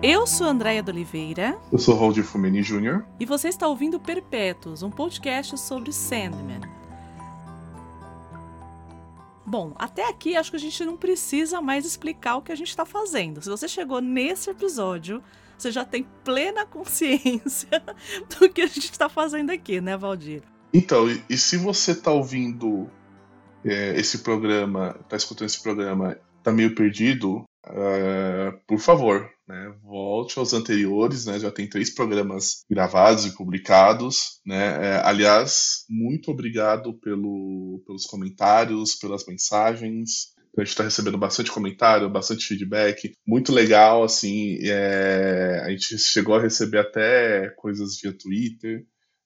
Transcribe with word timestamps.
Eu 0.00 0.28
sou 0.28 0.46
Andréia 0.46 0.80
de 0.80 0.92
Oliveira. 0.92 1.58
Eu 1.72 1.78
sou 1.78 1.96
Valdir 1.96 2.22
Fumeni 2.22 2.62
Jr. 2.62 3.02
E 3.18 3.26
você 3.26 3.48
está 3.48 3.66
ouvindo 3.66 3.98
Perpétuos, 3.98 4.80
um 4.84 4.90
podcast 4.90 5.58
sobre 5.58 5.92
Sandman. 5.92 6.60
Bom, 9.44 9.72
até 9.74 10.08
aqui 10.08 10.36
acho 10.36 10.52
que 10.52 10.56
a 10.56 10.60
gente 10.60 10.84
não 10.84 10.96
precisa 10.96 11.60
mais 11.60 11.84
explicar 11.84 12.36
o 12.36 12.42
que 12.42 12.52
a 12.52 12.54
gente 12.54 12.68
está 12.68 12.86
fazendo. 12.86 13.42
Se 13.42 13.50
você 13.50 13.66
chegou 13.66 14.00
nesse 14.00 14.50
episódio, 14.50 15.20
você 15.58 15.72
já 15.72 15.84
tem 15.84 16.06
plena 16.22 16.64
consciência 16.64 17.82
do 18.38 18.48
que 18.48 18.60
a 18.60 18.68
gente 18.68 18.92
está 18.92 19.08
fazendo 19.08 19.50
aqui, 19.50 19.80
né, 19.80 19.96
Valdir? 19.96 20.42
Então, 20.72 21.10
e, 21.10 21.20
e 21.28 21.36
se 21.36 21.56
você 21.56 21.90
está 21.90 22.12
ouvindo 22.12 22.88
é, 23.64 23.98
esse 23.98 24.18
programa, 24.18 24.94
está 25.00 25.16
escutando 25.16 25.48
esse 25.48 25.60
programa, 25.60 26.16
está 26.38 26.52
meio 26.52 26.72
perdido, 26.72 27.42
uh, 27.70 28.58
por 28.66 28.78
favor, 28.78 29.28
né, 29.46 29.74
volte 29.82 30.38
aos 30.38 30.52
anteriores, 30.52 31.26
né, 31.26 31.38
já 31.38 31.50
tem 31.50 31.68
três 31.68 31.90
programas 31.90 32.64
gravados 32.70 33.26
e 33.26 33.34
publicados, 33.34 34.40
né, 34.44 34.78
é, 34.86 35.02
aliás, 35.04 35.84
muito 35.88 36.30
obrigado 36.30 36.92
pelo, 37.00 37.82
pelos 37.86 38.04
comentários, 38.04 38.94
pelas 38.94 39.24
mensagens, 39.26 40.36
a 40.56 40.60
gente 40.62 40.70
está 40.70 40.82
recebendo 40.82 41.16
bastante 41.16 41.52
comentário, 41.52 42.10
bastante 42.10 42.44
feedback, 42.46 43.12
muito 43.26 43.52
legal, 43.52 44.02
assim, 44.02 44.58
é, 44.62 45.62
a 45.64 45.70
gente 45.70 45.96
chegou 45.98 46.34
a 46.34 46.42
receber 46.42 46.78
até 46.78 47.48
coisas 47.56 48.00
via 48.00 48.12
Twitter, 48.12 48.84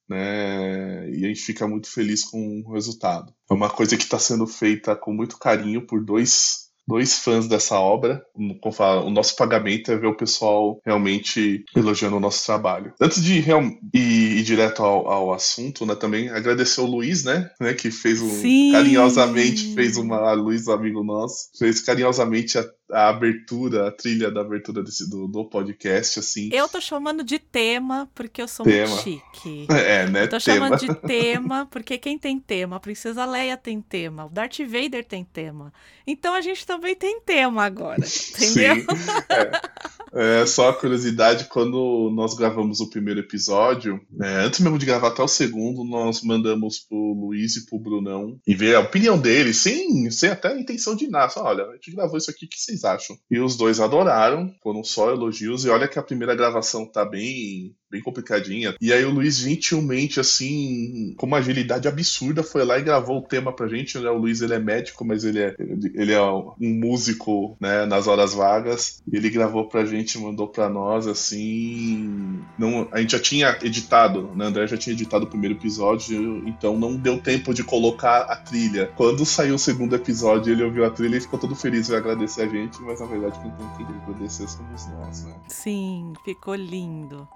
né, 0.09 1.09
e 1.11 1.25
a 1.25 1.29
gente 1.29 1.41
fica 1.41 1.67
muito 1.67 1.89
feliz 1.89 2.23
com 2.23 2.63
o 2.67 2.73
resultado. 2.75 3.33
É 3.51 3.55
uma 3.55 3.71
coisa 3.71 3.97
que 3.97 4.03
está 4.03 4.19
sendo 4.19 4.47
feita 4.47 4.95
com 4.95 5.13
muito 5.13 5.39
carinho 5.39 5.87
por 5.87 6.05
dois 6.05 6.62
dois 6.87 7.19
fãs 7.19 7.47
dessa 7.47 7.79
obra. 7.79 8.23
Como 8.61 8.73
fala, 8.73 9.05
o 9.05 9.11
nosso 9.11 9.37
pagamento 9.37 9.91
é 9.91 9.97
ver 9.97 10.07
o 10.07 10.17
pessoal 10.17 10.81
realmente 10.85 11.65
elogiando 11.77 12.17
o 12.17 12.21
nosso 12.21 12.45
trabalho. 12.45 12.93
Antes 13.01 13.23
de 13.23 13.39
ir, 13.39 13.47
ir 13.95 14.43
direto 14.43 14.83
ao, 14.83 15.09
ao, 15.09 15.33
assunto, 15.33 15.87
né, 15.87 15.95
também 15.95 16.29
agradecer 16.29 16.81
o 16.81 16.87
Luiz, 16.87 17.25
né, 17.25 17.51
né 17.61 17.75
que 17.75 17.91
fez 17.91 18.21
um 18.21 18.73
carinhosamente 18.73 19.75
fez 19.75 19.97
uma 19.97 20.33
Luiz 20.33 20.69
amigo 20.69 21.03
nosso, 21.03 21.51
fez 21.59 21.81
carinhosamente 21.81 22.59
a 22.59 22.65
a 22.93 23.09
abertura, 23.09 23.89
a 23.89 23.91
trilha 23.91 24.31
da 24.31 24.43
abertura 24.43 24.83
desse, 24.83 25.09
do, 25.09 25.27
do 25.27 25.45
podcast, 25.47 26.19
assim. 26.19 26.51
Eu 26.53 26.69
tô 26.69 26.81
chamando 26.81 27.25
de 27.25 27.39
tema 27.39 28.09
porque 28.15 28.43
eu 28.43 28.47
sou 28.47 28.65
tema. 28.65 28.89
muito 28.89 29.03
chique. 29.03 29.67
É, 29.73 30.09
né? 30.09 30.25
Eu 30.25 30.29
tô 30.29 30.39
tema. 30.39 30.41
chamando 30.41 30.79
de 30.79 30.95
tema 30.95 31.67
porque 31.67 31.97
quem 31.97 32.19
tem 32.19 32.39
tema? 32.39 32.77
A 32.77 32.81
Princesa 32.81 33.25
Leia 33.25 33.57
tem 33.57 33.81
tema, 33.81 34.27
o 34.27 34.29
Darth 34.29 34.59
Vader 34.59 35.05
tem 35.05 35.25
tema. 35.25 35.73
Então 36.07 36.35
a 36.35 36.41
gente 36.41 36.67
também 36.67 36.95
tem 36.95 37.21
tema 37.21 37.65
agora, 37.65 38.01
entendeu? 38.05 38.77
Sim. 38.77 38.87
É. 40.15 40.43
é 40.43 40.47
só 40.47 40.69
a 40.69 40.75
curiosidade, 40.75 41.47
quando 41.47 42.11
nós 42.15 42.35
gravamos 42.35 42.81
o 42.81 42.91
primeiro 42.91 43.21
episódio, 43.21 43.99
é, 44.21 44.45
antes 44.45 44.61
mesmo 44.61 44.79
de 44.79 44.85
gravar 44.85 45.09
até 45.09 45.23
o 45.23 45.29
segundo, 45.29 45.85
nós 45.85 46.21
mandamos 46.23 46.81
pro 46.81 47.15
Luiz 47.15 47.57
e 47.57 47.65
pro 47.65 47.79
Brunão 47.79 48.39
e 48.47 48.55
ver 48.55 48.77
a 48.77 48.81
opinião 48.81 49.19
deles, 49.19 49.57
sem, 49.57 50.11
sem 50.11 50.29
até 50.29 50.49
a 50.49 50.61
intenção 50.61 50.95
de 50.95 51.09
nada. 51.09 51.31
Só, 51.31 51.45
olha, 51.45 51.65
a 51.65 51.73
gente 51.73 51.93
gravou 51.93 52.19
isso 52.19 52.31
aqui, 52.31 52.45
o 52.45 52.49
que 52.49 52.61
vocês 52.61 52.82
E 53.31 53.39
os 53.39 53.57
dois 53.57 53.81
adoraram, 53.81 54.55
foram 54.63 54.83
só 54.85 55.11
elogios, 55.11 55.65
e 55.65 55.71
olha 55.71 55.89
que 55.89 55.99
a 55.99 56.03
primeira 56.03 56.35
gravação 56.35 56.87
tá 56.87 57.05
bem 57.05 57.77
bem 57.93 58.01
complicadinha. 58.01 58.75
E 58.81 58.93
aí 58.93 59.05
o 59.05 59.11
Luiz 59.11 59.37
gentilmente, 59.37 60.19
assim, 60.19 61.15
com 61.17 61.27
uma 61.27 61.39
agilidade 61.39 61.87
absurda, 61.87 62.43
foi 62.43 62.65
lá 62.65 62.79
e 62.79 62.83
gravou 62.83 63.19
o 63.19 63.23
tema 63.23 63.53
pra 63.53 63.69
gente. 63.69 63.99
Né? 63.99 64.09
O 64.09 64.17
Luiz, 64.17 64.41
ele 64.41 64.55
é 64.55 64.59
médico, 64.59 65.05
mas 65.05 65.25
ele 65.25 65.41
é, 65.41 65.55
ele 65.95 66.13
é 66.13 66.23
um 66.23 66.55
músico, 66.59 67.57
né, 67.61 67.85
nas 67.85 68.07
horas 68.07 68.33
vagas. 68.33 69.03
Ele 69.13 69.29
gravou 69.29 69.69
pra 69.69 69.85
gente, 69.85 70.19
mandou 70.19 70.49
pra 70.49 70.69
nós, 70.69 71.07
assim... 71.07 72.41
Não, 72.59 72.89
a 72.91 73.01
gente 73.01 73.13
já 73.13 73.21
tinha 73.21 73.59
editado, 73.63 74.31
né? 74.35 74.47
André 74.47 74.67
já 74.67 74.77
tinha 74.77 74.95
editado 74.95 75.25
o 75.25 75.29
primeiro 75.29 75.57
episódio, 75.57 76.47
então 76.49 76.79
não 76.79 76.97
deu 76.97 77.19
tempo 77.19 77.53
de 77.53 77.63
colocar 77.63 78.23
a 78.23 78.37
trilha. 78.37 78.91
Quando 78.97 79.27
saiu 79.27 79.57
o 79.57 79.59
segundo 79.59 79.95
episódio, 79.95 80.53
ele 80.53 80.65
ouviu 80.65 80.85
a 80.85 80.91
trilha 80.91 81.17
e 81.17 81.21
ficou 81.21 81.39
todo 81.39 81.55
feliz 81.55 81.91
em 81.91 81.95
agradecer 81.95 82.43
a 82.43 82.49
gente, 82.49 82.81
mas 82.83 83.01
na 83.01 83.07
verdade 83.07 83.39
quem 83.41 83.51
tem 83.51 83.87
que 83.87 83.93
agradecer 83.93 84.49
somos 84.49 84.87
nós, 84.89 85.25
né? 85.25 85.35
Sim, 85.49 86.13
ficou 86.25 86.55
lindo. 86.55 87.29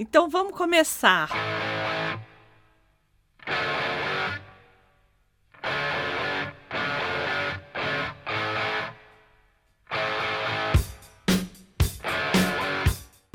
Então 0.00 0.28
vamos 0.28 0.56
começar. 0.56 1.28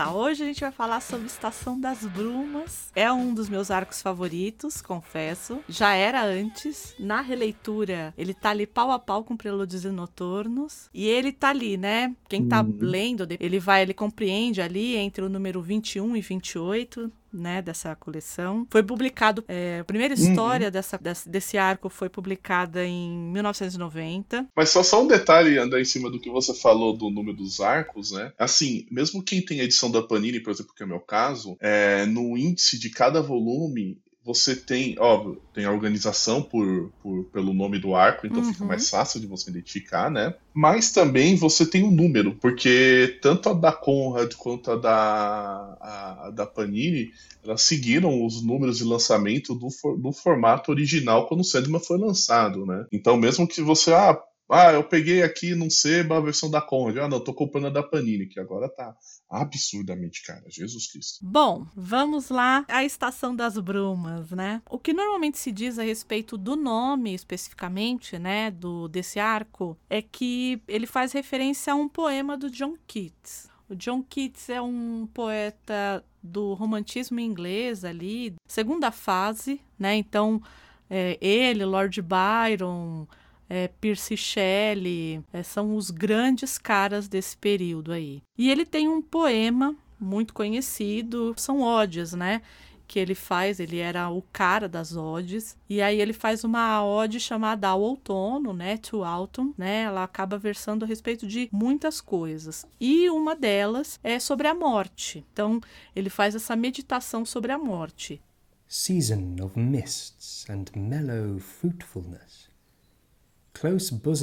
Tá, 0.03 0.11
hoje 0.11 0.43
a 0.43 0.45
gente 0.45 0.59
vai 0.59 0.71
falar 0.71 0.99
sobre 0.99 1.27
Estação 1.27 1.79
das 1.79 2.05
Brumas. 2.05 2.91
É 2.93 3.09
um 3.09 3.33
dos 3.33 3.47
meus 3.47 3.71
arcos 3.71 4.01
favoritos, 4.01 4.81
confesso. 4.81 5.61
Já 5.69 5.93
era 5.93 6.21
antes. 6.25 6.93
Na 6.99 7.21
releitura, 7.21 8.13
ele 8.17 8.33
tá 8.33 8.49
ali 8.49 8.67
pau 8.67 8.91
a 8.91 8.99
pau 8.99 9.23
com 9.23 9.37
Prelúdios 9.37 9.85
e 9.85 9.89
Noturnos. 9.89 10.89
E 10.93 11.07
ele 11.07 11.31
tá 11.31 11.51
ali, 11.51 11.77
né? 11.77 12.13
Quem 12.27 12.45
tá 12.45 12.61
uhum. 12.61 12.77
lendo, 12.81 13.25
ele 13.39 13.59
vai, 13.61 13.83
ele 13.83 13.93
compreende 13.93 14.61
ali 14.61 14.97
entre 14.97 15.23
o 15.23 15.29
número 15.29 15.61
21 15.61 16.17
e 16.17 16.21
28 16.21 17.09
né, 17.33 17.61
dessa 17.61 17.95
coleção. 17.95 18.67
Foi 18.69 18.83
publicado, 18.83 19.43
é, 19.47 19.79
a 19.79 19.83
primeira 19.83 20.13
uhum. 20.13 20.21
história 20.21 20.67
uhum. 20.67 20.71
dessa, 20.71 20.97
desse, 20.97 21.29
desse, 21.29 21.57
arco 21.57 21.89
foi 21.89 22.09
publicada 22.09 22.85
em 22.85 23.17
1990. 23.31 24.47
Mas 24.55 24.69
só, 24.69 24.83
só 24.83 25.03
um 25.03 25.07
detalhe, 25.07 25.57
andar 25.57 25.81
em 25.81 25.85
cima 25.85 26.09
do 26.09 26.19
que 26.19 26.29
você 26.29 26.53
falou 26.53 26.95
do 26.95 27.09
número 27.09 27.37
dos 27.37 27.59
arcos, 27.59 28.11
né? 28.11 28.31
Assim, 28.37 28.85
mesmo 28.91 29.23
quem 29.23 29.41
tem 29.43 29.61
a 29.61 29.63
edição 29.63 29.89
da 29.89 30.01
Panini, 30.01 30.39
por 30.39 30.51
exemplo, 30.51 30.73
que 30.75 30.83
é 30.83 30.85
o 30.85 30.89
meu 30.89 30.99
caso, 30.99 31.57
é, 31.59 32.05
no 32.05 32.37
índice 32.37 32.77
de 32.77 32.89
cada 32.89 33.21
volume, 33.21 33.97
você 34.25 34.55
tem, 34.55 34.97
óbvio, 34.99 35.41
tem 35.53 35.65
a 35.65 35.71
organização 35.71 36.41
por, 36.41 36.91
por, 37.01 37.25
pelo 37.25 37.53
nome 37.53 37.77
do 37.77 37.93
arco, 37.93 38.25
então 38.25 38.41
uhum. 38.41 38.53
fica 38.53 38.63
mais 38.63 38.89
fácil 38.89 39.19
de 39.19 39.27
você 39.27 39.49
identificar, 39.49 40.09
né? 40.09 40.33
Mas 40.53 40.91
também 40.93 41.35
você 41.35 41.65
tem 41.65 41.83
um 41.83 41.91
número, 41.91 42.35
porque 42.35 43.19
tanto 43.21 43.49
a 43.49 43.53
da 43.53 43.73
Conrad 43.73 44.33
quanto 44.35 44.71
a 44.71 44.75
da, 44.77 45.77
a, 45.81 46.27
a 46.27 46.29
da 46.31 46.45
Panini, 46.45 47.11
elas 47.43 47.63
seguiram 47.63 48.25
os 48.25 48.41
números 48.41 48.77
de 48.77 48.85
lançamento 48.85 49.53
do, 49.53 49.69
for, 49.69 49.97
do 49.97 50.13
formato 50.13 50.71
original 50.71 51.27
quando 51.27 51.41
o 51.41 51.43
Sandman 51.43 51.81
foi 51.81 51.97
lançado, 51.97 52.65
né? 52.65 52.85
Então 52.93 53.17
mesmo 53.17 53.45
que 53.45 53.61
você, 53.61 53.91
ah, 53.93 54.17
ah, 54.49 54.71
eu 54.71 54.83
peguei 54.83 55.23
aqui 55.23 55.55
num 55.55 55.69
seba 55.69 56.17
a 56.17 56.21
versão 56.21 56.49
da 56.49 56.61
Conrad. 56.61 56.97
Ah, 56.97 57.07
não, 57.07 57.19
tô 57.19 57.33
comprando 57.33 57.67
a 57.67 57.69
da 57.69 57.83
Panini, 57.83 58.27
que 58.27 58.39
agora 58.39 58.69
tá 58.69 58.95
absurdamente 59.33 60.23
cara. 60.23 60.43
Jesus 60.47 60.91
Cristo. 60.91 61.19
Bom, 61.23 61.65
vamos 61.75 62.29
lá 62.29 62.65
à 62.67 62.83
Estação 62.83 63.35
das 63.35 63.57
Brumas, 63.57 64.31
né? 64.31 64.61
O 64.69 64.77
que 64.77 64.93
normalmente 64.93 65.37
se 65.37 65.51
diz 65.51 65.79
a 65.79 65.83
respeito 65.83 66.37
do 66.37 66.55
nome 66.55 67.13
especificamente, 67.13 68.19
né, 68.19 68.51
do 68.51 68.87
desse 68.87 69.19
arco, 69.19 69.77
é 69.89 70.01
que 70.01 70.61
ele 70.67 70.85
faz 70.85 71.11
referência 71.11 71.73
a 71.73 71.75
um 71.75 71.89
poema 71.89 72.37
do 72.37 72.49
John 72.49 72.75
Keats. 72.87 73.49
O 73.69 73.75
John 73.75 74.03
Keats 74.03 74.49
é 74.49 74.61
um 74.61 75.07
poeta 75.13 76.03
do 76.21 76.53
romantismo 76.53 77.19
inglês 77.19 77.83
ali, 77.83 78.35
segunda 78.47 78.91
fase, 78.91 79.59
né? 79.79 79.95
Então, 79.95 80.41
é, 80.89 81.17
ele, 81.19 81.65
Lord 81.65 82.01
Byron, 82.01 83.07
é, 83.53 83.67
Percy 83.67 84.17
Shelley, 84.17 85.21
é, 85.31 85.43
são 85.43 85.75
os 85.75 85.91
grandes 85.91 86.57
caras 86.57 87.07
desse 87.07 87.37
período 87.37 87.91
aí. 87.91 88.23
E 88.35 88.49
ele 88.49 88.65
tem 88.65 88.89
um 88.89 88.99
poema 88.99 89.75
muito 89.99 90.33
conhecido, 90.33 91.35
são 91.37 91.61
odes, 91.61 92.13
né? 92.13 92.41
Que 92.87 92.97
ele 92.97 93.13
faz, 93.13 93.59
ele 93.59 93.77
era 93.77 94.09
o 94.09 94.23
cara 94.23 94.67
das 94.67 94.95
odes, 94.95 95.55
e 95.69 95.83
aí 95.83 96.01
ele 96.01 96.13
faz 96.13 96.43
uma 96.43 96.83
ode 96.83 97.19
chamada 97.19 97.67
Ao 97.67 97.79
Outono, 97.79 98.53
né? 98.53 98.77
To 98.77 99.03
Autumn, 99.03 99.53
né? 99.55 99.83
Ela 99.83 100.03
acaba 100.03 100.35
versando 100.35 100.83
a 100.83 100.87
respeito 100.87 101.27
de 101.27 101.47
muitas 101.51 102.01
coisas. 102.01 102.65
E 102.81 103.07
uma 103.11 103.35
delas 103.35 103.99
é 104.03 104.17
sobre 104.17 104.47
a 104.47 104.55
morte. 104.55 105.23
Então, 105.31 105.61
ele 105.95 106.09
faz 106.09 106.33
essa 106.33 106.55
meditação 106.55 107.23
sobre 107.23 107.51
a 107.51 107.59
morte. 107.59 108.19
Season 108.67 109.35
of 109.43 109.59
mists 109.59 110.43
and 110.49 110.65
mellow 110.75 111.37
fruitfulness 111.39 112.42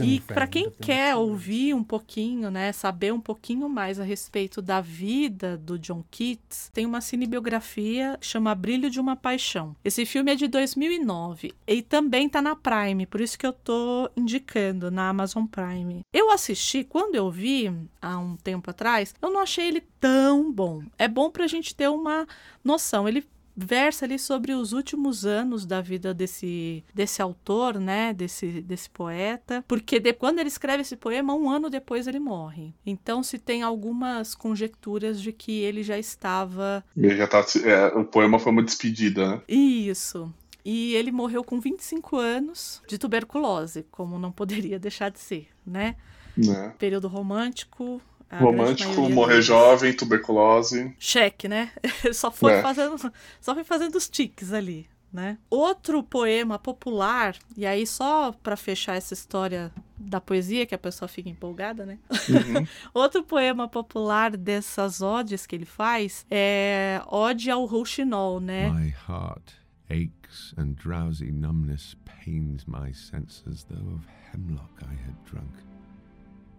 e 0.02 0.20
para 0.20 0.46
quem 0.46 0.70
quer 0.70 1.14
ouvir 1.16 1.72
um 1.72 1.84
pouquinho, 1.84 2.50
né, 2.50 2.72
saber 2.72 3.12
um 3.12 3.20
pouquinho 3.20 3.68
mais 3.68 4.00
a 4.00 4.04
respeito 4.04 4.60
da 4.60 4.80
vida 4.80 5.56
do 5.56 5.78
John 5.78 6.04
Keats, 6.10 6.70
tem 6.72 6.84
uma 6.84 7.00
cinebiografia 7.00 8.18
chama 8.20 8.54
Brilho 8.54 8.90
de 8.90 9.00
uma 9.00 9.16
Paixão. 9.16 9.74
Esse 9.84 10.04
filme 10.04 10.32
é 10.32 10.34
de 10.34 10.48
2009 10.48 11.54
e 11.66 11.82
também 11.82 12.28
tá 12.28 12.42
na 12.42 12.56
Prime, 12.56 13.06
por 13.06 13.20
isso 13.20 13.38
que 13.38 13.46
eu 13.46 13.52
tô 13.52 14.10
indicando 14.16 14.90
na 14.90 15.08
Amazon 15.08 15.46
Prime. 15.46 16.00
Eu 16.12 16.30
assisti, 16.30 16.84
quando 16.84 17.14
eu 17.14 17.30
vi 17.30 17.72
há 18.02 18.18
um 18.18 18.36
tempo 18.36 18.70
atrás, 18.70 19.14
eu 19.22 19.30
não 19.30 19.40
achei 19.40 19.68
ele 19.68 19.82
tão 20.00 20.52
bom. 20.52 20.82
É 20.98 21.06
bom 21.06 21.30
pra 21.30 21.46
gente 21.46 21.74
ter 21.74 21.88
uma 21.88 22.26
noção. 22.64 23.08
Ele 23.08 23.24
versa 23.64 24.04
ali 24.04 24.18
sobre 24.18 24.52
os 24.52 24.72
últimos 24.72 25.24
anos 25.24 25.66
da 25.66 25.80
vida 25.80 26.14
desse, 26.14 26.84
desse 26.94 27.20
autor, 27.20 27.78
né? 27.78 28.12
Desse, 28.12 28.60
desse 28.62 28.88
poeta. 28.90 29.64
Porque 29.68 29.98
de, 29.98 30.12
quando 30.12 30.38
ele 30.38 30.48
escreve 30.48 30.82
esse 30.82 30.96
poema, 30.96 31.34
um 31.34 31.50
ano 31.50 31.68
depois 31.70 32.06
ele 32.06 32.18
morre. 32.18 32.74
Então 32.84 33.22
se 33.22 33.38
tem 33.38 33.62
algumas 33.62 34.34
conjecturas 34.34 35.20
de 35.20 35.32
que 35.32 35.60
ele 35.60 35.82
já 35.82 35.98
estava. 35.98 36.84
Ele 36.96 37.16
já 37.16 37.26
tá, 37.26 37.44
é, 37.64 37.86
o 37.98 38.04
poema 38.04 38.38
foi 38.38 38.52
uma 38.52 38.62
despedida, 38.62 39.36
né? 39.36 39.42
Isso. 39.48 40.32
E 40.64 40.94
ele 40.94 41.10
morreu 41.10 41.42
com 41.42 41.58
25 41.58 42.16
anos 42.16 42.82
de 42.86 42.98
tuberculose, 42.98 43.86
como 43.90 44.18
não 44.18 44.30
poderia 44.30 44.78
deixar 44.78 45.10
de 45.10 45.18
ser, 45.18 45.48
né? 45.66 45.96
né? 46.36 46.74
Período 46.78 47.08
romântico, 47.08 48.00
Romântico, 48.38 49.08
morrer 49.10 49.32
deles. 49.32 49.46
jovem, 49.46 49.92
tuberculose. 49.92 50.94
Cheque, 50.98 51.48
né? 51.48 51.72
só 52.14 52.30
foi 52.30 52.52
é. 52.52 52.62
fazendo, 52.62 53.12
só 53.40 53.54
foi 53.54 53.64
fazendo 53.64 53.96
os 53.96 54.08
tiques 54.08 54.52
ali, 54.52 54.86
né? 55.12 55.36
Outro 55.50 56.00
poema 56.02 56.56
popular, 56.58 57.36
e 57.56 57.66
aí 57.66 57.84
só 57.84 58.30
para 58.30 58.56
fechar 58.56 58.96
essa 58.96 59.14
história 59.14 59.72
da 59.98 60.20
poesia, 60.20 60.64
que 60.64 60.74
a 60.74 60.78
pessoa 60.78 61.08
fica 61.08 61.28
empolgada, 61.28 61.84
né? 61.84 61.98
Uhum. 62.08 62.66
Outro 62.94 63.24
poema 63.24 63.68
popular 63.68 64.36
dessas 64.36 65.02
odes 65.02 65.44
que 65.44 65.56
ele 65.56 65.66
faz 65.66 66.24
é 66.30 67.02
Ode 67.08 67.50
ao 67.50 67.64
Rouxinol, 67.64 68.38
né? 68.38 68.70
My 68.70 68.94
heart 69.08 69.60
aches 69.90 70.54
and 70.56 70.76
drowsy 70.76 71.32
numbness 71.32 71.96
pains 72.04 72.64
my 72.66 72.92
senses, 72.92 73.64
though 73.64 73.94
of 73.94 74.06
hemlock 74.30 74.70
I 74.82 74.94
had 74.94 75.16
drunk, 75.24 75.50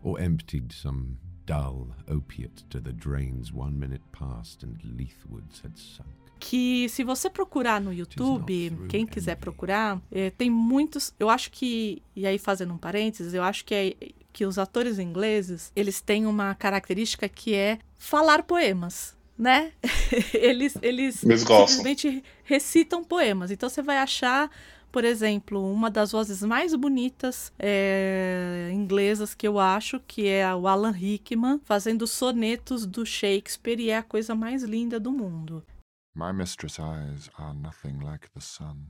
or 0.04 0.20
emptied 0.20 0.74
some 0.74 1.18
dull 1.52 1.88
opiate 2.08 2.64
to 2.70 2.80
the 2.80 2.94
drains 2.94 3.52
one 3.52 3.78
minute 3.78 4.02
past 4.14 4.64
and 4.64 4.78
Leithwoods 4.98 5.62
had 5.64 5.78
sunk. 5.78 6.10
Que 6.40 6.90
se 6.90 7.04
você 7.04 7.30
procurar 7.30 7.80
no 7.80 7.94
YouTube, 7.94 8.72
quem 8.90 9.06
quiser 9.06 9.36
procurar, 9.36 10.02
é, 10.12 10.32
tem 10.32 10.50
muitos. 10.50 11.14
Eu 11.20 11.30
acho 11.30 11.52
que, 11.52 12.02
e 12.16 12.26
aí 12.26 12.40
fazendo 12.40 12.74
um 12.74 12.78
parênteses, 12.78 13.34
eu 13.34 13.44
acho 13.44 13.64
que 13.64 13.76
é 13.76 13.94
que 14.34 14.46
os 14.46 14.58
atores 14.58 14.98
ingleses 14.98 15.72
eles 15.76 16.02
têm 16.02 16.26
uma 16.26 16.56
característica 16.56 17.28
que 17.28 17.54
é 17.54 17.80
falar 17.98 18.44
poemas 18.44 19.16
né? 19.38 19.72
eles 20.34 20.78
eles, 20.82 21.24
eles 21.24 21.40
simplesmente 21.42 22.24
recitam 22.44 23.04
poemas. 23.04 23.50
Então 23.50 23.68
você 23.68 23.82
vai 23.82 23.98
achar 23.98 24.50
por 24.92 25.06
exemplo, 25.06 25.72
uma 25.72 25.90
das 25.90 26.12
vozes 26.12 26.42
mais 26.44 26.76
bonitas 26.76 27.52
é, 27.58 28.70
inglesas 28.74 29.34
que 29.34 29.48
eu 29.48 29.60
acho, 29.60 30.00
que 30.02 30.28
é 30.28 30.54
o 30.54 30.68
Alan 30.68 30.92
Rickman, 30.92 31.60
fazendo 31.64 32.06
sonetos 32.06 32.86
do 32.86 33.06
Shakespeare, 33.06 33.80
e 33.80 33.90
é 33.90 33.98
a 33.98 34.04
coisa 34.04 34.36
mais 34.36 34.64
linda 34.64 35.00
do 35.00 35.12
mundo. 35.12 35.66
My 36.14 36.34
mistress' 36.34 36.80
eyes 36.80 37.30
are 37.38 37.54
nothing 37.54 38.00
like 38.04 38.30
the 38.32 38.42
sun. 38.42 38.88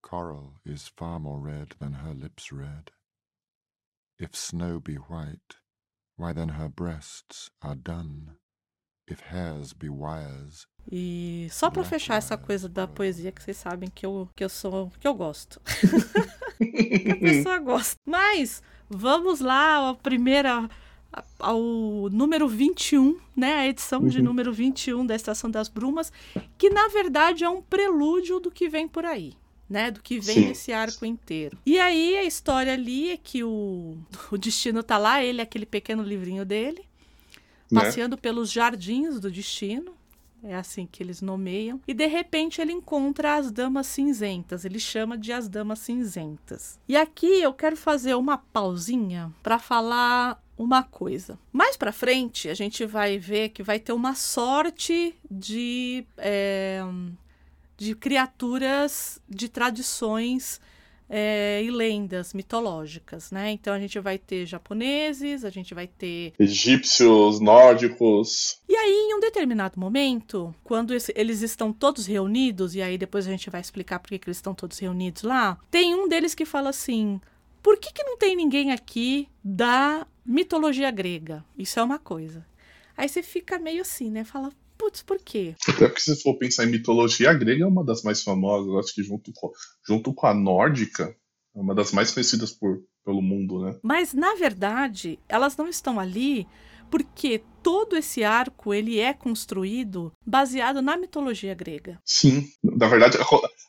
Coral 0.00 0.54
is 0.64 0.86
far 0.86 1.18
more 1.18 1.40
red 1.40 1.74
than 1.80 1.94
her 1.94 2.14
lips 2.14 2.52
red. 2.52 2.92
If 4.20 4.36
snow 4.36 4.78
be 4.78 4.94
white, 4.94 5.56
why 6.16 6.32
then 6.32 6.50
her 6.50 6.68
breasts 6.68 7.50
are 7.60 7.74
done. 7.74 8.36
If 9.08 9.20
hairs 9.20 9.72
be 9.72 9.88
wires, 9.88 10.68
e 10.90 11.48
só 11.50 11.70
para 11.70 11.82
fechar 11.84 12.16
essa 12.16 12.36
coisa 12.36 12.68
da 12.68 12.86
poesia 12.86 13.32
que 13.32 13.42
vocês 13.42 13.56
sabem 13.56 13.90
que 13.92 14.06
eu, 14.06 14.28
que 14.36 14.44
eu 14.44 14.48
sou, 14.48 14.92
que 15.00 15.06
eu 15.06 15.14
gosto. 15.14 15.60
que 16.58 17.10
a 17.10 17.16
pessoa 17.18 17.58
gosta. 17.58 18.00
Mas 18.06 18.62
vamos 18.88 19.40
lá, 19.40 19.90
a 19.90 19.94
primeira 19.94 20.68
ao 21.38 21.60
número 22.10 22.48
21, 22.48 23.18
né, 23.34 23.54
a 23.54 23.66
edição 23.66 24.02
uhum. 24.02 24.08
de 24.08 24.20
número 24.20 24.52
21 24.52 25.06
da 25.06 25.14
Estação 25.14 25.50
das 25.50 25.68
Brumas, 25.68 26.12
que 26.58 26.68
na 26.68 26.88
verdade 26.88 27.44
é 27.44 27.48
um 27.48 27.62
prelúdio 27.62 28.38
do 28.38 28.50
que 28.50 28.68
vem 28.68 28.86
por 28.86 29.04
aí. 29.04 29.34
Né, 29.68 29.90
do 29.90 30.00
que 30.00 30.20
vem 30.20 30.36
Sim. 30.36 30.46
nesse 30.46 30.72
arco 30.72 31.04
inteiro. 31.04 31.58
E 31.66 31.76
aí 31.76 32.16
a 32.16 32.22
história 32.22 32.72
ali 32.72 33.10
é 33.10 33.16
que 33.16 33.42
o, 33.42 33.96
o 34.30 34.38
destino 34.38 34.80
tá 34.80 34.96
lá, 34.96 35.24
ele, 35.24 35.42
aquele 35.42 35.66
pequeno 35.66 36.04
livrinho 36.04 36.44
dele, 36.44 36.84
né? 37.68 37.80
passeando 37.80 38.14
né? 38.14 38.20
pelos 38.22 38.52
jardins 38.52 39.18
do 39.18 39.28
destino, 39.28 39.92
é 40.42 40.54
assim 40.54 40.86
que 40.86 41.02
eles 41.02 41.20
nomeiam. 41.20 41.80
E 41.86 41.94
de 41.94 42.06
repente 42.06 42.60
ele 42.60 42.72
encontra 42.72 43.36
as 43.36 43.50
damas 43.50 43.86
cinzentas, 43.86 44.64
ele 44.64 44.78
chama 44.78 45.16
de 45.16 45.32
as 45.32 45.48
damas 45.48 45.80
cinzentas. 45.80 46.78
E 46.88 46.96
aqui 46.96 47.42
eu 47.42 47.52
quero 47.52 47.76
fazer 47.76 48.14
uma 48.14 48.38
pausinha 48.38 49.32
para 49.42 49.58
falar 49.58 50.42
uma 50.56 50.82
coisa. 50.82 51.38
Mais 51.52 51.76
para 51.76 51.92
frente 51.92 52.48
a 52.48 52.54
gente 52.54 52.84
vai 52.86 53.18
ver 53.18 53.50
que 53.50 53.62
vai 53.62 53.78
ter 53.78 53.92
uma 53.92 54.14
sorte 54.14 55.14
de 55.30 56.06
é, 56.16 56.80
de 57.76 57.94
criaturas 57.94 59.20
de 59.28 59.48
tradições 59.48 60.60
é, 61.08 61.62
e 61.62 61.70
lendas 61.70 62.34
mitológicas, 62.34 63.30
né? 63.30 63.50
Então 63.50 63.72
a 63.72 63.78
gente 63.78 63.98
vai 64.00 64.18
ter 64.18 64.46
japoneses, 64.46 65.44
a 65.44 65.50
gente 65.50 65.74
vai 65.74 65.86
ter 65.86 66.32
egípcios, 66.38 67.40
nórdicos. 67.40 68.60
E 68.68 68.74
aí, 68.74 69.08
em 69.10 69.14
um 69.14 69.20
determinado 69.20 69.78
momento, 69.78 70.54
quando 70.64 70.92
eles 71.14 71.42
estão 71.42 71.72
todos 71.72 72.06
reunidos, 72.06 72.74
e 72.74 72.82
aí 72.82 72.98
depois 72.98 73.26
a 73.26 73.30
gente 73.30 73.50
vai 73.50 73.60
explicar 73.60 73.98
por 73.98 74.08
que 74.08 74.16
eles 74.26 74.36
estão 74.36 74.54
todos 74.54 74.78
reunidos 74.78 75.22
lá, 75.22 75.58
tem 75.70 75.94
um 75.94 76.08
deles 76.08 76.34
que 76.34 76.44
fala 76.44 76.70
assim: 76.70 77.20
por 77.62 77.78
que, 77.78 77.92
que 77.92 78.04
não 78.04 78.16
tem 78.16 78.36
ninguém 78.36 78.72
aqui 78.72 79.28
da 79.42 80.06
mitologia 80.24 80.90
grega? 80.90 81.44
Isso 81.56 81.78
é 81.78 81.82
uma 81.82 81.98
coisa. 81.98 82.46
Aí 82.96 83.08
você 83.08 83.22
fica 83.22 83.58
meio 83.58 83.82
assim, 83.82 84.10
né? 84.10 84.24
Fala, 84.24 84.50
Putz, 84.86 85.02
por 85.02 85.18
quê? 85.18 85.52
Até 85.68 85.88
porque 85.88 86.00
se 86.00 86.22
for 86.22 86.38
pensar 86.38 86.64
em 86.64 86.70
mitologia, 86.70 87.30
a 87.30 87.34
grega 87.34 87.64
é 87.64 87.66
uma 87.66 87.84
das 87.84 88.04
mais 88.04 88.22
famosas, 88.22 88.72
acho 88.84 88.94
que 88.94 89.02
junto 89.02 89.32
com, 89.34 89.50
junto 89.84 90.14
com 90.14 90.28
a 90.28 90.32
nórdica, 90.32 91.12
é 91.56 91.60
uma 91.60 91.74
das 91.74 91.90
mais 91.90 92.12
conhecidas 92.12 92.52
por, 92.52 92.84
pelo 93.04 93.20
mundo, 93.20 93.64
né? 93.64 93.76
Mas, 93.82 94.14
na 94.14 94.36
verdade, 94.36 95.18
elas 95.28 95.56
não 95.56 95.66
estão 95.66 95.98
ali 95.98 96.46
porque 96.88 97.42
todo 97.64 97.96
esse 97.96 98.22
arco 98.22 98.72
ele 98.72 99.00
é 99.00 99.12
construído 99.12 100.12
baseado 100.24 100.80
na 100.80 100.96
mitologia 100.96 101.52
grega. 101.52 102.00
Sim, 102.04 102.48
na 102.62 102.86
verdade 102.86 103.18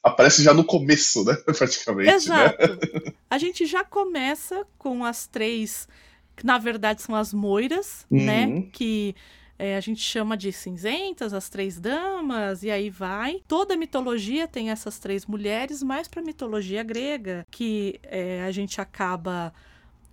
aparece 0.04 0.44
já 0.44 0.54
no 0.54 0.64
começo, 0.64 1.26
né? 1.26 1.34
Praticamente. 1.58 2.06
Né? 2.06 2.14
Exato. 2.14 2.62
Né? 2.62 3.12
A 3.28 3.40
gente 3.40 3.66
já 3.66 3.84
começa 3.84 4.68
com 4.78 5.04
as 5.04 5.26
três, 5.26 5.88
que 6.36 6.46
na 6.46 6.60
verdade 6.60 7.02
são 7.02 7.16
as 7.16 7.34
moiras, 7.34 8.06
né? 8.12 8.46
uhum. 8.46 8.56
né? 8.60 8.70
Que 8.72 9.16
é, 9.60 9.76
a 9.76 9.80
gente 9.80 10.02
chama 10.02 10.38
de 10.38 10.52
cinzentas, 10.52 11.34
as 11.34 11.50
três 11.50 11.80
damas, 11.80 12.64
e 12.64 12.70
aí 12.70 12.90
vai. 12.90 13.42
Toda 13.48 13.74
a 13.74 13.78
mitologia 13.78 14.48
tem 14.48 14.70
essas 14.70 15.00
três 15.00 15.26
mulheres, 15.26 15.82
mais 15.82 16.08
para 16.08 16.22
a 16.22 16.26
mitologia 16.26 16.84
grega, 16.84 17.46
que 17.50 18.00
é, 18.04 18.44
a 18.44 18.52
gente 18.52 18.80
acaba 18.80 19.52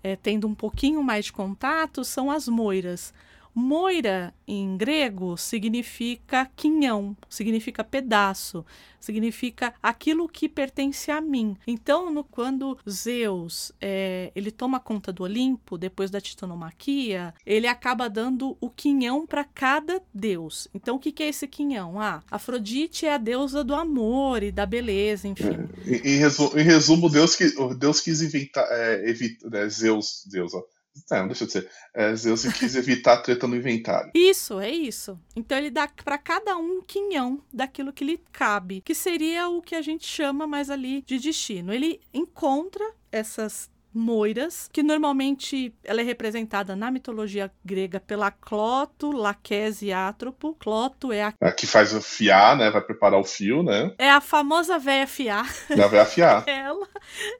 é, 0.02 0.16
tendo 0.16 0.46
um 0.48 0.54
pouquinho 0.54 1.02
mais 1.02 1.26
de 1.26 1.32
contato, 1.32 2.04
são 2.04 2.30
as 2.30 2.48
moiras. 2.48 3.12
Moira, 3.54 4.34
em 4.48 4.76
grego, 4.76 5.36
significa 5.36 6.50
quinhão, 6.56 7.16
significa 7.28 7.84
pedaço, 7.84 8.64
significa 8.98 9.72
aquilo 9.80 10.28
que 10.28 10.48
pertence 10.48 11.10
a 11.10 11.20
mim. 11.20 11.56
Então, 11.66 12.12
no, 12.12 12.24
quando 12.24 12.76
Zeus 12.88 13.70
é, 13.80 14.32
ele 14.34 14.50
toma 14.50 14.80
conta 14.80 15.12
do 15.12 15.22
Olimpo, 15.22 15.78
depois 15.78 16.10
da 16.10 16.20
titanomaquia, 16.20 17.32
ele 17.46 17.68
acaba 17.68 18.08
dando 18.10 18.56
o 18.60 18.68
quinhão 18.68 19.24
para 19.26 19.44
cada 19.44 20.02
deus. 20.12 20.66
Então, 20.74 20.96
o 20.96 20.98
que, 20.98 21.12
que, 21.12 21.22
é 21.22 21.28
esse 21.28 21.46
quinhão? 21.46 22.00
Ah, 22.00 22.22
Afrodite 22.30 23.06
é 23.06 23.14
a 23.14 23.18
deusa 23.18 23.62
do 23.62 23.74
amor 23.74 24.42
e 24.42 24.50
da 24.50 24.66
beleza, 24.66 25.28
enfim. 25.28 25.68
É, 25.86 26.08
em, 26.08 26.16
resumo, 26.16 26.58
em, 26.58 26.62
resumo, 26.62 27.08
Deus, 27.08 27.36
que, 27.36 27.54
Deus 27.76 28.00
quis 28.00 28.20
inventar, 28.20 28.66
é, 28.70 29.08
evita, 29.08 29.48
né, 29.48 29.68
Zeus, 29.68 30.24
Deus, 30.26 30.52
ó 30.54 30.62
não, 31.10 31.26
deixa 31.26 31.44
eu 31.44 31.46
dizer. 31.46 31.70
É, 31.94 32.14
Zeus 32.14 32.44
quis 32.52 32.74
evitar 32.74 33.14
a 33.14 33.22
treta 33.22 33.46
no 33.46 33.56
inventário. 33.56 34.10
Isso, 34.14 34.58
é 34.60 34.70
isso. 34.70 35.18
Então 35.36 35.56
ele 35.56 35.70
dá 35.70 35.88
para 35.88 36.18
cada 36.18 36.56
um 36.56 36.64
um 36.64 36.82
quinhão 36.82 37.40
daquilo 37.52 37.92
que 37.92 38.04
lhe 38.04 38.18
cabe, 38.32 38.80
que 38.80 38.94
seria 38.94 39.48
o 39.48 39.62
que 39.62 39.74
a 39.74 39.82
gente 39.82 40.06
chama 40.06 40.46
mais 40.46 40.70
ali 40.70 41.02
de 41.02 41.18
destino. 41.18 41.72
Ele 41.72 42.00
encontra 42.12 42.84
essas 43.12 43.70
moiras, 43.94 44.68
que 44.72 44.82
normalmente 44.82 45.72
ela 45.84 46.00
é 46.00 46.04
representada 46.04 46.74
na 46.74 46.90
mitologia 46.90 47.50
grega 47.64 48.00
pela 48.00 48.30
Cloto, 48.30 49.12
Laquese 49.12 49.86
e 49.86 49.92
Átropo. 49.92 50.54
Cloto 50.58 51.12
é 51.12 51.22
a... 51.22 51.34
a 51.40 51.52
que 51.52 51.66
faz 51.66 51.94
o 51.94 52.02
fiar, 52.02 52.56
né? 52.56 52.70
Vai 52.70 52.80
preparar 52.82 53.20
o 53.20 53.24
fio, 53.24 53.62
né? 53.62 53.92
É 53.98 54.10
a 54.10 54.20
famosa 54.20 54.78
véia 54.78 55.06
fiar. 55.06 55.48
É 55.70 55.80
a 55.80 55.88
véia 55.88 56.04
fiar. 56.04 56.44
ela 56.48 56.88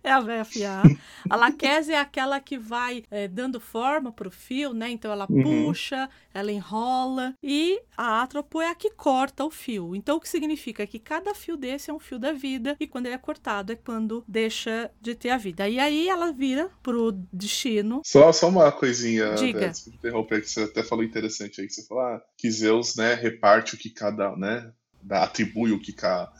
é 0.02 0.11
a 0.11 0.20
véia 0.20 0.44
fiar. 0.44 0.82
a 1.28 1.37
Laquese 1.37 1.92
é 1.92 1.99
aquela 1.99 2.38
que 2.40 2.58
vai 2.58 3.04
é, 3.11 3.26
dando 3.26 3.58
forma 3.58 4.12
pro 4.12 4.30
fio, 4.30 4.73
né? 4.73 4.90
Então 4.90 5.11
ela 5.11 5.26
uhum. 5.28 5.66
puxa, 5.66 6.08
ela 6.32 6.52
enrola. 6.52 7.34
E 7.42 7.80
a 7.96 8.23
Átropo 8.23 8.61
é 8.61 8.70
a 8.70 8.75
que 8.75 8.90
corta 8.90 9.44
o 9.44 9.50
fio. 9.50 9.96
Então 9.96 10.16
o 10.16 10.20
que 10.20 10.28
significa 10.28 10.87
que 10.87 10.99
cada 10.99 11.34
fio 11.34 11.56
desse 11.56 11.90
é 11.90 11.94
um 11.94 11.99
fio 11.99 12.18
da 12.18 12.32
vida 12.32 12.76
e 12.78 12.87
quando 12.87 13.06
ele 13.06 13.14
é 13.14 13.18
cortado 13.18 13.73
é 13.73 13.76
quando 13.76 14.25
deixa 14.28 14.90
de 15.00 15.14
ter 15.14 15.30
a 15.30 15.37
vida. 15.37 15.68
E 15.68 15.78
aí 15.78 16.08
ela 16.08 16.32
vira 16.44 16.68
pro 16.82 17.10
destino. 17.32 18.02
Só, 18.04 18.30
só 18.30 18.48
uma 18.50 18.70
coisinha, 18.70 19.34
Diga. 19.34 19.68
Né, 19.68 19.72
interromper, 19.88 20.42
que 20.42 20.50
você 20.50 20.64
até 20.64 20.82
falou 20.82 21.02
interessante 21.02 21.60
aí, 21.60 21.66
que 21.66 21.72
você 21.72 21.86
falou 21.86 22.02
ah, 22.04 22.20
que 22.36 22.50
Zeus, 22.50 22.96
né, 22.96 23.14
reparte 23.14 23.74
o 23.74 23.78
que 23.78 23.88
cada, 23.88 24.36
né, 24.36 24.70
atribui 25.08 25.72
o 25.72 25.80
que 25.80 25.92
ca, 25.92 26.30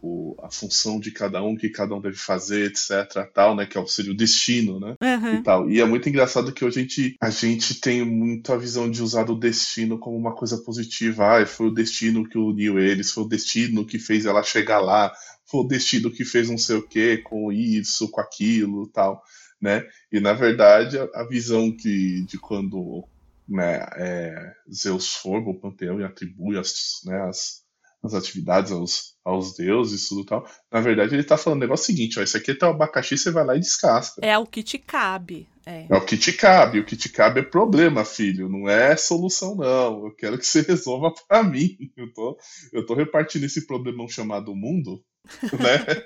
o, 0.00 0.36
a 0.42 0.50
função 0.50 0.98
de 0.98 1.12
cada 1.12 1.40
um, 1.44 1.52
o 1.52 1.56
que 1.56 1.68
cada 1.68 1.94
um 1.94 2.00
deve 2.00 2.16
fazer, 2.16 2.66
etc, 2.66 3.24
tal, 3.32 3.54
né, 3.54 3.64
que 3.66 3.78
é 3.78 3.86
seria 3.86 4.10
o 4.10 4.16
destino, 4.16 4.80
né, 4.80 4.96
Uhum. 5.00 5.34
e 5.34 5.42
tal. 5.44 5.70
E 5.70 5.80
é 5.80 5.84
muito 5.84 6.08
engraçado 6.08 6.52
que 6.52 6.64
hoje 6.64 6.80
a 6.80 6.82
gente, 6.82 7.16
a 7.20 7.30
gente 7.30 7.80
tem 7.80 8.04
muito 8.04 8.52
a 8.52 8.56
visão 8.56 8.90
de 8.90 9.00
usar 9.00 9.30
o 9.30 9.38
destino 9.38 9.96
como 9.96 10.16
uma 10.16 10.34
coisa 10.34 10.58
positiva. 10.58 11.40
Ah, 11.40 11.46
foi 11.46 11.68
o 11.68 11.74
destino 11.74 12.28
que 12.28 12.36
uniu 12.36 12.80
eles, 12.80 13.12
foi 13.12 13.22
o 13.22 13.28
destino 13.28 13.86
que 13.86 14.00
fez 14.00 14.26
ela 14.26 14.42
chegar 14.42 14.80
lá, 14.80 15.12
foi 15.46 15.60
o 15.60 15.68
destino 15.68 16.10
que 16.10 16.24
fez 16.24 16.48
não 16.48 16.58
sei 16.58 16.76
o 16.76 16.88
que 16.88 17.18
com 17.18 17.52
isso, 17.52 18.10
com 18.10 18.20
aquilo, 18.20 18.88
tal, 18.88 19.22
né? 19.62 19.86
E 20.10 20.18
na 20.18 20.32
verdade 20.32 20.98
a, 20.98 21.24
visão 21.24 21.70
que 21.70 22.22
de 22.24 22.36
quando 22.36 23.04
né, 23.48 23.86
é, 23.96 24.52
Zeus 24.72 25.14
forma 25.14 25.50
o 25.50 25.60
panteão 25.60 26.00
e 26.00 26.04
atribui 26.04 26.58
as, 26.58 27.00
né, 27.06 27.22
as, 27.22 27.62
as 28.02 28.12
atividades 28.12 28.72
aos, 28.72 29.14
aos 29.24 29.54
deuses 29.54 30.04
e 30.04 30.08
tudo 30.08 30.24
tal. 30.24 30.46
Na 30.70 30.80
verdade, 30.80 31.14
ele 31.14 31.22
tá 31.22 31.36
falando 31.36 31.58
o 31.58 31.62
negócio 31.62 31.86
seguinte, 31.86 32.18
ó, 32.18 32.22
isso 32.22 32.36
aqui 32.36 32.50
é 32.50 32.54
teu 32.54 32.68
abacaxi, 32.68 33.16
você 33.16 33.30
vai 33.30 33.44
lá 33.44 33.56
e 33.56 33.60
descasca. 33.60 34.20
É 34.24 34.36
o 34.36 34.46
que 34.46 34.62
te 34.62 34.78
cabe. 34.78 35.46
É. 35.64 35.86
É 35.88 35.96
o 35.96 36.04
que 36.04 36.18
te 36.18 36.32
cabe, 36.32 36.80
o 36.80 36.84
que 36.84 36.96
te 36.96 37.08
cabe 37.08 37.38
é 37.40 37.44
problema, 37.44 38.04
filho, 38.04 38.48
não 38.48 38.68
é 38.68 38.96
solução, 38.96 39.54
não. 39.54 40.06
Eu 40.06 40.14
quero 40.16 40.36
que 40.36 40.46
você 40.46 40.62
resolva 40.66 41.12
pra 41.28 41.44
mim. 41.44 41.76
Eu 41.96 42.12
tô, 42.12 42.36
eu 42.72 42.84
tô 42.84 42.94
repartindo 42.94 43.44
esse 43.44 43.64
problemão 43.66 44.08
chamado 44.08 44.56
mundo, 44.56 45.04
né? 45.58 46.04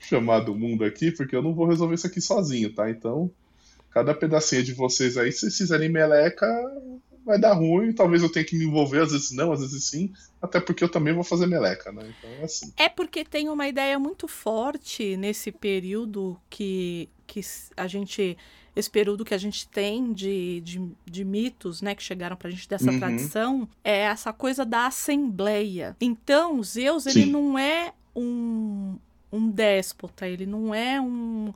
chamado 0.00 0.54
mundo 0.54 0.84
aqui, 0.84 1.10
porque 1.10 1.34
eu 1.34 1.42
não 1.42 1.54
vou 1.54 1.66
resolver 1.66 1.94
isso 1.94 2.06
aqui 2.06 2.20
sozinho, 2.20 2.72
tá? 2.74 2.90
Então, 2.90 3.30
cada 3.90 4.14
pedacinho 4.14 4.62
de 4.62 4.72
vocês 4.72 5.16
aí, 5.16 5.32
se 5.32 5.40
vocês 5.40 5.56
fizerem 5.56 5.88
meleca, 5.88 6.46
vai 7.24 7.38
dar 7.38 7.54
ruim. 7.54 7.92
Talvez 7.92 8.22
eu 8.22 8.30
tenha 8.30 8.44
que 8.44 8.56
me 8.56 8.64
envolver, 8.64 9.02
às 9.02 9.12
vezes 9.12 9.30
não, 9.32 9.52
às 9.52 9.60
vezes 9.60 9.84
sim. 9.84 10.12
Até 10.40 10.60
porque 10.60 10.84
eu 10.84 10.88
também 10.88 11.14
vou 11.14 11.24
fazer 11.24 11.46
meleca, 11.46 11.90
né? 11.92 12.12
Então 12.16 12.30
é 12.40 12.44
assim. 12.44 12.72
É 12.76 12.88
porque 12.88 13.24
tem 13.24 13.48
uma 13.48 13.66
ideia 13.66 13.98
muito 13.98 14.28
forte 14.28 15.16
nesse 15.16 15.50
período 15.50 16.38
que, 16.50 17.08
que 17.26 17.40
a 17.76 17.86
gente. 17.86 18.36
Esse 18.76 18.90
período 18.90 19.24
que 19.24 19.32
a 19.32 19.38
gente 19.38 19.68
tem 19.68 20.12
de, 20.12 20.60
de, 20.62 20.90
de 21.06 21.24
mitos, 21.24 21.80
né, 21.80 21.94
que 21.94 22.02
chegaram 22.02 22.34
pra 22.34 22.50
gente 22.50 22.68
dessa 22.68 22.90
Uhum. 22.90 22.98
tradição, 22.98 23.68
é 23.84 24.00
essa 24.00 24.32
coisa 24.32 24.64
da 24.64 24.88
assembleia. 24.88 25.96
Então, 26.00 26.60
Zeus, 26.60 27.06
ele 27.06 27.24
Sim. 27.24 27.30
não 27.30 27.56
é 27.56 27.92
um, 28.14 28.96
um 29.32 29.50
déspota, 29.50 30.28
ele 30.28 30.46
não 30.46 30.74
é 30.74 31.00
um, 31.00 31.52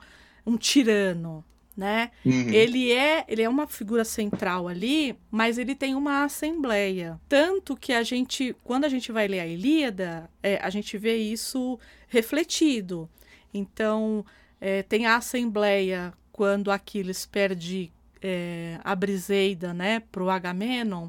um 0.46 0.56
tirano, 0.56 1.44
né? 1.76 2.10
Uhum. 2.24 2.48
Ele 2.50 2.92
é, 2.92 3.24
ele 3.28 3.42
é 3.42 3.48
uma 3.48 3.66
figura 3.66 4.04
central 4.04 4.66
ali, 4.66 5.16
mas 5.30 5.58
ele 5.58 5.74
tem 5.74 5.94
uma 5.94 6.24
assembleia. 6.24 7.20
Tanto 7.28 7.76
que 7.76 7.92
a 7.92 8.02
gente, 8.02 8.54
quando 8.64 8.84
a 8.84 8.88
gente 8.88 9.12
vai 9.12 9.28
ler 9.28 9.40
a 9.40 9.46
Ilíada, 9.46 10.28
é, 10.42 10.58
a 10.60 10.70
gente 10.70 10.98
vê 10.98 11.16
isso 11.16 11.78
refletido. 12.08 13.08
Então, 13.54 14.24
é, 14.60 14.82
tem 14.82 15.06
a 15.06 15.16
assembleia 15.16 16.12
quando 16.32 16.70
Aquiles 16.70 17.26
perde 17.26 17.92
é, 18.20 18.78
a 18.82 18.94
Briseida, 18.94 19.72
né, 19.72 20.00
pro 20.10 20.30
Agamenon. 20.30 21.08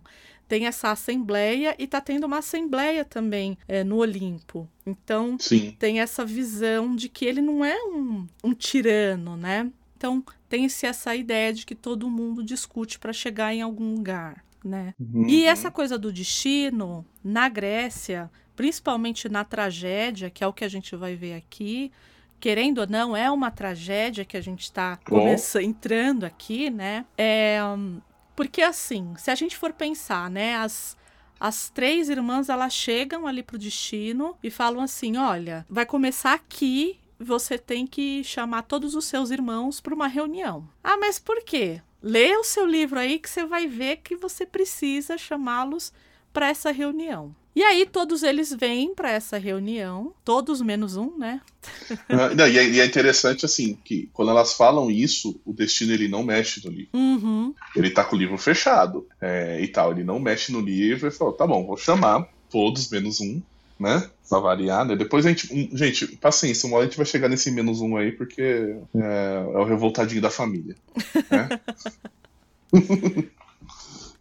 Tem 0.50 0.66
essa 0.66 0.92
assembleia 0.92 1.76
e 1.80 1.88
tá 1.88 2.02
tendo 2.02 2.26
uma 2.26 2.40
assembleia 2.40 3.06
também 3.06 3.58
é, 3.68 3.84
no 3.84 3.98
Olimpo. 3.98 4.68
Então, 4.86 5.38
Sim. 5.40 5.76
tem 5.80 6.02
essa 6.02 6.26
visão 6.26 6.96
de 6.96 7.08
que 7.08 7.24
ele 7.24 7.40
não 7.40 7.64
é 7.64 7.78
um, 7.86 8.28
um 8.44 8.54
tirano, 8.54 9.38
né? 9.38 9.72
Então 9.96 10.24
tem-se 10.48 10.86
essa 10.86 11.14
ideia 11.14 11.54
de 11.54 11.66
que 11.66 11.76
todo 11.76 12.10
mundo 12.10 12.44
discute 12.44 12.98
para 12.98 13.12
chegar 13.12 13.54
em 13.54 13.62
algum 13.62 13.94
lugar, 13.94 14.44
né? 14.64 14.96
Uhum. 15.00 15.28
E 15.28 15.44
essa 15.44 15.70
coisa 15.70 15.98
do 15.98 16.12
destino, 16.12 17.06
na 17.22 17.50
Grécia, 17.50 18.32
principalmente 18.56 19.30
na 19.30 19.44
tragédia, 19.44 20.30
que 20.30 20.42
é 20.42 20.48
o 20.48 20.54
que 20.54 20.64
a 20.64 20.70
gente 20.70 20.96
vai 20.96 21.16
ver 21.16 21.36
aqui, 21.36 21.92
querendo 22.40 22.80
ou 22.80 22.88
não, 22.88 23.16
é 23.16 23.30
uma 23.30 23.52
tragédia 23.52 24.24
que 24.24 24.38
a 24.38 24.42
gente 24.42 24.64
está 24.64 24.98
entrando 25.62 26.24
aqui, 26.24 26.70
né? 26.70 27.06
É, 27.18 27.60
porque 28.40 28.62
assim, 28.62 29.14
se 29.18 29.30
a 29.30 29.36
gente 29.36 29.58
for 29.58 29.74
pensar, 29.74 30.32
né, 30.32 30.56
as, 30.56 30.96
as 31.38 31.70
três 31.70 32.08
irmãs 32.08 32.48
elas 32.48 32.72
chegam 32.72 33.28
ali 33.28 33.44
pro 33.44 33.58
destino 33.58 34.34
e 34.42 34.50
falam 34.50 34.82
assim: 34.82 35.18
olha, 35.18 35.66
vai 35.70 35.86
começar 35.86 36.36
aqui, 36.36 36.98
você 37.20 37.58
tem 37.58 37.86
que 37.86 38.24
chamar 38.24 38.62
todos 38.62 38.96
os 38.96 39.04
seus 39.04 39.30
irmãos 39.30 39.82
para 39.82 39.94
uma 39.94 40.08
reunião. 40.08 40.70
Ah, 40.82 40.96
mas 40.96 41.20
por 41.20 41.44
quê? 41.44 41.82
Lê 42.02 42.34
o 42.38 42.46
seu 42.46 42.66
livro 42.66 42.98
aí 42.98 43.20
que 43.20 43.30
você 43.30 43.44
vai 43.44 43.68
ver 43.68 43.98
que 43.98 44.16
você 44.16 44.46
precisa 44.46 45.18
chamá-los 45.18 45.92
para 46.32 46.48
essa 46.48 46.72
reunião. 46.72 47.36
E 47.56 47.64
aí 47.64 47.86
todos 47.86 48.24
eles 48.24 48.54
vêm 48.54 48.94
para 48.94 49.12
essa 49.12 49.38
reunião, 49.38 50.14
todos 50.24 50.62
menos 50.62 50.96
um, 50.96 51.18
né? 51.18 51.42
Ah, 52.08 52.34
não, 52.34 52.48
e, 52.48 52.58
é, 52.58 52.68
e 52.68 52.80
é 52.80 52.86
interessante 52.86 53.46
assim 53.46 53.78
que 53.84 54.10
quando 54.14 54.32
elas 54.32 54.54
falam 54.54 54.90
isso, 54.90 55.40
o 55.46 55.54
destino 55.54 55.94
ele 55.94 56.08
não 56.08 56.24
mexe 56.24 56.66
no 56.66 56.72
livro. 56.72 56.90
Uhum. 56.94 57.54
Ele 57.76 57.90
tá 57.90 58.04
com 58.04 58.16
o 58.16 58.20
livro 58.20 58.38
fechado 58.38 59.08
é, 59.22 59.60
e 59.62 59.68
tal. 59.68 59.92
Ele 59.92 60.04
não 60.04 60.20
mexe 60.20 60.52
no 60.52 60.62
livro 60.62 61.08
e 61.08 61.12
falou: 61.12 61.34
tá 61.34 61.46
bom, 61.46 61.66
vou 61.66 61.78
chamar 61.78 62.28
todos 62.50 62.90
menos 62.90 63.20
um, 63.20 63.42
né? 63.80 64.10
Pra 64.28 64.40
variar, 64.40 64.86
né? 64.86 64.96
Depois 64.96 65.26
a 65.26 65.30
gente. 65.30 65.54
um, 65.54 65.76
gente, 65.76 66.08
paciência, 66.18 66.68
uma 66.68 66.78
hora 66.78 66.86
a 66.86 66.90
gente 66.90 66.98
vai 66.98 67.06
chegar 67.06 67.30
nesse 67.30 67.52
menos 67.52 67.82
um 67.82 67.98
aí, 67.98 68.12
porque 68.12 68.42
é, 68.42 69.46
é 69.54 69.58
o 69.58 69.66
revoltadinho 69.66 70.22
da 70.22 70.30
família. 70.30 70.76
Né? 71.30 71.50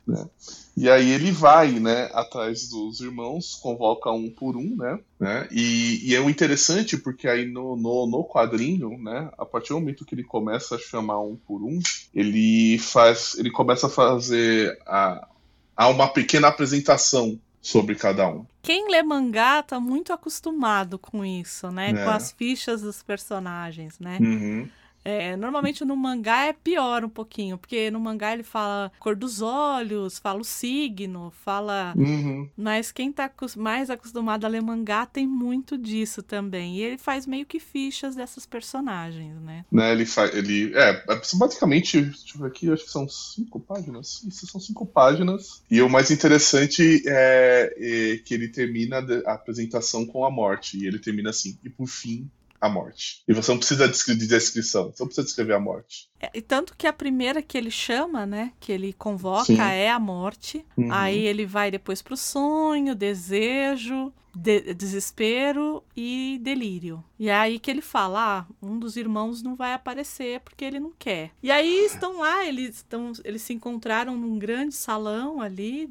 Né? 0.06 0.24
E 0.78 0.88
aí 0.88 1.10
ele 1.10 1.32
vai, 1.32 1.72
né, 1.72 2.08
atrás 2.12 2.68
dos 2.68 3.00
irmãos, 3.00 3.56
convoca 3.56 4.10
um 4.12 4.30
por 4.30 4.56
um, 4.56 4.76
né? 4.76 4.98
né? 5.18 5.48
E, 5.50 6.08
e 6.08 6.14
é 6.14 6.20
o 6.20 6.30
interessante 6.30 6.96
porque 6.96 7.26
aí 7.26 7.44
no, 7.50 7.76
no, 7.76 8.06
no 8.06 8.24
quadrinho, 8.24 8.96
né, 8.98 9.28
a 9.36 9.44
partir 9.44 9.70
do 9.70 9.80
momento 9.80 10.04
que 10.04 10.14
ele 10.14 10.22
começa 10.22 10.76
a 10.76 10.78
chamar 10.78 11.20
um 11.20 11.36
por 11.36 11.62
um, 11.62 11.80
ele 12.14 12.78
faz, 12.78 13.36
ele 13.38 13.50
começa 13.50 13.88
a 13.88 13.90
fazer 13.90 14.78
a, 14.86 15.28
a 15.76 15.88
uma 15.88 16.06
pequena 16.08 16.48
apresentação 16.48 17.38
sobre 17.60 17.94
cada 17.96 18.28
um. 18.28 18.46
Quem 18.62 18.88
lê 18.90 19.02
mangá 19.02 19.62
tá 19.62 19.80
muito 19.80 20.12
acostumado 20.12 20.98
com 20.98 21.24
isso, 21.24 21.70
né? 21.70 21.90
É. 21.90 22.04
Com 22.04 22.10
as 22.10 22.30
fichas 22.30 22.82
dos 22.82 23.02
personagens, 23.02 23.98
né? 23.98 24.18
Uhum. 24.20 24.68
É, 25.08 25.34
normalmente 25.38 25.86
no 25.86 25.96
mangá 25.96 26.44
é 26.44 26.52
pior 26.52 27.02
um 27.02 27.08
pouquinho, 27.08 27.56
porque 27.56 27.90
no 27.90 27.98
mangá 27.98 28.34
ele 28.34 28.42
fala 28.42 28.92
cor 28.98 29.16
dos 29.16 29.40
olhos, 29.40 30.18
fala 30.18 30.38
o 30.38 30.44
signo, 30.44 31.32
fala. 31.42 31.94
Uhum. 31.96 32.46
Mas 32.54 32.92
quem 32.92 33.10
tá 33.10 33.30
mais 33.56 33.88
acostumado 33.88 34.44
a 34.44 34.48
ler 34.48 34.60
mangá 34.60 35.06
tem 35.06 35.26
muito 35.26 35.78
disso 35.78 36.22
também. 36.22 36.76
E 36.76 36.82
ele 36.82 36.98
faz 36.98 37.26
meio 37.26 37.46
que 37.46 37.58
fichas 37.58 38.14
dessas 38.14 38.44
personagens, 38.44 39.40
né? 39.40 39.64
Né, 39.72 39.92
ele 39.92 40.04
faz. 40.04 40.34
Ele, 40.34 40.74
é, 40.74 40.90
é, 41.08 41.20
basicamente, 41.38 42.02
deixa 42.02 42.36
eu 42.36 42.42
ver 42.42 42.48
aqui, 42.48 42.70
acho 42.70 42.84
que 42.84 42.90
são 42.90 43.08
cinco 43.08 43.58
páginas. 43.58 44.22
Isso 44.28 44.46
são 44.46 44.60
cinco 44.60 44.84
páginas. 44.84 45.62
E 45.70 45.80
o 45.80 45.88
mais 45.88 46.10
interessante 46.10 47.02
é, 47.06 47.74
é 47.78 48.18
que 48.18 48.34
ele 48.34 48.48
termina 48.48 48.98
a 49.24 49.32
apresentação 49.32 50.04
com 50.04 50.22
a 50.22 50.30
morte. 50.30 50.76
E 50.76 50.86
ele 50.86 50.98
termina 50.98 51.30
assim, 51.30 51.58
e 51.64 51.70
por 51.70 51.86
fim, 51.86 52.30
a 52.60 52.68
morte. 52.68 53.22
E 53.28 53.32
você 53.32 53.50
não 53.50 53.58
precisa 53.58 53.88
de 53.88 54.26
descrição, 54.26 54.90
você 54.92 55.02
não 55.02 55.06
precisa 55.06 55.24
descrever 55.26 55.54
a 55.54 55.60
morte. 55.60 56.08
É, 56.20 56.30
e 56.34 56.42
tanto 56.42 56.74
que 56.76 56.86
a 56.86 56.92
primeira 56.92 57.40
que 57.40 57.56
ele 57.56 57.70
chama, 57.70 58.26
né? 58.26 58.52
Que 58.58 58.72
ele 58.72 58.92
convoca 58.92 59.44
Sim. 59.44 59.60
é 59.60 59.90
a 59.90 59.98
morte. 60.00 60.64
Uhum. 60.76 60.92
Aí 60.92 61.26
ele 61.26 61.46
vai 61.46 61.70
depois 61.70 62.02
pro 62.02 62.16
sonho, 62.16 62.94
desejo, 62.94 64.12
de- 64.34 64.74
desespero 64.74 65.82
e 65.96 66.38
delírio. 66.42 67.02
E 67.18 67.28
é 67.28 67.34
aí 67.34 67.58
que 67.58 67.70
ele 67.70 67.82
fala: 67.82 68.40
ah, 68.40 68.46
um 68.62 68.78
dos 68.78 68.96
irmãos 68.96 69.42
não 69.42 69.54
vai 69.54 69.72
aparecer 69.72 70.40
porque 70.40 70.64
ele 70.64 70.80
não 70.80 70.92
quer. 70.98 71.30
E 71.42 71.50
aí 71.50 71.84
estão 71.84 72.18
lá, 72.18 72.44
eles, 72.46 72.76
estão, 72.76 73.12
eles 73.24 73.42
se 73.42 73.52
encontraram 73.52 74.16
num 74.16 74.38
grande 74.38 74.74
salão 74.74 75.40
ali. 75.40 75.88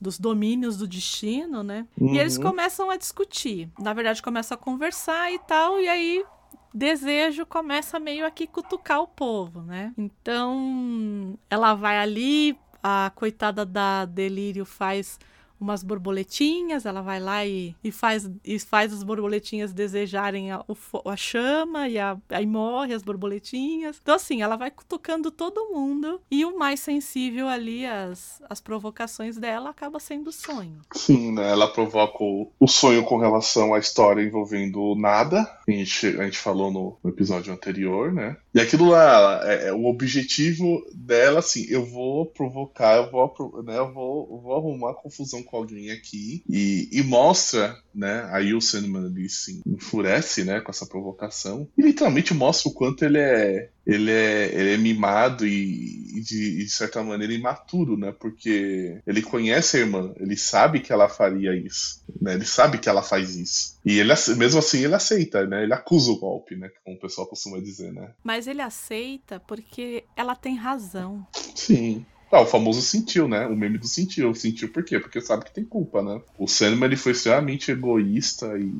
Dos 0.00 0.18
domínios 0.18 0.76
do 0.78 0.86
destino, 0.88 1.62
né? 1.62 1.86
E 2.00 2.16
eles 2.18 2.36
Uhum. 2.36 2.42
começam 2.42 2.90
a 2.90 2.96
discutir. 2.96 3.68
Na 3.78 3.92
verdade, 3.92 4.22
começam 4.22 4.54
a 4.54 4.58
conversar 4.58 5.30
e 5.32 5.38
tal, 5.40 5.78
e 5.80 5.88
aí 5.88 6.24
desejo 6.72 7.44
começa 7.44 7.98
meio 8.00 8.24
aqui 8.24 8.46
cutucar 8.46 9.00
o 9.02 9.06
povo, 9.08 9.60
né? 9.62 9.92
Então, 9.98 11.38
ela 11.50 11.74
vai 11.74 11.98
ali, 11.98 12.58
a 12.82 13.12
coitada 13.14 13.66
da 13.66 14.04
Delírio 14.06 14.64
faz 14.64 15.18
umas 15.60 15.82
borboletinhas, 15.82 16.86
ela 16.86 17.02
vai 17.02 17.20
lá 17.20 17.44
e, 17.46 17.74
e, 17.82 17.90
faz, 17.92 18.30
e 18.44 18.58
faz 18.58 18.92
as 18.92 19.02
borboletinhas 19.02 19.72
desejarem 19.72 20.50
a, 20.52 20.64
a 21.06 21.16
chama, 21.16 21.88
e 21.88 21.98
a- 21.98 22.16
aí 22.30 22.46
morre 22.46 22.94
as 22.94 23.02
borboletinhas. 23.02 23.98
Então, 24.02 24.14
assim, 24.14 24.42
ela 24.42 24.56
vai 24.56 24.70
cutucando 24.70 25.30
todo 25.30 25.70
mundo, 25.72 26.20
e 26.30 26.44
o 26.44 26.58
mais 26.58 26.80
sensível 26.80 27.48
ali, 27.48 27.84
as, 27.86 28.42
as 28.48 28.60
provocações 28.60 29.36
dela, 29.36 29.70
acaba 29.70 29.98
sendo 30.00 30.28
o 30.28 30.32
sonho. 30.32 30.80
Sim, 30.94 31.32
né? 31.32 31.50
Ela 31.50 31.68
provoca 31.68 32.22
o, 32.22 32.50
o 32.58 32.66
sonho 32.68 33.04
com 33.04 33.18
relação 33.18 33.74
à 33.74 33.78
história 33.78 34.22
envolvendo 34.22 34.94
nada. 34.96 35.40
A 35.68 35.70
gente, 35.70 36.06
a 36.06 36.24
gente 36.24 36.38
falou 36.38 36.70
no, 36.70 36.98
no 37.02 37.10
episódio 37.10 37.52
anterior, 37.52 38.12
né? 38.12 38.36
E 38.52 38.60
aquilo 38.60 38.88
lá, 38.88 39.40
é, 39.44 39.68
é 39.68 39.72
o 39.72 39.86
objetivo 39.86 40.84
dela, 40.92 41.38
assim, 41.38 41.66
eu 41.68 41.84
vou 41.84 42.26
provocar, 42.26 42.96
eu 42.96 43.10
vou, 43.10 43.62
né, 43.62 43.78
eu 43.78 43.92
vou, 43.92 44.28
eu 44.30 44.40
vou 44.40 44.56
arrumar 44.56 44.94
confusão 44.94 45.42
com 45.42 45.56
alguém 45.56 45.90
aqui 45.90 46.42
e, 46.48 46.88
e 46.90 47.02
mostra, 47.02 47.76
né? 47.94 48.28
Aí 48.32 48.54
o 48.54 48.60
Sandman 48.60 49.06
ali 49.06 49.28
se 49.28 49.60
enfurece, 49.66 50.44
né? 50.44 50.60
Com 50.60 50.70
essa 50.70 50.86
provocação 50.86 51.68
e 51.76 51.82
literalmente 51.82 52.34
mostra 52.34 52.70
o 52.70 52.74
quanto 52.74 53.04
ele 53.04 53.18
é 53.18 53.70
ele 53.86 54.10
é, 54.10 54.54
ele 54.54 54.74
é 54.74 54.76
mimado 54.76 55.44
e, 55.46 56.16
e 56.16 56.20
de, 56.20 56.58
de, 56.58 56.68
certa 56.68 57.02
maneira 57.02 57.32
imaturo, 57.32 57.96
né? 57.96 58.12
Porque 58.12 59.00
ele 59.06 59.22
conhece 59.22 59.76
a 59.76 59.80
irmã, 59.80 60.12
ele 60.16 60.36
sabe 60.36 60.80
que 60.80 60.92
ela 60.92 61.08
faria 61.08 61.56
isso, 61.56 62.04
né? 62.20 62.34
Ele 62.34 62.44
sabe 62.44 62.78
que 62.78 62.88
ela 62.88 63.02
faz 63.02 63.34
isso. 63.34 63.78
E 63.84 63.98
ele, 63.98 64.12
mesmo 64.36 64.58
assim 64.58 64.84
ele 64.84 64.94
aceita, 64.94 65.44
né? 65.46 65.64
Ele 65.64 65.74
acusa 65.74 66.12
o 66.12 66.18
golpe, 66.18 66.54
né? 66.54 66.70
Como 66.84 66.96
o 66.96 67.00
pessoal 67.00 67.26
costuma 67.26 67.58
dizer, 67.58 67.92
né? 67.92 68.12
Mas 68.22 68.46
ele 68.46 68.62
aceita 68.62 69.40
porque 69.40 70.04
ela 70.16 70.36
tem 70.36 70.54
razão. 70.54 71.26
Sim. 71.54 72.04
Ah, 72.32 72.42
o 72.42 72.46
famoso 72.46 72.80
sentiu, 72.80 73.26
né? 73.26 73.46
O 73.46 73.56
meme 73.56 73.76
do 73.76 73.88
sentiu. 73.88 74.34
Sentiu 74.34 74.68
por 74.68 74.84
quê? 74.84 75.00
Porque 75.00 75.20
sabe 75.20 75.44
que 75.44 75.52
tem 75.52 75.64
culpa, 75.64 76.00
né? 76.02 76.20
O 76.38 76.46
Sandman 76.46 76.86
ele 76.86 76.96
foi 76.96 77.12
extremamente 77.12 77.72
egoísta 77.72 78.56
e 78.56 78.72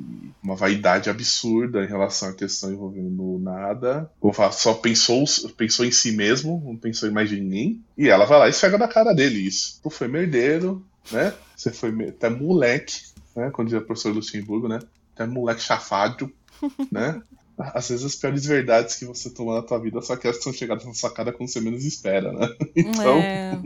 uma 0.42 0.54
vaidade 0.54 1.10
absurda 1.10 1.82
em 1.82 1.88
relação 1.88 2.28
à 2.28 2.32
questão 2.32 2.72
envolvendo 2.72 3.38
nada. 3.40 4.10
Como 4.20 4.32
falar, 4.32 4.52
só 4.52 4.74
pensou, 4.74 5.24
pensou 5.56 5.84
em 5.84 5.90
si 5.90 6.12
mesmo, 6.12 6.62
não 6.64 6.76
pensou 6.76 7.08
em 7.08 7.12
mais 7.12 7.30
ninguém. 7.30 7.82
E 7.98 8.08
ela 8.08 8.24
vai 8.24 8.38
lá 8.38 8.46
e 8.46 8.50
esfrega 8.50 8.78
na 8.78 8.86
cara 8.86 9.12
dele 9.12 9.40
isso. 9.40 9.80
Tu 9.82 9.90
foi 9.90 10.06
merdeiro, 10.06 10.84
né? 11.10 11.34
Você 11.56 11.72
foi 11.72 11.90
até 12.08 12.30
moleque, 12.30 13.02
né? 13.34 13.50
Quando 13.50 13.68
dizia 13.68 13.80
o 13.80 13.84
professor 13.84 14.14
Luxemburgo, 14.14 14.68
né? 14.68 14.78
Até 15.14 15.26
moleque 15.26 15.62
chafado, 15.62 16.32
né? 16.90 17.20
Às 17.74 17.88
vezes 17.88 18.04
as 18.04 18.14
piores 18.14 18.44
verdades 18.44 18.96
que 18.96 19.04
você 19.04 19.30
toma 19.30 19.54
na 19.54 19.62
tua 19.62 19.78
vida 19.78 20.00
só 20.00 20.16
que 20.16 20.26
elas 20.26 20.42
são 20.42 20.52
chegadas 20.52 20.84
na 20.84 20.94
sua 20.94 21.10
cara 21.10 21.32
quando 21.32 21.48
você 21.48 21.60
menos 21.60 21.84
espera, 21.84 22.32
né? 22.32 22.48
Então. 22.76 23.18
É... 23.18 23.60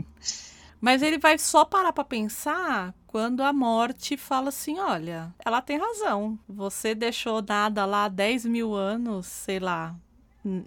Mas 0.81 1.01
ele 1.01 1.17
vai 1.17 1.37
só 1.37 1.65
parar 1.65 1.93
para 1.93 2.03
pensar 2.03 2.93
quando 3.07 3.41
a 3.41 3.51
morte 3.51 4.17
fala 4.17 4.49
assim: 4.49 4.77
olha, 4.77 5.33
ela 5.43 5.61
tem 5.61 5.77
razão. 5.77 6.37
Você 6.47 6.93
deixou 6.93 7.41
nada 7.41 7.85
lá 7.85 8.07
10 8.07 8.45
mil 8.45 8.75
anos, 8.75 9.25
sei 9.25 9.59
lá, 9.59 9.95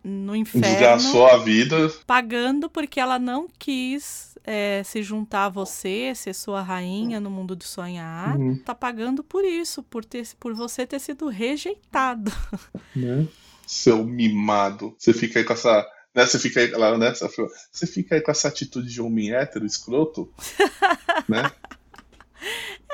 no 0.03 0.35
inferno. 0.35 0.67
Desgastou 0.67 1.27
a 1.27 1.37
vida. 1.37 1.93
Pagando 2.07 2.69
porque 2.69 2.99
ela 2.99 3.19
não 3.19 3.47
quis 3.59 4.28
é, 4.51 4.83
se 4.83 5.03
juntar 5.03 5.45
a 5.45 5.49
você, 5.51 6.15
ser 6.15 6.35
sua 6.35 6.63
rainha 6.63 7.21
no 7.21 7.31
mundo 7.31 7.55
do 7.55 7.65
sonhar. 7.65 8.35
Uhum. 8.39 8.57
Tá 8.57 8.75
pagando 8.75 9.23
por 9.23 9.45
isso, 9.45 9.83
por, 9.83 10.03
ter, 10.03 10.27
por 10.41 10.55
você 10.55 10.87
ter 10.87 10.99
sido 10.99 11.29
rejeitado. 11.29 12.33
Né? 12.97 13.29
Seu 13.67 14.03
mimado. 14.03 14.97
Você 14.99 15.13
fica 15.13 15.39
aí 15.39 15.45
com 15.45 15.53
essa. 15.53 15.87
Né, 16.15 16.27
você 16.27 16.39
fica 16.39 16.59
aí, 16.59 16.71
lá, 16.71 16.97
né, 16.97 17.13
você 17.71 17.87
fica 17.87 18.15
aí 18.15 18.21
com 18.23 18.31
essa 18.31 18.49
atitude 18.49 18.89
de 18.89 19.01
homem 19.01 19.33
hétero, 19.33 19.67
escroto, 19.67 20.33
né? 21.29 21.53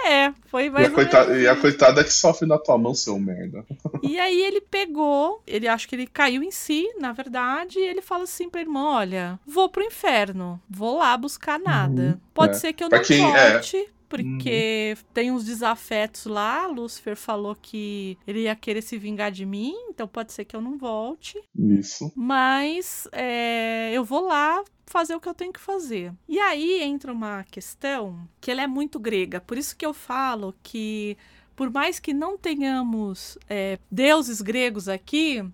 É, 0.07 0.35
foi 0.47 0.69
mais 0.69 0.87
e 0.87 0.91
a, 0.91 0.95
coitada, 0.95 1.41
e 1.41 1.49
a 1.49 1.57
coitada 1.57 2.05
que 2.05 2.13
sofre 2.13 2.47
na 2.47 2.59
tua 2.59 2.77
mão, 2.77 2.95
seu 2.95 3.19
merda. 3.19 3.65
E 4.03 4.19
aí 4.19 4.43
ele 4.43 4.61
pegou, 4.61 5.43
ele 5.47 5.67
acho 5.67 5.89
que 5.89 5.97
ele 5.97 6.07
caiu 6.07 6.43
em 6.43 6.51
si, 6.51 6.87
na 7.01 7.13
verdade, 7.13 7.79
e 7.79 7.87
ele 7.87 8.03
fala 8.03 8.25
assim 8.25 8.51
pra 8.51 8.61
irmã: 8.61 8.97
olha, 8.97 9.41
vou 9.47 9.69
pro 9.69 9.83
inferno, 9.83 10.61
vou 10.69 10.99
lá 10.99 11.17
buscar 11.17 11.59
nada. 11.59 12.03
Uhum, 12.03 12.21
Pode 12.35 12.57
é. 12.57 12.59
ser 12.59 12.73
que 12.75 12.85
eu 12.85 12.89
não 12.91 13.01
quem, 13.03 13.25
é, 13.35 13.53
volte. 13.53 13.77
É 13.77 13.87
porque 14.09 14.95
uhum. 14.97 15.05
tem 15.13 15.31
uns 15.31 15.45
desafetos 15.45 16.27
lá. 16.27 16.67
Lúcifer 16.67 17.17
falou 17.17 17.57
que 17.61 18.19
ele 18.27 18.43
ia 18.43 18.57
querer 18.57 18.83
se 18.83 18.99
vingar 18.99 19.31
de 19.31 19.45
mim, 19.45 19.75
então 19.89 20.07
pode 20.07 20.33
ser 20.33 20.45
que 20.45 20.55
eu 20.55 20.61
não 20.61 20.79
volte. 20.79 21.41
Isso. 21.57 22.13
Mas 22.15 23.09
é, 23.13 23.91
eu 23.93 24.05
vou 24.05 24.27
lá 24.27 24.63
fazer 24.87 25.15
o 25.15 25.21
que 25.21 25.29
eu 25.29 25.35
tenho 25.35 25.53
que 25.53 25.61
fazer. 25.61 26.13
E 26.29 26.39
aí 26.39 26.83
entra 26.83 27.13
uma 27.13 27.45
questão 27.45 28.29
que 28.41 28.51
ela 28.51 28.63
é 28.63 28.67
muito 28.67 28.99
grega. 28.99 29.41
Por 29.41 29.59
isso 29.59 29.77
que 29.77 29.85
eu 29.85 29.95
falo 29.95 30.55
que, 30.63 31.17
por 31.57 31.71
mais 31.71 31.99
que 31.99 32.13
não 32.13 32.37
tenhamos 32.37 33.39
é, 33.49 33.79
deuses 33.91 34.41
gregos 34.41 34.89
aqui, 34.89 35.45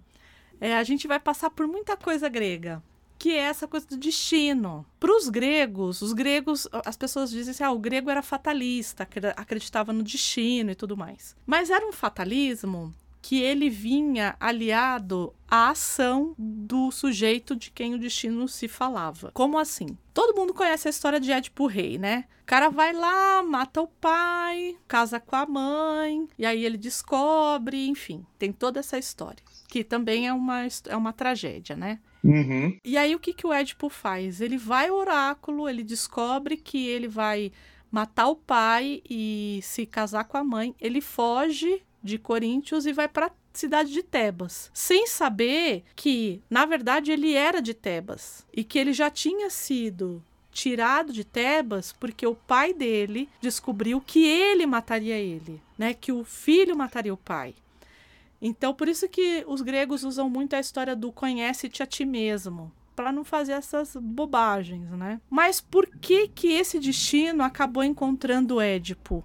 é, 0.61 0.77
a 0.77 0.85
gente 0.85 1.07
vai 1.07 1.19
passar 1.19 1.51
por 1.51 1.67
muita 1.67 1.97
coisa 1.97 2.29
grega 2.29 2.83
que 3.21 3.37
é 3.37 3.41
essa 3.41 3.69
coisa 3.69 3.87
do 3.87 3.99
destino. 3.99 4.87
Para 4.99 5.15
os 5.15 5.29
gregos, 5.29 6.01
os 6.01 6.15
gregos, 6.15 6.67
as 6.87 6.97
pessoas 6.97 7.31
dizem 7.31 7.51
assim, 7.51 7.63
ah, 7.63 7.71
o 7.71 7.79
grego 7.79 8.09
era 8.09 8.23
fatalista, 8.23 9.07
acreditava 9.37 9.93
no 9.93 10.03
destino 10.03 10.71
e 10.71 10.75
tudo 10.75 10.97
mais. 10.97 11.37
Mas 11.47 11.69
era 11.69 11.87
um 11.87 11.93
fatalismo 11.93 12.95
que 13.21 13.43
ele 13.43 13.69
vinha 13.69 14.35
aliado 14.41 15.35
à 15.47 15.69
ação 15.69 16.35
do 16.39 16.91
sujeito 16.91 17.55
de 17.55 17.71
quem 17.71 17.95
o 17.95 17.99
destino 17.99 18.49
se 18.49 18.67
falava. 18.67 19.31
Como 19.35 19.59
assim? 19.59 19.99
Todo 20.15 20.35
mundo 20.35 20.55
conhece 20.55 20.89
a 20.89 20.91
história 20.91 21.21
de 21.21 21.31
Édipo 21.31 21.67
Rei, 21.67 21.99
né? 21.99 22.25
O 22.41 22.47
cara 22.47 22.71
vai 22.71 22.95
lá, 22.95 23.43
mata 23.43 23.83
o 23.83 23.87
pai, 23.87 24.79
casa 24.89 25.21
com 25.21 25.37
a 25.37 25.45
mãe, 25.45 26.27
e 26.39 26.47
aí 26.47 26.65
ele 26.65 26.79
descobre, 26.79 27.87
enfim, 27.87 28.25
tem 28.39 28.51
toda 28.51 28.81
essa 28.81 28.97
história. 28.97 29.45
Que 29.69 29.85
também 29.85 30.27
é 30.27 30.33
uma, 30.33 30.63
é 30.89 30.97
uma 30.97 31.13
tragédia, 31.13 31.77
né? 31.77 32.01
Uhum. 32.23 32.77
E 32.85 32.97
aí 32.97 33.15
o 33.15 33.19
que, 33.19 33.33
que 33.33 33.47
o 33.47 33.53
Édipo 33.53 33.89
faz? 33.89 34.41
Ele 34.41 34.59
vai 34.59 34.89
ao 34.89 34.97
oráculo, 34.97 35.69
ele 35.69 35.83
descobre 35.83 36.57
que 36.57 36.87
ele 36.87 37.09
vai 37.09 37.53
matar 37.91 38.29
o 38.29 38.37
pai 38.37 39.03
e 39.09 39.61
se 39.63 39.87
casar 39.87 40.25
com 40.25 40.37
a 40.37 40.45
mãe. 40.45 40.75
Ele 40.81 41.01
foge 41.01 41.83
de 42.03 42.19
Coríntios 42.19 42.87
e 42.87 42.93
vai 42.93 43.09
para 43.09 43.33
cidade 43.53 43.93
de 43.93 44.03
Tebas, 44.03 44.71
sem 44.73 45.07
saber 45.09 45.83
que, 45.97 46.41
na 46.49 46.65
verdade, 46.65 47.11
ele 47.11 47.35
era 47.35 47.61
de 47.61 47.75
Tebas 47.75 48.47
e 48.55 48.63
que 48.63 48.79
ele 48.79 48.93
já 48.93 49.11
tinha 49.11 49.51
sido 49.51 50.23
tirado 50.53 51.13
de 51.13 51.25
Tebas 51.25 51.93
porque 51.93 52.27
o 52.27 52.35
pai 52.35 52.73
dele 52.73 53.29
descobriu 53.41 54.01
que 54.01 54.27
ele 54.27 54.67
mataria 54.67 55.17
ele, 55.17 55.61
né? 55.79 55.95
Que 55.95 56.13
o 56.13 56.25
filho 56.25 56.77
mataria 56.77 57.13
o 57.13 57.17
pai. 57.17 57.55
Então, 58.41 58.73
por 58.73 58.89
isso 58.89 59.09
que 59.09 59.45
os 59.47 59.61
gregos 59.61 60.03
usam 60.03 60.31
muito 60.31 60.55
a 60.55 60.61
história 60.61 60.97
do 60.97 61.13
conhece-te 61.13 61.83
a 61.83 61.87
ti 61.87 62.05
mesmo, 62.05 62.73
para 62.97 63.13
não 63.13 63.25
fazer 63.25 63.53
essas 63.53 63.95
bobagens, 63.97 64.91
né? 64.91 65.21
Mas 65.29 65.61
por 65.61 65.87
que 65.87 66.29
que 66.29 66.53
esse 66.53 66.79
destino 66.79 67.43
acabou 67.43 67.85
encontrando 67.85 68.61
Édipo? 68.61 69.25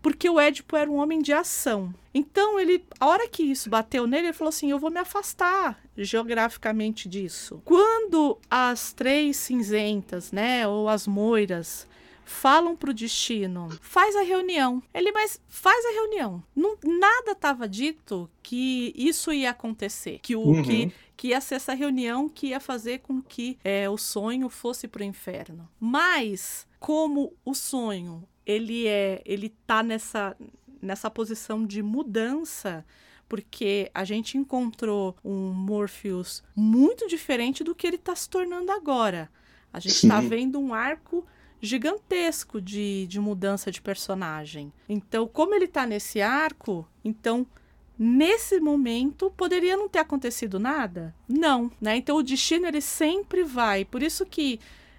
Porque 0.00 0.28
o 0.28 0.40
Édipo 0.40 0.76
era 0.76 0.90
um 0.90 0.96
homem 0.96 1.22
de 1.22 1.32
ação. 1.32 1.94
Então, 2.12 2.58
ele, 2.58 2.84
a 2.98 3.06
hora 3.06 3.28
que 3.28 3.44
isso 3.44 3.70
bateu 3.70 4.06
nele, 4.06 4.26
ele 4.26 4.32
falou 4.32 4.48
assim: 4.48 4.70
Eu 4.70 4.78
vou 4.78 4.90
me 4.90 4.98
afastar 4.98 5.78
geograficamente 5.96 7.08
disso. 7.08 7.62
Quando 7.64 8.36
as 8.50 8.92
três 8.92 9.36
cinzentas, 9.36 10.32
né, 10.32 10.66
ou 10.66 10.88
as 10.88 11.06
moiras, 11.06 11.86
falam 12.24 12.76
pro 12.76 12.94
destino, 12.94 13.68
faz 13.80 14.14
a 14.16 14.22
reunião. 14.22 14.82
Ele, 14.92 15.12
mas 15.12 15.40
faz 15.48 15.84
a 15.86 15.90
reunião. 15.90 16.42
Não, 16.54 16.76
nada 16.84 17.32
estava 17.32 17.68
dito 17.68 18.28
que 18.42 18.92
isso 18.96 19.32
ia 19.32 19.50
acontecer, 19.50 20.18
que 20.22 20.36
o 20.36 20.40
uhum. 20.40 20.62
que, 20.62 20.92
que 21.16 21.28
ia 21.28 21.40
ser 21.40 21.56
essa 21.56 21.74
reunião 21.74 22.28
que 22.28 22.48
ia 22.48 22.60
fazer 22.60 23.00
com 23.00 23.22
que 23.22 23.58
é, 23.64 23.88
o 23.88 23.96
sonho 23.96 24.48
fosse 24.48 24.88
pro 24.88 25.04
inferno. 25.04 25.68
Mas 25.78 26.66
como 26.78 27.32
o 27.44 27.54
sonho 27.54 28.26
ele 28.44 28.86
é, 28.86 29.22
ele 29.24 29.50
tá 29.66 29.82
nessa 29.82 30.36
nessa 30.80 31.08
posição 31.08 31.64
de 31.64 31.80
mudança 31.80 32.84
porque 33.28 33.90
a 33.94 34.04
gente 34.04 34.36
encontrou 34.36 35.16
um 35.24 35.52
Morpheus 35.52 36.42
muito 36.54 37.08
diferente 37.08 37.64
do 37.64 37.74
que 37.74 37.86
ele 37.86 37.96
está 37.96 38.14
se 38.14 38.28
tornando 38.28 38.70
agora. 38.70 39.30
A 39.72 39.80
gente 39.80 39.94
está 39.94 40.20
vendo 40.20 40.60
um 40.60 40.74
arco 40.74 41.24
gigantesco 41.62 42.60
de, 42.60 43.06
de 43.06 43.20
mudança 43.20 43.70
de 43.70 43.80
personagem. 43.80 44.72
Então, 44.88 45.28
como 45.28 45.54
ele 45.54 45.66
está 45.66 45.86
nesse 45.86 46.20
arco, 46.20 46.86
então 47.04 47.46
nesse 47.96 48.58
momento 48.58 49.30
poderia 49.30 49.76
não 49.76 49.88
ter 49.88 50.00
acontecido 50.00 50.58
nada? 50.58 51.14
Não, 51.28 51.70
né? 51.80 51.96
Então 51.96 52.16
o 52.16 52.22
destino 52.22 52.66
ele 52.66 52.80
sempre 52.80 53.44
vai. 53.44 53.84
Por 53.84 54.02
isso 54.02 54.26
que 54.26 54.58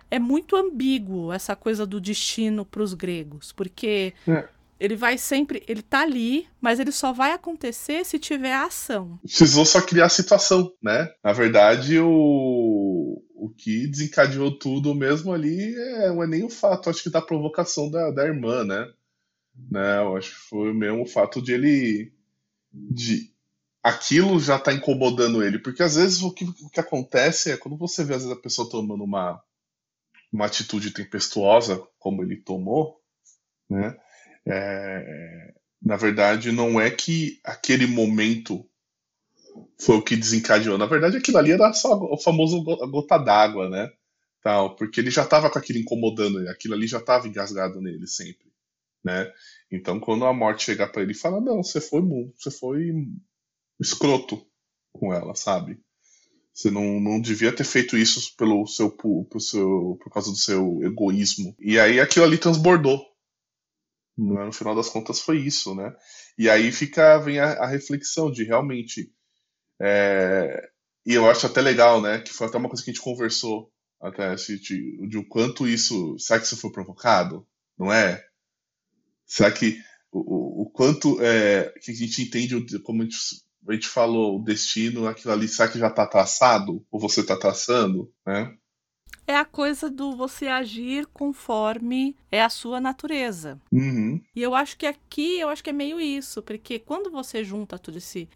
é 0.10 0.18
muito 0.18 0.56
ambíguo 0.56 1.34
essa 1.34 1.54
coisa 1.54 1.86
do 1.86 2.00
destino 2.00 2.64
para 2.64 2.82
os 2.82 2.94
gregos, 2.94 3.52
porque 3.52 4.14
é. 4.26 4.48
ele 4.80 4.96
vai 4.96 5.18
sempre, 5.18 5.64
ele 5.68 5.82
tá 5.82 6.02
ali, 6.02 6.48
mas 6.62 6.80
ele 6.80 6.92
só 6.94 7.12
vai 7.12 7.34
acontecer 7.34 8.06
se 8.06 8.18
tiver 8.18 8.54
ação. 8.54 9.20
Precisou 9.22 9.66
só 9.66 9.82
criar 9.82 10.06
a 10.06 10.10
situação, 10.10 10.72
né? 10.82 11.10
Na 11.22 11.34
verdade, 11.34 12.00
o 12.00 13.22
o 13.44 13.50
que 13.50 13.88
desencadeou 13.88 14.58
tudo 14.58 14.96
mesmo 14.96 15.34
ali 15.34 15.76
é, 15.76 16.08
não 16.08 16.24
é 16.24 16.28
nem 16.28 16.46
o 16.46 16.50
fato, 16.50 16.90
acho 16.90 17.04
que 17.04 17.10
da 17.10 17.22
provocação 17.22 17.92
da, 17.92 18.10
da 18.10 18.24
irmã, 18.26 18.64
né? 18.64 18.90
né? 19.70 19.98
Eu 20.00 20.16
acho 20.16 20.30
que 20.30 20.50
foi 20.50 20.74
mesmo 20.74 21.04
o 21.04 21.06
fato 21.06 21.42
de 21.42 21.52
ele. 21.52 22.14
de 22.72 23.30
aquilo 23.84 24.40
já 24.40 24.58
tá 24.58 24.72
incomodando 24.72 25.44
ele. 25.44 25.60
Porque 25.60 25.84
às 25.84 25.96
vezes 25.96 26.22
o 26.22 26.32
que, 26.32 26.46
o 26.46 26.70
que 26.70 26.80
acontece 26.80 27.52
é 27.52 27.58
quando 27.58 27.76
você 27.76 28.06
vê 28.06 28.14
às 28.14 28.24
vezes 28.24 28.38
a 28.38 28.42
pessoa 28.42 28.70
tomando 28.70 29.04
uma, 29.04 29.44
uma 30.32 30.46
atitude 30.46 30.92
tempestuosa, 30.92 31.86
como 32.00 32.24
ele 32.24 32.38
tomou, 32.38 33.02
né? 33.70 33.94
É, 34.46 35.54
na 35.82 35.98
verdade, 35.98 36.50
não 36.50 36.80
é 36.80 36.90
que 36.90 37.42
aquele 37.44 37.88
momento 37.88 38.66
foi 39.80 39.98
o 39.98 40.04
que 40.04 40.16
desencadeou. 40.16 40.78
Na 40.78 40.86
verdade, 40.86 41.18
aquilo 41.18 41.38
ali 41.38 41.52
era 41.52 41.74
só 41.74 41.94
o 41.98 42.18
famoso 42.18 42.64
gota 42.64 43.18
d'água, 43.18 43.70
né? 43.70 43.92
Tal, 44.42 44.76
porque 44.76 45.00
ele 45.00 45.10
já 45.12 45.24
estava 45.24 45.50
com 45.50 45.58
aquilo 45.60 45.80
incomodando, 45.80 46.40
aquilo 46.50 46.74
ali 46.74 46.88
já 46.88 47.00
estava 47.00 47.28
engasgado 47.28 47.82
nele 47.82 48.08
sempre. 48.08 48.52
né? 49.04 49.32
Então, 49.72 50.00
quando 50.00 50.26
a 50.26 50.34
morte 50.34 50.66
chegar 50.66 50.90
para 50.90 51.02
ele 51.02 51.12
e 51.14 51.16
falar, 51.16 51.42
não, 51.42 51.64
você 51.64 51.82
foi 51.82 52.02
você 52.38 52.52
foi 52.52 52.92
escroto 53.80 54.46
com 54.94 55.14
ela, 55.14 55.36
sabe? 55.36 55.80
Você 56.54 56.70
não, 56.70 57.00
não 57.00 57.20
devia 57.20 57.56
ter 57.56 57.64
feito 57.64 57.98
isso 57.98 58.36
pelo 58.38 58.66
seu, 58.68 58.92
por, 58.92 59.28
seu, 59.40 59.98
por 60.02 60.12
causa 60.12 60.30
do 60.30 60.38
seu 60.38 60.82
egoísmo. 60.84 61.56
E 61.60 61.80
aí 61.80 62.00
aquilo 62.00 62.26
ali 62.26 62.38
transbordou. 62.38 63.04
No 64.16 64.52
final 64.54 64.76
das 64.76 64.90
contas 64.90 65.20
foi 65.20 65.40
isso, 65.40 65.74
né? 65.74 65.96
E 66.38 66.50
aí 66.50 66.72
fica 66.72 67.18
vem 67.18 67.40
a, 67.40 67.54
a 67.54 67.68
reflexão 67.68 68.32
de 68.32 68.44
realmente 68.44 69.12
é, 69.82 70.70
e 71.06 71.14
eu 71.14 71.30
acho 71.30 71.46
até 71.46 71.62
legal, 71.62 72.02
né? 72.02 72.20
Que 72.20 72.34
foi 72.34 72.48
até 72.48 72.58
uma 72.58 72.70
coisa 72.70 72.84
que 72.84 72.90
a 72.90 72.94
gente 72.94 73.04
conversou 73.04 73.72
até 74.02 74.36
de, 74.36 75.08
de 75.08 75.18
o 75.18 75.28
quanto 75.28 75.68
isso. 75.68 76.18
Será 76.20 76.40
que 76.40 76.46
isso 76.46 76.58
foi 76.58 76.72
provocado? 76.72 77.46
Não 77.78 77.92
é? 77.92 78.24
Será 79.26 79.52
que 79.52 79.78
o, 80.12 80.64
o, 80.64 80.70
quanto 80.70 81.22
é, 81.22 81.74
que 81.82 81.92
a 81.92 81.96
gente 81.96 82.22
entende, 82.22 82.80
como 82.80 83.02
a 83.02 83.06
gente, 83.06 83.18
a 83.68 83.74
gente 83.74 83.88
falou, 83.88 84.40
o 84.40 84.44
destino, 84.44 85.08
aquilo 85.08 85.34
ali, 85.34 85.48
será 85.48 85.70
que 85.70 85.80
já 85.80 85.88
está 85.88 86.06
traçado? 86.06 86.86
Ou 86.92 87.00
você 87.00 87.22
está 87.22 87.36
traçando? 87.36 88.14
Né? 88.26 88.56
É 89.28 89.36
a 89.36 89.46
coisa 89.46 89.90
do 89.90 90.16
você 90.16 90.48
agir 90.48 91.06
conforme 91.08 92.16
é 92.32 92.42
a 92.42 92.50
sua 92.50 92.82
natureza. 92.82 93.60
Uhum. 93.72 94.20
E 94.36 94.42
eu 94.42 94.54
acho 94.54 94.78
que 94.78 94.86
aqui, 94.86 95.40
eu 95.40 95.50
acho 95.50 95.64
que 95.64 95.70
é 95.70 95.74
meio 95.74 96.00
isso, 96.00 96.42
porque 96.42 96.80
quando 96.80 97.10
você 97.10 97.44
junta 97.44 97.80
tudo 97.80 97.98
esse, 97.98 98.28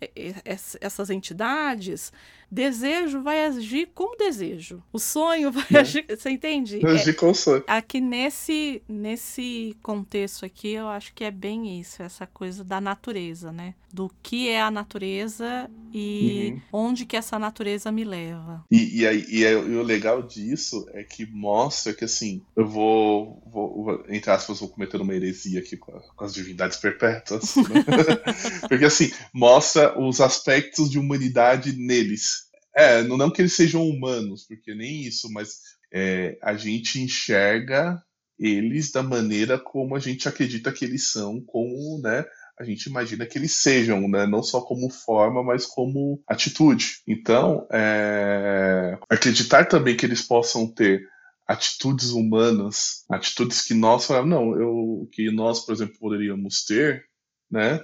essas 0.79 1.09
entidades, 1.09 2.11
desejo 2.49 3.21
vai 3.21 3.45
agir 3.45 3.89
como 3.93 4.17
desejo. 4.17 4.81
O 4.91 4.99
sonho 4.99 5.51
vai 5.51 5.65
é. 5.73 5.77
agir, 5.79 6.05
você 6.07 6.29
entende? 6.29 6.79
Vai 6.79 6.93
agir 6.93 7.11
é, 7.11 7.13
com 7.13 7.31
o 7.31 7.35
sonho. 7.35 7.63
Aqui 7.67 7.99
nesse, 7.99 8.81
nesse 8.87 9.75
contexto 9.81 10.45
aqui, 10.45 10.73
eu 10.73 10.87
acho 10.87 11.13
que 11.13 11.23
é 11.23 11.31
bem 11.31 11.79
isso, 11.79 12.01
essa 12.01 12.25
coisa 12.25 12.63
da 12.63 12.79
natureza, 12.79 13.51
né? 13.51 13.73
Do 13.91 14.11
que 14.21 14.49
é 14.49 14.61
a 14.61 14.71
natureza 14.71 15.69
e 15.93 16.53
uhum. 16.71 16.87
onde 16.87 17.05
que 17.05 17.15
essa 17.15 17.39
natureza 17.39 17.91
me 17.91 18.03
leva. 18.03 18.63
E, 18.69 19.01
e, 19.01 19.07
aí, 19.07 19.25
e, 19.29 19.45
aí, 19.45 19.53
e 19.53 19.75
o 19.75 19.83
legal 19.83 20.21
disso 20.21 20.87
é 20.93 21.03
que 21.03 21.25
mostra 21.25 21.93
que, 21.93 22.05
assim, 22.05 22.41
eu 22.55 22.67
vou, 22.67 23.41
vou, 23.45 23.83
vou 23.83 24.05
entre 24.09 24.29
aspas, 24.31 24.59
vou 24.59 24.69
cometer 24.69 25.01
uma 25.01 25.15
heresia 25.15 25.59
aqui 25.59 25.77
com, 25.77 25.95
a, 25.95 25.99
com 25.99 26.25
as 26.25 26.33
divindades 26.33 26.77
perpétuas, 26.77 27.55
né? 27.55 27.85
porque, 28.67 28.85
assim, 28.85 29.11
mostra 29.33 29.99
os 29.99 30.21
aspectos 30.21 30.89
de 30.89 30.99
humanidade 30.99 31.73
neles. 31.73 32.36
É, 32.77 33.01
não, 33.01 33.31
que 33.31 33.41
eles 33.41 33.53
sejam 33.53 33.89
humanos, 33.89 34.45
porque 34.47 34.75
nem 34.75 35.01
isso, 35.01 35.33
mas 35.33 35.61
é, 35.91 36.37
a 36.43 36.55
gente 36.55 37.01
enxerga 37.01 37.99
eles 38.37 38.91
da 38.91 39.01
maneira 39.01 39.57
como 39.57 39.95
a 39.95 39.99
gente 39.99 40.29
acredita 40.29 40.71
que 40.71 40.85
eles 40.85 41.11
são, 41.11 41.41
como, 41.41 41.99
né, 42.03 42.23
a 42.59 42.63
gente 42.63 42.85
imagina 42.87 43.25
que 43.25 43.37
eles 43.37 43.55
sejam, 43.55 44.07
né? 44.07 44.25
não 44.25 44.41
só 44.41 44.61
como 44.61 44.89
forma, 44.89 45.43
mas 45.43 45.65
como 45.65 46.21
atitude. 46.27 47.01
Então, 47.07 47.67
é... 47.71 48.97
acreditar 49.09 49.65
também 49.65 49.95
que 49.95 50.05
eles 50.05 50.23
possam 50.23 50.67
ter 50.71 51.07
atitudes 51.47 52.09
humanas, 52.09 53.05
atitudes 53.09 53.61
que 53.61 53.73
nós 53.73 54.09
não, 54.25 54.59
eu, 54.59 55.09
que 55.11 55.31
nós, 55.31 55.61
por 55.65 55.73
exemplo, 55.73 55.97
poderíamos 55.99 56.65
ter, 56.65 57.05
né? 57.49 57.79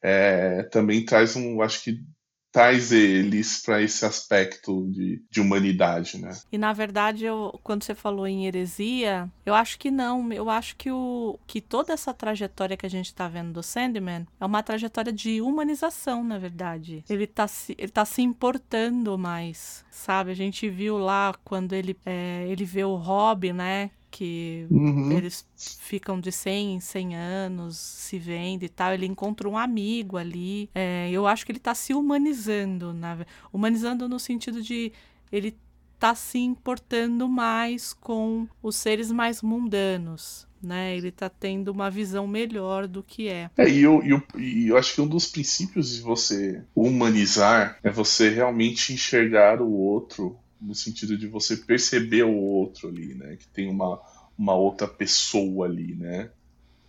É, 0.00 0.62
também 0.64 1.04
traz 1.04 1.34
um, 1.34 1.60
acho 1.60 1.82
que 1.82 1.98
traz 2.58 2.90
eles 2.90 3.62
para 3.62 3.80
esse 3.80 4.04
aspecto 4.04 4.84
de, 4.90 5.22
de 5.30 5.40
humanidade, 5.40 6.20
né? 6.20 6.36
E 6.50 6.58
na 6.58 6.72
verdade, 6.72 7.24
eu, 7.24 7.56
quando 7.62 7.84
você 7.84 7.94
falou 7.94 8.26
em 8.26 8.46
heresia, 8.46 9.30
eu 9.46 9.54
acho 9.54 9.78
que 9.78 9.92
não. 9.92 10.32
Eu 10.32 10.50
acho 10.50 10.74
que, 10.74 10.90
o, 10.90 11.38
que 11.46 11.60
toda 11.60 11.92
essa 11.92 12.12
trajetória 12.12 12.76
que 12.76 12.84
a 12.84 12.90
gente 12.90 13.06
está 13.06 13.28
vendo 13.28 13.52
do 13.52 13.62
Sandman 13.62 14.26
é 14.40 14.44
uma 14.44 14.60
trajetória 14.60 15.12
de 15.12 15.40
humanização, 15.40 16.24
na 16.24 16.36
verdade. 16.36 17.04
Ele 17.08 17.24
está 17.24 17.46
se, 17.46 17.76
ele 17.78 17.92
tá 17.92 18.04
se 18.04 18.22
importando 18.22 19.16
mais, 19.16 19.84
sabe? 19.88 20.32
A 20.32 20.34
gente 20.34 20.68
viu 20.68 20.98
lá 20.98 21.36
quando 21.44 21.74
ele, 21.74 21.96
é, 22.04 22.44
ele 22.48 22.64
vê 22.64 22.82
o 22.82 22.96
Robin, 22.96 23.52
né? 23.52 23.92
Que 24.18 24.66
uhum. 24.68 25.12
eles 25.12 25.46
ficam 25.78 26.18
de 26.18 26.32
100 26.32 26.74
em 26.74 26.80
100 26.80 27.14
anos 27.14 27.76
se 27.76 28.18
vendo 28.18 28.64
e 28.64 28.68
tal. 28.68 28.92
Ele 28.92 29.06
encontra 29.06 29.48
um 29.48 29.56
amigo 29.56 30.16
ali. 30.16 30.68
É, 30.74 31.08
eu 31.12 31.24
acho 31.24 31.46
que 31.46 31.52
ele 31.52 31.58
está 31.58 31.72
se 31.72 31.94
humanizando, 31.94 32.92
na, 32.92 33.24
humanizando 33.52 34.08
no 34.08 34.18
sentido 34.18 34.60
de 34.60 34.92
ele 35.30 35.56
tá 36.00 36.16
se 36.16 36.38
importando 36.38 37.28
mais 37.28 37.92
com 37.92 38.48
os 38.60 38.74
seres 38.74 39.12
mais 39.12 39.40
mundanos. 39.40 40.48
Né, 40.60 40.96
ele 40.96 41.10
está 41.10 41.28
tendo 41.28 41.68
uma 41.68 41.88
visão 41.88 42.26
melhor 42.26 42.88
do 42.88 43.00
que 43.00 43.28
é. 43.28 43.48
é 43.56 43.68
e, 43.68 43.80
eu, 43.82 44.02
eu, 44.02 44.20
e 44.36 44.66
eu 44.66 44.76
acho 44.76 44.92
que 44.92 45.00
um 45.00 45.06
dos 45.06 45.28
princípios 45.28 45.94
de 45.94 46.00
você 46.00 46.64
humanizar 46.74 47.78
é 47.80 47.88
você 47.88 48.28
realmente 48.28 48.92
enxergar 48.92 49.62
o 49.62 49.70
outro 49.70 50.36
no 50.60 50.74
sentido 50.74 51.16
de 51.16 51.26
você 51.26 51.56
perceber 51.56 52.24
o 52.24 52.34
outro 52.34 52.88
ali, 52.88 53.14
né? 53.14 53.36
Que 53.36 53.46
tem 53.48 53.70
uma, 53.70 54.00
uma 54.36 54.54
outra 54.54 54.86
pessoa 54.86 55.66
ali, 55.66 55.94
né? 55.94 56.30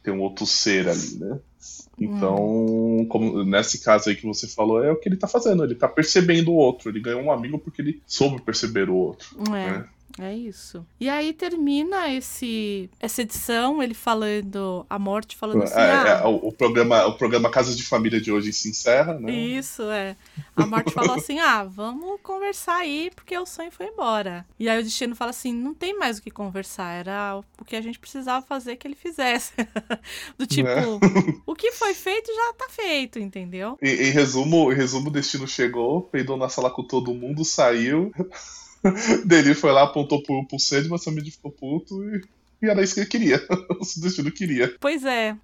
Tem 0.02 0.14
um 0.14 0.22
outro 0.22 0.46
ser 0.46 0.88
ali, 0.88 1.18
né? 1.18 1.40
Então, 2.00 2.38
hum. 3.02 3.06
como 3.08 3.44
nesse 3.44 3.80
caso 3.84 4.10
aí 4.10 4.16
que 4.16 4.26
você 4.26 4.48
falou, 4.48 4.84
é 4.84 4.92
o 4.92 4.96
que 4.96 5.10
ele 5.10 5.18
tá 5.18 5.28
fazendo, 5.28 5.64
ele 5.64 5.76
tá 5.76 5.88
percebendo 5.88 6.52
o 6.52 6.56
outro, 6.56 6.90
ele 6.90 7.02
ganhou 7.02 7.22
um 7.22 7.32
amigo 7.32 7.60
porque 7.60 7.82
ele 7.82 8.02
soube 8.08 8.42
perceber 8.42 8.90
o 8.90 8.96
outro. 8.96 9.28
É. 9.48 9.72
Né? 9.72 9.90
É 10.22 10.36
isso. 10.36 10.86
E 11.00 11.10
aí 11.10 11.34
termina 11.34 12.14
esse 12.14 12.90
essa 13.00 13.22
edição, 13.22 13.82
ele 13.82 13.94
falando, 13.94 14.86
a 14.90 15.00
morte 15.00 15.36
falando 15.36 15.64
assim. 15.64 15.80
É, 15.80 15.92
ah, 15.92 16.22
é, 16.24 16.28
o, 16.28 16.48
o, 16.48 16.52
programa, 16.52 17.06
o 17.08 17.18
programa 17.18 17.50
Casas 17.50 17.78
de 17.78 17.84
Família 17.84 18.20
de 18.20 18.32
hoje 18.32 18.52
se 18.52 18.70
encerra, 18.70 19.18
né? 19.20 19.32
Isso, 19.32 19.84
é. 19.84 20.16
A 20.56 20.66
morte 20.66 20.92
falou 20.94 21.16
assim: 21.16 21.40
ah, 21.40 21.64
vamos 21.64 22.20
conversar 22.22 22.78
aí, 22.78 23.12
porque 23.16 23.38
o 23.38 23.46
sonho 23.46 23.72
foi 23.72 23.88
embora. 23.88 24.46
E 24.60 24.68
aí 24.68 24.80
o 24.80 24.84
destino 24.84 25.16
fala 25.16 25.32
assim: 25.32 25.54
não 25.54 25.74
tem 25.74 25.98
mais 25.98 26.18
o 26.18 26.22
que 26.22 26.32
conversar, 26.32 26.92
era 26.92 27.42
o 27.60 27.66
que 27.66 27.76
a 27.76 27.82
gente 27.82 28.00
precisava 28.00 28.46
fazer 28.46 28.76
que 28.76 28.88
ele 28.88 28.96
fizesse. 28.96 29.54
Do 30.38 30.46
tipo, 30.46 30.70
é. 30.70 30.84
o 31.46 31.56
que 31.56 31.72
foi 31.72 31.94
feito 31.94 32.28
já 32.34 32.54
tá 32.54 32.68
feito, 32.70 33.20
entendeu? 33.20 33.78
Em, 33.82 33.90
em 33.90 34.12
resumo, 34.12 34.72
em 34.72 34.76
resumo, 34.76 35.10
o 35.10 35.14
destino 35.14 35.48
chegou, 35.48 36.02
peidou 36.02 36.38
na 36.38 36.50
sala 36.50 36.70
com 36.70 36.84
todo 36.84 37.14
mundo, 37.14 37.46
saiu. 37.46 38.12
Dele 39.26 39.54
foi 39.54 39.72
lá, 39.72 39.84
apontou 39.84 40.22
pro, 40.24 40.46
pro 40.46 40.60
Sandman, 40.60 40.96
o 40.96 40.98
Sandman 40.98 41.30
ficou 41.30 41.52
puto 41.52 42.04
e, 42.04 42.22
e 42.62 42.70
era 42.70 42.82
isso 42.82 42.94
que 42.96 43.02
ele 43.02 43.10
queria. 43.10 43.46
o 43.70 44.02
destino 44.02 44.32
queria. 44.32 44.76
Pois 44.80 45.04
é, 45.04 45.36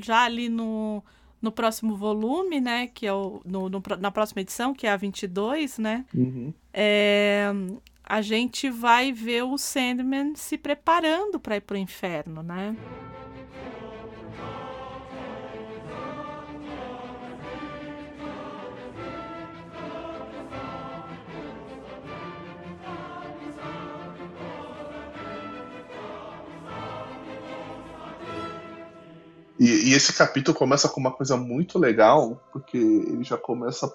já 0.00 0.24
ali 0.24 0.48
no, 0.48 1.02
no 1.40 1.50
próximo 1.50 1.96
volume, 1.96 2.60
né, 2.60 2.86
que 2.86 3.06
é 3.06 3.12
o, 3.12 3.40
no, 3.44 3.68
no 3.68 3.82
na 4.00 4.10
próxima 4.10 4.42
edição, 4.42 4.74
que 4.74 4.86
é 4.86 4.90
a 4.90 4.96
22, 4.96 5.78
né, 5.78 6.04
uhum. 6.14 6.52
é, 6.72 7.50
a 8.04 8.20
gente 8.20 8.68
vai 8.70 9.12
ver 9.12 9.42
o 9.42 9.56
Sandman 9.56 10.34
se 10.36 10.58
preparando 10.58 11.40
para 11.40 11.56
ir 11.56 11.62
pro 11.62 11.76
inferno, 11.76 12.42
né. 12.42 12.76
E, 29.58 29.90
e, 29.90 29.92
esse 29.94 30.12
capítulo 30.12 30.56
começa 30.56 30.88
com 30.88 31.00
uma 31.00 31.12
coisa 31.12 31.36
muito 31.36 31.78
legal, 31.78 32.42
porque 32.52 32.76
ele 32.76 33.22
já 33.22 33.36
começa 33.36 33.90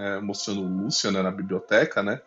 é, 0.00 0.20
mostrando 0.20 0.62
o 0.62 0.82
Lúcio 0.84 1.10
né, 1.10 1.22
na 1.22 1.30
biblioteca, 1.30 2.02
né? 2.02 2.20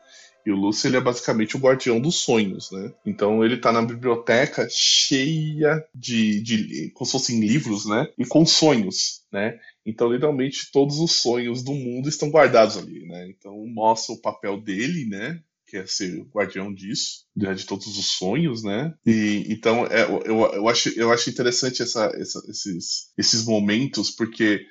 E 0.45 0.51
o 0.51 0.55
Lúcio 0.55 0.87
ele 0.87 0.97
é 0.97 1.01
basicamente 1.01 1.55
o 1.55 1.59
guardião 1.59 1.99
dos 1.99 2.15
sonhos, 2.15 2.71
né? 2.71 2.93
Então 3.05 3.43
ele 3.43 3.57
tá 3.57 3.71
na 3.71 3.81
biblioteca 3.81 4.67
cheia 4.69 5.85
de, 5.93 6.41
de 6.41 6.91
como 6.91 7.05
se 7.05 7.11
fossem 7.11 7.39
livros, 7.39 7.85
né? 7.85 8.07
E 8.17 8.25
com 8.25 8.45
sonhos, 8.45 9.21
né? 9.31 9.59
Então 9.85 10.11
literalmente 10.11 10.71
todos 10.71 10.99
os 10.99 11.11
sonhos 11.11 11.61
do 11.61 11.73
mundo 11.73 12.07
estão 12.07 12.29
guardados 12.29 12.77
ali, 12.77 13.05
né? 13.07 13.27
Então 13.29 13.53
mostra 13.67 14.15
o 14.15 14.21
papel 14.21 14.59
dele, 14.59 15.05
né? 15.05 15.41
Que 15.69 15.77
é 15.77 15.85
ser 15.85 16.21
guardião 16.33 16.73
disso, 16.73 17.25
de 17.35 17.65
todos 17.65 17.97
os 17.97 18.07
sonhos, 18.17 18.63
né? 18.63 18.93
E 19.05 19.45
então 19.49 19.85
é, 19.85 20.03
eu, 20.03 20.51
eu, 20.53 20.67
acho, 20.67 20.89
eu 20.99 21.11
acho 21.11 21.29
interessante 21.29 21.83
essa, 21.83 22.05
essa, 22.15 22.41
esses, 22.49 23.11
esses 23.17 23.45
momentos, 23.45 24.09
porque 24.09 24.65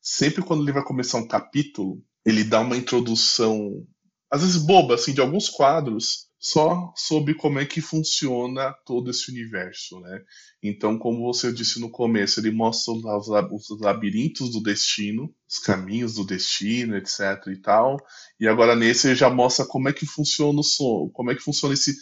sempre 0.00 0.42
quando 0.42 0.62
ele 0.62 0.72
vai 0.72 0.84
começar 0.84 1.18
um 1.18 1.26
capítulo, 1.26 2.00
ele 2.24 2.44
dá 2.44 2.60
uma 2.60 2.76
introdução, 2.76 3.84
às 4.30 4.42
vezes 4.42 4.56
boba, 4.56 4.94
assim, 4.94 5.12
de 5.12 5.20
alguns 5.20 5.48
quadros, 5.48 6.28
só 6.44 6.92
sobre 6.94 7.32
como 7.34 7.58
é 7.58 7.64
que 7.64 7.80
funciona 7.80 8.70
todo 8.84 9.10
esse 9.10 9.30
universo, 9.30 9.98
né? 10.00 10.20
Então, 10.62 10.98
como 10.98 11.24
você 11.24 11.50
disse 11.50 11.80
no 11.80 11.88
começo, 11.90 12.38
ele 12.38 12.50
mostra 12.50 12.92
os, 12.92 13.70
os 13.70 13.80
labirintos 13.80 14.50
do 14.50 14.62
destino, 14.62 15.34
os 15.48 15.58
caminhos 15.58 16.14
do 16.16 16.24
destino, 16.26 16.96
etc 16.98 17.18
e 17.50 17.56
tal. 17.56 17.96
E 18.38 18.46
agora 18.46 18.76
nesse 18.76 19.08
ele 19.08 19.14
já 19.16 19.30
mostra 19.30 19.64
como 19.64 19.88
é 19.88 19.92
que 19.94 20.04
funciona 20.04 20.60
o 20.60 20.62
sonho, 20.62 21.08
como 21.14 21.30
é 21.30 21.34
que 21.34 21.40
funciona 21.42 21.72
esse, 21.72 21.96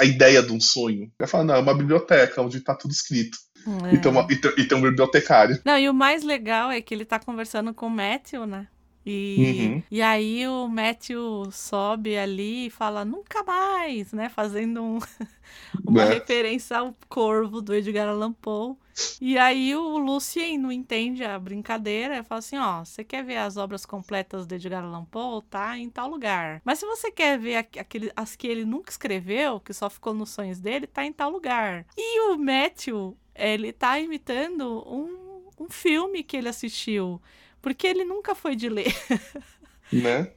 a 0.00 0.04
ideia 0.06 0.42
de 0.42 0.52
um 0.52 0.60
sonho. 0.60 1.12
Ele 1.20 1.28
fala, 1.28 1.44
não, 1.44 1.54
é 1.56 1.58
uma 1.60 1.76
biblioteca 1.76 2.40
onde 2.40 2.56
está 2.58 2.74
tudo 2.74 2.90
escrito. 2.92 3.36
E, 3.92 3.98
tem 3.98 4.10
uma- 4.10 4.26
e 4.30 4.36
tem- 4.36 4.52
e 4.58 4.64
tem 4.66 4.78
um 4.78 4.82
bibliotecário. 4.82 5.60
Não, 5.64 5.78
e 5.78 5.88
o 5.90 5.94
mais 5.94 6.22
legal 6.22 6.70
é 6.70 6.80
que 6.80 6.94
ele 6.94 7.04
tá 7.04 7.18
conversando 7.18 7.74
com 7.74 7.86
o 7.86 7.90
Matthew, 7.90 8.46
né? 8.46 8.66
E, 9.06 9.68
Uhum. 9.74 9.82
e 9.90 10.00
aí 10.02 10.46
o 10.48 10.66
Matthew 10.68 11.50
sobe 11.52 12.16
ali 12.16 12.66
e 12.66 12.70
fala, 12.70 13.04
nunca 13.04 13.42
mais, 13.42 14.12
né? 14.12 14.28
Fazendo 14.28 14.82
um- 14.82 14.98
uma 15.86 16.04
Né? 16.06 16.14
referência 16.14 16.78
ao 16.78 16.94
corvo 17.08 17.60
do 17.60 17.74
Edgar 17.74 18.08
Allan 18.08 18.32
Poe. 18.32 18.76
E 19.20 19.36
aí 19.36 19.74
o 19.74 19.98
Lucien 19.98 20.56
não 20.56 20.70
entende 20.70 21.24
a 21.24 21.38
brincadeira, 21.38 22.22
fala 22.22 22.38
assim, 22.38 22.56
ó, 22.56 22.84
você 22.84 23.02
quer 23.04 23.24
ver 23.24 23.36
as 23.38 23.56
obras 23.56 23.84
completas 23.84 24.46
do 24.46 24.54
Edgar 24.54 24.84
Allan 24.84 25.04
Poe? 25.04 25.42
Tá 25.50 25.76
em 25.76 25.90
tal 25.90 26.08
lugar. 26.08 26.62
Mas 26.64 26.78
se 26.78 26.86
você 26.86 27.10
quer 27.10 27.38
ver 27.38 27.56
aqu- 27.56 27.80
aquele, 27.80 28.10
as 28.16 28.36
que 28.36 28.46
ele 28.46 28.64
nunca 28.64 28.90
escreveu, 28.90 29.58
que 29.60 29.72
só 29.74 29.90
ficou 29.90 30.14
nos 30.14 30.30
sonhos 30.30 30.60
dele, 30.60 30.86
tá 30.86 31.04
em 31.04 31.12
tal 31.12 31.30
lugar. 31.30 31.84
E 31.96 32.20
o 32.30 32.38
Matthew, 32.38 33.16
ele 33.34 33.72
tá 33.72 33.98
imitando 33.98 34.82
um, 34.86 35.42
um 35.64 35.68
filme 35.68 36.22
que 36.22 36.36
ele 36.36 36.48
assistiu. 36.48 37.20
Porque 37.64 37.86
ele 37.86 38.04
nunca 38.04 38.34
foi 38.34 38.54
de 38.54 38.68
ler. 38.68 38.94
Né? 39.92 40.32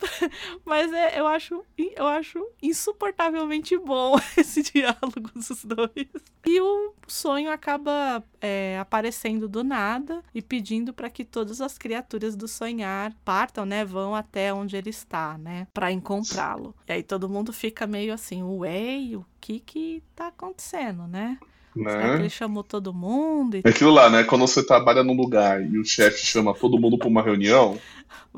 Mas 0.63 0.91
é, 0.93 1.19
eu, 1.19 1.25
acho, 1.25 1.63
eu 1.77 2.05
acho 2.05 2.45
insuportavelmente 2.61 3.77
bom 3.77 4.15
esse 4.37 4.61
diálogo 4.61 5.31
dos 5.33 5.63
dois. 5.63 6.07
E 6.45 6.61
o 6.61 6.93
sonho 7.07 7.49
acaba 7.49 8.23
é, 8.39 8.77
aparecendo 8.77 9.47
do 9.47 9.63
nada 9.63 10.23
e 10.35 10.41
pedindo 10.41 10.93
para 10.93 11.09
que 11.09 11.25
todas 11.25 11.59
as 11.59 11.77
criaturas 11.77 12.35
do 12.35 12.47
sonhar 12.47 13.13
partam, 13.25 13.65
né? 13.65 13.83
Vão 13.83 14.13
até 14.13 14.53
onde 14.53 14.75
ele 14.75 14.89
está, 14.89 15.37
né? 15.37 15.65
Para 15.73 15.91
encontrá-lo. 15.91 16.75
E 16.87 16.91
aí 16.91 17.01
todo 17.01 17.29
mundo 17.29 17.51
fica 17.51 17.87
meio 17.87 18.13
assim, 18.13 18.43
ué, 18.43 19.15
o 19.15 19.25
que 19.39 19.59
que 19.59 20.03
tá 20.13 20.27
acontecendo, 20.27 21.07
né? 21.07 21.39
Será 21.77 22.01
que 22.01 22.07
né? 22.07 22.15
ele 22.15 22.29
chamou 22.29 22.63
todo 22.63 22.93
mundo? 22.93 23.57
E- 23.57 23.61
É 23.63 23.69
aquilo 23.69 23.91
lá, 23.91 24.09
né? 24.09 24.23
Quando 24.23 24.47
você 24.47 24.65
trabalha 24.65 25.03
num 25.03 25.15
lugar 25.15 25.61
e 25.63 25.77
o 25.77 25.85
chefe 25.85 26.25
chama 26.25 26.53
todo 26.53 26.79
mundo 26.79 26.97
pra 26.97 27.07
uma 27.07 27.21
reunião, 27.21 27.79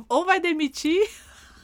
Ou 0.07 0.25
vai 0.25 0.39
demitir 0.39 1.07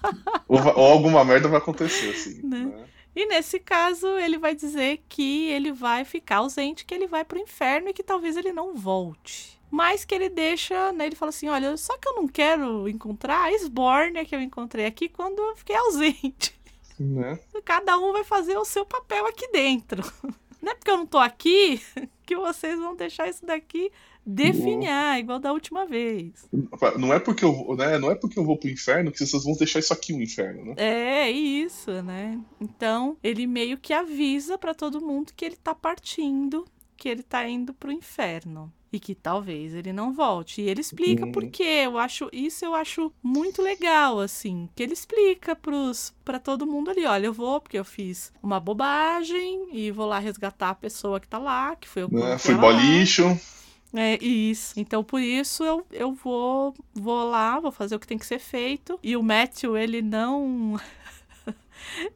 ou, 0.47 0.57
va- 0.59 0.73
ou 0.75 0.91
alguma 0.91 1.23
merda 1.25 1.47
vai 1.47 1.57
acontecer, 1.57 2.09
assim. 2.09 2.41
Né? 2.43 2.65
né? 2.65 2.85
E 3.15 3.25
nesse 3.27 3.59
caso, 3.59 4.07
ele 4.17 4.38
vai 4.38 4.53
dizer 4.53 5.01
que 5.07 5.47
ele 5.47 5.71
vai 5.71 6.03
ficar 6.03 6.38
ausente, 6.38 6.83
que 6.85 6.93
ele 6.93 7.07
vai 7.07 7.23
pro 7.23 7.39
inferno 7.39 7.89
e 7.89 7.93
que 7.93 8.03
talvez 8.03 8.35
ele 8.35 8.51
não 8.51 8.75
volte. 8.75 9.55
Mas 9.71 10.03
que 10.05 10.13
ele 10.13 10.29
deixa, 10.29 10.91
né? 10.91 11.05
Ele 11.07 11.15
fala 11.15 11.29
assim: 11.29 11.47
olha, 11.47 11.75
só 11.77 11.97
que 11.97 12.07
eu 12.07 12.15
não 12.15 12.27
quero 12.27 12.88
encontrar 12.89 13.45
a 13.45 13.57
Sborne 13.57 14.25
que 14.25 14.35
eu 14.35 14.41
encontrei 14.41 14.85
aqui 14.85 15.07
quando 15.09 15.39
eu 15.39 15.55
fiquei 15.55 15.75
ausente. 15.75 16.53
Né? 16.99 17.39
Cada 17.63 17.97
um 17.97 18.11
vai 18.13 18.23
fazer 18.23 18.57
o 18.57 18.65
seu 18.65 18.85
papel 18.85 19.25
aqui 19.27 19.47
dentro. 19.51 20.03
Não 20.65 20.71
é 20.71 20.75
porque 20.75 20.89
eu 20.89 20.97
não 20.97 21.06
tô 21.06 21.19
aqui 21.19 21.80
que 22.25 22.36
vocês 22.36 22.80
vão 22.80 22.95
deixar 22.95 23.30
isso 23.30 23.45
daqui 23.45 23.91
definhar, 24.25 25.19
igual 25.19 25.38
da 25.38 25.54
última 25.54 25.86
vez. 25.86 26.49
Não 26.97 27.13
é 27.13 27.19
porque 27.19 27.45
eu 27.45 27.54
vou, 27.54 27.78
né? 27.78 27.99
Não 27.99 28.10
é 28.10 28.15
porque 28.15 28.39
eu 28.39 28.43
vou 28.43 28.58
pro 28.58 28.67
inferno 28.67 29.12
que 29.12 29.23
vocês 29.23 29.43
vão 29.43 29.54
deixar 29.54 29.78
isso 29.78 29.93
aqui 29.93 30.12
um 30.12 30.19
inferno, 30.19 30.65
né? 30.65 30.73
É 30.75 31.30
isso, 31.30 31.91
né? 32.01 32.41
Então, 32.60 33.15
ele 33.21 33.45
meio 33.45 33.78
que 33.78 33.93
avisa 33.93 34.58
pra 34.58 34.73
todo 34.73 34.99
mundo 34.99 35.34
que 35.36 35.45
ele 35.45 35.56
tá 35.56 35.75
partindo, 35.75 36.65
que 36.97 37.08
ele 37.08 37.21
tá 37.21 37.47
indo 37.47 37.71
pro 37.71 37.91
inferno. 37.91 38.73
E 38.95 38.99
que 38.99 39.13
talvez 39.13 39.73
ele 39.75 39.91
não 39.91 40.13
volte. 40.13 40.62
E 40.62 40.69
ele 40.69 40.79
explica 40.79 41.25
Uhum. 41.25 41.31
por 41.34 41.45
quê. 41.47 41.81
Eu 41.86 41.97
acho 41.97 42.29
isso 42.31 42.63
eu 42.63 42.73
acho 42.73 43.12
muito 43.21 43.62
legal, 43.62 44.19
assim. 44.21 44.69
Que 44.73 44.84
ele 44.84 44.93
explica 44.93 45.55
pros, 45.55 46.13
pra 46.23 46.39
todo 46.39 46.65
mundo 46.65 46.89
ali: 46.91 47.05
olha, 47.05 47.25
eu 47.25 47.34
vou 47.34 47.60
porque 47.60 47.77
eu 47.77 47.84
fiz 47.86 48.31
uma 48.41 48.60
bobagem 48.60 49.67
e 49.73 49.91
vou 49.91 50.05
lá 50.05 50.19
resgatar 50.19 50.69
a 50.69 50.75
pessoa 50.75 51.19
que 51.19 51.27
tá 51.27 51.38
lá, 51.38 51.75
que 51.75 51.88
foi 51.89 52.03
eu 52.03 52.10
Né? 52.10 52.19
coloquei 52.21 52.38
Fui 52.38 52.55
bolicho. 52.55 53.39
É 53.93 54.21
isso. 54.23 54.73
Então, 54.77 55.03
por 55.03 55.21
isso, 55.21 55.63
eu, 55.63 55.86
eu 55.91 56.13
vou, 56.13 56.73
vou 56.93 57.29
lá, 57.29 57.60
vou 57.62 57.71
fazer 57.71 57.95
o 57.95 57.99
que 57.99 58.05
tem 58.08 58.17
que 58.17 58.25
ser 58.25 58.39
feito. 58.39 58.99
E 59.01 59.15
o 59.15 59.23
Matthew, 59.23 59.77
ele 59.77 60.01
não. 60.01 60.77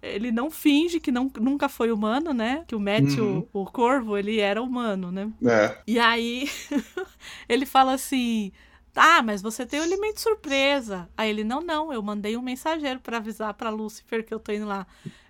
Ele 0.02 0.32
não 0.32 0.50
finge 0.52 1.00
que 1.00 1.12
não, 1.12 1.32
nunca 1.40 1.68
foi 1.70 1.92
humano, 1.92 2.34
né? 2.34 2.64
Que 2.68 2.76
o 2.76 2.80
Matthew, 2.80 3.26
Uhum. 3.26 3.48
o 3.54 3.66
corvo, 3.66 4.18
ele 4.18 4.40
era 4.40 4.62
humano, 4.62 5.12
né? 5.12 5.32
É. 5.46 5.78
E 5.88 6.00
aí, 6.00 6.50
ele 7.48 7.66
fala 7.66 7.94
assim. 7.94 8.52
Ah, 8.96 9.22
mas 9.22 9.42
você 9.42 9.66
tem 9.66 9.80
o 9.80 9.84
elemento 9.84 10.20
surpresa. 10.20 11.08
Aí 11.16 11.30
ele, 11.30 11.44
não, 11.44 11.62
não, 11.62 11.94
eu 11.94 12.02
mandei 12.02 12.36
um 12.36 12.42
mensageiro 12.42 13.00
pra 13.00 13.18
avisar 13.18 13.54
pra 13.54 13.70
Lucifer 13.70 14.26
que 14.26 14.34
eu 14.34 14.40
tô 14.40 14.52
indo 14.52 14.66
lá. 14.66 14.86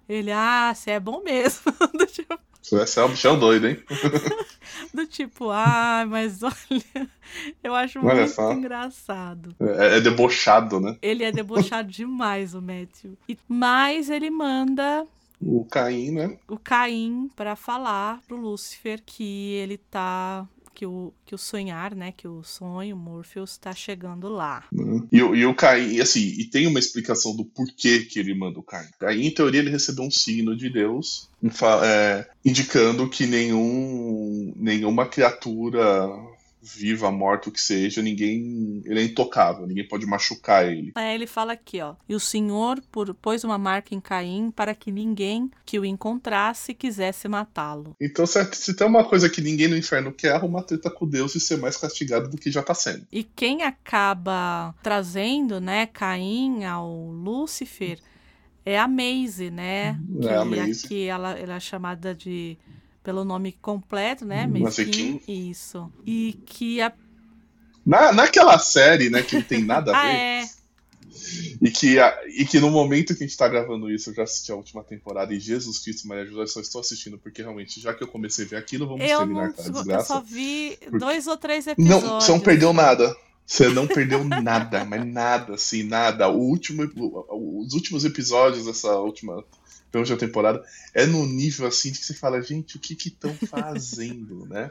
Ele, 0.07 0.31
ah, 0.31 0.73
você 0.73 0.91
é 0.91 0.99
bom 0.99 1.21
mesmo. 1.21 1.61
Tipo, 2.11 2.39
Você 2.61 2.99
é 2.99 3.03
um 3.05 3.09
bichão 3.09 3.39
doido, 3.39 3.67
hein? 3.67 3.79
Do 4.93 5.05
tipo, 5.07 5.49
ah, 5.49 6.05
mas 6.07 6.41
olha, 6.43 7.09
eu 7.63 7.73
acho 7.75 7.99
Olha 7.99 8.15
muito 8.21 8.31
só. 8.33 8.53
engraçado. 8.53 9.55
É, 9.59 9.97
é 9.97 10.01
debochado, 10.01 10.79
né? 10.79 10.97
Ele 11.01 11.23
é 11.23 11.31
debochado 11.31 11.89
demais, 11.89 12.53
o 12.53 12.61
Matthew. 12.61 13.17
E- 13.27 13.37
Mas 13.47 14.09
ele 14.09 14.29
manda 14.29 15.05
O 15.41 15.65
Caim, 15.65 16.11
né? 16.11 16.37
o 16.47 16.57
Caim 16.57 17.29
pra 17.35 17.55
falar 17.55 18.19
pro 18.27 18.37
Lúcifer 18.37 19.01
que 19.05 19.53
ele 19.53 19.77
tá. 19.77 20.45
Que 20.79 20.85
o, 20.85 21.11
que 21.25 21.35
o 21.35 21.37
sonhar, 21.37 21.93
né? 21.93 22.13
Que 22.15 22.25
o 22.25 22.41
sonho, 22.41 22.95
Morpheus, 22.95 23.57
tá 23.57 23.73
chegando 23.75 24.29
lá. 24.29 24.63
E, 25.11 25.21
o- 25.21 25.35
e 25.35 25.45
o 25.45 25.53
Caim, 25.53 25.99
assim, 25.99 26.21
e 26.21 26.45
tem 26.45 26.67
uma 26.67 26.79
explicação 26.79 27.35
do 27.35 27.43
porquê 27.43 27.99
que 28.05 28.17
ele 28.17 28.33
manda 28.33 28.57
o 28.59 28.63
Caim. 28.63 28.87
Caim, 28.97 29.25
em 29.25 29.29
teoria, 29.33 29.59
ele 29.59 29.69
recebeu 29.71 30.05
um 30.05 30.09
signo 30.11 30.55
de 30.55 30.69
Deus 30.69 31.27
é, 31.83 32.25
indicando 32.45 33.09
que 33.09 33.25
nenhum, 33.27 34.53
nenhuma 34.55 35.05
criatura 35.05 35.81
viva, 36.61 37.09
morta, 37.11 37.49
o 37.49 37.51
que 37.51 37.61
seja, 37.61 38.01
ninguém. 38.01 38.81
Ele 38.85 38.99
é 38.99 39.03
intocável, 39.03 39.65
ninguém 39.65 39.87
pode 39.87 40.05
machucar 40.05 40.65
ele. 40.67 40.91
Aí 40.95 41.15
ele 41.15 41.25
fala 41.27 41.53
aqui, 41.53 41.79
ó. 41.81 41.95
E 42.07 42.13
o 42.15 42.19
Senhor 42.19 42.81
por- 42.91 43.13
pôs 43.13 43.43
uma 43.43 43.57
marca 43.57 43.95
em 43.95 43.99
Caim 44.01 44.51
para 44.51 44.75
que 44.75 44.91
ninguém 44.91 45.49
que 45.65 45.79
o 45.79 45.85
encontrasse 45.85 46.73
quisesse 46.73 47.27
matá-lo. 47.27 47.95
Então, 48.01 48.25
se, 48.25 48.43
se 48.53 48.73
tem 48.75 48.85
uma 48.85 49.03
coisa 49.05 49.29
que 49.29 49.41
ninguém 49.41 49.67
no 49.67 49.77
inferno 49.77 50.11
quer, 50.11 50.29
é 50.29 50.31
arrumar 50.31 50.63
treta 50.63 50.89
com 50.89 51.07
Deus 51.07 51.33
e 51.35 51.39
ser 51.39 51.57
mais 51.57 51.77
castigado 51.77 52.29
do 52.29 52.37
que 52.37 52.51
já 52.51 52.61
tá 52.61 52.73
sendo. 52.73 53.07
E 53.11 53.23
quem 53.23 53.63
acaba 53.63 54.75
trazendo, 54.83 55.59
né, 55.59 55.85
Caim 55.87 56.65
ao 56.65 57.09
Lúcifer 57.11 57.99
é 58.65 58.77
a 58.77 58.87
Maisie, 58.87 59.49
né? 59.49 59.97
É 60.17 60.21
que 60.21 60.29
a 60.29 60.45
Maisie. 60.45 60.85
aqui 60.85 61.03
ela, 61.05 61.31
ela 61.39 61.55
é 61.55 61.59
chamada 61.59 62.13
de 62.13 62.57
pelo 63.09 63.25
nome 63.25 63.53
completo, 63.53 64.23
né? 64.23 64.45
Mazekin. 64.45 65.13
Mazekin. 65.13 65.49
Isso. 65.49 65.91
E 66.05 66.33
que 66.45 66.79
a 66.79 66.93
Na, 67.83 68.13
naquela 68.13 68.59
série, 68.59 69.09
né, 69.09 69.23
que 69.23 69.33
não 69.35 69.41
tem 69.41 69.63
nada 69.65 69.91
a 69.91 69.97
ah, 69.99 70.03
ver. 70.05 70.13
é. 70.15 70.49
E 71.59 71.71
que, 71.71 71.97
a- 71.99 72.15
e 72.37 72.45
que 72.45 72.59
no 72.59 72.69
momento 72.69 73.15
que 73.15 73.23
a 73.23 73.27
gente 73.27 73.35
tá 73.35 73.47
gravando 73.47 73.89
isso, 73.91 74.11
eu 74.11 74.13
já 74.13 74.23
assisti 74.23 74.51
a 74.51 74.55
última 74.55 74.83
temporada 74.83 75.33
e 75.33 75.39
Jesus 75.39 75.79
Cristo 75.79 76.07
Maria 76.07 76.25
José, 76.27 76.41
eu 76.43 76.47
só 76.47 76.59
estou 76.61 76.81
assistindo 76.81 77.17
porque 77.17 77.41
realmente, 77.41 77.81
já 77.81 77.93
que 77.95 78.03
eu 78.03 78.07
comecei 78.07 78.45
a 78.45 78.47
ver 78.47 78.55
aquilo, 78.57 78.85
vamos 78.87 79.09
Eu 79.09 79.17
terminar 79.17 79.47
não 79.47 79.53
com 79.53 79.61
a 79.61 79.65
eu 79.65 79.71
desgraça. 79.71 80.05
só 80.05 80.21
vi 80.21 80.77
dois 80.99 81.25
ou 81.25 81.35
três 81.35 81.65
episódios. 81.65 82.03
Não, 82.03 82.21
você 82.21 82.31
não 82.31 82.39
perdeu 82.39 82.71
nada. 82.73 83.15
Você 83.43 83.67
não 83.69 83.87
perdeu 83.87 84.23
nada, 84.23 84.85
mas 84.85 85.03
nada, 85.07 85.55
assim, 85.55 85.81
nada. 85.81 86.29
O 86.29 86.37
último, 86.39 86.83
os 87.65 87.73
últimos 87.73 88.05
episódios 88.05 88.65
dessa 88.65 88.93
última, 88.99 89.43
última 89.97 90.17
temporada 90.17 90.63
é 90.93 91.05
no 91.05 91.25
nível 91.25 91.67
assim 91.67 91.91
de 91.91 91.99
que 91.99 92.05
você 92.05 92.13
fala, 92.13 92.41
gente, 92.41 92.77
o 92.77 92.79
que 92.79 92.95
que 92.95 93.07
estão 93.09 93.33
fazendo, 93.47 94.45
né? 94.49 94.69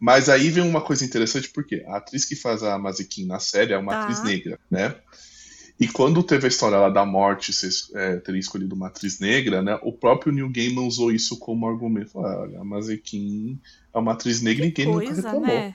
Mas 0.00 0.28
aí 0.28 0.50
vem 0.50 0.62
uma 0.64 0.80
coisa 0.80 1.04
interessante, 1.04 1.48
porque 1.50 1.82
a 1.86 1.96
atriz 1.96 2.24
que 2.24 2.36
faz 2.36 2.62
a 2.62 2.78
Mazikin 2.78 3.26
na 3.26 3.38
série 3.38 3.72
é 3.72 3.78
uma 3.78 3.92
Tá. 3.92 4.02
atriz 4.02 4.22
negra, 4.22 4.58
né? 4.70 4.94
E 5.78 5.86
quando 5.86 6.22
teve 6.22 6.46
a 6.46 6.48
história 6.48 6.78
lá 6.78 6.88
da 6.88 7.04
morte, 7.04 7.52
vocês 7.52 7.90
é, 7.94 8.16
terem 8.16 8.40
escolhido 8.40 8.74
uma 8.74 8.86
atriz 8.86 9.18
negra, 9.20 9.60
né? 9.62 9.78
O 9.82 9.92
próprio 9.92 10.32
Neil 10.32 10.48
Gaiman 10.50 10.86
usou 10.86 11.12
isso 11.12 11.38
como 11.38 11.66
argumento. 11.68 12.12
Falou, 12.12 12.30
olha, 12.42 12.60
a 12.60 12.64
Mazikin 12.64 13.60
é 13.92 13.98
uma 13.98 14.12
atriz 14.12 14.40
negra 14.40 14.64
e 14.64 14.68
ninguém 14.68 14.86
nunca 14.86 15.04
Coisa, 15.04 15.22
reclamou. 15.22 15.46
né? 15.46 15.74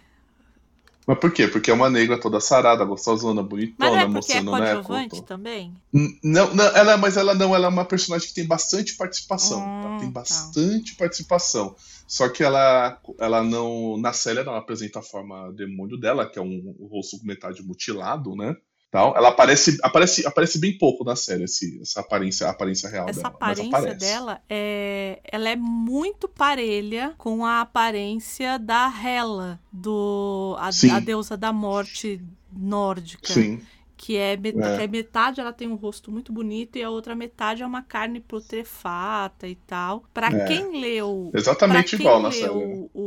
Mas 1.06 1.18
por 1.18 1.32
quê? 1.32 1.48
Porque 1.48 1.72
é 1.72 1.74
uma 1.74 1.90
negra 1.90 2.20
toda 2.20 2.40
sarada, 2.40 2.86
gostosona, 2.86 3.42
Mas 3.42 3.50
bonitona, 3.50 3.90
não 3.90 3.98
é 3.98 4.06
porque 4.06 4.34
é 4.34 4.42
mostrando, 4.42 5.16
né? 5.16 5.22
também? 5.26 5.76
Não, 6.24 6.54
não, 6.54 6.66
ela, 6.76 6.98
mas 6.98 7.18
ela 7.18 7.34
não, 7.34 7.56
ela 7.56 7.66
é 7.66 7.70
uma 7.70 7.86
personagem 7.86 8.28
que 8.28 8.34
tem 8.34 8.46
bastante 8.46 8.96
participação. 8.96 9.60
Hum, 9.60 9.84
ela 9.84 10.00
tem 10.00 10.12
tá. 10.12 10.20
bastante 10.20 10.96
participação. 10.96 11.76
Só 12.08 12.30
que 12.30 12.44
ela, 12.44 13.00
ela 13.20 13.44
não. 13.44 13.98
Na 13.98 14.14
série 14.14 14.40
ela 14.40 14.52
não 14.52 14.58
apresenta 14.58 15.00
a 15.00 15.04
forma 15.04 15.52
demônio 15.54 15.98
dela, 15.98 16.30
que 16.30 16.38
é 16.38 16.42
um, 16.42 16.76
o 16.78 16.88
rosto 16.88 17.20
com 17.20 17.26
metade 17.26 17.64
mutilado, 17.64 18.36
né? 18.36 18.56
Tal. 18.92 19.16
Ela 19.16 19.30
aparece, 19.30 19.78
aparece, 19.82 20.28
aparece 20.28 20.60
bem 20.60 20.78
pouco 20.78 21.06
na 21.06 21.16
série, 21.16 21.46
esse, 21.46 21.80
essa 21.82 22.02
aparência, 22.02 22.50
aparência 22.50 22.90
real 22.90 23.08
Essa 23.08 23.22
dela. 23.22 23.34
aparência 23.36 23.96
dela 23.96 24.42
é, 24.50 25.22
ela 25.32 25.48
é 25.50 25.56
muito 25.56 26.28
parelha 26.28 27.14
com 27.18 27.46
a 27.46 27.62
aparência 27.62 28.60
da 28.60 28.92
Hela, 28.94 29.62
do 29.72 30.58
a, 30.60 30.70
a 30.96 31.00
deusa 31.00 31.38
da 31.38 31.54
morte 31.54 32.22
nórdica, 32.52 33.32
Sim. 33.34 33.62
que 33.96 34.18
é, 34.18 34.36
met- 34.36 34.58
É. 34.60 34.76
que 34.78 34.84
é 34.84 34.88
metade 34.88 35.40
ela 35.40 35.54
tem 35.54 35.70
um 35.70 35.76
rosto 35.76 36.12
muito 36.12 36.34
bonito 36.34 36.78
e 36.78 36.84
a 36.84 36.90
outra 36.90 37.16
metade 37.16 37.64
é 37.64 37.66
uma 37.66 37.82
carne 37.82 38.20
putrefata 38.20 39.48
e 39.48 39.56
tal. 39.56 40.04
Pra 40.14 40.28
É. 40.28 40.46
quem 40.48 40.82
leu 40.82 41.32
Exatamente 41.34 41.96
igual 41.96 42.22
na 42.22 42.32
série. 42.32 42.54
né? 42.54 42.88
o 42.94 43.00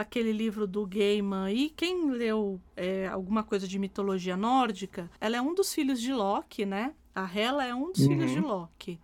aquele 0.00 0.32
livro 0.32 0.66
do 0.66 0.86
Gaiman 0.86 1.52
e 1.52 1.68
quem 1.70 2.10
leu 2.10 2.60
é, 2.76 3.06
alguma 3.08 3.42
coisa 3.42 3.68
de 3.68 3.78
mitologia 3.78 4.36
nórdica, 4.36 5.10
ela 5.20 5.36
é 5.36 5.42
um 5.42 5.54
dos 5.54 5.72
filhos 5.74 6.00
de 6.00 6.12
Loki, 6.12 6.64
né? 6.64 6.94
A 7.14 7.28
Hela 7.38 7.66
é 7.66 7.74
um 7.74 7.92
dos 7.92 8.00
Uhum. 8.00 8.08
filhos 8.08 8.30
de 8.30 8.40
Loki. 8.40 8.98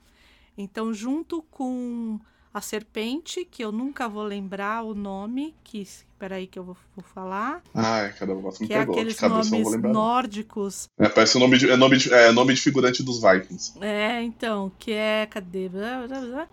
Então, 0.57 0.95
junto 0.95 1.43
com 1.51 2.19
a 2.57 2.61
serpente, 2.62 3.45
que 3.45 3.62
eu 3.62 3.71
nunca 3.71 4.09
vou 4.09 4.23
lembrar 4.25 4.83
o 4.83 4.95
nome, 4.95 5.55
que 5.62 5.87
peraí 6.19 6.47
que 6.47 6.59
eu 6.59 6.64
vou, 6.64 6.77
vou 6.97 7.05
falar, 7.05 7.62
Ai, 7.75 8.11
caramba, 8.14 8.40
você 8.40 8.64
me 8.64 8.66
que 8.66 8.73
é 8.73 8.81
aqueles 8.81 9.21
nomes 9.21 9.83
nórdicos. 9.83 10.88
É, 10.99 11.07
parece 11.07 11.37
o 11.37 11.40
nome 11.40 11.59
de, 11.59 11.69
é 11.69 11.77
nome, 11.77 11.99
de, 11.99 12.11
é 12.11 12.33
nome 12.33 12.55
de 12.55 12.61
figurante 12.62 13.03
dos 13.03 13.21
Vikings. 13.21 13.75
É, 13.79 14.23
então, 14.23 14.73
que 14.79 14.90
é 14.90 15.27
cadê? 15.27 15.71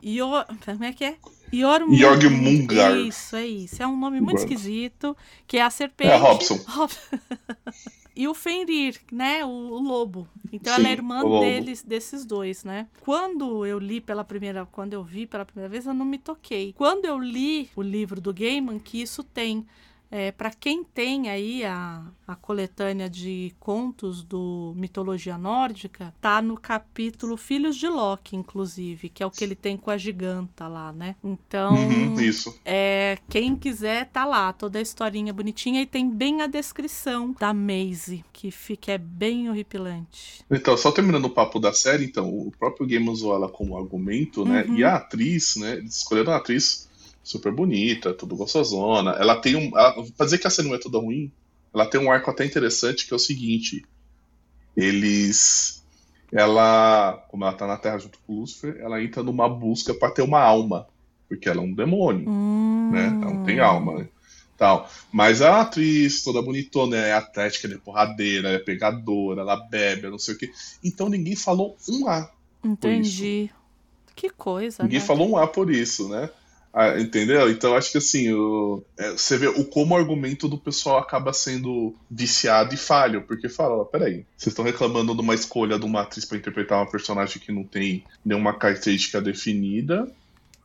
Yor, 0.04 0.46
como 0.66 0.84
é 0.84 0.92
que 0.92 1.06
é? 1.06 1.16
Jormungand. 1.94 3.08
Isso, 3.08 3.38
é 3.38 3.48
isso. 3.48 3.82
É 3.82 3.88
um 3.88 3.98
nome 3.98 4.20
muito 4.20 4.40
esquisito, 4.40 5.16
que 5.48 5.58
é 5.58 5.62
a 5.62 5.70
serpente. 5.70 6.12
É 6.12 6.18
Robson. 6.18 6.60
Rob- 6.68 6.92
e 8.16 8.28
o 8.28 8.34
Fenrir, 8.34 9.00
né? 9.12 9.44
O, 9.44 9.50
o 9.50 9.82
lobo. 9.82 10.28
Então 10.52 10.74
Sim, 10.76 10.82
ela 10.82 10.90
é 10.90 10.92
irmã 10.92 11.40
deles, 11.40 11.82
desses 11.82 12.26
dois, 12.26 12.64
né? 12.64 12.88
Quando 13.02 13.66
eu 13.66 13.80
li 13.80 14.00
pela 14.00 14.24
primeira, 14.24 14.66
quando 14.66 14.94
eu 14.94 15.04
vi 15.04 15.26
pela 15.26 15.46
primeira 15.46 15.70
vez, 15.70 15.86
eu 15.86 15.94
não 15.94 16.06
me 16.06 16.18
toquei. 16.18 16.74
Quando 16.74 17.06
eu 17.06 17.18
li 17.18 17.70
o 17.76 17.82
livro 17.82 18.22
do 18.22 18.34
Gaiman, 18.34 18.80
que 18.80 19.02
isso 19.02 19.24
tem 19.24 19.66
é, 20.14 20.32
para 20.32 20.52
quem 20.52 20.84
tem 20.84 21.28
aí 21.28 21.66
a, 21.66 22.04
a 22.28 22.36
coletânea 22.36 23.10
de 23.10 23.52
contos 23.60 24.22
do 24.22 24.72
mitologia 24.78 25.40
nórdica, 25.40 26.14
tá 26.22 26.40
no 26.40 26.56
capítulo 26.56 27.36
Filhos 27.36 27.76
de 27.76 27.88
Loki, 27.88 28.36
inclusive, 28.36 29.10
que 29.10 29.24
é 29.24 29.26
o 29.26 29.32
que 29.32 29.44
ele 29.44 29.56
tem 29.56 29.76
com 29.76 29.90
a 29.90 29.98
giganta 29.98 30.68
lá, 30.68 30.94
né? 30.94 31.16
Então, 31.24 31.74
Uhum, 31.74 32.22
isso. 32.22 32.56
é, 32.64 33.18
quem 33.28 33.56
quiser 33.56 34.08
tá 34.12 34.24
lá, 34.24 34.54
toda 34.54 34.78
a 34.78 34.84
historinha 34.84 35.34
bonitinha 35.34 35.82
e 35.82 35.86
tem 35.88 36.08
bem 36.08 36.44
a 36.44 36.48
descrição 36.48 37.36
da 37.40 37.52
Maisie, 37.52 38.24
que 38.32 38.52
fica 38.52 38.92
é 38.92 39.00
bem 39.00 39.50
horripilante. 39.50 40.46
Então, 40.52 40.78
só 40.78 40.92
terminando 40.92 41.26
o 41.26 41.30
papo 41.32 41.60
da 41.60 41.74
série, 41.74 42.06
então, 42.06 42.30
o 42.30 42.52
próprio 42.52 42.86
Game 42.86 43.10
usou 43.10 43.34
ela 43.34 43.50
como 43.50 43.76
argumento, 43.76 44.46
né? 44.46 44.64
Uhum. 44.68 44.76
E 44.76 44.84
a 44.84 44.98
atriz, 44.98 45.56
né? 45.56 45.80
Escolheram 45.80 46.32
uma 46.32 46.38
atriz 46.38 46.88
super 47.24 47.52
bonita, 47.52 48.14
tudo 48.14 48.36
gostosona. 48.36 49.12
Ela 49.12 49.36
tem 49.38 49.56
um. 49.56 49.68
Ela, 49.78 49.94
pra 50.18 50.26
dizer 50.26 50.38
que 50.38 50.48
a 50.48 50.50
série 50.50 50.68
não 50.68 50.76
é 50.76 50.80
toda 50.80 50.98
ruim, 51.00 51.32
ela 51.74 51.86
tem 51.86 52.00
um 52.00 52.12
arco 52.12 52.30
até 52.30 52.46
interessante 52.46 53.08
que 53.08 53.14
é 53.14 53.16
o 53.16 53.20
seguinte: 53.20 53.84
eles. 54.76 55.82
Ela, 56.32 57.24
como 57.30 57.44
ela 57.44 57.54
tá 57.54 57.68
na 57.68 57.78
Terra 57.78 58.00
junto 58.00 58.18
com 58.26 58.34
o 58.34 58.40
Lucifer, 58.42 58.76
ela 58.80 59.02
entra 59.04 59.22
numa 59.22 59.48
busca 59.48 59.94
pra 59.94 60.10
ter 60.10 60.24
uma 60.24 60.42
alma. 60.42 60.88
Porque 61.30 61.48
ela 61.48 61.62
é 61.62 61.64
um 61.64 61.74
demônio, 61.74 62.28
Hum, 62.28 62.90
né? 62.92 63.06
Ela 63.22 63.34
não 63.34 63.44
tem 63.44 63.60
alma, 63.60 64.00
né? 64.00 64.08
Tal. 64.58 64.90
Mas 65.12 65.42
a 65.44 65.62
atriz 65.62 66.24
toda 66.24 66.42
bonitona, 66.42 66.98
é 66.98 67.14
atlética, 67.14 67.68
ela 67.68 67.76
é 67.76 67.80
porradeira, 67.80 68.48
ela 68.50 68.58
é 68.58 68.60
pegadora, 68.60 69.42
ela 69.42 69.56
bebe, 69.56 70.10
não 70.10 70.18
sei 70.18 70.34
o 70.34 70.38
quê. 70.38 70.52
Então 70.84 71.08
ninguém 71.08 71.36
falou 71.36 71.78
um 71.88 72.08
A. 72.08 72.32
Entendi. 72.64 73.50
Que 74.16 74.30
coisa, 74.30 74.84
Ninguém 74.84 75.00
né? 75.00 75.06
falou 75.06 75.30
um 75.30 75.38
A 75.38 75.48
por 75.48 75.72
isso, 75.72 76.08
né? 76.10 76.30
Ah, 76.76 77.00
entendeu? 77.00 77.52
Então 77.52 77.76
acho 77.76 77.92
que 77.92 78.00
assim, 78.00 78.34
o- 78.34 78.84
é, 78.98 79.12
você 79.12 79.38
vê 79.38 79.48
o 79.48 79.64
como 79.70 79.94
o 79.94 79.98
argumento 79.98 80.48
do 80.50 80.58
pessoal 80.58 80.98
acaba 80.98 81.32
sendo 81.32 81.96
viciado 82.10 82.74
e 82.74 82.78
falho, 82.78 83.28
porque 83.28 83.48
fala, 83.48 83.86
peraí, 83.86 84.26
vocês 84.36 84.52
estão 84.54 84.66
reclamando 84.66 85.14
de 85.14 85.22
uma 85.22 85.36
escolha 85.36 85.78
de 85.78 85.86
uma 85.86 86.02
atriz 86.02 86.26
para 86.26 86.38
interpretar 86.38 86.80
uma 86.80 86.90
personagem 86.90 87.40
que 87.40 87.52
não 87.52 87.64
tem 87.68 88.08
nenhuma 88.26 88.58
característica 88.58 89.22
definida, 89.22 90.12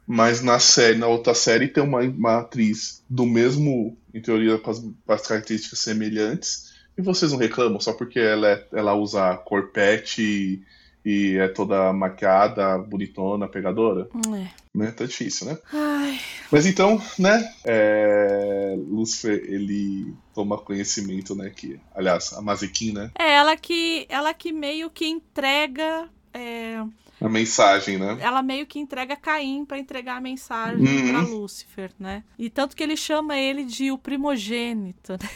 mas 0.06 0.42
na 0.42 0.58
série, 0.60 0.98
na 0.98 1.08
outra 1.08 1.34
série 1.34 1.68
tem 1.68 1.82
uma, 1.84 2.00
uma 2.02 2.38
atriz 2.40 3.02
do 3.08 3.26
mesmo, 3.26 3.98
em 4.14 4.22
teoria, 4.22 4.58
com 4.58 4.70
as, 4.70 4.80
com 4.80 5.12
as 5.12 5.26
características 5.26 5.80
semelhantes, 5.80 6.64
e 6.98 7.02
vocês 7.02 7.32
não 7.32 7.38
reclamam 7.38 7.80
só 7.80 7.92
porque 7.94 8.18
ela, 8.20 8.48
é- 8.50 8.68
ela 8.74 8.94
usa 8.94 9.36
corpete 9.38 10.22
e, 10.22 10.62
e 11.08 11.36
é 11.38 11.48
toda 11.48 11.92
maquiada, 11.92 12.76
bonitona, 12.78 13.48
pegadora? 13.48 14.08
É. 14.36 14.48
né? 14.78 14.90
Tá 14.92 15.04
difícil, 15.06 15.46
né? 15.46 15.58
Ai, 15.72 16.20
Mas 16.52 16.66
então, 16.66 17.00
né? 17.18 17.52
É... 17.64 18.74
Lúcifer, 18.76 19.42
ele 19.48 20.12
toma 20.34 20.58
conhecimento, 20.58 21.34
né? 21.34 21.50
Que, 21.54 21.80
aliás, 21.94 22.32
a 22.32 22.42
Mazekin, 22.42 22.92
né? 22.92 23.10
é 23.18 23.32
ela 23.34 23.56
que 23.56 24.06
ela 24.08 24.34
que 24.34 24.52
meio 24.52 24.90
que 24.90 25.06
entrega 25.06 26.08
é, 26.34 26.84
A 27.20 27.28
mensagem, 27.28 27.98
né? 27.98 28.18
ela 28.20 28.42
meio 28.42 28.66
que 28.66 28.78
entrega 28.78 29.16
Caim 29.16 29.64
pra 29.64 29.78
entregar 29.78 30.16
a 30.16 30.20
mensagem 30.20 30.86
Uhum. 30.86 31.08
pra 31.10 31.20
Lúcifer, 31.22 31.90
né? 31.98 32.22
E 32.38 32.50
tanto 32.50 32.76
que 32.76 32.82
ele 32.82 32.96
chama 32.96 33.36
ele 33.36 33.64
de 33.64 33.90
o 33.90 33.98
primogênito, 33.98 35.12
né? 35.12 35.28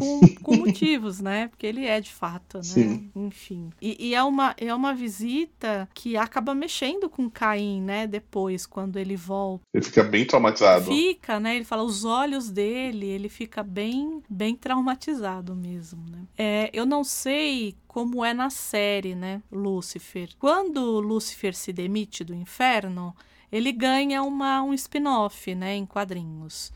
Com, 0.00 0.20
com 0.42 0.56
motivos, 0.56 1.20
né? 1.20 1.48
Porque 1.48 1.66
ele 1.66 1.84
é 1.86 2.00
de 2.00 2.10
fato, 2.10 2.58
né? 2.58 2.62
Sim. 2.64 3.10
Enfim. 3.14 3.70
E, 3.80 4.08
e 4.08 4.14
é, 4.14 4.22
uma, 4.22 4.54
é 4.56 4.74
uma 4.74 4.94
visita 4.94 5.88
que 5.94 6.16
acaba 6.16 6.54
mexendo 6.54 7.08
com 7.08 7.28
Caim, 7.28 7.82
né? 7.82 8.06
Depois, 8.06 8.66
quando 8.66 8.96
ele 8.96 9.16
volta. 9.16 9.62
Ele 9.74 9.84
fica 9.84 10.02
bem 10.02 10.24
traumatizado. 10.24 10.86
Fica, 10.86 11.38
né? 11.38 11.56
Ele 11.56 11.64
fala 11.64 11.82
os 11.82 12.04
olhos 12.04 12.50
dele, 12.50 13.06
ele 13.06 13.28
fica 13.28 13.62
bem, 13.62 14.22
bem 14.28 14.56
traumatizado 14.56 15.54
mesmo, 15.54 16.02
né? 16.10 16.24
É, 16.36 16.70
eu 16.72 16.86
não 16.86 17.04
sei 17.04 17.76
como 17.86 18.24
é 18.24 18.32
na 18.32 18.48
série, 18.50 19.14
né? 19.14 19.42
Lúcifer. 19.52 20.30
Quando 20.38 21.00
Lúcifer 21.00 21.54
se 21.54 21.72
demite 21.72 22.24
do 22.24 22.34
inferno, 22.34 23.14
ele 23.50 23.72
ganha 23.72 24.22
uma, 24.22 24.62
um 24.62 24.72
spin-off, 24.72 25.54
né? 25.54 25.74
Em 25.74 25.84
quadrinhos. 25.84 26.72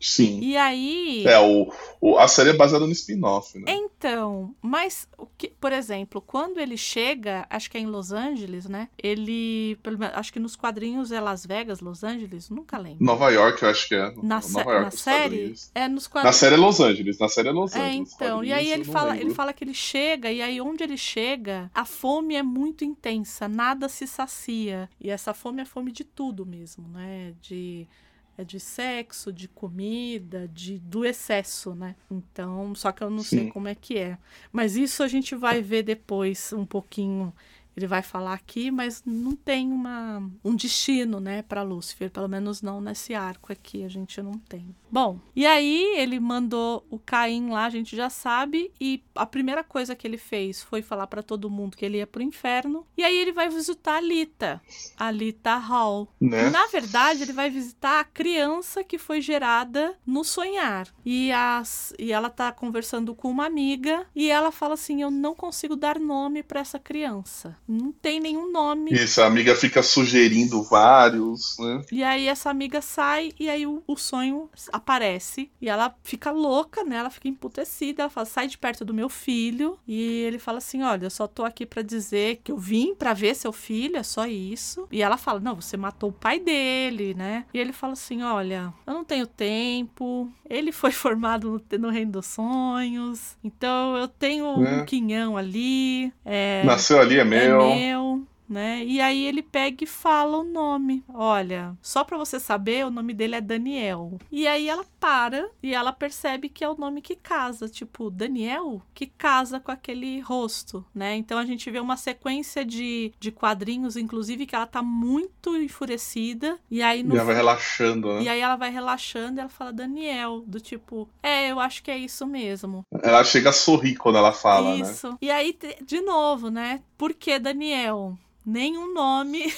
Sim. 0.00 0.40
E 0.40 0.56
aí. 0.56 1.24
É, 1.26 1.38
o, 1.40 1.72
o- 2.00 2.18
a 2.18 2.28
série 2.28 2.50
é 2.50 2.52
baseada 2.52 2.84
no 2.86 2.92
spin-off, 2.92 3.58
né? 3.58 3.64
Então, 3.68 4.54
mas, 4.60 5.08
o 5.16 5.24
que, 5.26 5.48
por 5.48 5.72
exemplo, 5.72 6.20
quando 6.20 6.58
ele 6.60 6.76
chega, 6.76 7.46
acho 7.48 7.70
que 7.70 7.78
é 7.78 7.80
em 7.80 7.86
Los 7.86 8.12
Angeles, 8.12 8.66
né? 8.66 8.88
Ele, 9.02 9.78
acho 10.14 10.30
que 10.32 10.38
nos 10.38 10.56
quadrinhos 10.56 11.10
é 11.10 11.20
Las 11.20 11.46
Vegas, 11.46 11.80
Los 11.80 12.04
Angeles, 12.04 12.50
nunca 12.50 12.76
lembro. 12.76 13.02
Nova 13.02 13.30
York, 13.30 13.62
eu 13.62 13.70
acho 13.70 13.88
que 13.88 13.94
é. 13.94 14.12
Na, 14.22 14.40
York, 14.40 14.66
na 14.66 14.90
série, 14.90 15.54
é 15.74 15.88
nos 15.88 16.04
Na 16.04 16.10
quadrinhos. 16.10 16.36
série 16.36 16.54
é 16.54 16.58
Los 16.58 16.80
Angeles, 16.80 17.18
na 17.18 17.28
série 17.28 17.48
é 17.48 17.52
Los 17.52 17.74
É, 17.74 17.80
Angeles. 17.80 18.12
então. 18.14 18.44
E 18.44 18.52
aí 18.52 18.70
ele 18.70 18.84
fala, 18.84 19.12
lembro. 19.12 19.26
ele 19.28 19.34
fala 19.34 19.52
que 19.54 19.64
ele 19.64 19.74
chega, 19.74 20.30
e 20.30 20.42
aí 20.42 20.60
onde 20.60 20.82
ele 20.84 20.98
chega, 20.98 21.70
a 21.74 21.84
fome 21.86 22.34
é 22.34 22.42
muito 22.42 22.84
intensa, 22.84 23.48
nada 23.48 23.88
se 23.88 24.06
sacia. 24.06 24.90
E 25.00 25.08
essa 25.08 25.32
fome 25.32 25.62
é 25.62 25.64
fome 25.64 25.90
de 25.90 26.04
tudo 26.04 26.44
mesmo, 26.44 26.86
né? 26.88 27.32
De 27.40 27.86
é 28.36 28.44
de 28.44 28.58
sexo, 28.58 29.32
de 29.32 29.48
comida, 29.48 30.48
de 30.48 30.78
do 30.78 31.04
excesso, 31.04 31.74
né? 31.74 31.94
Então, 32.10 32.74
só 32.74 32.90
que 32.92 33.02
eu 33.02 33.10
não 33.10 33.22
sei 33.22 33.44
Sim. 33.44 33.48
como 33.48 33.68
é 33.68 33.74
que 33.74 33.96
é. 33.98 34.18
Mas 34.52 34.76
isso 34.76 35.02
a 35.02 35.08
gente 35.08 35.34
vai 35.34 35.62
ver 35.62 35.82
depois 35.82 36.52
um 36.52 36.66
pouquinho. 36.66 37.32
Ele 37.76 37.86
vai 37.86 38.02
falar 38.02 38.34
aqui, 38.34 38.70
mas 38.70 39.02
não 39.04 39.34
tem 39.34 39.70
uma, 39.70 40.22
um 40.44 40.54
destino, 40.54 41.18
né, 41.20 41.42
para 41.42 41.62
Lúcifer, 41.62 42.10
pelo 42.10 42.28
menos 42.28 42.62
não 42.62 42.80
nesse 42.80 43.14
arco 43.14 43.52
aqui, 43.52 43.84
a 43.84 43.88
gente 43.88 44.20
não 44.22 44.38
tem. 44.38 44.74
Bom, 44.90 45.18
e 45.34 45.44
aí 45.44 45.96
ele 45.96 46.20
mandou 46.20 46.86
o 46.88 46.98
Caim 46.98 47.50
lá, 47.50 47.64
a 47.64 47.70
gente 47.70 47.96
já 47.96 48.08
sabe, 48.08 48.70
e 48.80 49.02
a 49.14 49.26
primeira 49.26 49.64
coisa 49.64 49.96
que 49.96 50.06
ele 50.06 50.18
fez 50.18 50.62
foi 50.62 50.82
falar 50.82 51.08
para 51.08 51.22
todo 51.22 51.50
mundo 51.50 51.76
que 51.76 51.84
ele 51.84 51.98
ia 51.98 52.06
pro 52.06 52.22
inferno, 52.22 52.86
e 52.96 53.02
aí 53.02 53.18
ele 53.18 53.32
vai 53.32 53.48
visitar 53.48 53.96
a 53.96 54.00
Lita, 54.00 54.62
a 54.96 55.10
Lita 55.10 55.56
Hall. 55.56 56.08
Né? 56.20 56.48
Na 56.50 56.66
verdade, 56.68 57.22
ele 57.22 57.32
vai 57.32 57.50
visitar 57.50 58.00
a 58.00 58.04
criança 58.04 58.84
que 58.84 58.98
foi 58.98 59.20
gerada 59.20 59.98
no 60.06 60.22
sonhar. 60.24 60.88
E, 61.04 61.32
as, 61.32 61.92
e 61.98 62.12
ela 62.12 62.30
tá 62.30 62.52
conversando 62.52 63.14
com 63.14 63.28
uma 63.30 63.46
amiga 63.46 64.06
e 64.14 64.30
ela 64.30 64.50
fala 64.52 64.74
assim: 64.74 65.02
Eu 65.02 65.10
não 65.10 65.34
consigo 65.34 65.76
dar 65.76 65.98
nome 65.98 66.42
para 66.42 66.60
essa 66.60 66.78
criança. 66.78 67.56
Não 67.66 67.92
tem 67.92 68.20
nenhum 68.20 68.52
nome. 68.52 68.92
Isso, 68.92 69.22
a 69.22 69.26
amiga 69.26 69.54
fica 69.54 69.82
sugerindo 69.82 70.62
vários, 70.62 71.56
né? 71.58 71.82
E 71.90 72.02
aí 72.02 72.28
essa 72.28 72.50
amiga 72.50 72.80
sai 72.80 73.32
e 73.38 73.48
aí 73.48 73.66
o, 73.66 73.82
o 73.86 73.96
sonho 73.96 74.50
aparece 74.72 75.50
e 75.60 75.68
ela 75.68 75.94
fica 76.02 76.30
louca, 76.30 76.84
né? 76.84 76.96
Ela 76.96 77.10
fica 77.10 77.28
emputecida, 77.28 78.02
ela 78.02 78.10
fala: 78.10 78.26
"Sai 78.26 78.46
de 78.46 78.58
perto 78.58 78.84
do 78.84 78.92
meu 78.92 79.08
filho". 79.08 79.78
E 79.88 80.00
ele 80.22 80.38
fala 80.38 80.58
assim: 80.58 80.82
"Olha, 80.82 81.06
eu 81.06 81.10
só 81.10 81.26
tô 81.26 81.44
aqui 81.44 81.64
pra 81.64 81.82
dizer 81.82 82.40
que 82.44 82.52
eu 82.52 82.58
vim 82.58 82.94
pra 82.94 83.14
ver 83.14 83.34
seu 83.34 83.52
filho, 83.52 83.96
é 83.96 84.02
só 84.02 84.26
isso". 84.26 84.86
E 84.90 85.02
ela 85.02 85.16
fala: 85.16 85.40
"Não, 85.40 85.54
você 85.54 85.76
matou 85.76 86.10
o 86.10 86.12
pai 86.12 86.38
dele, 86.38 87.14
né?". 87.14 87.44
E 87.54 87.58
ele 87.58 87.72
fala 87.72 87.94
assim: 87.94 88.22
"Olha, 88.22 88.72
eu 88.86 88.94
não 88.94 89.04
tenho 89.04 89.26
tempo. 89.26 90.30
Ele 90.48 90.70
foi 90.70 90.92
formado 90.92 91.62
no, 91.70 91.78
no 91.78 91.88
Reino 91.88 92.12
dos 92.12 92.26
Sonhos. 92.26 93.36
Então 93.42 93.96
eu 93.96 94.06
tenho 94.08 94.44
É. 94.44 94.82
um 94.82 94.84
quinhão 94.84 95.36
ali, 95.36 96.12
é 96.24 96.62
Nasceu 96.64 97.00
ali, 97.00 97.18
é 97.18 97.24
é 97.53 97.53
meu. 97.58 98.33
Né? 98.48 98.84
E 98.84 99.00
aí 99.00 99.24
ele 99.24 99.42
pega 99.42 99.84
e 99.84 99.86
fala 99.86 100.38
o 100.38 100.44
nome. 100.44 101.04
Olha, 101.08 101.76
só 101.80 102.04
para 102.04 102.18
você 102.18 102.38
saber, 102.38 102.86
o 102.86 102.90
nome 102.90 103.14
dele 103.14 103.36
é 103.36 103.40
Daniel. 103.40 104.18
E 104.30 104.46
aí 104.46 104.68
ela 104.68 104.84
para 105.00 105.48
e 105.62 105.74
ela 105.74 105.92
percebe 105.92 106.48
que 106.48 106.64
é 106.64 106.68
o 106.68 106.76
nome 106.76 107.00
que 107.00 107.16
casa, 107.16 107.68
tipo, 107.68 108.10
Daniel 108.10 108.82
que 108.94 109.06
casa 109.06 109.60
com 109.60 109.70
aquele 109.70 110.20
rosto, 110.20 110.84
né? 110.94 111.16
Então 111.16 111.38
a 111.38 111.44
gente 111.44 111.70
vê 111.70 111.80
uma 111.80 111.96
sequência 111.96 112.64
de, 112.64 113.12
de 113.18 113.30
quadrinhos, 113.30 113.96
inclusive, 113.96 114.46
que 114.46 114.54
ela 114.54 114.66
tá 114.66 114.82
muito 114.82 115.56
enfurecida. 115.56 116.58
E 116.70 116.82
aí 116.82 117.02
no 117.02 117.14
E 117.14 117.16
ela 117.16 117.26
vai 117.26 117.34
relaxando, 117.34 118.14
né? 118.14 118.22
E 118.22 118.28
aí 118.28 118.40
ela 118.40 118.56
vai 118.56 118.70
relaxando 118.70 119.38
e 119.38 119.40
ela 119.40 119.48
fala 119.48 119.72
Daniel, 119.72 120.42
do 120.46 120.60
tipo, 120.60 121.08
é, 121.22 121.50
eu 121.50 121.60
acho 121.60 121.82
que 121.82 121.90
é 121.90 121.98
isso 121.98 122.26
mesmo. 122.26 122.84
Ela 123.02 123.24
chega 123.24 123.50
a 123.50 123.52
sorrir 123.52 123.96
quando 123.96 124.18
ela 124.18 124.32
fala, 124.32 124.76
né? 124.76 124.82
isso. 124.82 125.16
E 125.20 125.30
aí, 125.30 125.56
de 125.84 126.00
novo, 126.00 126.50
né? 126.50 126.82
Por 126.96 127.14
que 127.14 127.38
Daniel? 127.38 128.16
Nenhum 128.44 128.92
nome, 128.92 129.52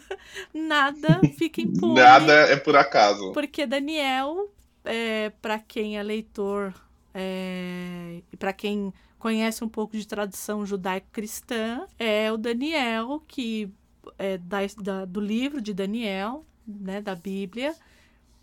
nada 0.52 1.24
fica 1.36 1.60
impune. 1.60 1.94
Nada 1.94 2.32
é 2.32 2.56
por 2.56 2.76
acaso. 2.76 3.32
Porque 3.32 3.66
Daniel, 3.66 4.50
é, 4.84 5.30
para 5.40 5.58
quem 5.58 5.96
é 5.98 6.02
leitor 6.02 6.74
é, 7.14 8.20
e 8.30 8.36
para 8.36 8.52
quem 8.52 8.92
conhece 9.18 9.64
um 9.64 9.68
pouco 9.68 9.96
de 9.96 10.06
tradição 10.06 10.66
judaico-cristã, 10.66 11.86
é 11.98 12.30
o 12.30 12.36
Daniel 12.36 13.22
que 13.26 13.70
é 14.18 14.36
da, 14.38 14.58
da- 14.82 15.04
do 15.04 15.20
livro 15.20 15.60
de 15.60 15.72
Daniel, 15.72 16.44
né, 16.66 17.00
da 17.00 17.14
Bíblia, 17.14 17.74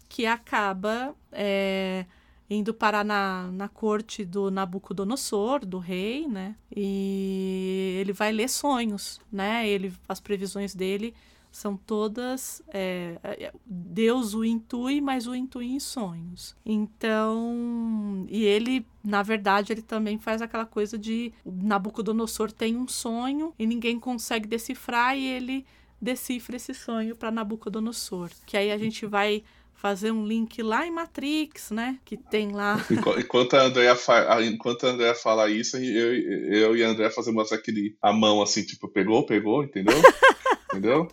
que 0.10 0.26
acaba 0.26 1.16
é, 1.32 2.06
indo 2.54 2.74
parar 2.74 3.04
na, 3.04 3.50
na 3.52 3.68
corte 3.68 4.24
do 4.24 4.50
Nabucodonosor, 4.52 5.66
do 5.66 5.80
rei, 5.80 6.28
né? 6.28 6.56
E 6.76 7.98
ele 8.00 8.14
vai 8.14 8.32
ler 8.32 8.50
sonhos, 8.50 9.20
né? 9.32 9.68
Ele, 9.68 9.94
as 10.08 10.20
previsões 10.20 10.74
dele 10.74 11.14
são 11.54 11.78
todas. 11.78 12.64
é, 12.68 13.18
é, 13.24 13.54
Deus 13.66 14.34
o 14.34 14.44
intui, 14.44 15.00
mas 15.00 15.28
o 15.28 15.36
intui 15.36 15.68
em 15.68 15.80
sonhos. 15.80 16.56
Então. 16.66 18.26
E 18.28 18.44
ele, 18.44 18.86
na 19.04 19.22
verdade, 19.22 19.72
ele 19.72 19.84
também 19.84 20.18
faz 20.18 20.42
aquela 20.42 20.66
coisa 20.66 20.98
de. 20.98 21.32
Nabucodonosor 21.46 22.52
tem 22.52 22.76
um 22.76 22.88
sonho 22.88 23.54
e 23.58 23.66
ninguém 23.66 24.00
consegue 24.00 24.48
decifrar, 24.48 25.16
e 25.16 25.26
ele 25.26 25.66
decifra 26.02 26.58
esse 26.58 26.74
sonho 26.74 27.16
para 27.16 27.32
Nabucodonosor. 27.32 28.30
Que 28.46 28.58
aí 28.58 28.72
a 28.72 28.78
gente 28.78 29.06
vai 29.06 29.44
fazer 29.84 30.12
um 30.12 30.26
link 30.26 30.64
lá 30.64 30.88
em 30.88 30.92
Matrix, 30.92 31.70
né? 31.70 32.00
Que 32.06 32.16
tem 32.16 32.54
lá. 32.54 32.78
Enqu- 32.90 33.20
Enquanto 33.20 33.56
a 33.56 33.64
Andrea, 33.64 33.98
fa... 33.98 34.42
enquanto 34.42 34.88
a 34.88 34.92
Andrea 34.92 35.14
fala 35.14 35.50
isso, 35.50 35.76
eu, 35.76 36.14
eu 36.16 36.78
e 36.78 36.82
a 36.82 36.88
Andrea 36.88 37.12
fazemos 37.12 37.52
aquele 37.52 37.94
a 38.02 38.14
mão 38.14 38.42
assim, 38.42 38.64
tipo, 38.64 38.88
pegou, 38.88 39.26
pegou, 39.26 39.62
entendeu? 39.62 39.94
entendeu? 40.72 41.10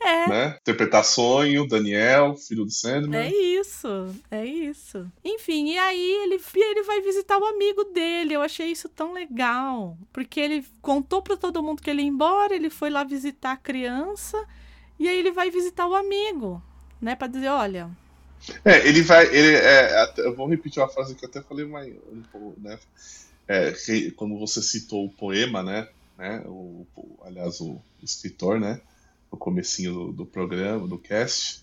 É. 0.00 0.28
Né? 0.28 0.56
Interpretar 0.60 1.04
sonho, 1.04 1.66
Daniel, 1.66 2.36
filho 2.36 2.62
do 2.64 2.70
É 2.70 2.72
Sandman. 2.72 3.32
isso, 3.34 4.14
é 4.30 4.44
isso. 4.46 5.04
Enfim, 5.24 5.72
e 5.72 5.78
aí 5.78 6.10
ele, 6.22 6.40
ele 6.54 6.82
vai 6.84 7.00
visitar 7.00 7.36
o 7.36 7.44
amigo 7.44 7.82
dele. 7.86 8.34
Eu 8.34 8.42
achei 8.42 8.68
isso 8.70 8.88
tão 8.88 9.12
legal. 9.12 9.98
Porque 10.12 10.38
ele 10.38 10.64
contou 10.80 11.20
pra 11.20 11.36
todo 11.36 11.60
mundo 11.64 11.82
que 11.82 11.90
ele 11.90 12.02
ia 12.02 12.08
embora, 12.08 12.54
ele 12.54 12.70
foi 12.70 12.90
lá 12.90 13.02
visitar 13.02 13.52
a 13.52 13.56
criança, 13.56 14.40
e 15.00 15.08
aí 15.08 15.18
ele 15.18 15.32
vai 15.32 15.50
visitar 15.50 15.88
o 15.88 15.94
amigo, 15.96 16.62
né? 17.02 17.16
Pra 17.16 17.26
dizer, 17.28 17.48
olha, 17.48 17.90
É, 18.64 18.86
ele 18.88 19.02
vai. 19.02 19.26
Ele, 19.26 19.56
é, 19.56 20.00
até- 20.02 20.22
eu 20.26 20.34
vou 20.34 20.48
repetir 20.48 20.82
uma 20.82 20.88
frase 20.88 21.14
que 21.14 21.24
eu 21.24 21.28
até 21.28 21.42
falei 21.42 21.64
mais 21.66 21.94
um 22.08 22.22
pouco, 22.30 22.60
né? 22.60 22.78
É, 23.48 23.72
que, 23.72 24.10
quando 24.12 24.38
você 24.38 24.62
citou 24.62 25.06
o 25.06 25.12
poema, 25.12 25.62
né? 25.62 25.88
né 26.16 26.42
o, 26.46 26.86
o- 26.96 27.24
aliás, 27.24 27.60
o 27.60 27.82
escritor, 28.02 28.60
né? 28.60 28.80
No 29.32 29.38
comecinho 29.38 29.92
do, 29.94 30.12
do 30.12 30.26
programa, 30.26 30.88
do 30.88 30.98
cast. 30.98 31.62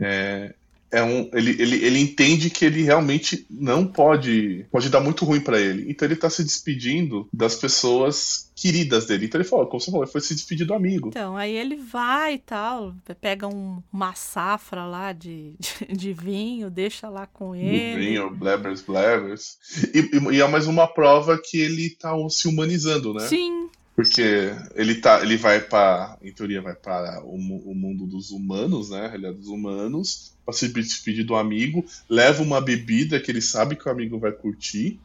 É, 0.00 0.54
é 0.98 1.02
um, 1.02 1.28
ele, 1.32 1.50
ele, 1.60 1.84
ele 1.84 1.98
entende 2.00 2.50
que 2.50 2.64
ele 2.64 2.82
realmente 2.82 3.46
não 3.50 3.86
pode. 3.86 4.64
Pode 4.70 4.88
dar 4.88 5.00
muito 5.00 5.24
ruim 5.24 5.40
pra 5.40 5.60
ele. 5.60 5.90
Então 5.90 6.06
ele 6.06 6.16
tá 6.16 6.28
se 6.30 6.42
despedindo 6.44 7.28
das 7.32 7.56
pessoas 7.56 8.50
queridas 8.54 9.06
dele. 9.06 9.26
Então 9.26 9.40
ele 9.40 9.48
falou, 9.48 9.66
como 9.66 9.80
você 9.80 9.90
falou, 9.90 10.04
ele 10.04 10.12
foi 10.12 10.20
se 10.20 10.34
despedir 10.34 10.66
do 10.66 10.74
amigo. 10.74 11.08
Então, 11.08 11.36
aí 11.36 11.54
ele 11.56 11.76
vai 11.76 12.34
e 12.34 12.38
tal, 12.38 12.94
pega 13.20 13.46
um- 13.48 13.82
uma 13.92 14.14
safra 14.14 14.84
lá 14.84 15.12
de, 15.12 15.54
de, 15.58 15.96
de 15.96 16.12
vinho, 16.12 16.70
deixa 16.70 17.08
lá 17.08 17.26
com 17.26 17.54
ele. 17.54 17.96
vinho, 18.06 18.30
Blabbers, 18.30 18.80
Blabbers. 18.82 19.56
E, 19.92 19.98
e- 19.98 20.36
e 20.36 20.40
é 20.40 20.46
mais 20.48 20.66
uma 20.66 20.86
prova 20.86 21.38
que 21.42 21.58
ele 21.58 21.90
tá 21.90 22.12
se 22.30 22.46
humanizando, 22.48 23.12
né? 23.12 23.26
Sim, 23.26 23.63
Porque 23.94 24.50
ele 24.74 24.96
tá, 24.96 25.22
ele 25.22 25.36
vai 25.36 25.60
para, 25.60 26.18
em 26.20 26.32
teoria 26.32 26.60
vai 26.60 26.74
para 26.74 27.22
o, 27.24 27.34
o 27.36 27.74
mundo 27.74 28.06
dos 28.06 28.30
humanos, 28.32 28.90
né, 28.90 29.06
a 29.06 29.08
realidade 29.08 29.36
dos 29.38 29.48
humanos, 29.48 30.34
para 30.44 30.52
se 30.54 30.68
despedir 30.68 31.24
do 31.24 31.36
amigo, 31.36 31.84
leva 32.08 32.42
uma 32.42 32.60
bebida 32.60 33.20
que 33.20 33.30
ele 33.30 33.40
sabe 33.40 33.76
que 33.76 33.88
o 33.88 33.92
amigo 33.92 34.18
vai 34.18 34.32
curtir. 34.32 34.98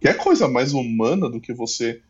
Que 0.00 0.08
é 0.08 0.14
coisa 0.14 0.48
mais 0.48 0.72
humana 0.72 1.28
do 1.28 1.40
que 1.40 1.52
você 1.52 2.00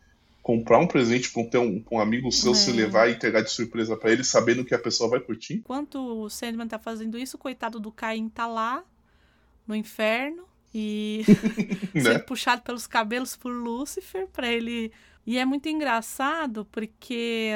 comprar 0.41 0.79
um 0.79 0.87
presente 0.87 1.31
para 1.31 1.59
um, 1.61 1.63
um, 1.77 1.81
pra 1.81 1.97
um 1.97 2.01
amigo 2.01 2.31
seu, 2.31 2.51
É. 2.51 2.55
se 2.55 2.71
levar 2.71 3.09
e 3.09 3.13
entregar 3.13 3.41
de 3.41 3.49
surpresa 3.49 3.95
para 3.97 4.11
ele, 4.11 4.23
sabendo 4.23 4.65
que 4.65 4.75
a 4.75 4.79
pessoa 4.79 5.09
vai 5.09 5.19
curtir. 5.19 5.63
enquanto 5.65 5.95
o 6.23 6.29
Sandman 6.29 6.67
tá 6.67 6.77
fazendo 6.79 7.17
isso, 7.17 7.37
o 7.37 7.39
coitado 7.39 7.79
do 7.79 7.91
Caim 7.91 8.29
tá 8.29 8.45
lá 8.45 8.83
no 9.67 9.75
inferno 9.75 10.43
e 10.73 11.23
Né? 12.01 12.01
sendo 12.01 12.19
puxado 12.25 12.61
pelos 12.61 12.87
cabelos 12.87 13.35
por 13.35 13.51
Lúcifer 13.51 14.27
para 14.27 14.51
ele. 14.51 14.91
E 15.25 15.37
é 15.37 15.45
muito 15.45 15.69
engraçado 15.69 16.65
porque 16.71 17.51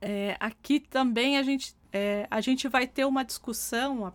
é, 0.00 0.36
aqui 0.40 0.80
também 0.80 1.38
a 1.38 1.42
gente, 1.42 1.74
é, 1.92 2.26
a 2.30 2.40
gente 2.40 2.68
vai 2.68 2.86
ter 2.86 3.04
uma 3.04 3.24
discussão, 3.24 4.12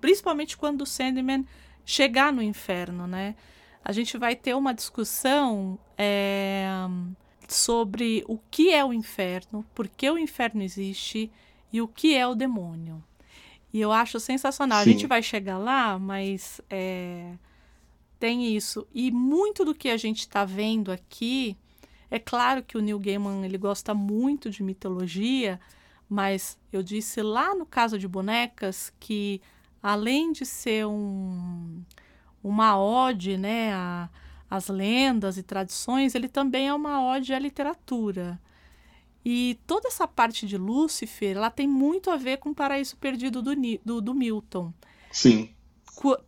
principalmente 0.00 0.56
quando 0.56 0.82
o 0.82 0.86
Sandman 0.86 1.46
chegar 1.84 2.32
no 2.32 2.42
inferno, 2.42 3.06
né? 3.06 3.34
A 3.84 3.92
gente 3.92 4.16
vai 4.16 4.36
ter 4.36 4.54
uma 4.54 4.72
discussão 4.72 5.78
é, 5.98 6.66
sobre 7.48 8.24
o 8.28 8.38
que 8.50 8.72
é 8.72 8.84
o 8.84 8.92
inferno, 8.92 9.64
por 9.74 9.88
que 9.88 10.08
o 10.08 10.18
inferno 10.18 10.62
existe 10.62 11.30
e 11.72 11.80
o 11.80 11.88
que 11.88 12.14
é 12.14 12.26
o 12.26 12.34
demônio. 12.34 13.02
E 13.72 13.80
eu 13.80 13.90
acho 13.90 14.20
sensacional. 14.20 14.84
Sim. 14.84 14.90
A 14.90 14.92
gente 14.92 15.06
vai 15.06 15.22
chegar 15.22 15.58
lá, 15.58 15.98
mas 15.98 16.60
é, 16.68 17.32
tem 18.20 18.54
isso. 18.54 18.86
E 18.94 19.10
muito 19.10 19.64
do 19.64 19.74
que 19.74 19.88
a 19.88 19.96
gente 19.96 20.20
está 20.20 20.44
vendo 20.44 20.92
aqui, 20.92 21.56
é 22.14 22.18
claro 22.18 22.62
que 22.62 22.76
o 22.76 22.80
Neil 22.80 22.98
Gaiman 22.98 23.44
ele 23.44 23.56
gosta 23.58 23.94
muito 23.94 24.50
de 24.50 24.62
mitologia, 24.62 25.58
mas 26.08 26.58
eu 26.72 26.82
disse 26.82 27.22
lá 27.22 27.54
no 27.54 27.64
caso 27.66 27.98
de 27.98 28.06
bonecas 28.06 28.92
que 29.00 29.40
além 29.82 30.30
de 30.32 30.44
ser 30.44 30.86
um, 30.86 31.82
uma 32.44 32.78
ode, 32.78 33.36
né, 33.36 33.72
a- 33.72 34.08
às 34.50 34.68
lendas 34.68 35.38
e 35.38 35.42
tradições, 35.42 36.14
ele 36.14 36.28
também 36.28 36.68
é 36.68 36.74
uma 36.74 37.02
ode 37.02 37.32
à 37.32 37.38
literatura. 37.38 38.38
E 39.24 39.58
toda 39.66 39.88
essa 39.88 40.06
parte 40.06 40.46
de 40.46 40.58
Lúcifer, 40.58 41.36
ela 41.36 41.50
tem 41.50 41.66
muito 41.66 42.10
a 42.10 42.16
ver 42.16 42.38
com 42.38 42.50
o 42.50 42.54
Paraíso 42.54 42.96
Perdido 42.96 43.40
do, 43.40 43.52
do, 43.84 44.00
do 44.00 44.14
Milton. 44.14 44.72
Sim. 45.10 45.48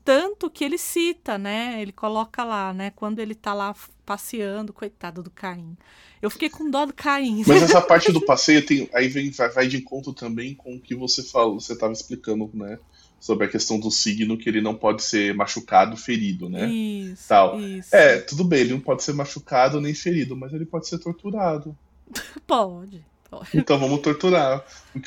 Tanto 0.05 0.51
que 0.51 0.65
ele 0.65 0.79
cita, 0.79 1.39
né? 1.39 1.81
Ele 1.81 1.93
coloca 1.93 2.45
lá, 2.45 2.73
né? 2.73 2.91
Quando 2.91 3.19
ele 3.19 3.35
tá 3.35 3.55
lá 3.55 3.75
passeando, 4.05 4.73
coitado 4.73 5.23
do 5.23 5.31
Caim. 5.31 5.77
Eu 6.21 6.31
fiquei 6.31 6.49
com 6.49 6.71
dó 6.71 6.87
do 6.87 6.93
Caim. 6.93 7.43
Mas 7.47 7.62
essa 7.62 7.81
parte 7.83 8.12
do 8.12 8.21
passeio 8.21 8.65
tem, 8.65 8.89
aí 8.93 9.09
vem, 9.09 9.31
vai, 9.31 9.49
vai 9.49 9.67
de 9.67 9.79
encontro 9.79 10.12
também 10.12 10.55
com 10.55 10.75
o 10.75 10.81
que 10.81 10.95
você 10.95 11.23
falou, 11.23 11.61
você 11.61 11.73
estava 11.73 11.93
explicando, 11.93 12.51
né? 12.55 12.79
Sobre 13.19 13.47
a 13.47 13.49
questão 13.49 13.81
do 13.81 13.91
signo, 13.91 14.37
que 14.37 14.49
ele 14.49 14.61
não 14.61 14.75
pode 14.75 15.03
ser 15.03 15.35
machucado, 15.35 15.97
ferido, 15.97 16.49
né? 16.49 16.67
Isso, 16.67 17.29
Tal. 17.29 17.59
isso. 17.59 17.95
É, 17.95 18.21
tudo 18.21 18.45
bem, 18.45 18.61
ele 18.61 18.75
não 18.75 18.81
pode 18.81 19.03
ser 19.03 19.15
machucado 19.15 19.81
nem 19.81 19.95
ferido, 19.95 20.37
mas 20.37 20.53
ele 20.53 20.67
pode 20.67 20.87
ser 20.87 20.99
torturado. 20.99 21.77
Pode. 22.47 23.03
pode. 23.31 23.49
Então 23.55 23.79
vamos 23.79 24.01
torturar. 24.03 24.62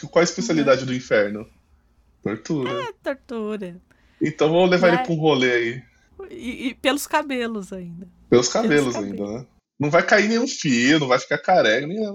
Qual 0.10 0.20
a 0.20 0.24
especialidade 0.24 0.84
do 0.84 0.95
inferno? 0.95 1.47
Tortura. 2.24 2.84
É 2.84 2.91
tortura. 3.03 3.80
Então 4.22 4.49
vamos 4.51 4.70
levar 4.70 4.89
ele 4.89 4.97
pra 5.03 5.11
um 5.13 5.18
rolê 5.18 5.51
aí. 5.51 5.84
E, 6.32 6.68
e 6.70 6.74
pelos 6.76 7.05
cabelos 7.07 7.72
ainda. 7.72 8.07
Pelos 8.30 8.49
cabelos 8.49 8.95
cabelos. 8.95 9.20
ainda, 9.22 9.39
né? 9.39 9.45
Não 9.80 9.89
vai 9.91 10.03
cair 10.05 10.28
nenhum 10.28 10.47
fio, 10.47 10.99
não 10.99 11.07
vai 11.07 11.20
ficar 11.20 11.38
careca, 11.38 11.86
nem. 11.86 12.03
Ah, 12.05 12.11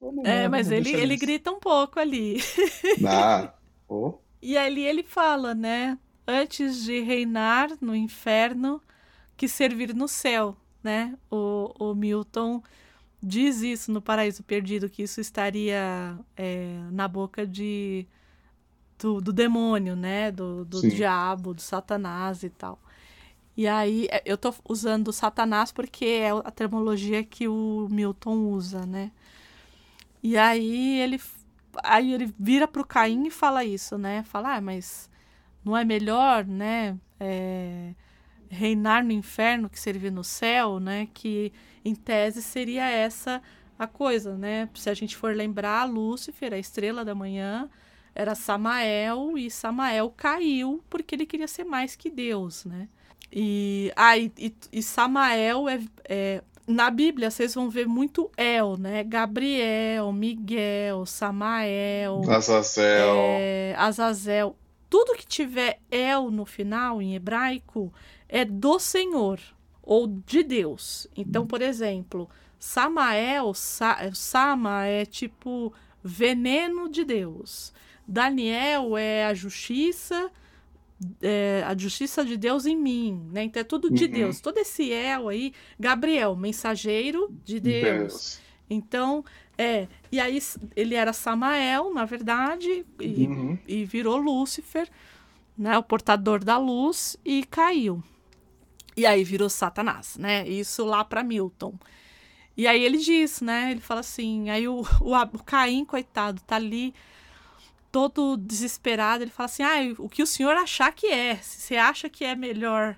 vamos 0.00 0.24
É, 0.24 0.42
lá, 0.44 0.48
mas 0.48 0.70
ele, 0.70 0.90
ele 0.94 1.14
isso. 1.14 1.20
grita 1.24 1.50
um 1.50 1.60
pouco 1.60 2.00
ali. 2.00 2.38
Ah, 3.06 3.52
pô. 3.86 4.18
E 4.40 4.56
ali 4.56 4.82
ele 4.86 5.02
fala, 5.02 5.54
né? 5.54 5.98
Antes 6.26 6.82
de 6.84 7.00
reinar 7.00 7.68
no 7.80 7.94
inferno, 7.94 8.80
que 9.36 9.46
servir 9.46 9.94
no 9.94 10.08
céu, 10.08 10.56
né? 10.82 11.14
O, 11.30 11.72
o 11.78 11.94
Milton 11.94 12.62
diz 13.22 13.60
isso 13.60 13.92
no 13.92 14.00
Paraíso 14.00 14.42
Perdido, 14.42 14.88
que 14.88 15.02
isso 15.02 15.20
estaria 15.20 16.16
é, 16.36 16.78
na 16.90 17.06
boca 17.06 17.46
de 17.46 18.06
do, 19.00 19.20
do 19.20 19.32
demônio, 19.32 19.96
né? 19.96 20.30
Do, 20.30 20.64
do 20.64 20.80
diabo, 20.88 21.54
do 21.54 21.60
Satanás 21.60 22.42
e 22.42 22.50
tal. 22.50 22.78
E 23.56 23.66
aí, 23.66 24.06
é, 24.10 24.22
eu 24.24 24.38
tô 24.38 24.54
usando 24.68 25.12
Satanás 25.12 25.72
porque 25.72 26.04
é 26.04 26.30
a 26.30 26.50
terminologia 26.50 27.24
que 27.24 27.48
o 27.48 27.88
Milton 27.90 28.36
usa, 28.50 28.86
né? 28.86 29.10
E 30.22 30.36
aí 30.36 31.00
ele 31.00 31.20
aí 31.84 32.12
ele 32.12 32.34
vira 32.38 32.66
pro 32.66 32.84
Caim 32.86 33.26
e 33.26 33.30
fala 33.30 33.64
isso, 33.64 33.96
né? 33.96 34.22
Fala, 34.24 34.56
ah, 34.56 34.60
mas 34.60 35.10
não 35.64 35.76
é 35.76 35.84
melhor, 35.84 36.44
né? 36.44 36.96
É, 37.18 37.94
reinar 38.48 39.04
no 39.04 39.12
inferno 39.12 39.70
que 39.70 39.78
servir 39.78 40.10
no 40.10 40.24
céu, 40.24 40.80
né? 40.80 41.08
Que 41.14 41.52
em 41.84 41.94
tese 41.94 42.42
seria 42.42 42.88
essa 42.88 43.42
a 43.78 43.86
coisa, 43.86 44.36
né? 44.36 44.68
Se 44.74 44.90
a 44.90 44.94
gente 44.94 45.16
for 45.16 45.34
lembrar, 45.34 45.84
Lúcifer, 45.84 46.52
a 46.52 46.58
estrela 46.58 47.04
da 47.04 47.14
manhã, 47.14 47.68
era 48.14 48.34
Samael 48.34 49.36
e 49.36 49.50
Samael 49.50 50.12
caiu 50.16 50.82
porque 50.88 51.14
ele 51.14 51.26
queria 51.26 51.48
ser 51.48 51.64
mais 51.64 51.96
que 51.96 52.10
Deus, 52.10 52.64
né? 52.64 52.88
E, 53.32 53.92
ah, 53.94 54.18
e, 54.18 54.32
e, 54.36 54.54
e 54.72 54.82
Samael 54.82 55.68
é, 55.68 55.80
é, 56.04 56.42
na 56.66 56.90
Bíblia 56.90 57.30
vocês 57.30 57.54
vão 57.54 57.70
ver 57.70 57.86
muito 57.86 58.30
El, 58.36 58.76
né? 58.76 59.04
Gabriel, 59.04 60.12
Miguel, 60.12 61.06
Samael, 61.06 62.22
Azazel. 62.28 63.16
É, 63.16 63.74
Azazel. 63.78 64.56
Tudo 64.88 65.16
que 65.16 65.26
tiver 65.26 65.78
El 65.90 66.30
no 66.30 66.44
final 66.44 67.00
em 67.00 67.14
hebraico 67.14 67.92
é 68.28 68.44
do 68.44 68.78
Senhor 68.78 69.38
ou 69.82 70.06
de 70.06 70.42
Deus. 70.42 71.06
Então, 71.16 71.46
por 71.46 71.62
exemplo, 71.62 72.28
Samael, 72.58 73.54
Sa, 73.54 74.10
Sama 74.12 74.86
é 74.86 75.06
tipo 75.06 75.72
veneno 76.02 76.88
de 76.88 77.04
Deus. 77.04 77.72
Daniel 78.10 78.96
é 78.96 79.24
a 79.24 79.34
justiça, 79.34 80.28
é, 81.22 81.62
a 81.64 81.78
justiça 81.78 82.24
de 82.24 82.36
Deus 82.36 82.66
em 82.66 82.76
mim, 82.76 83.24
né? 83.30 83.44
Então 83.44 83.60
é 83.60 83.64
tudo 83.64 83.88
de 83.88 84.06
uhum. 84.06 84.10
Deus. 84.10 84.40
Todo 84.40 84.58
esse 84.58 84.90
El 84.90 85.28
aí, 85.28 85.52
Gabriel, 85.78 86.34
mensageiro 86.34 87.32
de 87.44 87.60
Deus. 87.60 87.84
Deus. 87.84 88.40
Então, 88.68 89.24
é, 89.56 89.86
e 90.10 90.18
aí 90.18 90.40
ele 90.74 90.96
era 90.96 91.12
Samael, 91.12 91.94
na 91.94 92.04
verdade, 92.04 92.84
e, 92.98 93.26
uhum. 93.28 93.58
e 93.66 93.84
virou 93.84 94.16
Lúcifer, 94.16 94.88
né? 95.56 95.78
O 95.78 95.82
portador 95.84 96.42
da 96.42 96.58
luz 96.58 97.16
e 97.24 97.44
caiu. 97.44 98.02
E 98.96 99.06
aí 99.06 99.22
virou 99.22 99.48
Satanás, 99.48 100.16
né? 100.16 100.48
Isso 100.48 100.84
lá 100.84 101.04
para 101.04 101.22
Milton. 101.22 101.74
E 102.56 102.66
aí 102.66 102.82
ele 102.82 102.98
diz, 102.98 103.40
né? 103.40 103.70
Ele 103.70 103.80
fala 103.80 104.00
assim, 104.00 104.50
aí 104.50 104.66
o, 104.66 104.80
o, 105.00 105.14
o 105.14 105.44
Caim, 105.44 105.84
coitado, 105.84 106.42
tá 106.42 106.56
ali 106.56 106.92
todo 107.90 108.36
desesperado, 108.36 109.24
ele 109.24 109.30
fala 109.30 109.46
assim: 109.46 109.62
ah, 109.62 109.94
o 109.98 110.08
que 110.08 110.22
o 110.22 110.26
senhor 110.26 110.56
achar 110.56 110.92
que 110.92 111.06
é. 111.06 111.36
Se 111.36 111.60
você 111.60 111.76
acha 111.76 112.08
que 112.08 112.24
é 112.24 112.34
melhor 112.34 112.96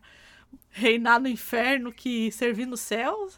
reinar 0.70 1.20
no 1.20 1.28
inferno 1.28 1.92
que 1.92 2.30
servir 2.32 2.66
no 2.66 2.76
céu, 2.76 3.28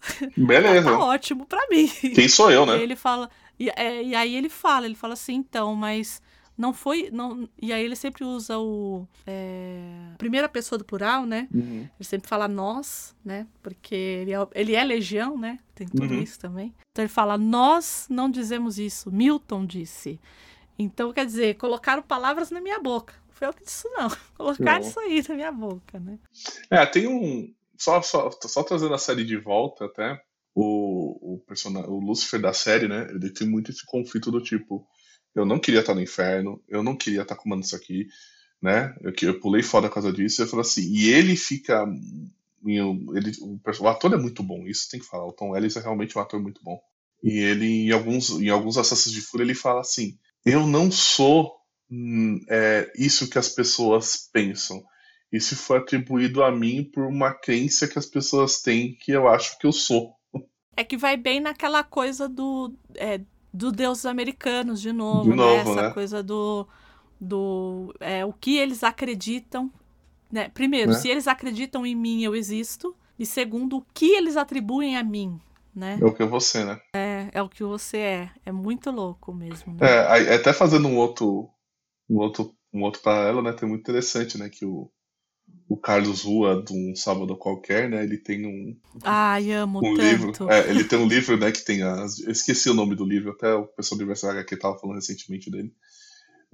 beleza. 0.36 0.90
tá, 0.90 0.98
ótimo 0.98 1.46
para 1.46 1.66
mim. 1.70 1.88
Quem 1.88 2.28
sou 2.28 2.50
eu, 2.50 2.66
né? 2.66 2.78
E 2.78 2.82
ele 2.82 2.96
fala, 2.96 3.30
e, 3.58 3.70
é, 3.70 4.02
e 4.02 4.14
aí 4.14 4.34
ele 4.34 4.48
fala, 4.48 4.86
ele 4.86 4.94
fala 4.94 5.14
assim, 5.14 5.34
então, 5.34 5.74
mas 5.74 6.20
não 6.56 6.72
foi. 6.72 7.10
Não, 7.10 7.48
e 7.60 7.72
aí 7.72 7.84
ele 7.84 7.96
sempre 7.96 8.24
usa 8.24 8.58
o. 8.58 9.06
É, 9.26 10.12
primeira 10.18 10.48
pessoa 10.48 10.78
do 10.78 10.84
plural, 10.84 11.24
né? 11.24 11.48
Uhum. 11.52 11.88
Ele 11.98 12.04
sempre 12.04 12.28
fala 12.28 12.46
nós, 12.46 13.14
né? 13.24 13.46
Porque 13.62 13.94
ele 13.94 14.32
é, 14.32 14.46
ele 14.54 14.74
é 14.74 14.84
legião, 14.84 15.38
né? 15.38 15.58
Tem 15.74 15.86
tudo 15.86 16.12
uhum. 16.12 16.22
isso 16.22 16.38
também. 16.38 16.74
Então 16.90 17.04
ele 17.04 17.12
fala: 17.12 17.38
Nós 17.38 18.06
não 18.10 18.30
dizemos 18.30 18.78
isso. 18.78 19.10
Milton 19.10 19.64
disse. 19.64 20.20
Então, 20.78 21.12
quer 21.12 21.26
dizer, 21.26 21.56
colocaram 21.56 22.02
palavras 22.02 22.50
na 22.50 22.60
minha 22.60 22.78
boca. 22.78 23.14
Não 23.28 23.34
foi 23.34 23.48
eu 23.48 23.52
que 23.52 23.64
disse, 23.64 23.88
não. 23.90 24.08
Colocaram 24.36 24.80
não. 24.80 24.88
isso 24.88 25.00
aí 25.00 25.22
na 25.28 25.34
minha 25.34 25.52
boca, 25.52 25.98
né? 26.00 26.18
É, 26.70 26.84
tem 26.86 27.06
um. 27.06 27.52
Só, 27.76 28.00
só, 28.02 28.30
só 28.30 28.62
trazendo 28.62 28.94
a 28.94 28.98
série 28.98 29.24
de 29.24 29.36
volta 29.36 29.86
até, 29.86 30.20
o, 30.54 31.34
o, 31.34 31.38
personagem, 31.40 31.90
o 31.90 31.98
Lúcifer 31.98 32.40
da 32.40 32.52
série, 32.52 32.86
né? 32.86 33.08
Ele 33.10 33.30
tem 33.30 33.46
muito 33.46 33.70
esse 33.70 33.84
conflito 33.84 34.30
do 34.30 34.42
tipo. 34.42 34.86
Eu 35.34 35.44
não 35.44 35.58
queria 35.58 35.80
estar 35.80 35.94
no 35.94 36.02
inferno, 36.02 36.62
eu 36.68 36.82
não 36.82 36.94
queria 36.94 37.22
estar 37.22 37.34
comandando 37.36 37.66
isso 37.66 37.76
aqui, 37.76 38.06
né? 38.60 38.94
Eu, 39.00 39.12
eu 39.22 39.40
pulei 39.40 39.62
fora 39.62 39.88
por 39.88 39.94
causa 39.94 40.12
disso. 40.12 40.40
E 40.40 40.44
eu 40.44 40.48
falo 40.48 40.60
assim, 40.60 40.82
e 40.92 41.10
ele 41.10 41.36
fica. 41.36 41.84
Ele, 42.64 43.32
o, 43.40 43.58
o 43.80 43.88
ator 43.88 44.12
é 44.12 44.16
muito 44.16 44.42
bom, 44.42 44.66
isso 44.66 44.88
tem 44.90 45.00
que 45.00 45.06
falar. 45.06 45.26
O 45.26 45.32
Tom 45.32 45.56
Ellis 45.56 45.76
é 45.76 45.80
realmente 45.80 46.16
um 46.16 46.20
ator 46.20 46.40
muito 46.40 46.62
bom. 46.62 46.80
E 47.22 47.38
ele, 47.38 47.86
em 47.86 47.90
alguns, 47.92 48.30
em 48.30 48.48
alguns 48.48 48.76
Assassinos 48.76 49.14
de 49.14 49.20
Fúria, 49.20 49.44
ele 49.44 49.54
fala 49.54 49.80
assim: 49.80 50.18
eu 50.44 50.66
não 50.66 50.90
sou 50.90 51.56
hum, 51.90 52.40
é, 52.48 52.92
isso 52.96 53.28
que 53.28 53.38
as 53.38 53.48
pessoas 53.48 54.28
pensam. 54.32 54.82
Isso 55.32 55.56
foi 55.56 55.78
atribuído 55.78 56.42
a 56.42 56.50
mim 56.50 56.84
por 56.84 57.06
uma 57.06 57.32
crença 57.32 57.88
que 57.88 57.98
as 57.98 58.06
pessoas 58.06 58.60
têm 58.60 58.94
que 58.94 59.12
eu 59.12 59.28
acho 59.28 59.58
que 59.58 59.66
eu 59.66 59.72
sou. 59.72 60.14
É 60.74 60.82
que 60.82 60.96
vai 60.96 61.18
bem 61.18 61.38
naquela 61.38 61.84
coisa 61.84 62.26
do, 62.26 62.72
é, 62.94 63.20
do 63.52 63.70
deuses 63.70 64.06
americanos, 64.06 64.80
de 64.80 64.90
novo, 64.90 65.24
de 65.24 65.28
né? 65.28 65.36
novo 65.36 65.52
né? 65.52 65.60
Essa 65.60 65.88
né? 65.88 65.90
coisa 65.90 66.22
do, 66.22 66.66
do 67.20 67.94
é, 68.00 68.24
o 68.24 68.32
que 68.32 68.56
eles 68.56 68.82
acreditam. 68.82 69.70
Né? 70.30 70.48
Primeiro, 70.48 70.92
né? 70.92 70.96
se 70.96 71.10
eles 71.10 71.28
acreditam 71.28 71.84
em 71.84 71.94
mim, 71.94 72.22
eu 72.22 72.34
existo. 72.34 72.96
E 73.18 73.26
segundo, 73.26 73.76
o 73.76 73.86
que 73.92 74.12
eles 74.12 74.34
atribuem 74.34 74.96
a 74.96 75.04
mim 75.04 75.38
né? 75.74 75.98
É 76.00 76.04
o 76.04 76.12
que 76.12 76.24
você, 76.24 76.64
né? 76.64 76.80
É, 76.94 77.28
é 77.32 77.42
o 77.42 77.48
que 77.48 77.62
você 77.62 77.98
é. 77.98 78.30
É 78.44 78.52
muito 78.52 78.90
louco 78.90 79.32
mesmo. 79.32 79.74
Né? 79.74 79.86
É, 79.86 80.34
até 80.34 80.52
fazendo 80.52 80.88
um 80.88 80.96
outro, 80.96 81.48
um 82.08 82.18
outro, 82.18 82.54
um 82.72 82.82
outro 82.82 83.00
paralelo, 83.02 83.42
né? 83.42 83.52
Tem 83.52 83.68
muito 83.68 83.80
interessante, 83.80 84.38
né? 84.38 84.48
Que 84.48 84.64
o, 84.64 84.90
o 85.68 85.76
Carlos 85.76 86.22
Rua, 86.22 86.62
de 86.62 86.72
um 86.72 86.94
sábado 86.94 87.36
qualquer, 87.36 87.88
né? 87.88 88.02
Ele 88.04 88.18
tem 88.18 88.46
um. 88.46 88.76
Ai, 89.02 89.52
amo 89.52 89.78
um 89.78 89.94
tanto. 89.94 90.02
livro. 90.02 90.50
É, 90.50 90.70
ele 90.70 90.84
tem 90.84 90.98
um 90.98 91.06
livro, 91.06 91.36
né? 91.36 91.50
Que 91.50 91.64
tem 91.64 91.82
as. 91.82 92.20
Eu 92.20 92.32
esqueci 92.32 92.68
o 92.68 92.74
nome 92.74 92.94
do 92.94 93.04
livro, 93.04 93.32
até 93.32 93.54
o 93.54 93.66
pessoal 93.66 93.98
do 93.98 94.02
Universo 94.02 94.28
HQ 94.28 94.56
tava 94.56 94.78
falando 94.78 94.96
recentemente 94.96 95.50
dele. 95.50 95.72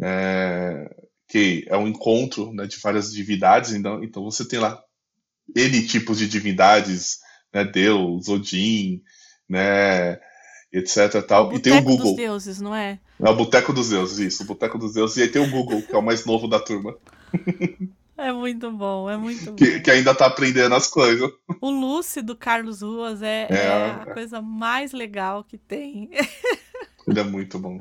É, 0.01 0.89
que 1.29 1.65
é 1.69 1.77
um 1.77 1.89
encontro 1.89 2.53
né, 2.53 2.67
de 2.67 2.79
várias 2.79 3.13
divindades, 3.13 3.73
então, 3.73 4.03
então 4.03 4.23
você 4.23 4.47
tem 4.47 4.59
lá 4.59 4.81
N 5.55 5.87
tipos 5.87 6.19
de 6.19 6.29
divindades 6.29 7.19
né, 7.53 7.65
Deus, 7.65 8.29
Odin, 8.29 9.03
né, 9.49 10.21
etc 10.73 11.23
tal. 11.27 11.51
O 11.51 11.57
e 11.57 11.59
tem 11.61 11.79
o 11.79 11.83
Google. 11.83 12.07
dos 12.07 12.17
deuses, 12.17 12.61
não 12.61 12.75
é? 12.75 12.99
É 13.21 13.29
o 13.29 13.35
Boteco 13.37 13.73
dos 13.73 13.89
Deuses, 13.89 14.19
isso, 14.19 14.43
o 14.45 14.47
Boteco 14.47 14.79
dos 14.79 14.95
Deuses. 14.95 15.17
E 15.17 15.23
aí 15.23 15.29
tem 15.29 15.43
o 15.43 15.51
Google, 15.51 15.83
que 15.83 15.93
é 15.93 15.99
o 15.99 16.03
mais 16.03 16.25
novo 16.25 16.47
da 16.47 16.61
turma. 16.61 16.97
É 18.21 18.33
muito 18.33 18.69
bom, 18.73 19.09
é 19.09 19.17
muito 19.17 19.55
que, 19.55 19.77
bom. 19.77 19.81
Que 19.81 19.91
ainda 19.93 20.13
tá 20.13 20.27
aprendendo 20.27 20.75
as 20.75 20.89
coisas. 20.89 21.31
O 21.61 21.71
Lucy 21.71 22.21
do 22.21 22.35
Carlos 22.35 22.83
Ruas 22.83 23.23
é, 23.23 23.47
é, 23.49 23.55
é 23.55 23.91
a 23.91 24.13
coisa 24.13 24.43
mais 24.43 24.91
legal 24.91 25.45
que 25.45 25.57
tem. 25.57 26.11
Ele 27.07 27.21
é 27.21 27.23
muito 27.23 27.61
bom. 27.61 27.81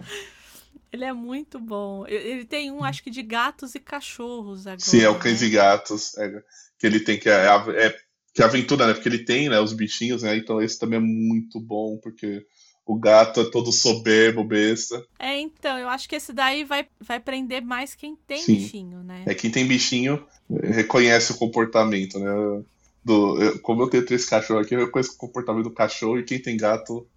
Ele 0.94 1.04
é 1.04 1.12
muito 1.12 1.60
bom. 1.60 2.06
Ele 2.08 2.46
tem 2.46 2.72
um, 2.72 2.84
acho 2.84 3.04
que 3.04 3.10
de 3.10 3.24
gatos 3.24 3.74
e 3.74 3.80
cachorros 3.80 4.68
agora. 4.68 4.80
Sim, 4.80 5.02
é 5.02 5.10
o 5.10 5.18
Cães 5.18 5.42
né? 5.42 5.48
e 5.48 5.50
Gatos. 5.50 6.16
É, 6.20 6.44
que 6.78 6.86
ele 6.86 7.00
tem 7.00 7.20
que. 7.20 7.28
É, 7.30 7.48
é 7.48 8.00
que 8.38 8.44
aventura, 8.44 8.86
né? 8.86 8.94
Porque 8.94 9.10
ele 9.10 9.26
tem, 9.26 9.50
né, 9.50 9.60
os 9.60 9.74
bichinhos, 9.74 10.22
né? 10.22 10.38
Então 10.38 10.62
esse 10.62 10.78
também 10.78 11.00
é 11.00 11.02
muito 11.02 11.60
bom, 11.60 11.98
porque 11.98 12.46
o 12.86 12.96
gato 12.96 13.42
é 13.42 13.50
todo 13.50 13.72
soberbo, 13.72 14.44
besta. 14.44 15.04
É, 15.18 15.40
então, 15.40 15.76
eu 15.80 15.90
acho 15.90 16.08
que 16.08 16.16
esse 16.16 16.32
daí 16.32 16.64
vai, 16.64 16.88
vai 17.02 17.20
prender 17.20 17.64
mais 17.64 17.96
quem 17.96 18.16
tem 18.28 18.38
Sim. 18.38 18.54
bichinho, 18.54 19.02
né? 19.02 19.24
É 19.26 19.34
quem 19.34 19.50
tem 19.50 19.66
bichinho 19.66 20.24
reconhece 20.64 21.32
o 21.32 21.38
comportamento, 21.38 22.20
né? 22.20 22.64
Do, 23.04 23.42
eu, 23.42 23.60
como 23.60 23.82
eu 23.82 23.90
tenho 23.90 24.06
três 24.06 24.24
cachorros 24.26 24.68
aqui, 24.68 24.76
eu 24.76 24.86
reconheço 24.86 25.14
o 25.14 25.18
comportamento 25.18 25.64
do 25.64 25.74
cachorro 25.74 26.20
e 26.20 26.24
quem 26.24 26.40
tem 26.40 26.56
gato 26.56 27.08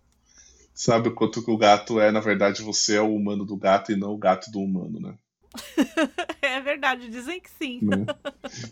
sabe 0.72 1.10
o 1.10 1.14
quanto 1.14 1.44
que 1.44 1.50
o 1.50 1.58
gato 1.58 2.00
é, 2.00 2.10
na 2.10 2.20
verdade, 2.20 2.62
você 2.62 2.96
é 2.96 3.02
o 3.02 3.14
humano 3.14 3.44
do 3.44 3.58
gato 3.58 3.92
e 3.92 3.96
não 3.96 4.14
o 4.14 4.18
gato 4.18 4.50
do 4.50 4.60
humano, 4.60 4.98
né? 4.98 5.14
é 6.40 6.60
verdade, 6.60 7.08
dizem 7.08 7.40
que 7.40 7.50
sim. 7.50 7.80
Né? 7.82 8.06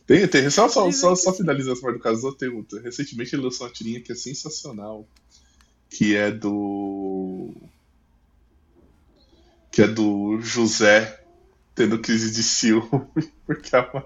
Tem, 0.06 0.26
tem, 0.28 0.48
só, 0.50 0.68
só, 0.68 0.90
só, 0.92 1.14
só 1.14 1.32
finalizando 1.32 1.72
essa 1.72 1.82
parte 1.82 1.96
do 1.96 2.02
caso, 2.02 2.32
tem, 2.34 2.50
recentemente 2.82 3.34
ele 3.34 3.42
lançou 3.42 3.66
uma 3.66 3.72
tirinha 3.72 4.00
que 4.00 4.12
é 4.12 4.14
sensacional, 4.14 5.06
que 5.90 6.16
é 6.16 6.30
do. 6.30 7.52
que 9.70 9.82
é 9.82 9.88
do 9.88 10.40
José 10.40 11.24
tendo 11.74 11.98
crise 11.98 12.32
de 12.32 12.42
ciúme, 12.42 13.08
porque 13.46 13.74
a. 13.74 14.04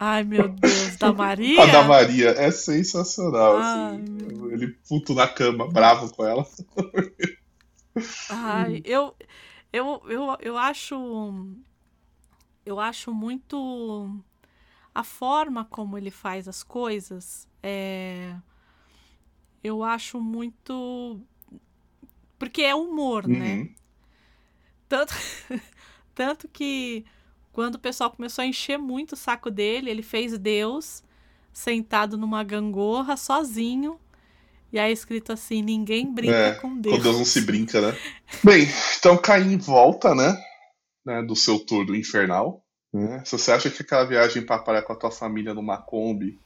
Ai, 0.00 0.24
meu 0.24 0.48
Deus, 0.48 0.96
da 0.96 1.12
Maria? 1.12 1.62
A 1.62 1.66
da 1.66 1.82
Maria 1.84 2.30
é 2.30 2.50
sensacional. 2.50 3.58
Ai, 3.58 3.94
assim. 3.94 4.52
Ele 4.52 4.76
puto 4.88 5.14
na 5.14 5.28
cama, 5.28 5.68
bravo 5.68 6.12
com 6.12 6.26
ela. 6.26 6.44
Ai, 8.28 8.82
eu, 8.84 9.14
eu, 9.72 10.02
eu, 10.08 10.36
eu 10.40 10.58
acho 10.58 10.96
eu 12.68 12.78
acho 12.78 13.14
muito 13.14 14.22
a 14.94 15.02
forma 15.02 15.64
como 15.64 15.96
ele 15.96 16.10
faz 16.10 16.46
as 16.46 16.62
coisas 16.62 17.48
é 17.62 18.34
eu 19.64 19.82
acho 19.82 20.20
muito 20.20 21.18
porque 22.38 22.62
é 22.62 22.74
humor, 22.74 23.26
né? 23.26 23.38
uhum. 23.38 23.64
né? 23.64 23.70
Tanto 24.86 25.14
tanto 26.14 26.48
que 26.48 27.04
quando 27.52 27.76
o 27.76 27.78
pessoal 27.78 28.10
começou 28.10 28.42
a 28.42 28.46
encher 28.46 28.78
muito 28.78 29.12
o 29.12 29.16
saco 29.16 29.50
dele, 29.50 29.90
ele 29.90 30.02
fez 30.02 30.38
Deus 30.38 31.02
sentado 31.52 32.16
numa 32.18 32.44
gangorra 32.44 33.16
sozinho 33.16 33.98
E 34.70 34.78
aí 34.78 34.92
escrito 34.92 35.32
assim: 35.32 35.62
ninguém 35.62 36.12
brinca 36.12 36.34
é, 36.34 36.54
com 36.54 36.76
Deus. 36.78 36.96
Com 36.96 37.02
Deus 37.02 37.16
não 37.16 37.24
se 37.24 37.40
brinca, 37.40 37.80
né? 37.80 37.98
Bem, 38.44 38.68
então 38.98 39.16
Caim 39.16 39.56
volta, 39.56 40.14
né? 40.14 40.36
Né 41.08 41.22
do 41.22 41.34
seu 41.34 41.58
tour 41.58 41.86
do 41.86 41.96
infernal. 41.96 42.62
Né? 42.92 43.22
Se 43.24 43.32
você 43.32 43.50
acha 43.50 43.70
que 43.70 43.82
aquela 43.82 44.04
viagem 44.04 44.44
para 44.44 44.62
parar 44.62 44.82
com 44.82 44.92
a 44.92 44.96
tua 44.96 45.10
família 45.10 45.54
numa 45.54 45.78
Kombi, 45.78 46.38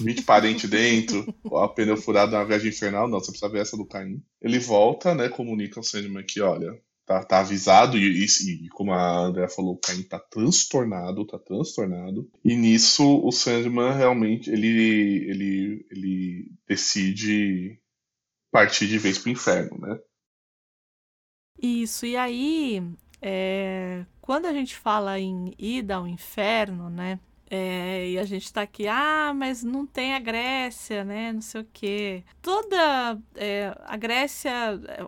20 0.00 0.22
parentes 0.22 0.68
dentro, 0.68 1.24
a 1.62 1.68
pneu 1.68 1.96
furado 1.96 2.32
na 2.32 2.44
viagem 2.44 2.70
infernal, 2.70 3.08
não, 3.08 3.20
você 3.20 3.30
precisa 3.30 3.50
ver 3.50 3.60
essa 3.60 3.76
do 3.76 3.86
Caim. 3.86 4.20
Ele 4.42 4.58
volta, 4.58 5.14
né? 5.14 5.28
Comunica 5.28 5.78
ao 5.78 5.84
Sandman 5.84 6.24
que, 6.24 6.40
olha, 6.40 6.76
tá, 7.06 7.22
tá 7.24 7.38
avisado, 7.38 7.96
e, 7.96 8.24
e, 8.24 8.68
como 8.70 8.92
a 8.92 9.18
Andrea 9.26 9.48
falou, 9.48 9.74
o 9.74 9.78
Caim 9.78 10.02
tá 10.02 10.18
transtornado, 10.18 11.24
tá 11.24 11.38
transtornado. 11.38 12.28
E 12.44 12.56
nisso 12.56 13.20
o 13.24 13.30
Sandman 13.30 13.92
realmente 13.92 14.50
ele, 14.50 14.66
ele, 14.66 15.86
ele 15.90 16.52
decide 16.66 17.80
partir 18.50 18.88
de 18.88 18.98
vez 18.98 19.18
pro 19.18 19.30
inferno, 19.30 19.78
né? 19.78 19.98
Isso, 21.58 22.04
e 22.04 22.16
aí, 22.16 22.82
é, 23.28 24.06
quando 24.20 24.46
a 24.46 24.52
gente 24.52 24.76
fala 24.76 25.18
em 25.18 25.52
ida 25.58 25.96
ao 25.96 26.06
inferno, 26.06 26.88
né? 26.88 27.18
É, 27.50 28.08
e 28.10 28.18
a 28.20 28.24
gente 28.24 28.44
está 28.44 28.62
aqui, 28.62 28.86
ah, 28.86 29.32
mas 29.34 29.64
não 29.64 29.84
tem 29.84 30.14
a 30.14 30.20
Grécia, 30.20 31.02
né? 31.02 31.32
Não 31.32 31.40
sei 31.40 31.60
o 31.62 31.68
quê. 31.72 32.24
Toda 32.40 33.20
é, 33.34 33.76
a 33.84 33.96
Grécia, 33.96 34.52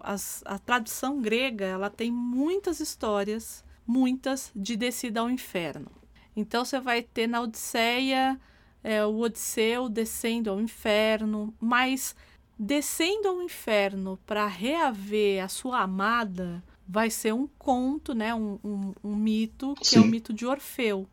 as, 0.03 0.43
a 0.45 0.59
tradução 0.59 1.21
grega, 1.21 1.65
ela 1.65 1.89
tem 1.89 2.11
muitas 2.11 2.81
histórias, 2.81 3.65
muitas, 3.87 4.51
de 4.55 4.77
descida 4.77 5.21
ao 5.21 5.31
inferno. 5.31 5.91
Então 6.35 6.65
você 6.65 6.81
vai 6.81 7.03
ter 7.03 7.29
na 7.29 7.41
Odisseia 7.41 8.37
é, 8.83 9.05
o 9.07 9.17
Odisseu 9.17 9.89
descendo 9.89 10.51
ao 10.51 10.61
inferno, 10.61 11.55
mas 11.61 12.17
descendo 12.59 13.29
ao 13.29 13.43
inferno 13.43 14.19
para 14.27 14.45
reaver 14.49 15.45
a 15.45 15.49
sua 15.49 15.83
amada 15.83 16.65
vai 16.89 17.11
ser 17.11 17.35
um 17.35 17.47
conto, 17.59 18.15
né? 18.15 18.35
Um, 18.35 18.59
um, 18.65 18.95
um 19.05 19.15
mito 19.15 19.75
que 19.79 19.89
Sim. 19.89 19.99
é 19.99 20.01
o 20.01 20.07
mito 20.07 20.33
de 20.33 20.47
Orfeu. 20.47 21.07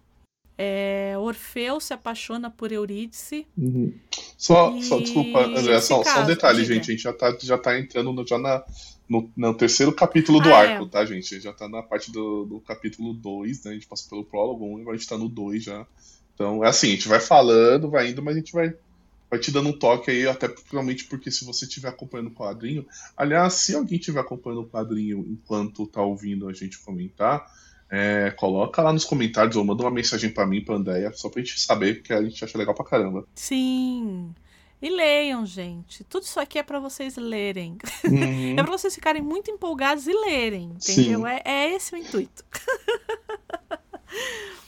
É, 0.57 1.15
Orfeu 1.17 1.81
se 1.81 1.93
apaixona 1.93 2.49
por 2.49 2.71
Eurídice. 2.71 3.45
Uhum. 3.57 3.93
Só, 4.37 4.73
e... 4.73 4.83
só, 4.83 4.97
desculpa, 4.99 5.45
André, 5.45 5.81
só, 5.81 6.01
caso, 6.01 6.15
só 6.15 6.23
um 6.23 6.27
detalhe, 6.27 6.61
diga. 6.61 6.73
gente. 6.73 6.91
A 6.91 6.93
gente 6.93 7.03
já 7.03 7.13
tá, 7.13 7.37
já 7.41 7.57
tá 7.57 7.77
entrando 7.77 8.13
no, 8.13 8.25
já 8.25 8.37
na, 8.37 8.63
no, 9.09 9.29
no 9.35 9.53
terceiro 9.53 9.91
capítulo 9.93 10.39
do 10.39 10.53
ah, 10.53 10.59
arco, 10.59 10.85
é. 10.85 10.87
tá, 10.87 11.05
gente? 11.05 11.41
Já 11.41 11.51
tá 11.51 11.67
na 11.67 11.83
parte 11.83 12.09
do, 12.09 12.45
do 12.45 12.59
capítulo 12.61 13.13
2, 13.13 13.65
né? 13.65 13.71
A 13.71 13.73
gente 13.73 13.87
passou 13.87 14.09
pelo 14.09 14.23
prólogo 14.23 14.65
1 14.65 14.77
e 14.77 14.81
agora 14.81 14.95
a 14.95 14.97
gente 14.97 15.09
tá 15.09 15.17
no 15.17 15.27
2 15.27 15.61
já. 15.61 15.85
Então, 16.33 16.63
é 16.63 16.69
assim, 16.69 16.87
a 16.87 16.91
gente 16.91 17.07
vai 17.07 17.19
falando, 17.19 17.89
vai 17.89 18.09
indo, 18.09 18.21
mas 18.23 18.35
a 18.35 18.39
gente 18.39 18.53
vai, 18.53 18.73
vai 19.29 19.39
te 19.39 19.51
dando 19.51 19.69
um 19.69 19.77
toque 19.77 20.11
aí, 20.11 20.27
até 20.27 20.47
provavelmente 20.47 21.05
porque 21.05 21.31
se 21.31 21.45
você 21.45 21.65
estiver 21.65 21.89
acompanhando 21.89 22.27
o 22.27 22.33
quadrinho. 22.33 22.85
Aliás, 23.15 23.53
se 23.53 23.75
alguém 23.75 23.97
estiver 23.97 24.19
acompanhando 24.19 24.61
o 24.61 24.69
quadrinho 24.69 25.25
enquanto 25.27 25.87
tá 25.87 26.01
ouvindo 26.01 26.47
a 26.47 26.53
gente 26.53 26.79
comentar 26.79 27.45
é, 27.89 28.31
coloca 28.31 28.81
lá 28.81 28.91
nos 28.91 29.05
comentários 29.05 29.55
ou 29.55 29.63
manda 29.63 29.83
uma 29.83 29.91
mensagem 29.91 30.29
para 30.29 30.45
mim, 30.45 30.61
pra 30.61 30.75
Andréia, 30.75 31.11
só 31.13 31.29
pra 31.29 31.41
gente 31.41 31.59
saber, 31.59 31.95
porque 31.95 32.13
a 32.13 32.21
gente 32.21 32.43
acha 32.43 32.57
legal 32.57 32.73
pra 32.73 32.85
caramba. 32.85 33.25
Sim. 33.35 34.33
E 34.81 34.89
leiam, 34.89 35.45
gente. 35.45 36.03
Tudo 36.03 36.23
isso 36.23 36.39
aqui 36.39 36.59
é 36.59 36.63
para 36.63 36.79
vocês 36.79 37.15
lerem. 37.15 37.77
Uhum. 38.03 38.55
é 38.59 38.63
para 38.63 38.71
vocês 38.71 38.93
ficarem 38.93 39.21
muito 39.21 39.49
empolgados 39.49 40.07
e 40.07 40.13
lerem, 40.13 40.71
entendeu? 40.75 41.25
É, 41.25 41.41
é, 41.45 41.73
esse 41.73 41.95
o 41.95 41.97
intuito. 41.97 42.43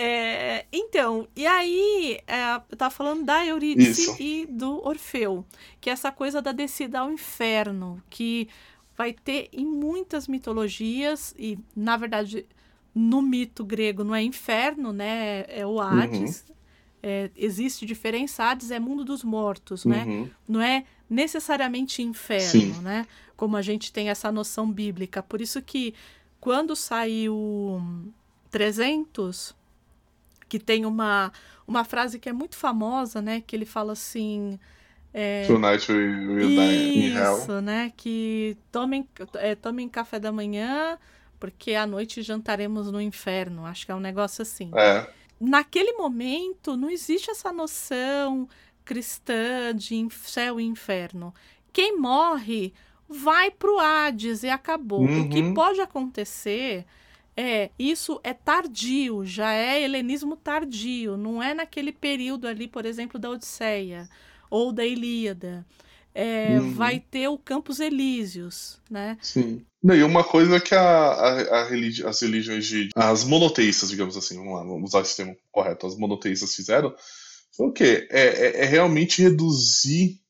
é, 0.00 0.64
então, 0.72 1.26
e 1.34 1.44
aí, 1.44 2.20
é, 2.24 2.54
eu 2.70 2.76
tava 2.76 2.94
falando 2.94 3.24
da 3.24 3.44
Eurídice 3.44 4.02
isso. 4.02 4.22
e 4.22 4.46
do 4.46 4.86
Orfeu, 4.86 5.44
que 5.80 5.90
é 5.90 5.92
essa 5.92 6.12
coisa 6.12 6.40
da 6.40 6.52
descida 6.52 7.00
ao 7.00 7.10
inferno, 7.10 8.00
que 8.08 8.48
vai 8.96 9.12
ter 9.12 9.48
em 9.52 9.66
muitas 9.66 10.28
mitologias, 10.28 11.34
e 11.36 11.58
na 11.74 11.96
verdade 11.96 12.46
no 12.94 13.20
mito 13.20 13.64
grego 13.64 14.04
não 14.04 14.14
é 14.14 14.22
inferno, 14.22 14.92
né? 14.92 15.44
É 15.48 15.66
o 15.66 15.80
Hades. 15.80 16.44
Uhum. 16.48 16.54
É, 17.02 17.30
existe 17.36 17.84
diferença, 17.84 18.44
Hades 18.44 18.70
é 18.70 18.78
mundo 18.78 19.04
dos 19.04 19.24
mortos, 19.24 19.84
né? 19.84 20.04
Uhum. 20.04 20.30
Não 20.48 20.60
é 20.60 20.84
necessariamente 21.10 22.02
inferno, 22.02 22.74
Sim. 22.74 22.82
né? 22.82 23.04
Como 23.36 23.56
a 23.56 23.62
gente 23.62 23.92
tem 23.92 24.10
essa 24.10 24.30
noção 24.30 24.70
bíblica. 24.70 25.22
Por 25.24 25.40
isso 25.40 25.60
que 25.60 25.92
quando 26.40 26.76
saiu 26.76 27.82
300, 28.50 29.54
que 30.48 30.58
tem 30.58 30.86
uma, 30.86 31.32
uma 31.66 31.84
frase 31.84 32.18
que 32.18 32.28
é 32.28 32.32
muito 32.32 32.56
famosa, 32.56 33.20
né? 33.20 33.42
Que 33.46 33.54
ele 33.54 33.66
fala 33.66 33.92
assim... 33.92 34.58
É, 35.12 35.46
Tonight 35.46 35.90
we 35.90 36.26
will 36.26 36.48
die 36.48 37.08
in 37.10 37.16
hell. 37.16 37.38
Isso, 37.38 37.60
né? 37.60 37.92
Que 37.96 38.56
tomem, 38.70 39.08
é, 39.34 39.54
tomem 39.54 39.88
café 39.88 40.20
da 40.20 40.30
manhã, 40.30 40.98
porque 41.40 41.74
à 41.74 41.86
noite 41.86 42.22
jantaremos 42.22 42.90
no 42.90 43.00
inferno. 43.00 43.64
Acho 43.64 43.86
que 43.86 43.92
é 43.92 43.94
um 43.94 44.00
negócio 44.00 44.42
assim. 44.42 44.70
É. 44.74 45.08
Naquele 45.40 45.92
momento, 45.92 46.76
não 46.76 46.90
existe 46.90 47.30
essa 47.30 47.52
noção 47.52 48.48
cristã 48.84 49.74
de 49.74 50.06
céu 50.10 50.60
e 50.60 50.64
inferno. 50.64 51.34
Quem 51.72 51.98
morre 51.98 52.72
vai 53.08 53.50
pro 53.50 53.78
Hades 53.78 54.42
e 54.42 54.48
acabou. 54.48 55.00
Uhum. 55.00 55.22
O 55.22 55.28
que 55.28 55.40
uhum. 55.40 55.54
pode 55.54 55.80
acontecer 55.80 56.84
é, 57.40 57.70
isso 57.78 58.18
é 58.24 58.34
tardio, 58.34 59.24
já 59.24 59.52
é 59.52 59.80
helenismo 59.80 60.36
tardio, 60.36 61.16
não 61.16 61.40
é 61.40 61.54
naquele 61.54 61.92
período 61.92 62.48
ali, 62.48 62.66
por 62.66 62.84
exemplo, 62.84 63.16
da 63.16 63.30
Odisseia 63.30 64.08
ou 64.50 64.72
da 64.72 64.84
Ilíada. 64.84 65.64
É, 66.12 66.58
uhum. 66.58 66.72
Vai 66.72 66.98
ter 66.98 67.28
o 67.28 67.38
Campos 67.38 67.78
Elíseos, 67.78 68.80
né? 68.90 69.16
Sim. 69.22 69.64
E 69.84 70.02
uma 70.02 70.24
coisa 70.24 70.58
que 70.58 70.74
a, 70.74 70.80
a, 70.80 71.60
a 71.60 71.68
religi 71.68 72.04
as 72.04 72.20
religiões 72.20 72.66
de. 72.66 72.88
as 72.96 73.22
monoteístas, 73.22 73.90
digamos 73.90 74.16
assim, 74.16 74.36
vamos 74.36 74.54
lá, 74.54 74.64
vamos 74.64 74.90
usar 74.90 75.02
esse 75.02 75.16
termo 75.16 75.36
correto, 75.52 75.86
as 75.86 75.96
monoteístas 75.96 76.56
fizeram, 76.56 76.92
foi 77.56 77.68
o 77.68 77.72
quê? 77.72 78.08
É, 78.10 78.22
é, 78.26 78.60
é 78.62 78.64
realmente 78.64 79.22
reduzir 79.22 80.20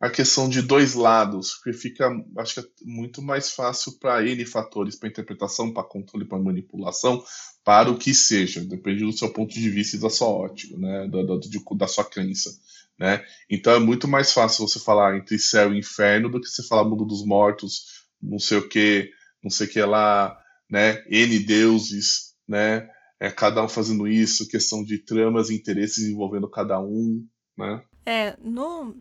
a 0.00 0.08
questão 0.08 0.48
de 0.48 0.62
dois 0.62 0.94
lados, 0.94 1.56
porque 1.56 1.74
fica, 1.76 2.10
acho 2.38 2.54
que 2.54 2.60
é 2.60 2.64
muito 2.82 3.20
mais 3.20 3.52
fácil 3.52 3.98
para 3.98 4.26
N 4.26 4.46
fatores, 4.46 4.96
para 4.96 5.10
interpretação, 5.10 5.74
para 5.74 5.84
controle, 5.84 6.24
para 6.24 6.38
manipulação, 6.38 7.22
para 7.62 7.90
o 7.90 7.98
que 7.98 8.14
seja, 8.14 8.64
depende 8.64 9.04
do 9.04 9.12
seu 9.12 9.30
ponto 9.30 9.52
de 9.52 9.68
vista 9.68 9.96
e 9.96 10.00
da 10.00 10.08
sua 10.08 10.28
ótica, 10.28 10.74
né, 10.78 11.06
da, 11.06 11.22
da, 11.22 11.36
de, 11.36 11.62
da 11.76 11.86
sua 11.86 12.04
crença. 12.04 12.50
Né? 12.98 13.22
Então 13.48 13.74
é 13.74 13.78
muito 13.78 14.08
mais 14.08 14.32
fácil 14.32 14.66
você 14.66 14.78
falar 14.78 15.18
entre 15.18 15.38
céu 15.38 15.74
e 15.74 15.78
inferno 15.78 16.30
do 16.30 16.40
que 16.40 16.48
você 16.48 16.62
falar 16.62 16.84
mundo 16.84 17.04
dos 17.04 17.24
mortos, 17.24 18.06
não 18.22 18.38
sei 18.38 18.56
o 18.56 18.68
que, 18.68 19.10
não 19.42 19.50
sei 19.50 19.66
o 19.66 19.70
que 19.70 19.82
lá, 19.82 20.38
né? 20.68 21.02
N 21.08 21.38
deuses, 21.40 22.34
né? 22.46 22.88
É, 23.18 23.30
cada 23.30 23.62
um 23.62 23.68
fazendo 23.68 24.06
isso, 24.06 24.48
questão 24.48 24.84
de 24.84 24.98
tramas 24.98 25.50
e 25.50 25.54
interesses 25.54 26.08
envolvendo 26.08 26.48
cada 26.48 26.80
um, 26.80 27.26
né? 27.56 27.82
É, 28.04 28.36
no, 28.42 28.94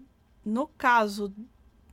no 0.44 0.68
caso 0.68 1.34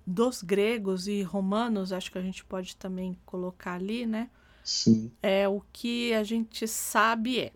dos 0.06 0.42
gregos 0.42 1.08
e 1.08 1.22
romanos, 1.22 1.92
acho 1.92 2.12
que 2.12 2.18
a 2.18 2.22
gente 2.22 2.44
pode 2.44 2.76
também 2.76 3.18
colocar 3.26 3.74
ali, 3.74 4.06
né? 4.06 4.30
Sim. 4.62 5.10
É, 5.22 5.48
o 5.48 5.62
que 5.72 6.12
a 6.14 6.22
gente 6.22 6.66
sabe 6.66 7.40
é 7.40 7.52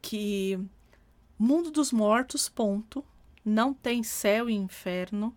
que 0.00 0.58
mundo 1.38 1.70
dos 1.70 1.92
mortos, 1.92 2.48
ponto 2.48 3.04
não 3.44 3.74
tem 3.74 4.02
céu 4.02 4.48
e 4.48 4.54
inferno. 4.54 5.34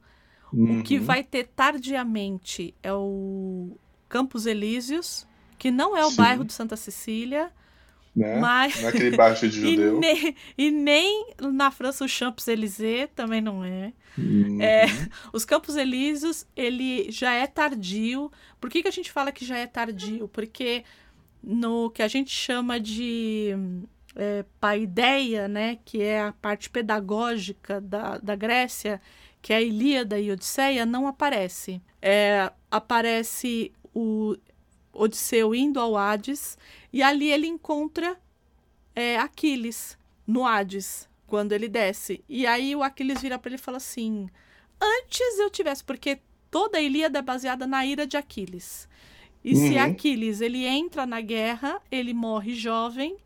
Uhum. 0.54 0.80
O 0.80 0.84
que 0.84 1.00
uhum. 1.00 1.06
vai 1.06 1.24
ter 1.24 1.48
tardiamente 1.48 2.74
é 2.82 2.94
o 2.94 3.78
Campos 4.08 4.46
Elíseos, 4.46 5.28
que 5.58 5.72
não 5.72 5.98
é 5.98 6.06
o 6.06 6.12
Sim. 6.12 6.18
bairro 6.18 6.46
de 6.46 6.54
Santa 6.54 6.76
Cecília. 6.76 7.52
Né? 8.16 8.40
Mas... 8.40 8.82
Naquele 8.82 9.14
é 9.14 9.18
bairro 9.18 9.36
de 9.36 9.50
judeu. 9.50 9.98
e, 9.98 10.00
ne... 10.00 10.36
e, 10.58 10.72
nem 10.72 11.28
na 11.42 11.70
França 11.70 12.06
o 12.06 12.08
Champs-Élysées 12.08 13.10
também 13.14 13.42
não 13.42 13.64
é. 13.64 13.92
Uhum. 14.18 14.62
é. 14.62 14.86
Os 15.34 15.44
Campos 15.44 15.76
Elíseos, 15.76 16.48
ele 16.56 17.12
já 17.12 17.34
é 17.34 17.46
tardio. 17.46 18.32
Por 18.60 18.70
que, 18.70 18.82
que 18.82 18.88
a 18.88 18.92
gente 18.92 19.12
fala 19.12 19.32
que 19.32 19.44
já 19.44 19.58
é 19.58 19.68
tardio? 19.68 20.28
Porque 20.30 20.84
no 21.44 21.90
que 21.90 22.02
a 22.02 22.08
gente 22.08 22.32
chama 22.32 22.80
de 22.80 23.54
é, 24.16 24.46
paideia, 24.60 25.48
né, 25.48 25.78
que 25.84 26.02
é 26.02 26.22
a 26.22 26.32
parte 26.32 26.70
pedagógica 26.70 27.82
da, 27.82 28.18
da 28.18 28.36
Grécia, 28.36 29.02
que 29.42 29.54
é 29.54 29.58
a 29.58 29.62
Ilíada 29.62 30.20
e 30.20 30.32
Odisseia, 30.32 30.86
não 30.86 31.08
aparece. 31.08 31.82
É, 32.02 32.52
aparece 32.72 33.72
o 33.94 34.36
Odisseu 34.96 35.54
indo 35.54 35.80
ao 35.80 35.98
Hades 35.98 36.58
e 36.92 37.04
ali 37.04 37.32
ele 37.32 37.48
encontra 37.48 38.18
é, 38.96 39.18
Aquiles 39.18 39.98
no 40.26 40.46
Hades, 40.46 41.08
quando 41.28 41.52
ele 41.52 41.68
desce. 41.68 42.24
E 42.28 42.48
aí 42.48 42.76
o 42.76 42.82
Aquiles 42.82 43.22
vira 43.22 43.38
para 43.38 43.50
ele 43.50 43.56
e 43.56 43.64
fala 43.64 43.78
assim: 43.78 44.30
Antes 44.82 45.40
eu 45.40 45.50
tivesse, 45.50 45.84
porque 45.84 46.20
toda 46.50 46.78
a 46.78 46.82
Ilíada 46.82 47.20
é 47.20 47.22
baseada 47.22 47.68
na 47.68 47.86
ira 47.86 48.08
de 48.08 48.18
Aquiles. 48.18 48.88
E 49.44 49.54
uhum. 49.54 49.68
se 49.68 49.78
Aquiles 49.78 50.42
ele 50.42 50.66
entra 50.66 51.06
na 51.06 51.22
guerra, 51.22 51.80
ele 51.92 52.14
morre 52.14 52.56
jovem 52.56 53.18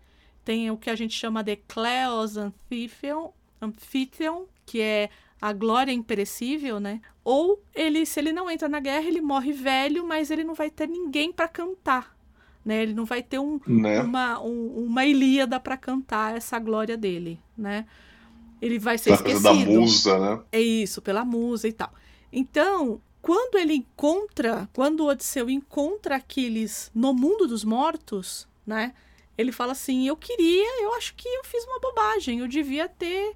tem 0.49 0.71
o 0.71 0.77
que 0.77 0.89
a 0.89 0.95
gente 0.95 1.13
chama 1.13 1.43
de 1.43 1.55
Cleos 1.55 2.35
Amphitheon, 2.35 3.29
Amphitheon 3.61 4.45
que 4.65 4.81
é 4.81 5.11
a 5.41 5.53
glória 5.53 5.91
imperecível, 5.91 6.79
né? 6.79 7.01
Ou 7.23 7.61
ele, 7.73 8.05
se 8.05 8.19
ele 8.19 8.33
não 8.33 8.49
entra 8.49 8.67
na 8.67 8.79
guerra, 8.79 9.05
ele 9.05 9.21
morre 9.21 9.53
velho, 9.53 10.05
mas 10.05 10.29
ele 10.31 10.43
não 10.43 10.53
vai 10.53 10.69
ter 10.69 10.87
ninguém 10.87 11.31
para 11.31 11.47
cantar, 11.47 12.15
né? 12.63 12.81
Ele 12.83 12.93
não 12.93 13.05
vai 13.05 13.23
ter 13.23 13.39
um, 13.39 13.59
né? 13.65 14.01
uma, 14.01 14.39
um, 14.41 14.85
uma 14.85 15.05
Ilíada 15.05 15.59
para 15.59 15.77
cantar 15.77 16.35
essa 16.35 16.59
glória 16.59 16.97
dele, 16.97 17.39
né? 17.57 17.85
Ele 18.61 18.77
vai 18.77 18.97
ser 18.97 19.11
pela 19.11 19.15
esquecido. 19.15 19.43
da 19.43 19.53
musa, 19.53 20.19
né? 20.19 20.41
É 20.51 20.59
isso, 20.59 21.01
pela 21.01 21.23
musa 21.23 21.67
e 21.67 21.73
tal. 21.73 21.93
Então, 22.31 23.01
quando 23.21 23.57
ele 23.57 23.73
encontra, 23.73 24.69
quando 24.73 25.01
o 25.01 25.07
Odisseu 25.07 25.49
encontra 25.49 26.17
Aquiles 26.17 26.91
no 26.93 27.13
mundo 27.13 27.47
dos 27.47 27.63
mortos, 27.63 28.47
né? 28.65 28.93
Ele 29.37 29.53
fala 29.53 29.71
assim: 29.71 30.07
Eu 30.07 30.17
queria, 30.17 30.83
eu 30.83 30.93
acho 30.95 31.15
que 31.15 31.27
eu 31.27 31.43
fiz 31.45 31.63
uma 31.63 31.79
bobagem, 31.79 32.39
eu 32.39 32.47
devia 32.47 32.89
ter. 32.89 33.33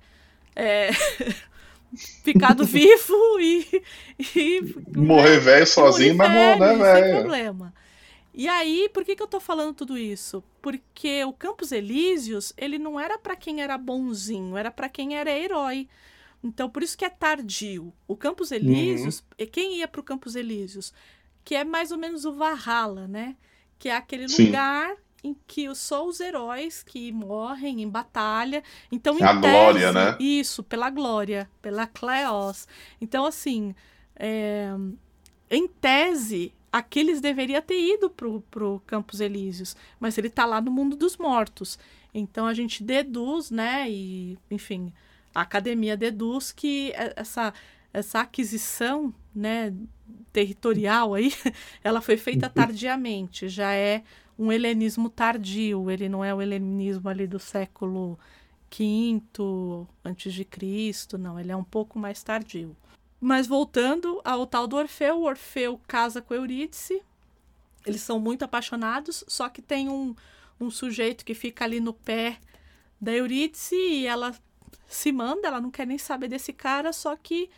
É, 0.55 0.89
ficado 1.95 2.65
vivo 2.65 3.39
e, 3.39 3.83
e 4.35 4.75
morrer 4.95 5.39
velho 5.39 5.67
sozinho, 5.67 6.15
mas 6.15 6.31
morrer 6.31 6.59
né, 6.59 6.75
velho? 6.75 7.05
Sem 7.05 7.21
problema. 7.21 7.73
E 8.33 8.47
aí, 8.47 8.89
por 8.91 9.05
que, 9.05 9.15
que 9.15 9.21
eu 9.21 9.27
tô 9.27 9.39
falando 9.39 9.75
tudo 9.75 9.97
isso? 9.97 10.43
Porque 10.61 11.23
o 11.23 11.31
Campos 11.31 11.71
Elíseos, 11.71 12.51
ele 12.57 12.79
não 12.79 12.99
era 12.99 13.17
para 13.17 13.35
quem 13.35 13.61
era 13.61 13.77
bonzinho, 13.77 14.57
era 14.57 14.71
para 14.71 14.89
quem 14.89 15.15
era 15.15 15.31
herói. 15.31 15.87
Então, 16.43 16.67
por 16.67 16.81
isso 16.81 16.97
que 16.97 17.05
é 17.05 17.09
tardio. 17.09 17.93
O 18.07 18.17
Campos 18.17 18.49
uhum. 18.49 18.57
Elíseos, 18.57 19.23
uhum. 19.39 19.47
quem 19.51 19.77
ia 19.77 19.87
para 19.87 20.01
o 20.01 20.03
Campos 20.03 20.35
Elíseos? 20.35 20.91
Que 21.45 21.55
é 21.55 21.63
mais 21.63 21.91
ou 21.91 21.97
menos 21.97 22.25
o 22.25 22.33
Valhalla, 22.33 23.07
né? 23.07 23.35
Que 23.77 23.89
é 23.89 23.95
aquele 23.95 24.27
Sim. 24.27 24.47
lugar 24.47 24.95
em 25.23 25.35
que 25.47 25.73
só 25.73 26.05
os 26.07 26.19
heróis 26.19 26.83
que 26.83 27.11
morrem 27.11 27.81
em 27.81 27.89
batalha. 27.89 28.61
Então, 28.91 29.17
em 29.17 29.23
a 29.23 29.39
tese, 29.39 29.39
glória, 29.39 29.91
né? 29.91 30.17
Isso, 30.19 30.61
pela 30.61 30.89
glória, 30.89 31.49
pela 31.61 31.87
Cleos. 31.87 32.67
Então, 32.99 33.25
assim, 33.25 33.73
é, 34.15 34.71
em 35.49 35.67
tese, 35.67 36.53
Aquiles 36.71 37.21
deveria 37.21 37.61
ter 37.61 37.79
ido 37.79 38.09
pro, 38.09 38.41
pro 38.49 38.81
Campos 38.87 39.21
Elíseos, 39.21 39.75
mas 39.99 40.17
ele 40.17 40.27
está 40.27 40.43
lá 40.45 40.59
no 40.59 40.71
mundo 40.71 40.95
dos 40.95 41.17
mortos. 41.17 41.77
Então 42.13 42.47
a 42.47 42.53
gente 42.53 42.83
deduz, 42.83 43.49
né, 43.49 43.89
e 43.89 44.37
enfim, 44.49 44.91
a 45.33 45.41
academia 45.41 45.95
deduz 45.95 46.51
que 46.51 46.91
essa 47.15 47.53
essa 47.91 48.21
aquisição, 48.21 49.13
né, 49.35 49.71
territorial 50.31 51.13
aí, 51.13 51.31
ela 51.83 52.01
foi 52.01 52.17
feita 52.17 52.47
uhum. 52.47 52.53
tardiamente, 52.53 53.47
já 53.47 53.71
é 53.71 54.03
um 54.43 54.51
helenismo 54.51 55.09
tardio, 55.09 55.89
ele 55.89 56.09
não 56.09 56.23
é 56.23 56.35
o 56.35 56.41
helenismo 56.41 57.07
ali 57.07 57.25
do 57.25 57.39
século 57.39 58.19
V 58.69 59.21
antes 60.03 60.33
de 60.33 60.43
Cristo, 60.43 61.17
não, 61.17 61.39
ele 61.39 61.51
é 61.51 61.55
um 61.55 61.63
pouco 61.63 61.97
mais 61.97 62.21
tardio. 62.21 62.75
Mas 63.21 63.47
voltando 63.47 64.19
ao 64.25 64.45
tal 64.45 64.67
do 64.67 64.75
Orfeu, 64.75 65.19
o 65.19 65.23
Orfeu 65.23 65.79
casa 65.87 66.21
com 66.21 66.33
Eurídice. 66.33 67.01
Eles 67.85 68.01
são 68.01 68.19
muito 68.19 68.43
apaixonados, 68.43 69.23
só 69.29 69.47
que 69.47 69.61
tem 69.61 69.87
um, 69.87 70.13
um 70.59 70.69
sujeito 70.69 71.23
que 71.23 71.33
fica 71.33 71.63
ali 71.63 71.79
no 71.79 71.93
pé 71.93 72.37
da 72.99 73.13
Eurídice 73.13 73.75
e 73.75 74.05
ela 74.05 74.35
se 74.87 75.13
manda, 75.13 75.47
ela 75.47 75.61
não 75.61 75.71
quer 75.71 75.87
nem 75.87 75.97
saber 75.97 76.27
desse 76.27 76.51
cara, 76.51 76.91
só 76.91 77.15
que 77.15 77.49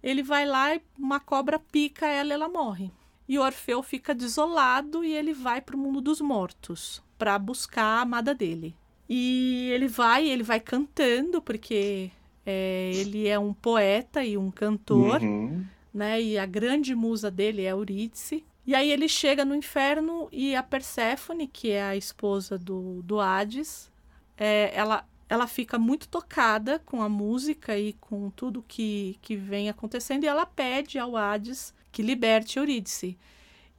ele 0.00 0.22
vai 0.22 0.46
lá 0.46 0.76
e 0.76 0.82
uma 0.96 1.18
cobra 1.18 1.58
pica 1.58 2.06
ela 2.06 2.30
e 2.30 2.32
ela 2.34 2.48
morre. 2.48 2.92
E 3.28 3.38
o 3.38 3.42
Orfeu 3.42 3.82
fica 3.82 4.14
desolado 4.14 5.04
e 5.04 5.12
ele 5.12 5.34
vai 5.34 5.60
para 5.60 5.76
o 5.76 5.78
mundo 5.78 6.00
dos 6.00 6.20
mortos 6.20 7.02
para 7.18 7.38
buscar 7.38 7.84
a 7.84 8.00
amada 8.00 8.34
dele. 8.34 8.74
E 9.08 9.70
ele 9.72 9.88
vai, 9.88 10.28
ele 10.28 10.42
vai 10.42 10.60
cantando, 10.60 11.42
porque 11.42 12.10
é, 12.46 12.90
ele 12.94 13.28
é 13.28 13.38
um 13.38 13.52
poeta 13.52 14.24
e 14.24 14.38
um 14.38 14.50
cantor, 14.50 15.22
uhum. 15.22 15.64
né? 15.92 16.20
E 16.20 16.38
a 16.38 16.46
grande 16.46 16.94
musa 16.94 17.30
dele 17.30 17.64
é 17.64 17.72
Eurídice. 17.72 18.44
E 18.66 18.74
aí 18.74 18.90
ele 18.90 19.08
chega 19.08 19.44
no 19.44 19.54
inferno 19.54 20.28
e 20.30 20.54
a 20.54 20.62
Perséfone, 20.62 21.46
que 21.46 21.70
é 21.70 21.82
a 21.82 21.96
esposa 21.96 22.58
do, 22.58 23.02
do 23.02 23.18
Hades, 23.18 23.90
é, 24.36 24.70
ela, 24.74 25.06
ela 25.28 25.46
fica 25.46 25.78
muito 25.78 26.06
tocada 26.06 26.78
com 26.78 27.02
a 27.02 27.08
música 27.08 27.78
e 27.78 27.94
com 27.94 28.30
tudo 28.30 28.64
que, 28.66 29.18
que 29.22 29.36
vem 29.36 29.68
acontecendo 29.68 30.24
e 30.24 30.26
ela 30.26 30.46
pede 30.46 30.98
ao 30.98 31.16
Hades 31.16 31.74
que 31.92 32.02
liberte 32.02 32.58
Eurídice. 32.58 33.18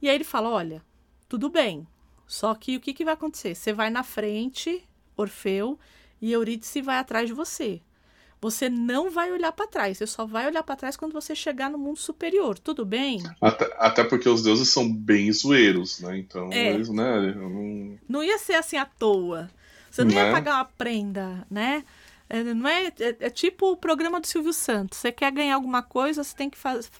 E 0.00 0.08
aí 0.08 0.14
ele 0.14 0.24
fala: 0.24 0.48
Olha, 0.48 0.82
tudo 1.28 1.48
bem, 1.48 1.86
só 2.26 2.54
que 2.54 2.76
o 2.76 2.80
que, 2.80 2.94
que 2.94 3.04
vai 3.04 3.14
acontecer? 3.14 3.54
Você 3.54 3.72
vai 3.72 3.90
na 3.90 4.02
frente, 4.02 4.84
Orfeu, 5.16 5.78
e 6.20 6.32
Eurídice 6.32 6.80
vai 6.80 6.98
atrás 6.98 7.28
de 7.28 7.34
você. 7.34 7.80
Você 8.42 8.70
não 8.70 9.10
vai 9.10 9.30
olhar 9.30 9.52
para 9.52 9.66
trás, 9.66 9.98
você 9.98 10.06
só 10.06 10.24
vai 10.24 10.46
olhar 10.46 10.62
para 10.62 10.76
trás 10.76 10.96
quando 10.96 11.12
você 11.12 11.34
chegar 11.34 11.68
no 11.68 11.76
mundo 11.76 11.98
superior, 11.98 12.58
tudo 12.58 12.86
bem? 12.86 13.22
Até, 13.38 13.70
até 13.78 14.04
porque 14.04 14.28
os 14.28 14.42
deuses 14.42 14.70
são 14.70 14.90
bem 14.90 15.30
zoeiros, 15.30 16.00
né? 16.00 16.16
Então, 16.16 16.48
é. 16.50 16.72
eles, 16.72 16.88
né? 16.88 17.34
Não... 17.34 17.98
não 18.08 18.24
ia 18.24 18.38
ser 18.38 18.54
assim 18.54 18.78
à 18.78 18.86
toa. 18.86 19.50
Você 19.90 20.04
não 20.04 20.14
né? 20.14 20.26
ia 20.26 20.32
pagar 20.32 20.54
uma 20.54 20.64
prenda, 20.64 21.46
né? 21.50 21.84
É, 22.30 22.42
não 22.42 22.66
é, 22.66 22.86
é, 22.86 23.16
é, 23.20 23.30
tipo 23.30 23.72
o 23.72 23.76
programa 23.76 24.20
do 24.20 24.26
Silvio 24.26 24.52
Santos. 24.52 24.98
Você 24.98 25.12
quer 25.12 25.32
ganhar 25.32 25.56
alguma 25.56 25.82
coisa, 25.82 26.24
você 26.24 26.34
tem 26.34 26.48
que 26.48 26.56
faz, 26.56 26.90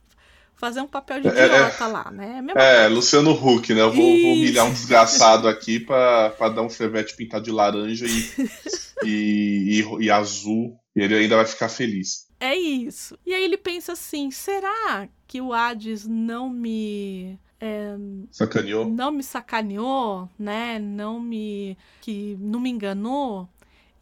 fazer 0.60 0.82
um 0.82 0.86
papel 0.86 1.22
de 1.22 1.28
é, 1.28 1.30
é. 1.30 1.46
idiota 1.46 1.86
lá, 1.86 2.10
né? 2.10 2.44
É, 2.54 2.84
é 2.84 2.88
Luciano 2.88 3.32
Huck, 3.32 3.72
né? 3.72 3.80
Eu 3.80 3.90
vou, 3.90 4.04
vou 4.04 4.32
humilhar 4.34 4.66
um 4.66 4.72
desgraçado 4.72 5.48
aqui 5.48 5.80
pra, 5.80 6.28
pra 6.30 6.50
dar 6.50 6.60
um 6.60 6.68
chevette 6.68 7.16
pintado 7.16 7.44
de 7.44 7.50
laranja 7.50 8.04
e, 8.06 8.30
e, 9.02 9.80
e, 9.80 10.04
e 10.04 10.10
azul 10.10 10.78
e 10.94 11.00
ele 11.00 11.14
ainda 11.16 11.36
vai 11.36 11.46
ficar 11.46 11.70
feliz. 11.70 12.28
É 12.38 12.54
isso. 12.54 13.18
E 13.24 13.32
aí 13.32 13.42
ele 13.42 13.56
pensa 13.56 13.92
assim: 13.92 14.30
será 14.30 15.08
que 15.26 15.40
o 15.40 15.52
Hades 15.54 16.06
não 16.06 16.50
me. 16.50 17.38
É, 17.58 17.96
sacaneou? 18.30 18.86
Não 18.86 19.10
me 19.10 19.22
sacaneou, 19.22 20.28
né? 20.38 20.78
Não 20.78 21.18
me. 21.18 21.76
que 22.02 22.36
não 22.38 22.60
me 22.60 22.68
enganou. 22.68 23.48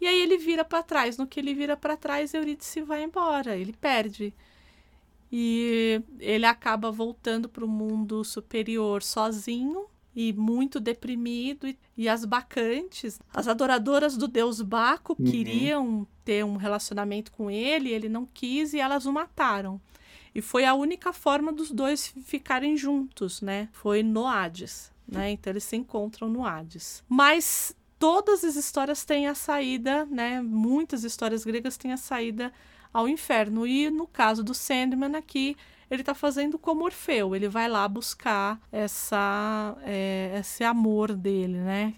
E 0.00 0.06
aí 0.06 0.20
ele 0.20 0.38
vira 0.38 0.64
para 0.64 0.82
trás. 0.82 1.16
No 1.16 1.26
que 1.26 1.38
ele 1.38 1.54
vira 1.54 1.76
para 1.76 1.96
trás, 1.96 2.34
Eurídice 2.34 2.82
vai 2.82 3.04
embora. 3.04 3.56
Ele 3.56 3.72
perde. 3.72 4.34
E 5.30 6.02
ele 6.18 6.46
acaba 6.46 6.90
voltando 6.90 7.48
para 7.48 7.64
o 7.64 7.68
mundo 7.68 8.24
superior 8.24 9.02
sozinho 9.02 9.86
e 10.14 10.32
muito 10.32 10.80
deprimido. 10.80 11.66
E, 11.66 11.78
e 11.96 12.08
as 12.08 12.24
bacantes, 12.24 13.20
as 13.32 13.46
adoradoras 13.46 14.16
do 14.16 14.26
deus 14.26 14.60
Baco, 14.60 15.14
uhum. 15.18 15.30
queriam 15.30 16.06
ter 16.24 16.44
um 16.44 16.56
relacionamento 16.56 17.30
com 17.32 17.50
ele, 17.50 17.90
ele 17.90 18.08
não 18.08 18.26
quis 18.26 18.72
e 18.72 18.80
elas 18.80 19.06
o 19.06 19.12
mataram. 19.12 19.80
E 20.34 20.42
foi 20.42 20.64
a 20.64 20.74
única 20.74 21.12
forma 21.12 21.52
dos 21.52 21.70
dois 21.70 22.14
ficarem 22.24 22.76
juntos, 22.76 23.40
né? 23.40 23.68
Foi 23.72 24.02
no 24.02 24.26
Hades, 24.26 24.92
né? 25.06 25.30
Então 25.30 25.52
eles 25.52 25.64
se 25.64 25.76
encontram 25.76 26.28
no 26.28 26.44
Hades. 26.44 27.02
Mas 27.08 27.74
todas 27.98 28.44
as 28.44 28.56
histórias 28.56 29.04
têm 29.04 29.26
a 29.26 29.34
saída, 29.34 30.04
né? 30.06 30.40
Muitas 30.40 31.02
histórias 31.02 31.44
gregas 31.44 31.76
têm 31.76 31.92
a 31.92 31.96
saída 31.96 32.52
ao 32.92 33.08
inferno. 33.08 33.66
E 33.66 33.90
no 33.90 34.06
caso 34.06 34.42
do 34.42 34.54
Sandman 34.54 35.16
aqui, 35.16 35.56
ele 35.90 36.02
está 36.02 36.14
fazendo 36.14 36.58
como 36.58 36.84
Orfeu, 36.84 37.34
ele 37.34 37.48
vai 37.48 37.68
lá 37.68 37.86
buscar 37.88 38.60
essa, 38.70 39.76
é, 39.84 40.36
esse 40.40 40.62
amor 40.62 41.14
dele, 41.14 41.58
né? 41.58 41.94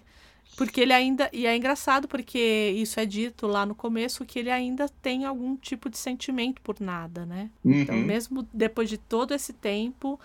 Porque 0.57 0.81
ele 0.81 0.93
ainda. 0.93 1.29
E 1.31 1.47
é 1.47 1.55
engraçado 1.55 2.07
porque 2.07 2.73
isso 2.75 2.99
é 2.99 3.05
dito 3.05 3.47
lá 3.47 3.65
no 3.65 3.73
começo 3.73 4.25
que 4.25 4.37
ele 4.37 4.51
ainda 4.51 4.87
tem 5.01 5.25
algum 5.25 5.55
tipo 5.55 5.89
de 5.89 5.97
sentimento 5.97 6.61
por 6.61 6.79
nada, 6.79 7.25
né? 7.25 7.49
Então, 7.63 7.71
uhum. 7.71 7.81
Então, 7.81 7.95
mesmo 7.97 8.47
depois 8.53 8.89
de 8.89 8.97
todo 8.97 9.33
esse 9.33 9.53
tempo, 9.53 10.19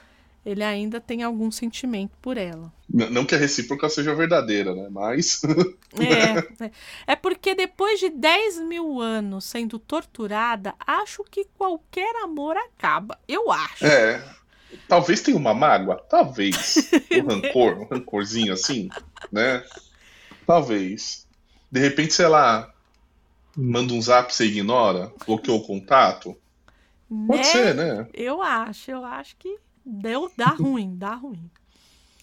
ele 0.47 0.63
ainda 0.63 1.01
tem 1.01 1.25
algum 1.25 1.51
sentimento 1.51 2.13
por 2.23 2.39
ela. 2.39 2.73
Não 2.89 3.27
que 3.27 3.35
a 3.35 3.39
recíproca 3.39 3.89
seja 3.89 4.15
verdadeira, 4.15 4.73
né? 4.77 4.87
Mas. 4.89 5.43
é, 5.99 6.65
é, 6.65 6.71
é 7.09 7.17
porque 7.17 7.53
depois 7.53 7.99
de 7.99 8.09
10 8.11 8.61
mil 8.61 9.01
anos 9.01 9.45
sendo 9.45 9.77
torturada, 9.77 10.73
acho 10.87 11.25
que 11.25 11.47
qualquer 11.59 12.15
amor 12.23 12.57
acaba. 12.57 13.19
Eu 13.27 13.51
acho. 13.51 13.85
É. 13.85 14.23
Talvez 14.87 15.21
tenha 15.21 15.37
uma 15.37 15.53
mágoa, 15.53 15.97
talvez. 16.09 16.93
Um 17.11 17.27
rancor, 17.27 17.81
um 17.81 17.89
rancorzinho 17.89 18.53
assim, 18.53 18.89
né? 19.33 19.65
Talvez. 20.47 21.27
De 21.73 21.81
repente, 21.81 22.15
sei 22.15 22.29
lá, 22.29 22.73
manda 23.57 23.93
um 23.93 24.01
zap, 24.01 24.33
você 24.33 24.45
ignora, 24.45 25.13
bloqueou 25.27 25.59
o 25.59 25.67
contato. 25.67 26.37
Né? 27.11 27.27
Pode 27.27 27.47
ser, 27.49 27.75
né? 27.75 28.07
Eu 28.15 28.41
acho, 28.41 28.93
eu 28.93 29.05
acho 29.05 29.37
que 29.37 29.59
deu, 29.87 30.31
dá 30.37 30.49
ruim, 30.49 30.97
dá 30.97 31.15
ruim. 31.15 31.49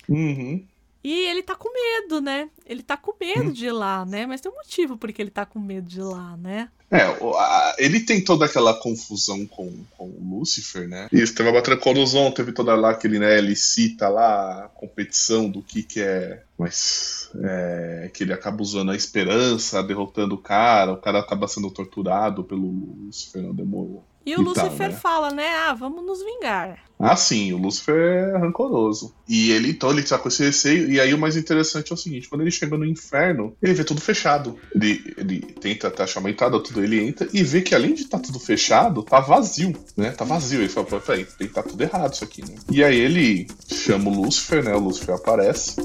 Uhum. 0.10 0.66
E 1.04 1.26
ele 1.28 1.44
tá 1.44 1.54
com 1.54 1.70
medo, 1.74 2.22
né? 2.22 2.50
Ele 2.66 2.82
tá 2.82 2.96
com 2.96 3.14
medo 3.20 3.52
de 3.52 3.66
ir 3.66 3.72
lá, 3.74 4.06
né? 4.06 4.26
Mas 4.26 4.40
tem 4.40 4.50
um 4.50 4.56
motivo 4.56 4.98
porque 4.98 5.22
ele 5.22 5.32
tá 5.32 5.46
com 5.46 5.60
medo 5.60 5.86
de 5.88 6.00
ir 6.00 6.04
lá, 6.04 6.38
né? 6.38 6.70
É, 6.90 7.84
ele 7.84 8.00
tem 8.00 8.24
toda 8.24 8.46
aquela 8.46 8.74
confusão 8.74 9.46
com, 9.48 9.84
com 9.98 10.06
o 10.06 10.38
Lúcifer, 10.38 10.88
né? 10.88 11.08
Isso, 11.12 11.36
teve 11.36 11.50
a 11.50 11.52
Batalha 11.52 11.76
Corozon, 11.76 12.32
teve 12.32 12.54
toda 12.54 12.74
lá 12.76 12.92
aquele, 12.92 13.20
né? 13.20 13.38
Ele 13.38 13.56
cita 13.56 14.08
lá 14.08 14.66
a 14.66 14.70
competição 14.70 15.50
do 15.50 15.62
que 15.62 15.84
que 15.84 16.00
é. 16.00 16.42
Mas 16.58 17.32
é, 17.44 18.12
que 18.14 18.24
ele 18.24 18.32
acaba 18.32 18.62
usando 18.62 18.92
a 18.92 18.96
esperança, 18.96 19.84
derrotando 19.84 20.36
o 20.36 20.42
cara, 20.42 20.94
o 20.94 21.02
cara 21.02 21.20
acaba 21.20 21.48
sendo 21.48 21.70
torturado 21.70 22.44
pelo 22.44 22.68
Lúcifer, 22.68 23.44
o 23.44 23.54
demônio, 23.54 24.04
E 24.26 24.36
o 24.36 24.42
E 24.42 24.44
Lúcifer 24.44 24.72
tá, 24.78 24.88
né? 24.88 24.92
fala, 24.94 25.32
né? 25.32 25.48
Ah, 25.68 25.74
vamos 25.74 26.06
nos 26.06 26.24
vingar. 26.24 26.80
Ah, 27.00 27.18
sim, 27.18 27.52
o 27.52 27.58
Lúcifer 27.58 27.96
é 27.96 28.38
rancoroso. 28.38 29.14
E 29.28 29.52
ele, 29.52 29.72
então, 29.72 29.92
ele 29.92 30.04
tá 30.04 30.18
com 30.18 30.30
esse 30.30 30.44
receio. 30.44 30.90
E 30.90 31.02
aí 31.02 31.14
o 31.14 31.18
mais 31.18 31.36
interessante 31.36 31.92
é 31.92 31.94
o 31.94 31.98
seguinte: 31.98 32.30
quando 32.30 32.42
ele 32.42 32.52
chega 32.52 32.78
no 32.78 32.86
inferno, 32.86 33.58
ele 33.62 33.74
vê 33.74 33.84
tudo 33.84 34.00
fechado. 34.00 34.58
Ele, 34.74 35.14
ele 35.18 35.40
tenta 35.42 35.90
até 35.90 36.04
achar 36.04 36.22
uma 36.22 36.30
entrada, 36.30 36.58
tudo, 36.62 36.82
ele 36.82 37.02
entra 37.02 37.28
e 37.34 37.44
vê 37.44 37.62
que 37.62 37.76
além 37.76 37.94
de 37.94 38.04
estar 38.04 38.20
tudo 38.20 38.40
fechado, 38.40 39.04
tá 39.04 39.20
vazio, 39.20 39.74
né? 39.98 40.12
Tá 40.12 40.24
vazio. 40.24 40.62
Ele 40.62 40.70
fala, 40.70 40.86
peraí, 40.86 41.26
tem 41.26 41.48
que 41.48 41.54
tá 41.54 41.62
tudo 41.62 41.82
errado 41.82 42.14
isso 42.14 42.24
aqui, 42.24 42.42
né? 42.42 42.56
E 42.72 42.82
aí 42.82 42.98
ele 42.98 43.48
chama 43.68 44.10
o 44.10 44.22
Lúcifer, 44.24 44.64
né? 44.64 44.74
O 44.74 44.80
Lúcifer 44.80 45.16
aparece. 45.16 45.76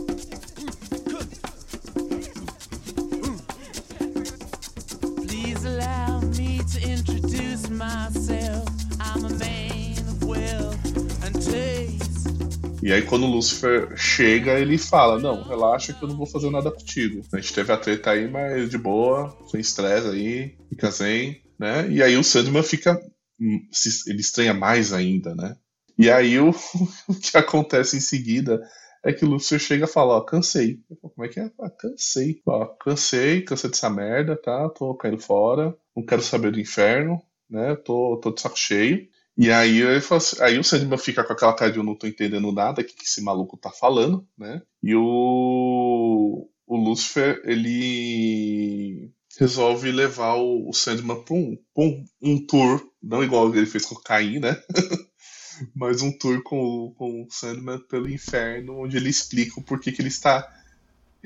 E 12.83 12.93
aí, 12.93 13.03
quando 13.03 13.25
o 13.27 13.31
Lúcifer 13.31 13.93
chega, 13.97 14.59
ele 14.59 14.79
fala: 14.79 15.19
Não, 15.19 15.43
relaxa 15.43 15.93
que 15.93 16.03
eu 16.03 16.09
não 16.09 16.17
vou 16.17 16.27
fazer 16.27 16.51
nada 16.51 16.71
contigo. 16.71 17.23
A 17.33 17.41
gente 17.41 17.53
teve 17.55 17.73
a 17.73 17.77
treta 17.77 18.11
aí, 18.11 18.29
mas 18.31 18.71
de 18.71 18.79
boa, 18.79 19.37
sem 19.51 19.61
estresse 19.61 20.09
aí, 20.09 20.57
fica 20.69 20.91
zen, 20.91 21.43
né? 21.59 21.89
E 21.91 22.03
aí 22.03 22.17
o 22.17 22.23
Sandman 22.25 22.63
fica. 22.63 22.95
hum, 23.41 23.61
Ele 24.07 24.21
estranha 24.21 24.55
mais 24.55 24.93
ainda, 24.93 25.35
né? 25.35 25.57
E 25.99 26.09
aí 26.11 26.39
o, 26.39 26.51
o 27.09 27.15
que 27.15 27.37
acontece 27.37 27.97
em 27.97 28.01
seguida 28.01 28.63
é 29.05 29.13
que 29.13 29.25
o 29.25 29.29
Lúcifer 29.29 29.59
chega 29.59 29.85
e 29.85 29.89
fala: 29.89 30.15
Ó, 30.17 30.21
cansei. 30.21 30.81
Falo, 31.01 31.13
Como 31.15 31.27
é 31.27 31.29
que 31.29 31.41
é? 31.41 31.51
Ah, 31.61 31.71
cansei. 31.71 32.41
Ó, 32.47 32.65
cansei, 32.67 33.43
cansei 33.43 33.71
dessa 33.71 33.91
merda, 33.91 34.37
tá? 34.37 34.69
Tô 34.71 34.95
caindo 34.95 35.19
fora, 35.19 35.77
não 35.97 36.05
quero 36.05 36.23
saber 36.23 36.53
do 36.53 36.61
inferno, 36.61 37.21
né? 37.51 37.75
Tô, 37.75 38.19
tô 38.23 38.31
de 38.31 38.41
saco 38.41 38.57
cheio. 38.57 39.09
E 39.39 39.53
aí, 39.53 39.83
assim- 40.17 40.43
aí 40.43 40.59
o 40.59 40.65
Sandman 40.65 40.99
fica 40.99 41.23
com 41.25 41.33
aquela 41.33 41.55
cara 41.55 41.71
de 41.71 41.79
eu 41.79 41.85
não 41.85 41.95
tô 41.97 42.07
entendendo 42.09 42.51
nada, 42.53 42.83
o 42.83 42.85
que, 42.85 42.95
que 42.95 43.05
esse 43.05 43.23
maluco 43.23 43.57
tá 43.57 43.71
falando, 43.71 44.27
né? 44.37 44.61
E 44.83 44.95
o, 44.97 46.49
o 46.67 46.77
Lucifer, 46.77 47.41
ele 47.45 49.13
resolve 49.39 49.93
levar 49.93 50.35
o, 50.35 50.69
o 50.69 50.73
Sandman 50.75 51.23
pra 51.23 51.35
um, 51.37 51.57
pra 51.75 51.85
um, 51.85 52.05
um 52.23 52.47
tour, 52.47 52.83
não 53.03 53.23
igual 53.23 53.55
ele 53.55 53.67
fez 53.67 53.87
com 53.87 53.95
o 53.95 54.03
Caim, 54.03 54.41
né? 54.41 54.61
Mas 55.75 56.03
um 56.03 56.13
tour 56.17 56.43
com, 56.43 56.93
com 56.97 57.23
o 57.25 57.31
Sandman 57.31 57.79
pelo 57.89 58.09
inferno, 58.11 58.81
onde 58.81 58.97
ele 58.97 59.09
explica 59.09 59.59
o 59.61 59.65
porquê 59.65 59.93
que 59.93 60.01
ele 60.03 60.09
está 60.09 60.47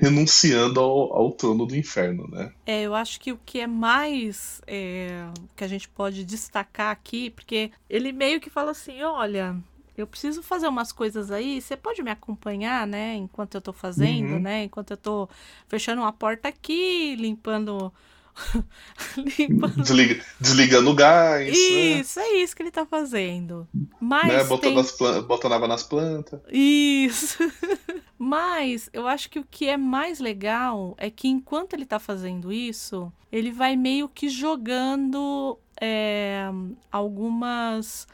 renunciando 0.03 0.79
ao, 0.79 1.13
ao 1.13 1.31
trono 1.31 1.65
do 1.65 1.75
inferno, 1.75 2.27
né? 2.29 2.51
É, 2.65 2.81
eu 2.83 2.93
acho 2.93 3.19
que 3.19 3.31
o 3.31 3.39
que 3.45 3.59
é 3.59 3.67
mais 3.67 4.61
é, 4.67 5.25
que 5.55 5.63
a 5.63 5.67
gente 5.67 5.87
pode 5.89 6.23
destacar 6.25 6.91
aqui, 6.91 7.29
porque 7.29 7.71
ele 7.89 8.11
meio 8.11 8.39
que 8.39 8.49
fala 8.49 8.71
assim: 8.71 9.01
olha, 9.01 9.55
eu 9.97 10.05
preciso 10.07 10.41
fazer 10.43 10.67
umas 10.67 10.91
coisas 10.91 11.31
aí, 11.31 11.61
você 11.61 11.77
pode 11.77 12.01
me 12.03 12.11
acompanhar, 12.11 12.85
né? 12.87 13.15
Enquanto 13.15 13.55
eu 13.55 13.61
tô 13.61 13.71
fazendo, 13.73 14.33
Uhum. 14.33 14.39
né? 14.39 14.63
Enquanto 14.63 14.91
eu 14.91 14.97
tô 14.97 15.29
fechando 15.67 16.01
uma 16.01 16.11
porta 16.13 16.47
aqui, 16.49 17.15
limpando. 17.15 17.91
limpando. 19.39 19.81
Desliga, 19.81 20.23
desligando 20.39 20.91
o 20.91 20.93
gás, 20.95 21.45
né? 21.45 21.51
Isso, 21.53 22.19
é 22.19 22.29
isso 22.37 22.55
que 22.55 22.63
ele 22.63 22.71
tá 22.71 22.85
fazendo. 22.85 23.67
Mas 23.99 24.27
né? 24.27 24.43
Botando, 24.43 24.73
tem- 24.73 24.79
as 24.79 24.91
plan- 24.91 25.21
botando 25.23 25.53
água 25.53 25.67
nas 25.67 25.83
plantas. 25.83 26.39
Isso. 26.51 27.37
Mas 28.17 28.89
eu 28.93 29.07
acho 29.07 29.29
que 29.29 29.39
o 29.39 29.45
que 29.49 29.67
é 29.67 29.75
mais 29.77 30.19
legal 30.19 30.95
é 30.97 31.09
que 31.09 31.27
enquanto 31.27 31.73
ele 31.73 31.85
tá 31.85 31.99
fazendo 31.99 32.53
isso, 32.53 33.11
ele 33.31 33.51
vai 33.51 33.75
meio 33.75 34.07
que 34.07 34.29
jogando 34.29 35.59
é, 35.79 36.45
algumas 36.91 38.07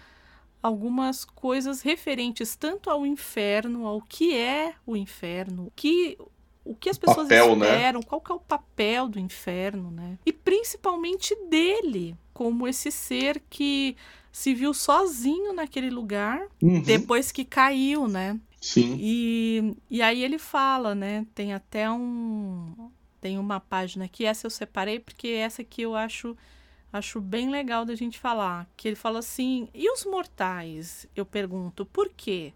algumas 0.62 1.24
coisas 1.24 1.82
referentes 1.82 2.56
tanto 2.56 2.90
ao 2.90 3.06
inferno, 3.06 3.88
ao 3.88 4.02
que 4.02 4.36
é 4.36 4.74
o 4.86 4.98
inferno, 4.98 5.72
que 5.76 6.18
o 6.70 6.76
que 6.76 6.88
as 6.88 7.00
pessoas 7.00 7.28
papel, 7.28 7.56
né? 7.56 7.66
esperam, 7.66 8.04
qual 8.04 8.22
que 8.22 8.32
é 8.32 8.36
o 8.36 8.40
papel 8.40 9.08
do 9.08 9.20
inferno, 9.20 9.90
né? 9.90 10.20
E 10.24 10.32
principalmente 10.32 11.36
dele, 11.50 12.16
como 12.32 12.68
esse 12.68 12.92
ser 12.92 13.42
que 13.50 13.98
se 14.32 14.54
viu 14.54 14.72
sozinho 14.72 15.52
naquele 15.52 15.90
lugar 15.90 16.40
Uhum, 16.62 16.80
depois 16.82 17.32
que 17.32 17.44
caiu, 17.44 18.08
né? 18.08 18.40
Sim. 18.62 18.98
E, 19.02 19.76
e 19.90 20.00
aí 20.04 20.24
ele 20.24 20.38
fala, 20.38 20.94
né? 20.94 21.26
Tem 21.34 21.54
até 21.54 21.90
um. 21.90 22.92
Tem 23.20 23.40
uma 23.40 23.60
página 23.60 24.06
aqui, 24.06 24.24
essa 24.24 24.46
eu 24.46 24.52
separei, 24.52 25.00
porque 25.00 25.28
essa 25.30 25.64
aqui 25.64 25.82
eu 25.82 25.96
acho, 25.96 26.38
acho 26.94 27.20
bem 27.20 27.50
legal 27.50 27.84
da 27.84 27.96
gente 27.96 28.20
falar. 28.20 28.70
Que 28.78 28.90
ele 28.90 28.96
fala 28.96 29.20
assim: 29.20 29.70
e 29.74 29.92
os 29.92 30.06
mortais? 30.06 31.08
Eu 31.16 31.26
pergunto, 31.26 31.84
por 31.84 32.10
quê? 32.16 32.54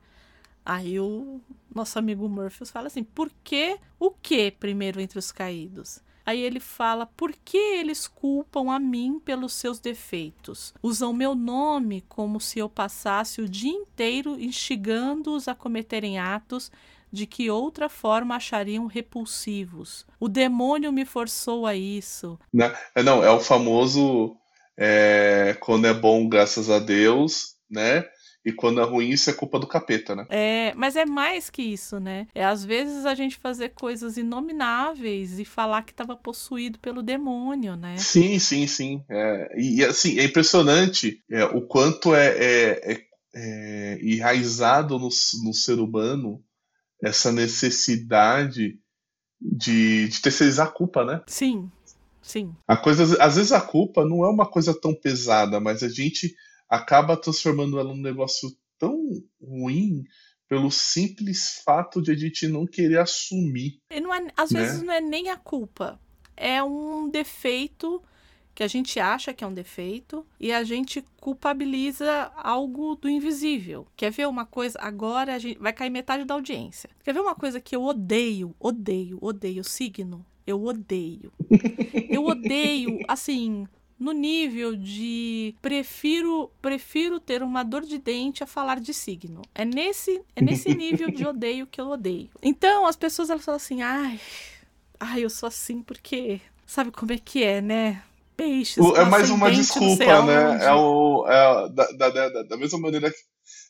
Aí 0.65 0.99
o 0.99 1.41
nosso 1.73 1.99
amigo 1.99 2.27
Murphy 2.29 2.65
fala 2.65 2.87
assim: 2.87 3.03
por 3.03 3.31
que 3.43 3.77
o 3.99 4.11
que 4.11 4.51
primeiro 4.51 5.01
entre 5.01 5.19
os 5.19 5.31
caídos? 5.31 6.01
Aí 6.25 6.41
ele 6.41 6.59
fala: 6.59 7.05
por 7.05 7.33
que 7.33 7.57
eles 7.57 8.07
culpam 8.07 8.71
a 8.71 8.79
mim 8.79 9.19
pelos 9.19 9.53
seus 9.53 9.79
defeitos? 9.79 10.73
Usam 10.81 11.11
meu 11.11 11.35
nome 11.35 12.03
como 12.07 12.39
se 12.39 12.59
eu 12.59 12.69
passasse 12.69 13.41
o 13.41 13.49
dia 13.49 13.73
inteiro 13.73 14.39
instigando-os 14.39 15.47
a 15.47 15.55
cometerem 15.55 16.17
atos 16.17 16.71
de 17.11 17.27
que 17.27 17.51
outra 17.51 17.89
forma 17.89 18.35
achariam 18.35 18.87
repulsivos. 18.87 20.05
O 20.19 20.27
demônio 20.27 20.91
me 20.91 21.05
forçou 21.05 21.67
a 21.67 21.75
isso. 21.75 22.39
Né? 22.51 22.73
É, 22.95 23.03
não, 23.03 23.23
é 23.23 23.29
o 23.29 23.39
famoso 23.39 24.35
é, 24.75 25.55
quando 25.59 25.85
é 25.85 25.93
bom, 25.93 26.27
graças 26.27 26.71
a 26.71 26.79
Deus, 26.79 27.55
né? 27.69 28.03
E 28.45 28.51
quando 28.51 28.81
é 28.81 28.83
ruim, 28.83 29.09
isso 29.09 29.29
é 29.29 29.33
culpa 29.33 29.57
do 29.57 29.65
capeta, 29.65 30.15
né? 30.15 30.25
É, 30.29 30.73
mas 30.75 30.95
é 30.97 31.05
mais 31.05 31.49
que 31.49 31.61
isso, 31.61 31.99
né? 31.99 32.27
É 32.35 32.43
às 32.43 32.65
vezes 32.65 33.05
a 33.05 33.15
gente 33.15 33.37
fazer 33.37 33.69
coisas 33.69 34.17
inomináveis 34.17 35.39
e 35.39 35.45
falar 35.45 35.83
que 35.83 35.91
estava 35.91 36.15
possuído 36.15 36.77
pelo 36.79 37.01
demônio, 37.01 37.77
né? 37.77 37.95
Sim, 37.97 38.37
sim, 38.39 38.67
sim. 38.67 39.03
É, 39.09 39.55
e 39.57 39.83
assim, 39.85 40.19
é 40.19 40.25
impressionante 40.25 41.23
é, 41.31 41.45
o 41.45 41.61
quanto 41.61 42.13
é, 42.13 42.27
é, 42.27 42.93
é, 42.93 43.01
é 43.33 43.99
enraizado 44.01 44.99
no, 44.99 45.09
no 45.43 45.53
ser 45.53 45.79
humano 45.79 46.43
essa 47.01 47.31
necessidade 47.31 48.77
de, 49.41 50.07
de 50.07 50.21
terceirizar 50.21 50.67
a 50.67 50.71
culpa, 50.71 51.05
né? 51.05 51.21
Sim, 51.27 51.71
sim. 52.21 52.53
A 52.67 52.75
coisa, 52.75 53.03
às 53.21 53.35
vezes 53.35 53.51
a 53.53 53.61
culpa 53.61 54.05
não 54.05 54.23
é 54.23 54.29
uma 54.29 54.45
coisa 54.45 54.73
tão 54.73 54.93
pesada, 54.93 55.59
mas 55.59 55.81
a 55.81 55.87
gente 55.87 56.33
acaba 56.69 57.17
transformando 57.17 57.79
ela 57.79 57.93
num 57.93 58.01
negócio 58.01 58.49
tão 58.77 58.97
ruim 59.41 60.03
pelo 60.47 60.69
simples 60.69 61.61
fato 61.65 62.01
de 62.01 62.11
a 62.11 62.15
gente 62.15 62.47
não 62.47 62.65
querer 62.67 62.99
assumir. 62.99 63.79
E 63.89 63.99
não 63.99 64.13
é, 64.13 64.27
às 64.37 64.51
Né? 64.51 64.61
vezes 64.61 64.81
não 64.83 64.93
é 64.93 65.01
nem 65.01 65.29
a 65.29 65.37
culpa. 65.37 65.99
É 66.35 66.61
um 66.63 67.09
defeito 67.09 68.01
que 68.55 68.61
a 68.61 68.67
gente 68.67 68.99
acha 68.99 69.33
que 69.33 69.43
é 69.43 69.47
um 69.47 69.53
defeito 69.53 70.25
e 70.39 70.51
a 70.51 70.63
gente 70.63 71.03
culpabiliza 71.19 72.31
algo 72.35 72.95
do 72.95 73.09
invisível. 73.09 73.87
Quer 73.95 74.11
ver 74.11 74.27
uma 74.27 74.45
coisa? 74.45 74.77
Agora 74.79 75.33
a 75.33 75.39
gente 75.39 75.57
vai 75.59 75.73
cair 75.73 75.89
metade 75.89 76.23
da 76.25 76.35
audiência. 76.35 76.89
Quer 77.03 77.13
ver 77.13 77.21
uma 77.21 77.33
coisa 77.35 77.59
que 77.59 77.75
eu 77.75 77.83
odeio, 77.83 78.55
odeio, 78.59 79.17
odeio 79.21 79.63
signo? 79.63 80.23
Eu 80.45 80.63
odeio. 80.63 81.31
Eu 82.09 82.25
odeio, 82.25 82.99
assim, 83.07 83.65
no 83.99 84.11
nível 84.11 84.75
de 84.75 85.55
prefiro 85.61 86.49
prefiro 86.61 87.19
ter 87.19 87.41
uma 87.43 87.63
dor 87.63 87.81
de 87.83 87.97
dente 87.97 88.43
a 88.43 88.47
falar 88.47 88.79
de 88.79 88.93
signo. 88.93 89.41
É 89.55 89.63
nesse 89.63 90.21
é 90.35 90.41
nesse 90.41 90.69
nível 90.75 91.09
de 91.09 91.25
odeio 91.25 91.67
que 91.67 91.79
eu 91.79 91.89
odeio. 91.89 92.29
Então 92.41 92.85
as 92.85 92.95
pessoas 92.95 93.29
elas 93.29 93.43
falam 93.45 93.57
assim: 93.57 93.81
"Ai, 93.81 94.19
ai, 94.99 95.23
eu 95.23 95.29
sou 95.29 95.47
assim 95.47 95.81
porque 95.81 96.41
sabe 96.65 96.91
como 96.91 97.11
é 97.13 97.17
que 97.17 97.43
é, 97.43 97.61
né? 97.61 98.03
Peixes. 98.35 98.83
O- 98.83 98.95
é 98.95 99.05
mais 99.05 99.29
uma 99.29 99.51
desculpa, 99.51 100.03
né? 100.25 100.45
aonde." 100.45 100.63
É, 100.63 100.73
o, 100.73 101.25
é 101.27 101.69
da, 101.69 101.91
da, 101.91 102.09
da, 102.29 102.43
da 102.43 102.57
mesma 102.57 102.79
maneira 102.79 103.11
que, 103.11 103.17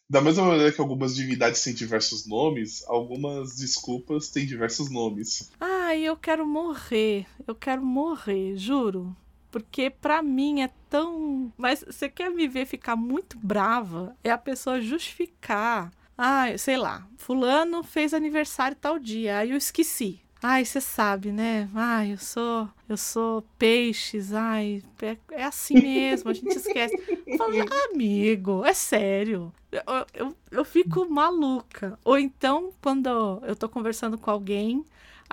da 0.09 0.21
mesma 0.21 0.45
maneira 0.45 0.71
que 0.71 0.79
algumas 0.81 1.15
divindades 1.15 1.61
têm 1.63 1.73
diversos 1.73 2.25
nomes, 2.27 2.83
algumas 2.87 3.55
desculpas 3.57 4.29
têm 4.29 4.45
diversos 4.45 4.89
nomes. 4.89 5.51
Ai, 5.59 6.01
eu 6.01 6.15
quero 6.15 6.45
morrer. 6.47 7.25
Eu 7.47 7.55
quero 7.55 7.83
morrer, 7.85 8.55
juro. 8.55 9.15
Porque 9.53 9.91
pra 9.91 10.23
mim 10.23 10.63
é 10.63 10.69
tão. 10.89 11.53
Mas 11.55 11.85
você 11.85 12.09
quer 12.09 12.31
me 12.31 12.47
ver 12.47 12.65
ficar 12.65 12.95
muito 12.95 13.37
brava? 13.37 14.17
É 14.23 14.31
a 14.31 14.37
pessoa 14.37 14.81
justificar. 14.81 15.91
Ai, 16.17 16.57
sei 16.57 16.75
lá, 16.75 17.07
Fulano 17.17 17.83
fez 17.83 18.15
aniversário 18.15 18.75
tal 18.75 18.97
dia, 18.97 19.37
aí 19.37 19.51
eu 19.51 19.57
esqueci. 19.57 20.19
Ai, 20.41 20.65
você 20.65 20.81
sabe, 20.81 21.31
né? 21.31 21.69
Ai, 21.75 22.13
eu 22.13 22.17
sou. 22.17 22.67
Eu 22.89 22.97
sou 22.97 23.43
peixes, 23.59 24.33
ai, 24.33 24.81
é, 24.99 25.17
é 25.31 25.43
assim 25.43 25.77
mesmo, 25.77 26.31
a 26.31 26.33
gente 26.33 26.57
esquece. 26.57 26.97
Eu 27.27 27.37
falo, 27.37 27.53
amigo, 27.93 28.65
é 28.65 28.73
sério. 28.73 29.53
Eu, 29.71 29.81
eu, 30.15 30.37
eu 30.49 30.65
fico 30.65 31.07
maluca. 31.07 31.97
Ou 32.03 32.17
então, 32.17 32.73
quando 32.81 33.39
eu 33.45 33.55
tô 33.55 33.69
conversando 33.69 34.17
com 34.17 34.31
alguém, 34.31 34.83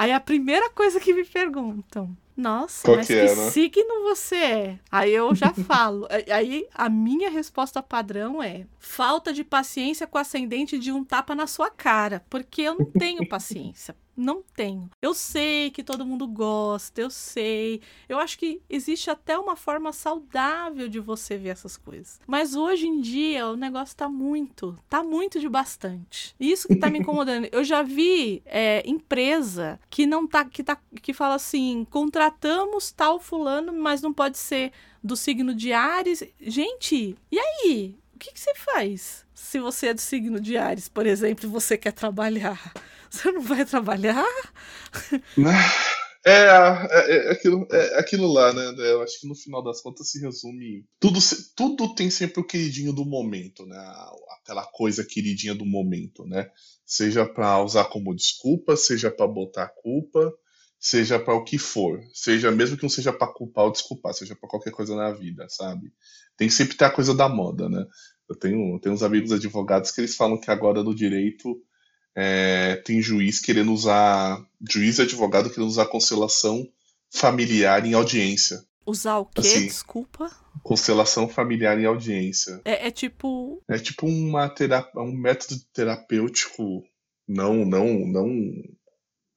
Aí 0.01 0.13
a 0.13 0.19
primeira 0.19 0.71
coisa 0.71 0.99
que 0.99 1.13
me 1.13 1.27
perguntam, 1.27 2.17
nossa, 2.37 2.85
Qual 2.87 2.97
mas 2.97 3.07
que 3.07 3.15
que, 3.15 3.19
é, 3.19 3.35
né? 3.35 3.51
signo 3.51 4.03
você 4.03 4.37
é? 4.37 4.79
Aí 4.91 5.13
eu 5.13 5.35
já 5.35 5.53
falo. 5.53 6.09
Aí 6.33 6.67
a 6.75 6.89
minha 6.89 7.31
resposta 7.31 7.83
padrão 7.83 8.43
é: 8.43 8.67
falta 8.79 9.33
de 9.33 9.45
paciência 9.45 10.07
com 10.07 10.17
o 10.17 10.21
ascendente 10.21 10.79
de 10.79 10.91
um 10.91 11.05
tapa 11.05 11.35
na 11.35 11.47
sua 11.47 11.71
cara. 11.71 12.25
Porque 12.31 12.63
eu 12.63 12.77
não 12.79 12.87
tenho 12.87 13.29
paciência. 13.29 13.95
Não 14.21 14.43
tenho. 14.55 14.91
Eu 15.01 15.15
sei 15.15 15.71
que 15.71 15.83
todo 15.83 16.05
mundo 16.05 16.29
gosta, 16.29 17.01
eu 17.01 17.09
sei. 17.09 17.81
Eu 18.07 18.19
acho 18.19 18.39
que 18.39 18.61
existe 18.69 19.11
até 19.11 19.39
uma 19.39 19.57
forma 19.57 19.93
saudável 19.95 20.89
de 20.89 21.01
você 21.01 21.39
ver 21.39 21.49
essas 21.49 21.79
coisas. 21.79 22.21
Mas 22.27 22.55
hoje 22.55 22.87
em 22.87 23.01
dia 23.01 23.49
o 23.49 23.57
negócio 23.57 23.97
tá 23.97 24.11
muito, 24.11 24.79
tá 24.91 25.03
muito 25.03 25.41
de 25.41 25.49
bastante. 25.49 26.35
Isso 26.39 26.69
que 26.69 26.77
tá 26.77 26.91
me 26.91 26.99
incomodando. 27.01 27.49
Eu 27.51 27.65
já 27.65 27.83
vi 27.83 28.43
é, 28.45 28.83
empresa 28.87 29.81
que 29.89 30.07
não 30.07 30.27
tá, 30.27 30.45
que 30.45 30.63
tá, 30.63 30.79
que 31.01 31.15
fala 31.15 31.37
assim, 31.37 31.87
contratamos 31.91 32.93
tal 32.93 33.19
fulano, 33.19 33.73
mas 33.73 34.03
não 34.03 34.13
pode 34.13 34.37
ser 34.37 34.71
do 35.03 35.17
signo 35.17 35.55
de 35.55 35.73
Ares. 35.73 36.23
Gente, 36.39 37.17
e 37.33 37.39
aí? 37.39 37.99
O 38.15 38.19
que, 38.19 38.35
que 38.35 38.41
você 38.41 38.55
faz? 38.55 39.25
Se 39.43 39.59
você 39.59 39.89
é 39.89 39.95
do 39.95 40.01
signo 40.01 40.39
de 40.39 40.57
Ares, 40.59 40.87
por 40.87 41.07
exemplo, 41.07 41.47
e 41.47 41.49
você 41.49 41.77
quer 41.77 41.93
trabalhar, 41.93 42.73
você 43.11 43.33
não 43.33 43.41
vai 43.41 43.65
trabalhar? 43.65 44.25
É, 46.25 46.45
é, 46.91 47.29
é 47.29 47.33
aquilo, 47.33 47.67
é 47.73 47.99
aquilo 47.99 48.31
lá, 48.31 48.53
né? 48.53 48.75
Eu 48.77 49.03
acho 49.03 49.19
que 49.19 49.27
no 49.27 49.35
final 49.35 49.65
das 49.65 49.81
contas 49.81 50.11
se 50.11 50.21
resume. 50.21 50.85
Tudo, 51.01 51.19
tudo 51.57 51.95
tem 51.95 52.11
sempre 52.11 52.41
o 52.41 52.47
queridinho 52.47 52.93
do 52.93 53.05
momento, 53.05 53.65
né? 53.65 53.79
Aquela 54.43 54.65
coisa 54.67 55.05
queridinha 55.05 55.55
do 55.55 55.65
momento, 55.65 56.27
né? 56.27 56.51
Seja 56.85 57.27
para 57.27 57.65
usar 57.65 57.87
como 57.87 58.15
desculpa, 58.15 58.77
seja 58.77 59.11
para 59.11 59.27
botar 59.27 59.73
culpa, 59.83 60.33
seja 60.79 61.19
para 61.19 61.35
o 61.35 61.45
que 61.45 61.57
for. 61.57 61.99
Seja 62.13 62.51
mesmo 62.51 62.77
que 62.77 62.83
não 62.83 62.91
seja 62.91 63.13
para 63.13 63.33
culpar 63.33 63.65
ou 63.65 63.73
desculpar, 63.73 64.13
seja 64.13 64.37
para 64.37 64.49
qualquer 64.49 64.71
coisa 64.71 64.95
na 64.95 65.11
vida, 65.13 65.47
sabe? 65.49 65.91
Tem 66.37 66.47
que 66.47 66.55
sempre 66.55 66.77
ter 66.77 66.85
a 66.85 66.91
coisa 66.91 67.15
da 67.15 67.29
moda, 67.29 67.69
né? 67.71 67.87
Eu 68.31 68.37
tenho, 68.37 68.79
tenho 68.79 68.95
uns 68.95 69.03
amigos 69.03 69.33
advogados 69.33 69.91
que 69.91 70.01
eles 70.01 70.15
falam 70.15 70.39
que 70.39 70.53
agora 70.53 70.85
no 70.85 70.95
direito 70.95 71.61
é, 72.15 72.77
tem 72.77 73.03
juiz 73.03 73.41
querendo 73.41 73.73
usar, 73.73 74.41
juiz 74.71 74.99
e 74.99 75.03
advogado 75.03 75.51
querendo 75.51 75.69
usar 75.69 75.87
constelação 75.87 76.65
familiar 77.13 77.85
em 77.85 77.93
audiência. 77.93 78.65
Usar 78.87 79.19
o 79.19 79.27
quê? 79.27 79.41
Assim. 79.41 79.67
Desculpa. 79.67 80.31
Constelação 80.63 81.29
familiar 81.29 81.79
em 81.81 81.87
audiência. 81.87 82.61
É, 82.65 82.87
é 82.87 82.91
tipo. 82.93 83.61
É 83.69 83.79
tipo 83.79 84.07
uma 84.07 84.55
um 84.97 85.13
método 85.13 85.61
terapêutico 85.73 86.85
não, 87.27 87.65
não, 87.65 88.07
não 88.07 88.29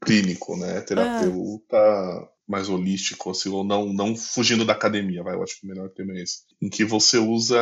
clínico, 0.03 0.55
né? 0.55 0.81
Terapeuta 0.81 2.29
mais 2.53 2.69
holístico, 2.69 3.31
assim, 3.31 3.49
ou 3.49 3.63
não, 3.63 3.93
não 3.93 4.15
fugindo 4.15 4.65
da 4.65 4.73
academia, 4.73 5.23
vai, 5.23 5.35
eu 5.35 5.43
acho 5.43 5.59
que 5.59 5.65
o 5.65 5.69
melhor 5.69 5.89
termo 5.89 6.13
é 6.13 6.21
esse. 6.23 6.43
Em 6.61 6.69
que 6.69 6.85
você 6.85 7.17
usa 7.17 7.59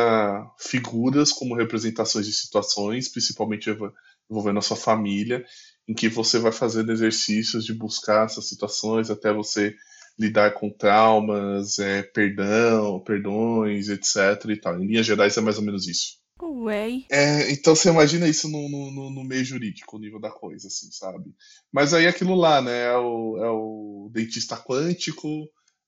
figuras 0.58 1.32
como 1.32 1.56
representações 1.56 2.26
de 2.26 2.32
situações, 2.32 3.08
principalmente 3.08 3.70
env- 3.70 3.92
envolvendo 4.30 4.58
a 4.58 4.62
sua 4.62 4.76
família, 4.76 5.44
em 5.88 5.94
que 5.94 6.08
você 6.08 6.38
vai 6.38 6.52
fazendo 6.52 6.92
exercícios 6.92 7.64
de 7.64 7.74
buscar 7.74 8.26
essas 8.26 8.48
situações 8.48 9.10
até 9.10 9.32
você 9.32 9.74
lidar 10.18 10.52
com 10.54 10.70
traumas, 10.70 11.78
é, 11.78 12.02
perdão, 12.02 13.00
perdões, 13.00 13.88
etc. 13.88 14.54
e 14.54 14.60
tal. 14.60 14.80
Em 14.82 14.86
linhas 14.86 15.06
gerais 15.06 15.36
é 15.36 15.40
mais 15.40 15.58
ou 15.58 15.64
menos 15.64 15.88
isso. 15.88 16.21
Ué. 16.42 17.08
É, 17.10 17.50
então 17.52 17.74
você 17.76 17.90
imagina 17.90 18.26
isso 18.28 18.48
no, 18.48 18.68
no, 18.68 19.10
no- 19.10 19.24
meio 19.24 19.44
jurídico, 19.44 19.96
o 19.96 20.00
nível 20.00 20.18
da 20.20 20.30
coisa, 20.30 20.68
assim, 20.68 20.90
sabe? 20.90 21.34
Mas 21.70 21.92
aí 21.92 22.06
aquilo 22.06 22.34
lá, 22.34 22.62
né? 22.62 22.84
É 22.86 22.96
o, 22.96 23.36
é 23.44 23.50
o 23.50 24.10
dentista 24.12 24.56
quântico, 24.56 25.28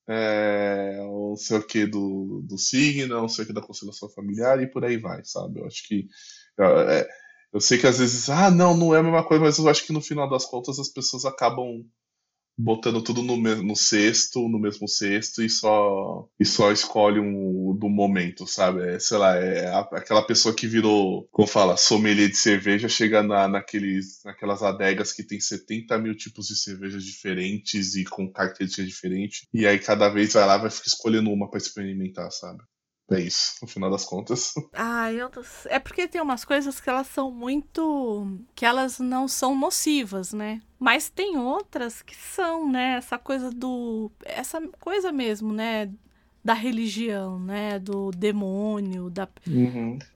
é 0.07 0.99
o 1.01 1.29
não 1.31 1.35
sei 1.35 1.57
o 1.57 1.63
que 1.67 1.85
do, 1.87 2.41
do 2.47 2.57
signo, 2.57 3.15
não 3.15 3.27
sei 3.27 3.43
o 3.43 3.47
que 3.47 3.53
da 3.53 3.61
constelação 3.61 4.07
familiar 4.09 4.61
e 4.61 4.67
por 4.69 4.85
aí 4.85 4.97
vai, 4.97 5.23
sabe? 5.25 5.59
Eu 5.61 5.65
acho 5.65 5.87
que. 5.87 6.07
é, 6.59 7.07
eu 7.53 7.59
sei 7.61 7.77
que 7.79 7.87
às 7.87 7.97
vezes, 7.99 8.29
ah, 8.29 8.51
não, 8.51 8.75
não 8.77 8.93
é 8.95 8.99
a 8.99 9.03
mesma 9.03 9.23
coisa, 9.25 9.43
mas 9.43 9.57
eu 9.57 9.67
acho 9.69 9.85
que 9.85 9.93
no 9.93 10.01
final 10.01 10.29
das 10.29 10.45
contas 10.45 10.77
as 10.79 10.89
pessoas 10.89 11.25
acabam 11.25 11.83
botando 12.57 13.01
tudo 13.03 13.21
no 13.21 13.35
no 13.37 13.75
cesto, 13.75 14.47
no 14.47 14.59
mesmo 14.59 14.87
cesto 14.87 15.43
e 15.43 15.49
só 15.49 16.27
e 16.39 16.45
só 16.45 16.71
escolhe 16.71 17.19
um 17.19 17.75
do 17.77 17.89
momento, 17.89 18.47
sabe? 18.47 18.81
É, 18.95 18.99
sei 18.99 19.17
lá, 19.17 19.35
é 19.35 19.67
a- 19.67 19.79
aquela 19.93 20.21
pessoa 20.25 20.55
que 20.55 20.67
virou, 20.67 21.27
como 21.31 21.47
fala, 21.47 21.77
sommelier 21.77 22.29
de 22.29 22.37
cerveja, 22.37 22.87
chega 22.89 23.21
na, 23.23 23.47
naqueles, 23.47 24.21
naquelas 24.23 24.63
adegas 24.63 25.11
que 25.13 25.23
tem 25.23 25.39
70 25.39 25.97
mil 25.97 26.15
tipos 26.15 26.47
de 26.47 26.55
cervejas 26.55 27.03
diferentes 27.03 27.95
e 27.95 28.03
com 28.05 28.31
características 28.31 28.87
diferentes, 28.87 29.47
e 29.53 29.65
aí 29.67 29.79
cada 29.79 30.09
vez 30.09 30.33
vai 30.33 30.45
lá 30.45 30.57
vai 30.57 30.69
ficar 30.71 30.87
escolhendo 30.87 31.29
uma 31.31 31.49
pra 31.49 31.57
experimentar, 31.57 32.31
sabe? 32.31 32.63
É 33.11 33.19
isso, 33.19 33.55
no 33.61 33.67
final 33.67 33.91
das 33.91 34.03
contas. 34.03 34.53
Ai, 34.73 35.21
eu 35.21 35.29
sei. 35.43 35.71
É 35.71 35.79
porque 35.79 36.07
tem 36.07 36.19
umas 36.21 36.43
coisas 36.43 36.79
que 36.79 36.89
elas 36.89 37.07
são 37.07 37.29
muito. 37.31 38.39
que 38.55 38.65
elas 38.65 38.97
não 38.99 39.27
são 39.27 39.55
nocivas, 39.55 40.33
né? 40.33 40.59
Mas 40.79 41.07
tem 41.09 41.37
outras 41.37 42.01
que 42.01 42.15
são, 42.15 42.69
né? 42.71 42.95
Essa 42.97 43.17
coisa 43.19 43.51
do. 43.51 44.11
Essa 44.23 44.59
coisa 44.79 45.11
mesmo, 45.11 45.53
né? 45.53 45.91
Da 46.43 46.53
religião, 46.53 47.39
né? 47.39 47.77
Do 47.79 48.09
demônio, 48.11 49.09
da, 49.09 49.27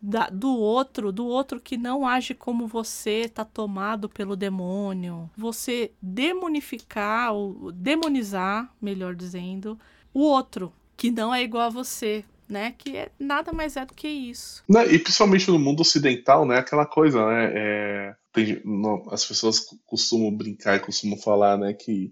da- 0.01 0.29
do 0.29 0.49
outro, 0.55 1.11
do 1.11 1.25
outro 1.27 1.59
que 1.59 1.77
não 1.77 2.07
age 2.07 2.33
como 2.33 2.67
você, 2.67 3.29
tá 3.29 3.45
tomado 3.45 4.09
pelo 4.09 4.35
demônio. 4.35 5.29
Você 5.37 5.91
demonificar, 6.01 7.33
ou 7.33 7.71
demonizar, 7.71 8.71
melhor 8.81 9.15
dizendo, 9.15 9.79
o 10.13 10.21
outro, 10.21 10.73
que 10.97 11.11
não 11.11 11.33
é 11.33 11.41
igual 11.43 11.67
a 11.67 11.69
você, 11.69 12.25
né? 12.49 12.73
Que 12.77 12.97
é, 12.97 13.11
nada 13.19 13.53
mais 13.53 13.77
é 13.77 13.85
do 13.85 13.93
que 13.93 14.07
isso. 14.07 14.63
Né, 14.67 14.85
E 14.91 14.99
principalmente 14.99 15.49
no 15.49 15.59
mundo 15.59 15.81
ocidental, 15.81 16.45
né? 16.45 16.57
Aquela 16.57 16.85
coisa, 16.85 17.25
né? 17.25 17.51
é, 17.55 18.15
tem- 18.33 18.61
não, 18.65 19.05
as 19.11 19.23
pessoas 19.25 19.59
costumam 19.85 20.35
brincar 20.35 20.75
e 20.77 20.79
costumam 20.79 21.17
falar, 21.17 21.57
né? 21.57 21.73
Que 21.73 22.11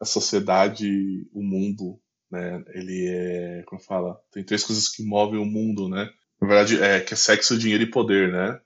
a 0.00 0.04
sociedade, 0.04 1.26
o 1.32 1.42
mundo, 1.42 1.98
né? 2.30 2.62
Ele 2.74 3.06
é, 3.08 3.62
como 3.66 3.80
fala, 3.82 4.16
tem 4.32 4.44
três 4.44 4.62
coisas 4.62 4.88
que 4.88 5.02
movem 5.02 5.40
o 5.40 5.44
mundo, 5.44 5.88
né? 5.88 6.08
Na 6.40 6.46
verdade, 6.46 6.80
é 6.82 7.00
que 7.00 7.14
é 7.14 7.16
sexo, 7.16 7.58
dinheiro 7.58 7.82
e 7.82 7.90
poder, 7.90 8.30
né? 8.30 8.60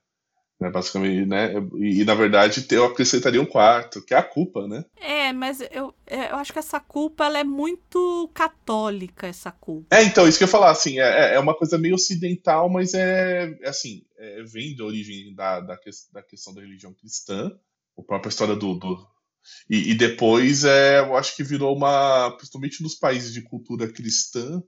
Né, 0.59 0.69
Basicamente, 0.69 1.25
né? 1.25 1.51
E, 1.75 2.01
e, 2.01 2.05
na 2.05 2.13
verdade 2.15 2.65
eu 2.71 2.85
acrescentaria 2.85 3.41
um 3.41 3.45
quarto, 3.45 4.03
que 4.05 4.13
é 4.13 4.17
a 4.17 4.23
culpa, 4.23 4.67
né? 4.67 4.85
É, 5.01 5.33
mas 5.33 5.59
eu, 5.71 5.93
é, 6.05 6.31
eu 6.31 6.35
acho 6.35 6.53
que 6.53 6.59
essa 6.59 6.79
culpa 6.79 7.25
ela 7.25 7.39
é 7.39 7.43
muito 7.43 8.29
católica, 8.33 9.27
essa 9.27 9.51
culpa. 9.51 9.95
É, 9.95 10.03
então, 10.03 10.27
isso 10.27 10.37
que 10.37 10.43
eu 10.43 10.47
ia 10.47 10.51
falar, 10.51 10.71
assim, 10.71 10.99
é, 10.99 11.35
é 11.35 11.39
uma 11.39 11.55
coisa 11.57 11.77
meio 11.77 11.95
ocidental, 11.95 12.69
mas 12.69 12.93
é, 12.93 13.51
é 13.61 13.69
assim, 13.69 14.03
é, 14.17 14.43
vem 14.43 14.75
da 14.75 14.85
origem 14.85 15.33
da, 15.35 15.59
da, 15.59 15.77
ques- 15.77 16.09
da 16.13 16.21
questão 16.23 16.53
da 16.53 16.61
religião 16.61 16.93
cristã, 16.93 17.51
a 17.97 18.01
própria 18.03 18.29
história 18.29 18.55
do. 18.55 18.75
do- 18.75 19.13
e, 19.69 19.91
e 19.91 19.95
depois, 19.95 20.63
é, 20.63 20.99
eu 20.99 21.17
acho 21.17 21.35
que 21.35 21.43
virou 21.43 21.75
uma. 21.75 22.31
Principalmente 22.37 22.81
nos 22.81 22.95
países 22.95 23.33
de 23.33 23.41
cultura 23.41 23.91
cristã, 23.91 24.63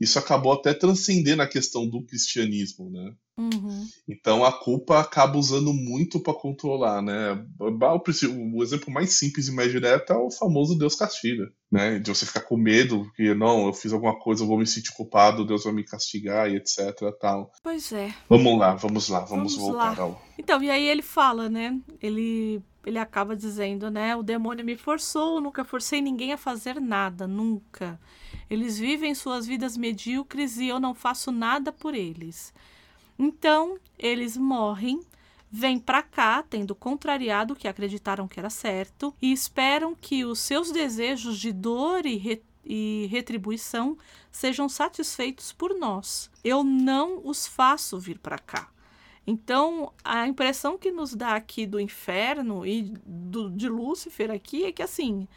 isso 0.00 0.18
acabou 0.18 0.52
até 0.52 0.74
transcendendo 0.74 1.42
a 1.42 1.46
questão 1.46 1.88
do 1.88 2.02
cristianismo, 2.02 2.90
né? 2.90 3.14
Uhum. 3.38 3.88
Então 4.06 4.44
a 4.44 4.52
culpa 4.52 5.00
acaba 5.00 5.38
usando 5.38 5.72
muito 5.72 6.20
para 6.20 6.34
controlar, 6.34 7.00
né? 7.00 7.44
O, 7.58 8.62
exemplo 8.62 8.92
mais 8.92 9.14
simples 9.14 9.48
e 9.48 9.52
mais 9.52 9.70
direto 9.70 10.12
é 10.12 10.16
o 10.16 10.30
famoso 10.30 10.78
Deus 10.78 10.94
castiga, 10.94 11.50
né? 11.70 11.98
De 11.98 12.10
você 12.10 12.26
ficar 12.26 12.42
com 12.42 12.56
medo 12.56 13.10
que 13.16 13.34
não, 13.34 13.66
eu 13.66 13.72
fiz 13.72 13.92
alguma 13.92 14.18
coisa, 14.18 14.42
eu 14.42 14.46
vou 14.46 14.58
me 14.58 14.66
sentir 14.66 14.92
culpado, 14.92 15.46
Deus 15.46 15.64
vai 15.64 15.72
me 15.72 15.84
castigar 15.84 16.50
e 16.50 16.56
etc, 16.56 16.94
tal. 17.18 17.50
Pois 17.62 17.90
é. 17.92 18.14
Vamos 18.28 18.58
lá, 18.58 18.74
vamos 18.74 19.08
lá, 19.08 19.20
vamos, 19.20 19.54
Vamos 19.54 19.56
voltar 19.56 19.98
lá. 19.98 20.02
ao 20.02 20.22
Então, 20.38 20.62
e 20.62 20.70
aí 20.70 20.86
ele 20.86 21.02
fala, 21.02 21.48
né? 21.48 21.80
Ele, 22.02 22.62
ele 22.84 22.98
acaba 22.98 23.36
dizendo, 23.36 23.90
né? 23.90 24.16
O 24.16 24.22
demônio 24.22 24.64
me 24.64 24.76
forçou, 24.76 25.40
nunca 25.40 25.64
forcei 25.64 26.00
ninguém 26.00 26.32
a 26.32 26.38
fazer 26.38 26.80
nada, 26.80 27.26
nunca. 27.26 27.98
Eles 28.50 28.78
vivem 28.78 29.14
suas 29.14 29.46
vidas 29.46 29.76
medíocres 29.76 30.58
e 30.58 30.68
eu 30.68 30.80
não 30.80 30.94
faço 30.94 31.30
nada 31.30 31.72
por 31.72 31.94
eles. 31.94 32.52
Então, 33.18 33.78
eles 33.98 34.36
morrem, 34.36 35.00
vêm 35.50 35.78
pra 35.78 36.02
cá, 36.02 36.42
tendo 36.42 36.74
contrariado 36.74 37.54
o 37.54 37.56
que 37.56 37.68
acreditaram 37.68 38.26
que 38.26 38.40
era 38.40 38.50
certo, 38.50 39.14
e 39.22 39.32
esperam 39.32 39.94
que 39.94 40.24
os 40.24 40.40
seus 40.40 40.72
desejos 40.72 41.38
de 41.38 41.52
dor 41.52 42.04
e, 42.04 42.42
e 42.64 43.06
retribuição 43.10 43.96
sejam 44.30 44.68
satisfeitos 44.68 45.52
por 45.52 45.78
nós. 45.78 46.30
Eu 46.42 46.64
não 46.64 47.20
os 47.24 47.46
faço 47.46 47.98
vir 47.98 48.18
pra 48.18 48.38
cá. 48.38 48.71
Então, 49.26 49.92
a 50.04 50.26
impressão 50.26 50.76
que 50.76 50.90
nos 50.90 51.14
dá 51.14 51.36
aqui 51.36 51.66
do 51.66 51.78
inferno 51.78 52.66
e 52.66 52.92
do, 53.06 53.50
de 53.50 53.68
Lúcifer 53.68 54.30
aqui 54.30 54.64
é 54.64 54.72
que, 54.72 54.82
assim, 54.82 55.28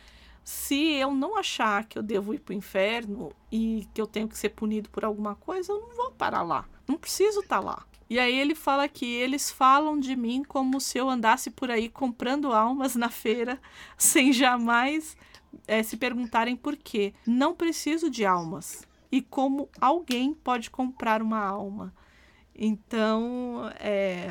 se 0.44 0.94
eu 0.94 1.14
não 1.14 1.38
achar 1.38 1.86
que 1.86 1.98
eu 1.98 2.04
devo 2.04 2.34
ir 2.34 2.40
para 2.40 2.54
o 2.54 2.56
inferno 2.56 3.32
e 3.52 3.88
que 3.94 4.02
eu 4.02 4.08
tenho 4.08 4.28
que 4.28 4.38
ser 4.38 4.50
punido 4.50 4.90
por 4.90 5.06
alguma 5.06 5.36
coisa, 5.36 5.72
eu 5.72 5.82
não 5.82 5.96
vou 5.96 6.12
parar 6.12 6.42
lá. 6.42 6.66
Não 6.88 6.98
preciso 6.98 7.40
estar 7.40 7.60
lá. 7.60 7.86
E 8.08 8.20
aí 8.20 8.38
ele 8.38 8.54
fala 8.54 8.88
que 8.88 9.06
eles 9.06 9.50
falam 9.50 10.00
de 10.00 10.16
mim 10.16 10.44
como 10.44 10.80
se 10.80 10.98
eu 10.98 11.10
andasse 11.10 11.50
por 11.50 11.72
aí 11.72 11.90
comprando 11.90 12.54
almas 12.54 12.96
na 12.96 13.10
feira, 13.10 13.60
sem 13.98 14.32
jamais 14.32 15.18
é, 15.68 15.82
se 15.82 15.98
perguntarem 15.98 16.56
por 16.56 16.76
quê. 16.76 17.14
Não 17.26 17.56
preciso 17.56 18.10
de 18.10 18.26
almas. 18.26 18.88
E 19.12 19.22
como 19.22 19.70
alguém 19.82 20.34
pode 20.34 20.70
comprar 20.70 21.22
uma 21.22 21.40
alma. 21.40 21.94
Então, 22.58 23.70
é, 23.80 24.28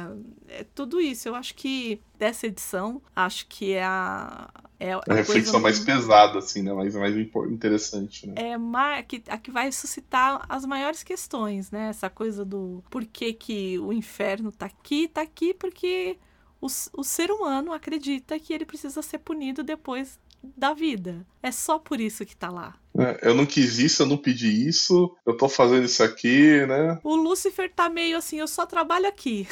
é, 0.48 0.64
tudo 0.74 1.00
isso. 1.00 1.28
Eu 1.28 1.34
acho 1.34 1.54
que 1.54 2.00
dessa 2.18 2.46
edição, 2.46 3.02
acho 3.14 3.46
que 3.46 3.72
é 3.72 3.84
a. 3.84 4.48
É 4.80 4.92
a, 4.92 5.00
a 5.08 5.14
reflexão 5.14 5.60
mais 5.60 5.78
pesada, 5.78 6.38
assim, 6.38 6.62
né? 6.62 6.72
Mais, 6.72 6.94
mais 6.94 7.16
interessante, 7.16 8.26
né? 8.26 8.34
É 8.36 8.54
a 8.54 9.02
que, 9.02 9.22
a 9.28 9.38
que 9.38 9.50
vai 9.50 9.70
suscitar 9.70 10.44
as 10.48 10.64
maiores 10.66 11.02
questões, 11.02 11.70
né? 11.70 11.88
Essa 11.90 12.10
coisa 12.10 12.44
do 12.44 12.82
por 12.90 13.04
que, 13.04 13.32
que 13.34 13.78
o 13.78 13.92
inferno 13.92 14.50
tá 14.50 14.66
aqui, 14.66 15.06
tá 15.06 15.20
aqui 15.20 15.54
porque 15.54 16.18
o, 16.60 16.66
o 16.66 17.04
ser 17.04 17.30
humano 17.30 17.72
acredita 17.72 18.38
que 18.38 18.52
ele 18.52 18.64
precisa 18.64 19.00
ser 19.02 19.18
punido 19.18 19.62
depois 19.62 20.18
da 20.56 20.72
vida. 20.72 21.26
É 21.42 21.50
só 21.50 21.78
por 21.78 22.00
isso 22.00 22.24
que 22.24 22.36
tá 22.36 22.50
lá. 22.50 22.74
É, 22.96 23.28
eu 23.28 23.34
não 23.34 23.44
quis 23.44 23.78
isso, 23.78 24.02
eu 24.02 24.06
não 24.06 24.16
pedi 24.16 24.68
isso, 24.68 25.14
eu 25.26 25.36
tô 25.36 25.48
fazendo 25.48 25.84
isso 25.84 26.02
aqui, 26.02 26.64
né? 26.66 26.98
O 27.02 27.16
Lúcifer 27.16 27.70
tá 27.74 27.88
meio 27.88 28.16
assim, 28.16 28.38
eu 28.38 28.46
só 28.46 28.64
trabalho 28.66 29.06
aqui. 29.06 29.48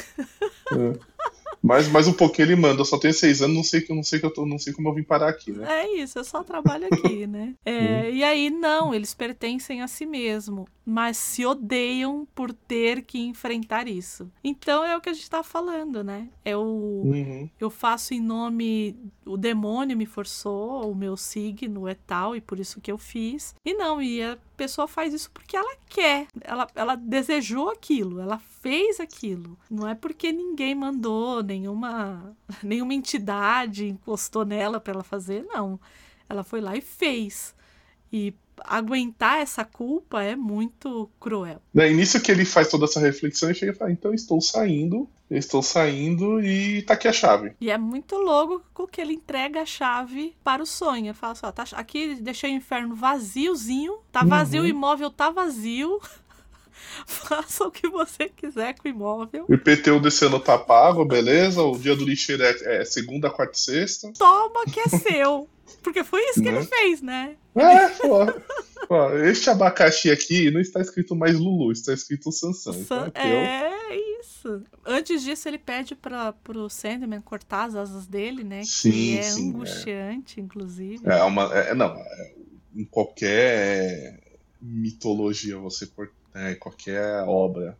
É. 0.72 1.12
Mas, 1.62 1.86
mas 1.88 2.08
um 2.08 2.12
pouquinho 2.12 2.46
ele 2.46 2.56
manda, 2.56 2.80
eu 2.80 2.84
só 2.84 2.98
tenho 2.98 3.14
seis 3.14 3.40
anos, 3.40 3.54
não 3.54 3.62
sei 3.62 3.80
que 3.80 3.94
não 3.94 4.02
sei 4.02 4.18
que 4.18 4.26
eu 4.26 4.32
tô, 4.32 4.44
não 4.44 4.58
sei 4.58 4.72
como 4.72 4.88
eu 4.88 4.94
vim 4.94 5.04
parar 5.04 5.28
aqui, 5.28 5.52
né? 5.52 5.82
É 5.82 5.96
isso, 5.96 6.18
eu 6.18 6.24
só 6.24 6.42
trabalho 6.42 6.88
aqui, 6.90 7.26
né? 7.26 7.54
É, 7.64 8.10
e 8.10 8.24
aí, 8.24 8.50
não, 8.50 8.92
eles 8.92 9.14
pertencem 9.14 9.80
a 9.80 9.86
si 9.86 10.04
mesmo, 10.04 10.66
mas 10.84 11.16
se 11.16 11.46
odeiam 11.46 12.26
por 12.34 12.52
ter 12.52 13.02
que 13.02 13.18
enfrentar 13.20 13.86
isso. 13.86 14.30
Então 14.42 14.84
é 14.84 14.96
o 14.96 15.00
que 15.00 15.08
a 15.08 15.12
gente 15.12 15.30
tá 15.30 15.42
falando, 15.42 16.02
né? 16.02 16.28
É 16.44 16.56
o 16.56 16.62
uhum. 17.04 17.48
eu 17.58 17.70
faço 17.70 18.14
em 18.14 18.20
nome 18.20 18.96
o 19.24 19.36
demônio 19.36 19.96
me 19.96 20.06
forçou, 20.06 20.90
o 20.90 20.94
meu 20.94 21.16
signo 21.16 21.86
é 21.86 21.94
tal 21.94 22.34
e 22.34 22.40
por 22.40 22.58
isso 22.58 22.80
que 22.80 22.90
eu 22.90 22.98
fiz. 22.98 23.54
E 23.64 23.74
não, 23.74 24.02
e 24.02 24.22
a 24.22 24.36
pessoa 24.56 24.88
faz 24.88 25.14
isso 25.14 25.30
porque 25.30 25.56
ela 25.56 25.76
quer, 25.88 26.26
ela, 26.40 26.66
ela 26.74 26.94
desejou 26.96 27.70
aquilo, 27.70 28.20
ela 28.20 28.38
fez 28.38 28.98
aquilo. 28.98 29.56
Não 29.70 29.86
é 29.88 29.94
porque 29.94 30.32
ninguém 30.32 30.74
mandou, 30.74 31.42
nenhuma, 31.42 32.36
nenhuma 32.62 32.94
entidade 32.94 33.88
encostou 33.88 34.44
nela 34.44 34.80
para 34.80 34.94
ela 34.94 35.04
fazer, 35.04 35.44
não. 35.44 35.78
Ela 36.28 36.42
foi 36.42 36.60
lá 36.60 36.76
e 36.76 36.80
fez. 36.80 37.54
E 38.12 38.34
aguentar 38.64 39.40
essa 39.40 39.64
culpa 39.64 40.22
é 40.22 40.36
muito 40.36 41.08
cruel. 41.20 41.60
É 41.76 41.90
nisso 41.90 42.20
que 42.20 42.30
ele 42.30 42.44
faz 42.44 42.68
toda 42.68 42.84
essa 42.84 43.00
reflexão 43.00 43.50
e 43.50 43.54
chega 43.54 43.72
e 43.72 43.74
fala: 43.74 43.92
então 43.92 44.14
estou 44.14 44.40
saindo, 44.40 45.08
estou 45.30 45.62
saindo 45.62 46.40
e 46.40 46.82
tá 46.82 46.94
aqui 46.94 47.08
a 47.08 47.12
chave. 47.12 47.54
E 47.60 47.70
é 47.70 47.78
muito 47.78 48.16
louco 48.16 48.86
que 48.86 49.00
ele 49.00 49.14
entrega 49.14 49.62
a 49.62 49.66
chave 49.66 50.34
para 50.44 50.62
o 50.62 50.66
sonho. 50.66 51.14
Fala 51.14 51.32
assim: 51.32 51.46
ó, 51.46 51.52
tá, 51.52 51.64
aqui 51.72 52.16
deixei 52.16 52.52
o 52.52 52.56
inferno 52.56 52.94
vaziozinho, 52.94 53.98
tá 54.10 54.24
vazio, 54.24 54.60
uhum. 54.60 54.66
o 54.66 54.70
imóvel 54.70 55.10
tá 55.10 55.30
vazio. 55.30 56.00
Faça 57.06 57.64
o 57.64 57.70
que 57.70 57.88
você 57.88 58.28
quiser 58.28 58.74
com 58.74 58.88
o 58.88 58.90
imóvel. 58.90 59.44
O 59.48 59.54
IPTU 59.54 60.00
descendo 60.00 60.38
tá 60.40 60.58
pago, 60.58 61.04
beleza? 61.04 61.62
O 61.62 61.78
dia 61.78 61.96
do 61.96 62.04
lixeiro 62.04 62.42
é, 62.42 62.80
é 62.80 62.84
segunda, 62.84 63.30
quarta 63.30 63.56
e 63.56 63.60
sexta. 63.60 64.12
Toma 64.18 64.64
que 64.64 64.80
é 64.80 64.88
seu. 64.98 65.48
Porque 65.82 66.04
foi 66.04 66.22
isso 66.30 66.42
que 66.42 66.50
né? 66.50 66.58
ele 66.58 66.66
fez, 66.66 67.02
né? 67.02 67.36
É, 67.54 67.88
pô. 67.88 68.26
pô. 68.86 69.10
Este 69.18 69.50
abacaxi 69.50 70.10
aqui 70.10 70.50
não 70.50 70.60
está 70.60 70.80
escrito 70.80 71.16
mais 71.16 71.38
Lulu, 71.38 71.72
está 71.72 71.92
escrito 71.92 72.30
Sansão. 72.30 72.74
Então, 72.74 73.10
é 73.14 73.96
isso. 74.20 74.62
Antes 74.84 75.22
disso, 75.22 75.48
ele 75.48 75.58
pede 75.58 75.94
para 75.94 76.34
o 76.54 76.68
Sandman 76.68 77.20
cortar 77.20 77.64
as 77.64 77.74
asas 77.74 78.06
dele, 78.06 78.44
né? 78.44 78.62
Sim, 78.64 78.90
que 78.90 79.18
é 79.18 79.22
sim, 79.22 79.50
angustiante, 79.50 80.40
é. 80.40 80.42
inclusive. 80.42 81.02
É 81.04 81.22
uma. 81.22 81.52
É, 81.54 81.74
não, 81.74 81.86
é, 81.96 82.34
em 82.74 82.84
qualquer 82.84 84.20
mitologia 84.60 85.58
você 85.58 85.86
cortar 85.86 86.21
né, 86.34 86.54
qualquer 86.54 87.24
obra, 87.26 87.76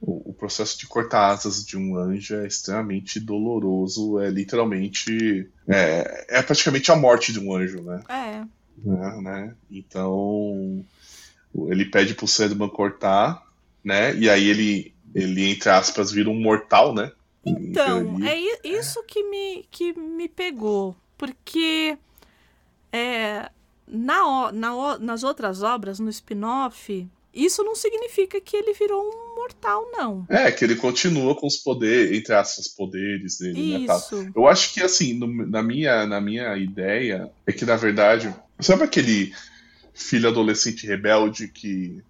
o, 0.00 0.30
o, 0.30 0.32
processo 0.32 0.78
de 0.78 0.86
cortar 0.86 1.30
asas 1.30 1.64
de 1.64 1.76
um 1.76 1.96
anjo 1.96 2.36
é 2.36 2.46
extremamente 2.46 3.18
doloroso, 3.18 4.20
é 4.20 4.30
literalmente. 4.30 5.50
É, 5.66 6.26
é 6.28 6.42
praticamente 6.42 6.90
a 6.92 6.96
morte 6.96 7.32
de 7.32 7.40
um 7.40 7.54
anjo, 7.54 7.82
né? 7.82 8.02
É. 8.08 8.44
Né, 8.84 9.20
né? 9.20 9.54
Então 9.70 10.84
ele 11.66 11.84
pede 11.86 12.14
pro 12.14 12.28
Sandman 12.28 12.68
cortar, 12.68 13.42
né? 13.82 14.14
E 14.14 14.30
aí 14.30 14.48
ele, 14.48 14.94
ele 15.14 15.50
entre 15.50 15.68
aspas, 15.68 16.12
vira 16.12 16.30
um 16.30 16.40
mortal, 16.40 16.94
né? 16.94 17.10
Então, 17.44 18.18
é 18.24 18.36
isso 18.68 19.02
que 19.04 19.22
me, 19.24 19.66
que 19.70 19.92
me 19.98 20.28
pegou. 20.28 20.94
Porque 21.16 21.98
é, 22.92 23.50
na, 23.86 24.52
na, 24.52 24.98
nas 24.98 25.24
outras 25.24 25.62
obras, 25.62 25.98
no 25.98 26.10
spin-off, 26.10 27.08
isso 27.44 27.62
não 27.62 27.74
significa 27.74 28.40
que 28.40 28.56
ele 28.56 28.72
virou 28.72 29.02
um 29.02 29.34
mortal, 29.36 29.88
não. 29.92 30.26
É, 30.28 30.50
que 30.50 30.64
ele 30.64 30.76
continua 30.76 31.34
com 31.34 31.46
os 31.46 31.56
poderes, 31.56 32.18
entre 32.18 32.34
aspas, 32.34 32.68
poderes 32.68 33.38
dele, 33.38 33.84
Isso. 33.84 34.22
né? 34.22 34.32
Eu 34.34 34.48
acho 34.48 34.74
que, 34.74 34.82
assim, 34.82 35.14
no, 35.14 35.46
na, 35.46 35.62
minha, 35.62 36.06
na 36.06 36.20
minha 36.20 36.56
ideia, 36.56 37.30
é 37.46 37.52
que, 37.52 37.64
na 37.64 37.76
verdade, 37.76 38.34
sabe 38.60 38.82
aquele 38.82 39.32
filho 39.94 40.28
adolescente 40.28 40.86
rebelde 40.86 41.48
que 41.48 42.02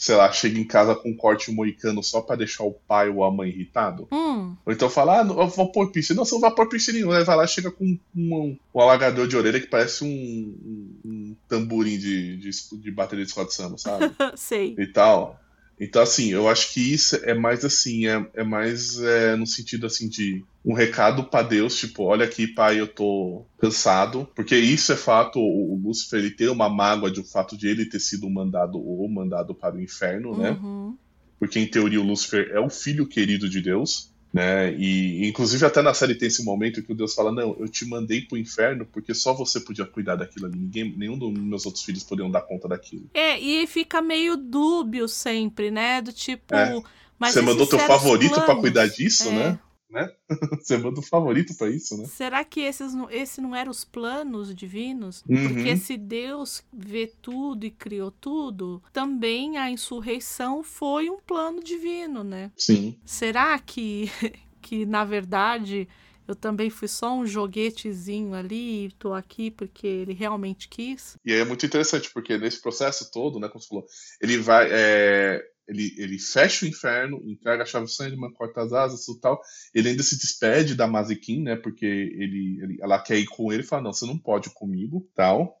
sei 0.00 0.14
lá, 0.16 0.32
chega 0.32 0.58
em 0.58 0.64
casa 0.64 0.94
com 0.94 1.10
um 1.10 1.14
corte 1.14 1.52
moicano 1.52 2.02
só 2.02 2.22
para 2.22 2.36
deixar 2.36 2.64
o 2.64 2.72
pai 2.72 3.10
ou 3.10 3.22
a 3.22 3.30
mãe 3.30 3.50
irritado. 3.50 4.08
Hum. 4.10 4.56
Ou 4.64 4.72
então 4.72 4.88
fala, 4.88 5.20
ah, 5.20 5.26
eu 5.26 5.46
vou 5.46 5.70
pôr 5.70 5.92
piercing. 5.92 6.14
Não, 6.14 6.24
você 6.24 6.34
não 6.34 6.40
vai 6.40 6.50
pôr 6.54 6.70
piercing 6.70 6.92
nenhum. 6.92 7.12
Aí 7.12 7.22
vai 7.22 7.36
lá 7.36 7.46
chega 7.46 7.70
com 7.70 7.84
um, 7.84 7.98
um, 8.16 8.56
um, 8.74 8.80
alagador 8.80 9.28
de 9.28 9.36
orelha 9.36 9.60
que 9.60 9.66
parece 9.66 10.02
um, 10.02 10.08
um, 10.08 11.00
um 11.04 11.36
tamborim 11.46 11.98
de, 11.98 12.38
de, 12.38 12.50
de 12.78 12.90
bateria 12.90 13.26
de 13.26 13.28
escola 13.28 13.46
de 13.46 13.52
samba, 13.52 13.76
sabe? 13.76 14.10
Sei. 14.36 14.74
E 14.78 14.86
tal. 14.86 15.38
Então, 15.80 16.02
assim, 16.02 16.30
eu 16.30 16.46
acho 16.46 16.74
que 16.74 16.92
isso 16.92 17.16
é 17.24 17.32
mais 17.32 17.64
assim, 17.64 18.06
é, 18.06 18.30
é 18.34 18.44
mais 18.44 19.00
é, 19.00 19.34
no 19.34 19.46
sentido 19.46 19.86
assim 19.86 20.10
de 20.10 20.44
um 20.62 20.74
recado 20.74 21.24
para 21.24 21.48
Deus, 21.48 21.74
tipo, 21.78 22.04
olha 22.04 22.26
aqui, 22.26 22.46
pai, 22.46 22.78
eu 22.78 22.86
tô 22.86 23.46
cansado, 23.58 24.28
porque 24.36 24.54
isso 24.54 24.92
é 24.92 24.96
fato, 24.96 25.40
o, 25.40 25.72
o 25.72 25.80
Lúcifer 25.82 26.18
ele 26.18 26.30
tem 26.30 26.48
uma 26.48 26.68
mágoa 26.68 27.10
de 27.10 27.20
o 27.20 27.24
fato 27.24 27.56
de 27.56 27.66
ele 27.66 27.86
ter 27.86 27.98
sido 27.98 28.28
mandado 28.28 28.78
ou 28.78 29.08
mandado 29.08 29.54
para 29.54 29.74
o 29.74 29.80
inferno, 29.80 30.36
né? 30.36 30.50
uhum. 30.50 30.90
né? 30.90 30.96
Porque 31.38 31.58
em 31.58 31.66
teoria 31.66 31.98
o 31.98 32.04
Lúcifer 32.04 32.50
é 32.52 32.60
o 32.60 32.68
filho 32.68 33.06
querido 33.06 33.48
de 33.48 33.62
Deus 33.62 34.09
né? 34.32 34.72
E 34.74 35.28
inclusive 35.28 35.64
até 35.66 35.82
na 35.82 35.92
série 35.92 36.14
tem 36.14 36.28
esse 36.28 36.44
momento 36.44 36.82
que 36.82 36.92
o 36.92 36.94
Deus 36.94 37.14
fala: 37.14 37.32
"Não, 37.32 37.56
eu 37.58 37.68
te 37.68 37.84
mandei 37.84 38.20
pro 38.22 38.38
inferno 38.38 38.86
porque 38.86 39.12
só 39.12 39.32
você 39.34 39.60
podia 39.60 39.84
cuidar 39.84 40.16
daquilo 40.16 40.46
ali. 40.46 40.58
Ninguém, 40.58 40.94
nenhum 40.96 41.18
dos 41.18 41.32
meus 41.32 41.66
outros 41.66 41.84
filhos 41.84 42.04
podiam 42.04 42.30
dar 42.30 42.42
conta 42.42 42.68
daquilo". 42.68 43.10
É, 43.12 43.38
e 43.38 43.66
fica 43.66 44.00
meio 44.00 44.36
dúbio 44.36 45.08
sempre, 45.08 45.70
né? 45.70 46.00
Do 46.00 46.12
tipo, 46.12 46.54
é. 46.54 46.80
você 47.18 47.42
mandou 47.42 47.66
teu 47.66 47.78
favorito 47.80 48.40
para 48.40 48.56
cuidar 48.56 48.86
disso, 48.86 49.28
é. 49.28 49.32
né? 49.32 49.58
Né? 49.90 50.10
Você 50.60 50.76
manda 50.78 51.00
o 51.00 51.02
favorito 51.02 51.54
para 51.56 51.70
isso, 51.70 51.96
né? 51.96 52.06
Será 52.06 52.44
que 52.44 52.60
esses, 52.60 52.92
esse 53.10 53.40
não 53.40 53.54
eram 53.54 53.70
os 53.70 53.84
planos 53.84 54.54
divinos? 54.54 55.24
Uhum. 55.28 55.54
Porque 55.54 55.76
se 55.76 55.96
Deus 55.96 56.62
vê 56.72 57.12
tudo 57.20 57.64
e 57.64 57.70
criou 57.70 58.10
tudo, 58.10 58.82
também 58.92 59.58
a 59.58 59.70
insurreição 59.70 60.62
foi 60.62 61.10
um 61.10 61.18
plano 61.18 61.62
divino, 61.62 62.22
né? 62.22 62.50
Sim. 62.56 62.96
Será 63.04 63.58
que, 63.58 64.10
que 64.62 64.86
na 64.86 65.04
verdade 65.04 65.88
eu 66.30 66.36
também 66.36 66.70
fui 66.70 66.86
só 66.86 67.12
um 67.12 67.26
joguetezinho 67.26 68.34
ali 68.34 68.86
e 68.86 68.92
tô 68.92 69.12
aqui 69.12 69.50
porque 69.50 69.86
ele 69.86 70.12
realmente 70.12 70.68
quis? 70.68 71.16
E 71.24 71.32
é 71.32 71.44
muito 71.44 71.66
interessante, 71.66 72.08
porque 72.12 72.38
nesse 72.38 72.62
processo 72.62 73.10
todo, 73.10 73.40
né, 73.40 73.48
como 73.48 73.60
você 73.60 73.68
falou, 73.68 73.86
ele 74.20 74.38
vai. 74.38 74.68
É 74.70 75.49
ele, 75.70 75.94
ele 75.96 76.18
fecha 76.18 76.66
o 76.66 76.68
inferno, 76.68 77.22
entrega 77.24 77.62
a 77.62 77.66
chave 77.66 77.84
do 77.84 77.90
Sandman, 77.90 78.32
corta 78.32 78.60
as 78.62 78.72
asas 78.72 79.06
e 79.06 79.20
tal. 79.20 79.40
Ele 79.72 79.90
ainda 79.90 80.02
se 80.02 80.18
despede 80.18 80.74
da 80.74 80.88
Mazikin, 80.88 81.44
né? 81.44 81.54
Porque 81.54 81.86
ele, 81.86 82.58
ele, 82.60 82.78
ela 82.82 82.98
quer 82.98 83.18
ir 83.18 83.26
com 83.26 83.52
ele 83.52 83.62
e 83.62 83.66
fala, 83.66 83.82
não, 83.82 83.92
você 83.92 84.04
não 84.04 84.18
pode 84.18 84.48
ir 84.48 84.52
comigo, 84.52 85.08
tal. 85.14 85.60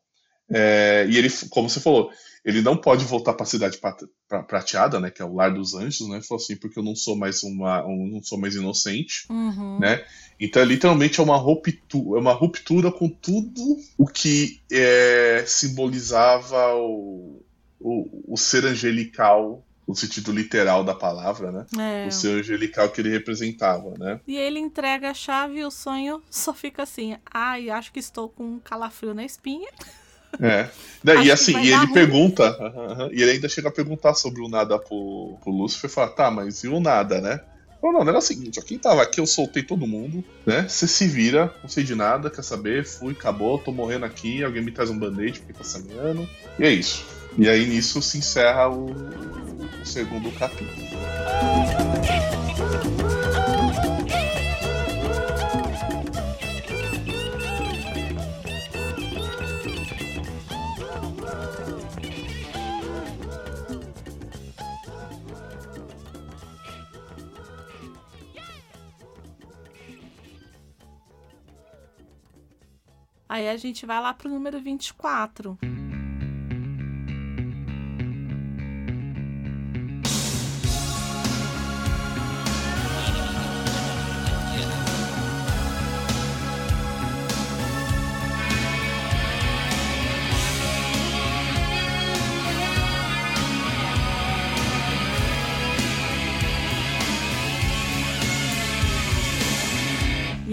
É, 0.52 1.06
e 1.08 1.16
ele, 1.16 1.28
como 1.48 1.70
você 1.70 1.78
falou, 1.78 2.10
ele 2.44 2.60
não 2.60 2.76
pode 2.76 3.04
voltar 3.04 3.34
para 3.34 3.44
a 3.44 3.48
cidade 3.48 3.78
prateada, 4.48 4.98
né, 4.98 5.08
que 5.08 5.22
é 5.22 5.24
o 5.24 5.32
lar 5.32 5.54
dos 5.54 5.74
anjos, 5.74 6.08
né? 6.08 6.20
Falou 6.22 6.42
assim, 6.42 6.56
porque 6.56 6.80
eu 6.80 6.82
não 6.82 6.96
sou 6.96 7.14
mais 7.14 7.44
uma, 7.44 7.86
um, 7.86 8.08
não 8.08 8.20
sou 8.20 8.36
mais 8.36 8.56
inocente, 8.56 9.26
uhum. 9.30 9.78
né? 9.78 10.04
Então, 10.40 10.64
literalmente 10.64 11.20
é 11.20 11.22
uma 11.22 11.36
ruptura, 11.36 12.18
é 12.18 12.20
uma 12.20 12.32
ruptura 12.32 12.90
com 12.90 13.08
tudo 13.08 13.76
o 13.96 14.06
que 14.06 14.60
é, 14.72 15.44
simbolizava 15.46 16.74
o, 16.74 17.44
o, 17.78 18.32
o 18.34 18.36
ser 18.36 18.64
angelical 18.64 19.64
no 19.90 19.96
sentido 19.96 20.30
literal 20.30 20.84
da 20.84 20.94
palavra, 20.94 21.50
né? 21.50 21.66
É. 22.04 22.06
O 22.06 22.12
ser 22.12 22.38
angelical 22.38 22.88
que 22.90 23.00
ele 23.00 23.10
representava, 23.10 23.92
né? 23.98 24.20
E 24.26 24.36
ele 24.36 24.60
entrega 24.60 25.10
a 25.10 25.14
chave 25.14 25.58
e 25.58 25.64
o 25.64 25.70
sonho 25.70 26.22
só 26.30 26.54
fica 26.54 26.84
assim: 26.84 27.16
ai, 27.28 27.68
acho 27.68 27.92
que 27.92 27.98
estou 27.98 28.28
com 28.28 28.44
um 28.44 28.60
calafrio 28.60 29.12
na 29.12 29.24
espinha. 29.24 29.68
É. 30.40 30.68
Não, 31.02 31.14
Acho 31.14 31.24
e 31.24 31.30
assim, 31.32 31.58
e 31.58 31.72
ele 31.72 31.86
ruim. 31.86 31.92
pergunta, 31.92 32.44
aham, 32.44 32.92
aham, 32.92 33.08
e 33.12 33.20
ele 33.20 33.32
ainda 33.32 33.48
chega 33.48 33.68
a 33.68 33.72
perguntar 33.72 34.14
sobre 34.14 34.40
o 34.40 34.48
nada 34.48 34.78
pro, 34.78 35.36
pro 35.42 35.50
Lúcifer 35.50 35.90
e 35.90 35.92
fala, 35.92 36.08
tá, 36.08 36.30
mas 36.30 36.62
e 36.62 36.68
o 36.68 36.78
nada, 36.78 37.20
né? 37.20 37.40
Não, 37.82 37.90
não, 37.92 38.00
não 38.00 38.10
era 38.10 38.18
o 38.18 38.22
seguinte, 38.22 38.60
ó, 38.60 38.62
quem 38.62 38.78
tava 38.78 39.02
aqui, 39.02 39.18
eu 39.18 39.26
soltei 39.26 39.64
todo 39.64 39.88
mundo, 39.88 40.22
né? 40.46 40.68
Você 40.68 40.86
se 40.86 41.08
vira, 41.08 41.52
não 41.62 41.68
sei 41.68 41.82
de 41.82 41.96
nada, 41.96 42.30
quer 42.30 42.44
saber? 42.44 42.86
Fui, 42.86 43.12
acabou, 43.12 43.58
tô 43.58 43.72
morrendo 43.72 44.04
aqui, 44.04 44.44
alguém 44.44 44.62
me 44.62 44.70
traz 44.70 44.88
um 44.88 44.98
band-aid 44.98 45.40
porque 45.40 45.52
tá 45.52 45.64
sangrando. 45.64 46.28
E 46.60 46.64
é 46.64 46.70
isso. 46.70 47.04
E 47.38 47.48
aí 47.48 47.66
nisso 47.66 48.02
se 48.02 48.18
encerra 48.18 48.68
o, 48.68 48.90
o 48.90 49.59
segundo 49.84 50.30
capítulo. 50.32 50.70
Aí 73.30 73.48
a 73.48 73.56
gente 73.56 73.86
vai 73.86 74.00
lá 74.02 74.12
pro 74.12 74.28
número 74.28 74.60
24. 74.60 75.56
E 75.62 75.89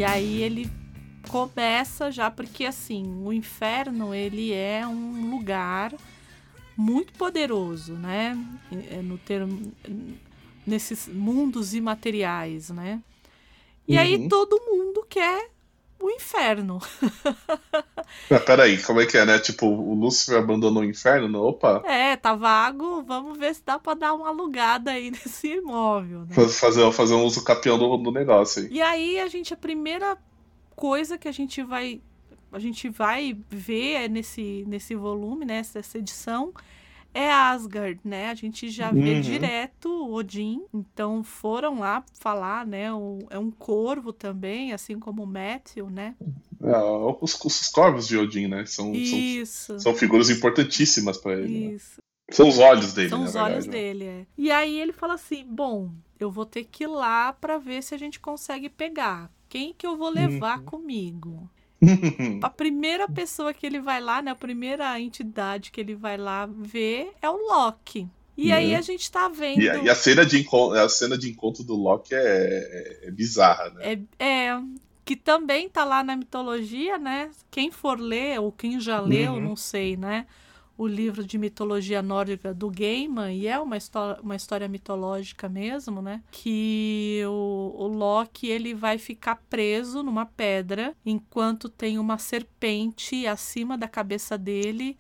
aí 0.07 0.41
ele 0.41 0.69
começa 1.29 2.11
já 2.11 2.31
porque 2.31 2.65
assim, 2.65 3.21
o 3.25 3.33
inferno 3.33 4.13
ele 4.13 4.53
é 4.53 4.87
um 4.87 5.29
lugar 5.29 5.93
muito 6.75 7.13
poderoso, 7.13 7.93
né? 7.93 8.37
É 8.91 9.01
No 9.01 9.17
termo 9.17 9.73
nesses 10.65 11.07
mundos 11.07 11.73
imateriais, 11.73 12.69
né? 12.69 13.01
E 13.87 13.97
aí 13.97 14.17
Uhum. 14.17 14.29
todo 14.29 14.59
mundo 14.65 15.05
quer 15.09 15.49
o 15.99 16.09
inferno. 16.09 16.79
Mas 18.29 18.43
peraí, 18.43 18.81
como 18.81 19.01
é 19.01 19.05
que 19.05 19.17
é, 19.17 19.25
né? 19.25 19.39
Tipo, 19.39 19.65
o 19.67 19.93
Lúcifer 19.93 20.37
abandonou 20.39 20.81
o 20.83 20.85
inferno? 20.85 21.27
Não, 21.27 21.41
Opa, 21.41 21.81
É, 21.85 22.15
tá 22.15 22.35
vago, 22.35 23.03
vamos 23.03 23.37
ver 23.37 23.53
se 23.55 23.61
dá 23.65 23.77
pra 23.79 23.93
dar 23.93 24.13
uma 24.13 24.29
alugada 24.29 24.91
aí 24.91 25.09
nesse 25.11 25.47
imóvel, 25.55 26.19
né? 26.21 26.33
faz- 26.35 26.59
fazer, 26.59 26.91
fazer 26.91 27.13
um 27.13 27.23
uso 27.23 27.43
capião 27.43 27.77
do, 27.77 27.97
do 27.97 28.11
negócio 28.11 28.63
aí. 28.63 28.69
E 28.71 28.81
aí 28.81 29.19
a 29.19 29.27
gente 29.27 29.53
a 29.53 29.57
primeira 29.57 30.17
coisa 30.75 31.17
que 31.17 31.27
a 31.27 31.31
gente 31.31 31.63
vai 31.63 32.01
a 32.51 32.59
gente 32.59 32.87
vai 32.89 33.37
ver 33.49 33.93
é 33.93 34.07
nesse 34.07 34.63
nesse 34.67 34.95
volume, 34.95 35.45
né, 35.45 35.61
nessa 35.73 35.97
edição 35.97 36.53
é 37.17 37.31
Asgard, 37.31 37.99
né? 38.03 38.29
A 38.29 38.33
gente 38.35 38.69
já 38.69 38.91
vê 38.91 39.13
Uhum. 39.15 39.21
direto 39.21 40.13
Odin. 40.13 40.63
Então 40.73 41.23
foram 41.23 41.79
lá 41.79 42.03
falar, 42.19 42.65
né? 42.65 42.93
o- 42.93 43.19
é 43.29 43.39
um 43.39 43.49
corvo 43.51 44.13
também, 44.13 44.73
assim 44.73 44.99
como 44.99 45.23
o 45.23 45.27
Matthew, 45.27 45.89
né? 45.89 46.15
É, 46.61 46.77
os, 47.21 47.39
os 47.43 47.67
corvos 47.69 48.07
de 48.07 48.17
Odin, 48.17 48.47
né? 48.47 48.65
São, 48.65 48.85
são, 48.93 49.19
Isso. 49.19 49.79
são 49.79 49.93
figuras 49.95 50.29
importantíssimas 50.29 51.17
pra 51.17 51.33
ele. 51.33 51.67
né? 51.69 51.73
Isso. 51.75 52.01
São 52.31 52.47
os 52.49 52.59
olhos 52.59 52.93
dele, 52.93 53.09
São 53.09 53.23
os 53.23 53.35
olhos 53.35 53.65
verdade, 53.65 53.67
né? 53.67 53.71
dele, 53.71 54.03
é. 54.05 54.25
E 54.37 54.51
aí 54.51 54.77
ele 54.79 54.91
fala 54.91 55.13
assim: 55.13 55.45
bom, 55.45 55.91
eu 56.19 56.29
vou 56.29 56.45
ter 56.45 56.65
que 56.65 56.83
ir 56.83 56.87
lá 56.87 57.31
pra 57.31 57.57
ver 57.57 57.81
se 57.81 57.95
a 57.95 57.97
gente 57.97 58.19
consegue 58.19 58.69
pegar. 58.69 59.31
Quem 59.47 59.73
que 59.73 59.87
eu 59.87 59.95
vou 59.95 60.09
levar 60.09 60.59
Uhum. 60.59 60.65
comigo? 60.65 61.49
A 62.41 62.49
primeira 62.49 63.07
pessoa 63.07 63.53
que 63.53 63.65
ele 63.65 63.79
vai 63.79 64.01
lá, 64.01 64.21
né? 64.21 64.31
A 64.31 64.35
primeira 64.35 64.99
entidade 64.99 65.71
que 65.71 65.79
ele 65.79 65.95
vai 65.95 66.17
lá 66.17 66.45
ver 66.47 67.11
é 67.21 67.29
o 67.29 67.37
Loki. 67.37 68.07
E 68.35 68.51
aí 68.51 68.73
Uhum. 68.73 68.77
a 68.77 68.81
gente 68.81 69.11
tá 69.11 69.27
vendo. 69.29 69.61
E, 69.61 69.69
a- 69.69 69.77
e 69.83 69.89
a 69.89 69.95
cena 69.95 70.25
de 70.25 70.39
encontro, 70.39 70.77
a 70.79 70.87
cena 70.89 71.17
de 71.17 71.29
encontro 71.29 71.63
do 71.63 71.75
Loki 71.75 72.13
é, 72.13 72.19
é- 72.19 73.07
é 73.07 73.11
bizarra, 73.11 73.69
né? 73.71 73.93
É, 74.19 74.25
é, 74.49 74.61
que 75.03 75.15
também 75.15 75.67
tá 75.69 75.83
lá 75.83 76.03
na 76.03 76.15
mitologia, 76.15 76.97
né? 76.97 77.31
Quem 77.49 77.71
for 77.71 77.99
ler, 77.99 78.39
ou 78.39 78.51
quem 78.51 78.79
já 78.79 78.99
leu, 78.99 79.33
Uhum. 79.33 79.39
não 79.41 79.55
sei, 79.55 79.97
né? 79.97 80.25
O 80.77 80.85
livro 80.85 81.25
de 81.25 81.37
mitologia 81.37 82.01
nórdica 82.03 82.53
do 82.53 82.69
Gaiman, 82.69 83.33
e 83.33 83.47
é 83.47 83.59
uma 83.59 83.75
história, 83.77 84.21
uma 84.21 84.35
história 84.35 84.67
mitológica 84.67 85.49
mesmo, 85.49 86.01
né? 86.01 86.21
Que 86.31 87.23
o, 87.25 87.73
o 87.75 87.87
Loki 87.87 88.47
ele 88.47 88.75
vai 88.75 88.97
ficar 88.97 89.37
preso 89.49 90.03
numa 90.03 90.25
pedra 90.25 90.95
enquanto 91.03 91.67
tem 91.67 91.97
uma 91.97 92.19
serpente 92.19 93.25
acima 93.25 93.77
da 93.77 93.87
cabeça 93.87 94.37
dele 94.37 94.95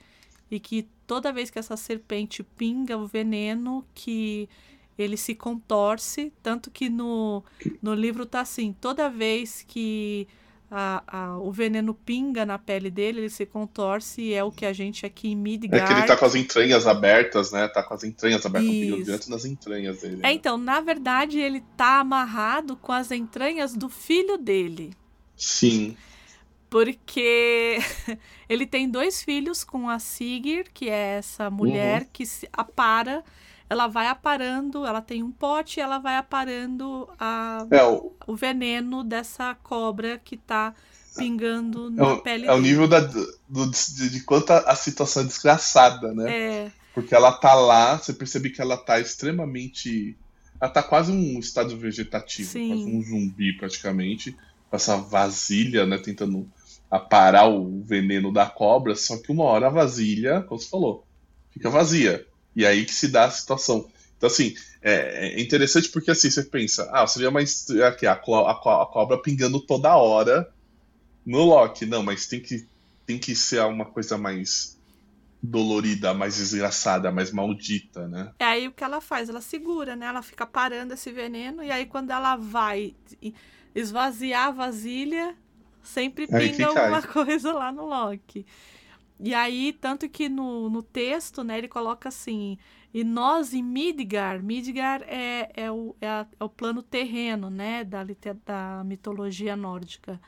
e 0.49 0.59
que 0.59 0.87
toda 1.05 1.31
vez 1.31 1.49
que 1.49 1.59
essa 1.59 1.77
serpente 1.77 2.43
pinga 2.43 2.97
o 2.97 3.05
veneno 3.05 3.85
que 3.93 4.49
ele 4.97 5.15
se 5.15 5.35
contorce, 5.35 6.33
tanto 6.41 6.71
que 6.71 6.89
no, 6.89 7.43
no 7.81 7.93
livro 7.93 8.25
tá 8.25 8.41
assim, 8.41 8.73
toda 8.73 9.09
vez 9.09 9.63
que 9.67 10.27
a, 10.69 11.03
a- 11.07 11.37
o 11.39 11.51
veneno 11.51 11.93
pinga 11.93 12.45
na 12.45 12.57
pele 12.59 12.89
dele, 12.91 13.21
ele 13.21 13.29
se 13.29 13.45
contorce 13.45 14.21
e 14.21 14.33
é 14.33 14.43
o 14.43 14.51
que 14.51 14.65
a 14.65 14.73
gente 14.73 15.05
aqui 15.05 15.29
em 15.29 15.31
É 15.31 15.35
Midgard... 15.35 15.85
que 15.87 15.93
ele 15.93 16.07
tá 16.07 16.17
com 16.17 16.25
as 16.25 16.35
entranhas 16.35 16.85
abertas, 16.87 17.51
né? 17.51 17.67
Tá 17.69 17.81
com 17.83 17.93
as 17.93 18.03
entranhas 18.03 18.45
abertas, 18.45 18.69
pingando 18.69 19.03
direto 19.03 19.29
nas 19.29 19.45
entranhas 19.45 20.01
dele. 20.01 20.15
É, 20.23 20.27
né? 20.27 20.33
então, 20.33 20.57
na 20.57 20.79
verdade, 20.81 21.39
ele 21.39 21.63
tá 21.77 21.99
amarrado 21.99 22.75
com 22.75 22.91
as 22.91 23.11
entranhas 23.11 23.73
do 23.75 23.87
filho 23.89 24.37
dele. 24.37 24.93
Sim. 25.35 25.95
Porque 26.69 27.77
ele 28.49 28.65
tem 28.67 28.89
dois 28.89 29.23
filhos 29.23 29.63
com 29.63 29.89
a 29.89 29.99
Sigrid, 29.99 30.67
que 30.73 30.89
é 30.89 31.17
essa 31.17 31.49
mulher 31.49 32.01
Uhum. 32.01 32.07
que 32.11 32.25
se 32.25 32.49
apara, 32.51 33.23
ela 33.69 33.87
vai 33.87 34.07
aparando, 34.07 34.85
ela 34.85 35.01
tem 35.01 35.23
um 35.23 35.31
pote 35.31 35.79
e 35.79 35.83
ela 35.83 35.99
vai 35.99 36.17
aparando 36.17 37.09
a, 37.19 37.67
É, 37.69 37.83
o, 37.83 38.15
o 38.25 38.35
veneno 38.35 39.03
dessa 39.03 39.55
cobra 39.55 40.17
que 40.19 40.37
tá 40.37 40.73
pingando 41.15 41.89
é 41.97 42.03
na 42.03 42.13
o, 42.13 42.17
pele 42.21 42.45
é 42.45 42.53
o 42.53 42.61
dele. 42.61 42.67
nível 42.69 42.87
da, 42.87 42.99
do, 43.01 43.71
de, 43.71 44.09
de 44.09 44.23
quanto 44.23 44.51
a, 44.51 44.59
a 44.71 44.75
situação 44.75 45.23
é 45.23 45.25
desgraçada, 45.25 46.13
né? 46.13 46.37
É, 46.65 46.71
Porque 46.93 47.15
ela 47.15 47.31
tá 47.33 47.53
lá, 47.55 47.97
você 47.97 48.13
percebe 48.13 48.49
que 48.51 48.61
ela 48.61 48.77
tá 48.77 48.99
extremamente. 48.99 50.19
Ela 50.61 50.71
tá 50.71 50.83
quase 50.83 51.11
um 51.11 51.39
estado 51.39 51.77
vegetativo, 51.77 52.51
Sim. 52.51 52.67
quase 52.69 52.85
um 52.85 53.01
zumbi 53.03 53.53
praticamente, 53.57 54.33
com 54.69 54.75
essa 54.75 54.97
vasilha, 54.97 55.85
né? 55.85 55.97
Tentando 55.99 56.51
aparar 56.89 57.47
o 57.49 57.83
veneno 57.83 58.31
da 58.33 58.47
cobra, 58.49 58.95
só 58.95 59.17
que 59.21 59.31
uma 59.31 59.43
hora 59.45 59.67
a 59.67 59.71
vasilha, 59.71 60.41
como 60.43 60.59
você 60.59 60.69
falou, 60.69 61.05
fica 61.51 61.69
vazia. 61.69 62.26
E 62.57 62.65
aí 62.65 62.85
que 62.85 62.93
se 62.93 63.09
dá 63.09 63.25
a 63.25 63.31
situação. 63.31 63.89
Então, 64.17 64.27
assim, 64.27 64.55
é, 64.81 65.29
é 65.39 65.41
interessante 65.41 65.89
porque 65.89 66.11
assim, 66.11 66.31
você 66.31 66.43
pensa, 66.43 66.89
ah, 66.93 67.07
seria 67.07 67.29
uma 67.29 67.41
hist- 67.43 67.71
aqui, 67.81 68.07
a, 68.07 68.17
co- 68.17 68.47
a 68.47 68.55
co- 68.59 68.81
a 68.81 68.87
cobra 68.87 69.21
pingando 69.21 69.61
toda 69.61 69.95
hora 69.95 70.51
no 71.25 71.43
Loki. 71.45 71.85
Não, 71.85 72.03
mas 72.03 72.27
tem 72.27 72.41
que, 72.41 72.67
tem 73.05 73.19
que 73.19 73.35
ser 73.35 73.61
uma 73.63 73.85
coisa 73.85 74.17
mais 74.17 74.77
dolorida, 75.41 76.13
mais 76.13 76.37
desgraçada, 76.37 77.11
mais 77.11 77.31
maldita, 77.31 78.07
né? 78.07 78.33
É 78.39 78.45
aí 78.45 78.67
o 78.67 78.71
que 78.71 78.83
ela 78.83 79.01
faz? 79.01 79.29
Ela 79.29 79.41
segura, 79.41 79.95
né? 79.95 80.07
Ela 80.07 80.21
fica 80.21 80.45
parando 80.45 80.93
esse 80.93 81.11
veneno 81.11 81.63
e 81.63 81.71
aí 81.71 81.85
quando 81.85 82.11
ela 82.11 82.35
vai 82.35 82.95
esvaziar 83.75 84.47
a 84.47 84.51
vasilha, 84.51 85.35
sempre 85.83 86.27
pinga 86.27 86.67
alguma 86.67 87.01
coisa 87.07 87.53
lá 87.53 87.71
no 87.71 87.85
Loki. 87.85 88.45
E 89.19 89.33
aí, 89.33 89.73
tanto 89.73 90.07
que 90.09 90.29
no, 90.29 90.69
no 90.69 90.83
texto, 90.83 91.43
né, 91.43 91.57
ele 91.57 91.67
coloca 91.67 92.09
assim, 92.09 92.57
e 92.93 93.03
nós 93.03 93.53
em 93.53 93.63
Midgard, 93.63 94.43
Midgard 94.45 95.03
é, 95.07 95.51
é, 95.55 95.71
o, 95.71 95.95
é, 95.99 96.07
a- 96.07 96.27
é 96.39 96.43
o 96.43 96.49
plano 96.49 96.83
terreno, 96.83 97.49
né, 97.49 97.83
da, 97.83 98.05
da 98.45 98.83
mitologia 98.85 99.55
nórdica. 99.55 100.21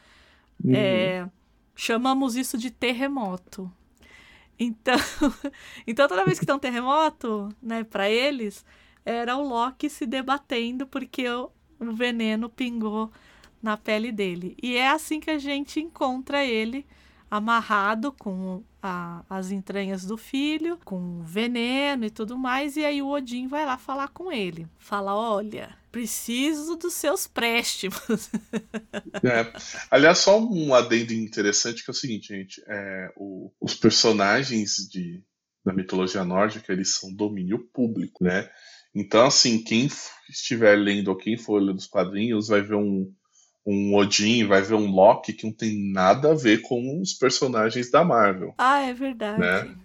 Uhum. 0.63 0.73
É, 0.75 1.29
chamamos 1.75 2.35
isso 2.35 2.57
de 2.57 2.71
terremoto. 2.71 3.71
Então, 4.59 4.95
então 5.87 6.07
toda 6.07 6.25
vez 6.25 6.39
que 6.39 6.45
tem 6.45 6.55
um 6.55 6.59
terremoto, 6.59 7.49
né, 7.61 7.83
para 7.83 8.09
eles, 8.09 8.65
era 9.05 9.37
o 9.37 9.47
Loki 9.47 9.89
se 9.89 10.05
debatendo 10.05 10.85
porque 10.85 11.27
o, 11.29 11.49
o 11.79 11.93
veneno 11.93 12.49
pingou 12.49 13.11
na 13.61 13.77
pele 13.77 14.11
dele. 14.11 14.55
E 14.61 14.75
é 14.75 14.89
assim 14.89 15.19
que 15.19 15.29
a 15.31 15.37
gente 15.37 15.79
encontra 15.79 16.43
ele 16.45 16.85
amarrado 17.29 18.11
com 18.11 18.63
a- 18.81 19.23
as 19.29 19.51
entranhas 19.51 20.03
do 20.05 20.17
filho, 20.17 20.77
com 20.85 21.21
veneno 21.23 22.05
e 22.05 22.09
tudo 22.09 22.37
mais, 22.37 22.75
e 22.77 22.83
aí 22.85 23.01
o 23.01 23.09
Odin 23.09 23.47
vai 23.47 23.65
lá 23.65 23.77
falar 23.77 24.07
com 24.09 24.31
ele. 24.31 24.67
Fala: 24.77 25.15
olha, 25.15 25.75
preciso 25.91 26.75
dos 26.75 26.93
seus 26.93 27.27
préstimos. 27.27 27.99
É. 29.23 29.51
Aliás, 29.91 30.19
só 30.19 30.39
um 30.39 30.73
adendo 30.73 31.13
interessante 31.13 31.83
que 31.83 31.89
é 31.89 31.93
o 31.93 31.95
seguinte, 31.95 32.27
gente. 32.29 32.61
É, 32.67 33.11
o- 33.17 33.51
os 33.59 33.75
personagens 33.75 34.75
de, 34.89 35.21
da 35.65 35.73
mitologia 35.73 36.23
nórdica, 36.23 36.71
eles 36.71 36.95
são 36.95 37.13
domínio 37.13 37.59
público, 37.73 38.23
né? 38.23 38.49
Então, 38.95 39.25
assim, 39.25 39.61
quem 39.63 39.87
estiver 40.29 40.75
lendo 40.77 41.09
ou 41.09 41.17
quem 41.17 41.37
for 41.37 41.61
lendo 41.61 41.77
os 41.77 41.87
quadrinhos 41.87 42.47
vai 42.47 42.61
ver 42.61 42.75
um, 42.75 43.11
um 43.65 43.95
Odin, 43.95 44.45
vai 44.45 44.61
ver 44.61 44.75
um 44.75 44.89
Loki 44.91 45.33
que 45.33 45.45
não 45.45 45.53
tem 45.53 45.91
nada 45.91 46.31
a 46.31 46.35
ver 46.35 46.61
com 46.61 47.01
os 47.01 47.13
personagens 47.13 47.91
da 47.91 48.03
Marvel. 48.03 48.53
ah, 48.57 48.81
é 48.81 48.93
verdade. 48.93 49.39
Né? 49.39 49.75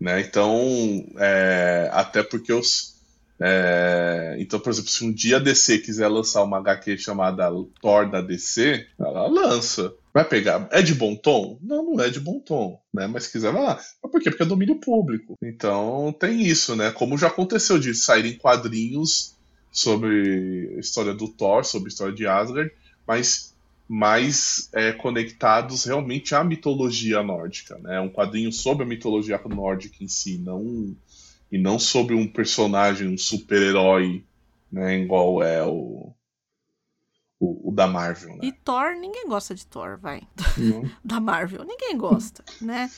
né? 0.00 0.20
Então, 0.20 1.04
é, 1.18 1.90
até 1.92 2.22
porque 2.22 2.52
os. 2.52 2.96
é, 3.40 4.36
então, 4.38 4.58
por 4.60 4.70
exemplo, 4.70 4.90
se 4.90 5.04
um 5.04 5.12
dia 5.12 5.36
a 5.36 5.40
DC 5.40 5.78
quiser 5.78 6.08
lançar 6.08 6.42
uma 6.42 6.58
HQ 6.58 6.96
chamada 6.98 7.50
Thor 7.80 8.10
da 8.10 8.20
DC, 8.20 8.86
ela 8.98 9.26
lança. 9.26 9.92
Vai 10.12 10.24
pegar. 10.24 10.68
É 10.72 10.82
de 10.82 10.94
bom 10.94 11.14
tom? 11.14 11.58
Não, 11.62 11.84
não 11.84 12.00
é 12.02 12.10
de 12.10 12.18
bom 12.18 12.40
tom, 12.40 12.80
né? 12.92 13.06
Mas 13.06 13.24
se 13.24 13.32
quiser, 13.32 13.52
vai 13.52 13.62
lá. 13.62 13.78
Mas 14.02 14.10
por 14.10 14.20
quê? 14.20 14.30
Porque 14.30 14.42
é 14.42 14.46
domínio 14.46 14.80
público. 14.80 15.36
Então 15.42 16.14
tem 16.18 16.42
isso, 16.42 16.74
né? 16.74 16.90
Como 16.90 17.18
já 17.18 17.28
aconteceu 17.28 17.78
de 17.78 17.94
saírem 17.94 18.36
quadrinhos 18.36 19.36
sobre 19.70 20.74
a 20.76 20.80
história 20.80 21.14
do 21.14 21.28
Thor, 21.28 21.64
sobre 21.64 21.88
a 21.88 21.90
história 21.90 22.14
de 22.14 22.26
Asgard, 22.26 22.70
mas 23.08 23.56
mais 23.88 24.68
é, 24.74 24.92
conectados 24.92 25.84
realmente 25.84 26.34
à 26.34 26.44
mitologia 26.44 27.22
nórdica, 27.22 27.78
né? 27.78 27.98
Um 27.98 28.10
quadrinho 28.10 28.52
sobre 28.52 28.84
a 28.84 28.86
mitologia 28.86 29.40
nórdica 29.48 30.04
em 30.04 30.08
si, 30.08 30.36
não 30.36 30.94
e 31.50 31.56
não 31.56 31.78
sobre 31.78 32.14
um 32.14 32.28
personagem, 32.28 33.08
um 33.08 33.16
super-herói, 33.16 34.22
né? 34.70 34.98
Igual 34.98 35.42
é 35.42 35.64
o, 35.64 36.12
o, 37.40 37.70
o 37.70 37.72
da 37.72 37.86
Marvel, 37.86 38.38
E 38.42 38.50
né? 38.50 38.56
Thor, 38.62 38.94
ninguém 38.94 39.26
gosta 39.26 39.54
de 39.54 39.66
Thor, 39.66 39.98
vai. 39.98 40.20
Da 41.02 41.18
Marvel, 41.18 41.64
ninguém 41.64 41.96
gosta, 41.96 42.44
né? 42.60 42.90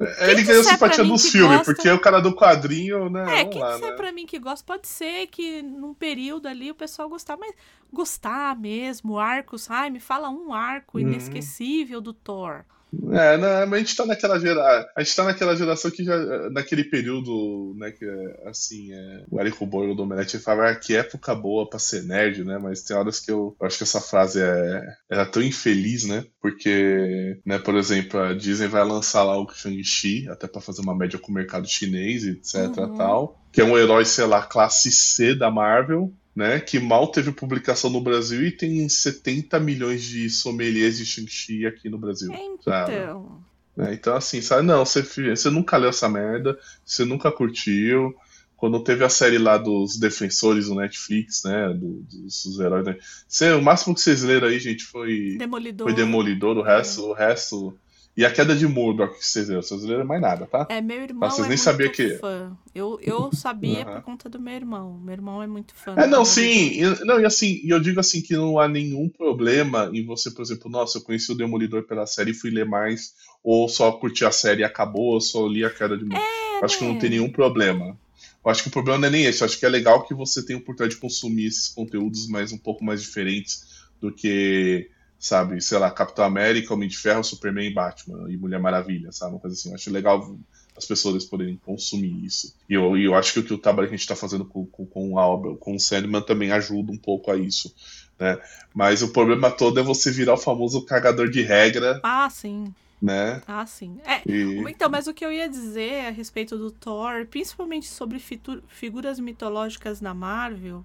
É, 0.00 0.30
Ele 0.30 0.42
que 0.42 0.46
ganhou 0.48 0.62
disser 0.62 0.78
pra 0.78 0.88
simpatia 0.88 1.04
que 1.04 1.30
filmes, 1.32 1.56
gosta- 1.58 1.74
porque 1.74 1.90
o 1.90 2.00
cara 2.00 2.20
do 2.20 2.34
quadrinho, 2.34 3.10
né? 3.10 3.40
É, 3.40 3.44
quem 3.44 3.60
lá, 3.60 3.72
disser 3.74 3.90
né? 3.90 3.96
pra 3.96 4.12
mim 4.12 4.26
que 4.26 4.38
gosta, 4.38 4.64
pode 4.64 4.86
ser 4.86 5.26
que 5.26 5.60
num 5.62 5.92
período 5.92 6.46
ali 6.46 6.70
o 6.70 6.74
pessoal 6.74 7.08
gostar, 7.08 7.36
mas 7.36 7.52
gostar 7.92 8.56
mesmo, 8.56 9.18
arcos, 9.18 9.68
ai, 9.70 9.90
me 9.90 9.98
fala 10.00 10.28
um 10.30 10.52
arco 10.52 10.98
Uhum. 10.98 11.02
inesquecível 11.02 12.00
do 12.00 12.12
Thor. 12.12 12.64
É, 13.12 13.36
não, 13.36 13.66
mas 13.66 13.72
a 13.72 13.78
gente 13.78 13.96
tá 13.96 14.06
naquela 14.06 14.38
gera... 14.38 14.88
a 14.96 15.02
gente 15.02 15.14
tá 15.14 15.24
naquela 15.24 15.56
geração 15.56 15.90
que 15.90 16.04
já 16.04 16.16
naquele 16.50 16.84
período, 16.84 17.74
né, 17.76 17.90
que 17.90 18.04
é, 18.04 18.48
assim, 18.48 18.92
é... 18.92 19.24
o 19.30 19.38
Érico 19.40 19.66
Borgo 19.66 19.94
do 19.94 20.02
Omelete 20.02 20.38
falava 20.38 20.70
ah, 20.70 20.74
que 20.74 20.96
época 20.96 21.34
boa 21.34 21.68
pra 21.68 21.78
ser 21.78 22.02
nerd, 22.04 22.44
né? 22.44 22.58
Mas 22.58 22.82
tem 22.82 22.96
horas 22.96 23.20
que 23.20 23.30
eu, 23.30 23.56
eu 23.60 23.66
acho 23.66 23.76
que 23.76 23.84
essa 23.84 24.00
frase 24.00 24.40
é 24.40 24.82
era 25.10 25.26
tão 25.26 25.42
infeliz, 25.42 26.04
né? 26.04 26.24
Porque, 26.40 27.40
né, 27.44 27.58
por 27.58 27.74
exemplo, 27.74 28.20
a 28.20 28.34
Disney 28.34 28.68
vai 28.68 28.84
lançar 28.84 29.22
lá 29.22 29.36
o 29.38 29.48
Shang-Chi, 29.48 30.28
até 30.28 30.46
pra 30.46 30.60
fazer 30.60 30.82
uma 30.82 30.96
média 30.96 31.18
com 31.18 31.30
o 31.30 31.34
mercado 31.34 31.68
chinês, 31.68 32.24
etc, 32.24 32.78
Uhum. 32.78 32.96
tal, 32.96 33.42
que 33.52 33.60
é 33.60 33.64
um 33.64 33.76
herói, 33.76 34.04
sei 34.04 34.26
lá, 34.26 34.42
classe 34.42 34.90
C 34.90 35.34
da 35.34 35.50
Marvel. 35.50 36.12
Né, 36.38 36.60
que 36.60 36.78
mal 36.78 37.08
teve 37.08 37.32
publicação 37.32 37.90
no 37.90 38.00
Brasil 38.00 38.46
e 38.46 38.52
tem 38.52 38.88
70 38.88 39.58
milhões 39.58 40.04
de 40.04 40.30
sommeliers 40.30 40.96
de 40.96 41.04
Shang-Chi 41.04 41.66
aqui 41.66 41.88
no 41.88 41.98
Brasil. 41.98 42.30
sabe? 42.62 42.92
Então, 42.94 43.40
né? 43.76 43.92
Então, 43.92 44.14
assim, 44.14 44.40
sabe? 44.40 44.62
Não, 44.62 44.84
você, 44.84 45.02
você 45.02 45.50
nunca 45.50 45.76
leu 45.76 45.88
essa 45.90 46.08
merda, 46.08 46.56
você 46.84 47.04
nunca 47.04 47.32
curtiu. 47.32 48.14
Quando 48.56 48.78
teve 48.84 49.04
a 49.04 49.08
série 49.08 49.36
lá 49.36 49.58
dos 49.58 49.98
Defensores 49.98 50.68
no 50.68 50.76
Netflix, 50.76 51.42
né? 51.44 51.70
do- 51.74 52.02
dos, 52.08 52.44
dos 52.44 52.60
heróis. 52.60 52.86
Né? 52.86 52.96
Você- 53.26 53.52
o 53.54 53.60
máximo 53.62 53.92
que 53.96 54.00
vocês 54.00 54.22
leram 54.22 54.46
aí, 54.46 54.60
gente, 54.60 54.84
foi, 54.84 55.34
Demolidor. 55.38 55.88
foi 55.88 55.96
Demolidor, 55.96 56.56
o 56.56 56.62
resto, 56.62 57.02
o 57.04 57.12
resto. 57.14 57.76
E 58.18 58.24
a 58.24 58.32
queda 58.32 58.52
de 58.52 58.66
Murdoch 58.66 59.16
que 59.16 59.24
vocês 59.24 59.46
leram. 59.48 59.62
Vocês 59.62 59.80
leram 59.84 60.04
mais 60.04 60.20
nada, 60.20 60.44
tá? 60.44 60.66
É, 60.68 60.80
meu 60.80 61.00
irmão 61.00 61.30
vocês 61.30 61.38
é 61.38 61.42
nem 61.42 61.50
muito 61.50 61.60
sabiam 61.60 61.92
que- 61.92 62.16
fã. 62.16 62.50
Eu, 62.74 62.98
eu 63.00 63.30
sabia 63.32 63.84
Aham. 63.84 63.94
por 63.94 64.02
conta 64.02 64.28
do 64.28 64.40
meu 64.40 64.54
irmão. 64.54 64.98
Meu 64.98 65.12
irmão 65.12 65.40
é 65.40 65.46
muito 65.46 65.72
fã. 65.72 65.94
É, 65.96 66.04
não, 66.04 66.24
sim. 66.24 66.82
E, 66.82 67.04
não, 67.04 67.20
e 67.20 67.24
assim, 67.24 67.60
e 67.62 67.70
eu 67.70 67.78
digo 67.78 68.00
assim 68.00 68.20
que 68.20 68.34
não 68.34 68.58
há 68.58 68.66
nenhum 68.66 69.08
problema 69.08 69.88
em 69.94 70.04
você, 70.04 70.32
por 70.32 70.42
exemplo, 70.42 70.68
nossa, 70.68 70.98
eu 70.98 71.02
conheci 71.02 71.30
o 71.30 71.34
Demolidor 71.36 71.84
pela 71.84 72.06
série 72.08 72.32
e 72.32 72.34
fui 72.34 72.50
ler 72.50 72.66
mais, 72.66 73.12
ou 73.40 73.68
só 73.68 73.92
curti 73.92 74.24
a 74.24 74.32
série 74.32 74.62
e 74.62 74.64
acabou, 74.64 75.12
ou 75.14 75.20
só 75.20 75.46
li 75.46 75.64
a 75.64 75.70
queda 75.70 75.96
de 75.96 76.02
Murdoch. 76.04 76.26
acho 76.64 76.76
que 76.78 76.84
não 76.84 76.94
né? 76.94 76.98
tem 76.98 77.10
nenhum 77.10 77.30
problema. 77.30 77.96
Eu 78.44 78.50
acho 78.50 78.62
que 78.64 78.68
o 78.68 78.72
problema 78.72 78.98
não 78.98 79.06
é 79.06 79.10
nem 79.12 79.26
esse. 79.26 79.42
Eu 79.42 79.46
acho 79.46 79.56
que 79.60 79.64
é 79.64 79.68
legal 79.68 80.04
que 80.04 80.12
você 80.12 80.44
tenha 80.44 80.58
a 80.58 80.60
oportunidade 80.60 80.96
de 80.96 81.00
consumir 81.00 81.46
esses 81.46 81.68
conteúdos 81.68 82.26
mais 82.28 82.50
um 82.50 82.58
pouco 82.58 82.84
mais 82.84 83.00
diferentes 83.00 83.62
do 84.00 84.10
que, 84.12 84.90
sabe, 85.18 85.60
sei 85.60 85.78
lá, 85.78 85.90
Capitão 85.90 86.24
América, 86.24 86.72
Homem 86.72 86.88
de 86.88 86.96
Ferro, 86.96 87.24
Superman 87.24 87.66
e 87.66 87.74
Batman 87.74 88.30
e 88.30 88.36
Mulher 88.36 88.60
Maravilha, 88.60 89.10
sabe? 89.12 89.32
Uma 89.32 89.40
coisa 89.40 89.54
assim. 89.56 89.70
Eu 89.70 89.74
acho 89.74 89.90
legal 89.90 90.36
as 90.76 90.86
pessoas 90.86 91.24
poderem 91.24 91.56
consumir 91.56 92.24
isso. 92.24 92.54
E 92.70 92.74
eu, 92.74 92.96
eu 92.96 93.14
acho 93.16 93.32
que 93.32 93.40
o, 93.40 93.44
que 93.44 93.52
o 93.52 93.58
trabalho 93.58 93.88
que 93.88 93.94
a 93.94 93.96
gente 93.96 94.04
está 94.04 94.14
fazendo 94.14 94.44
com, 94.44 94.64
com, 94.66 94.86
com 94.86 95.18
a 95.18 95.26
obra, 95.26 95.56
com 95.56 95.74
o 95.74 95.80
Sandman 95.80 96.22
também 96.22 96.52
ajuda 96.52 96.92
um 96.92 96.96
pouco 96.96 97.32
a 97.32 97.36
isso. 97.36 97.74
Né? 98.18 98.38
Mas 98.72 99.02
o 99.02 99.08
problema 99.12 99.50
todo 99.50 99.80
é 99.80 99.82
você 99.82 100.10
virar 100.12 100.34
o 100.34 100.38
famoso 100.38 100.82
cagador 100.82 101.28
de 101.28 101.42
regra, 101.42 102.00
Ah, 102.04 102.30
sim. 102.30 102.72
né? 103.02 103.42
Ah, 103.46 103.66
sim. 103.66 103.98
É, 104.04 104.22
E... 104.24 104.62
Então, 104.68 104.88
mas 104.88 105.08
o 105.08 105.14
que 105.14 105.24
eu 105.24 105.32
ia 105.32 105.48
dizer 105.48 106.06
a 106.06 106.10
respeito 106.10 106.56
do 106.56 106.70
Thor, 106.70 107.26
principalmente 107.26 107.88
sobre 107.88 108.20
figuras 108.68 109.18
mitológicas 109.18 110.00
na 110.00 110.14
Marvel, 110.14 110.84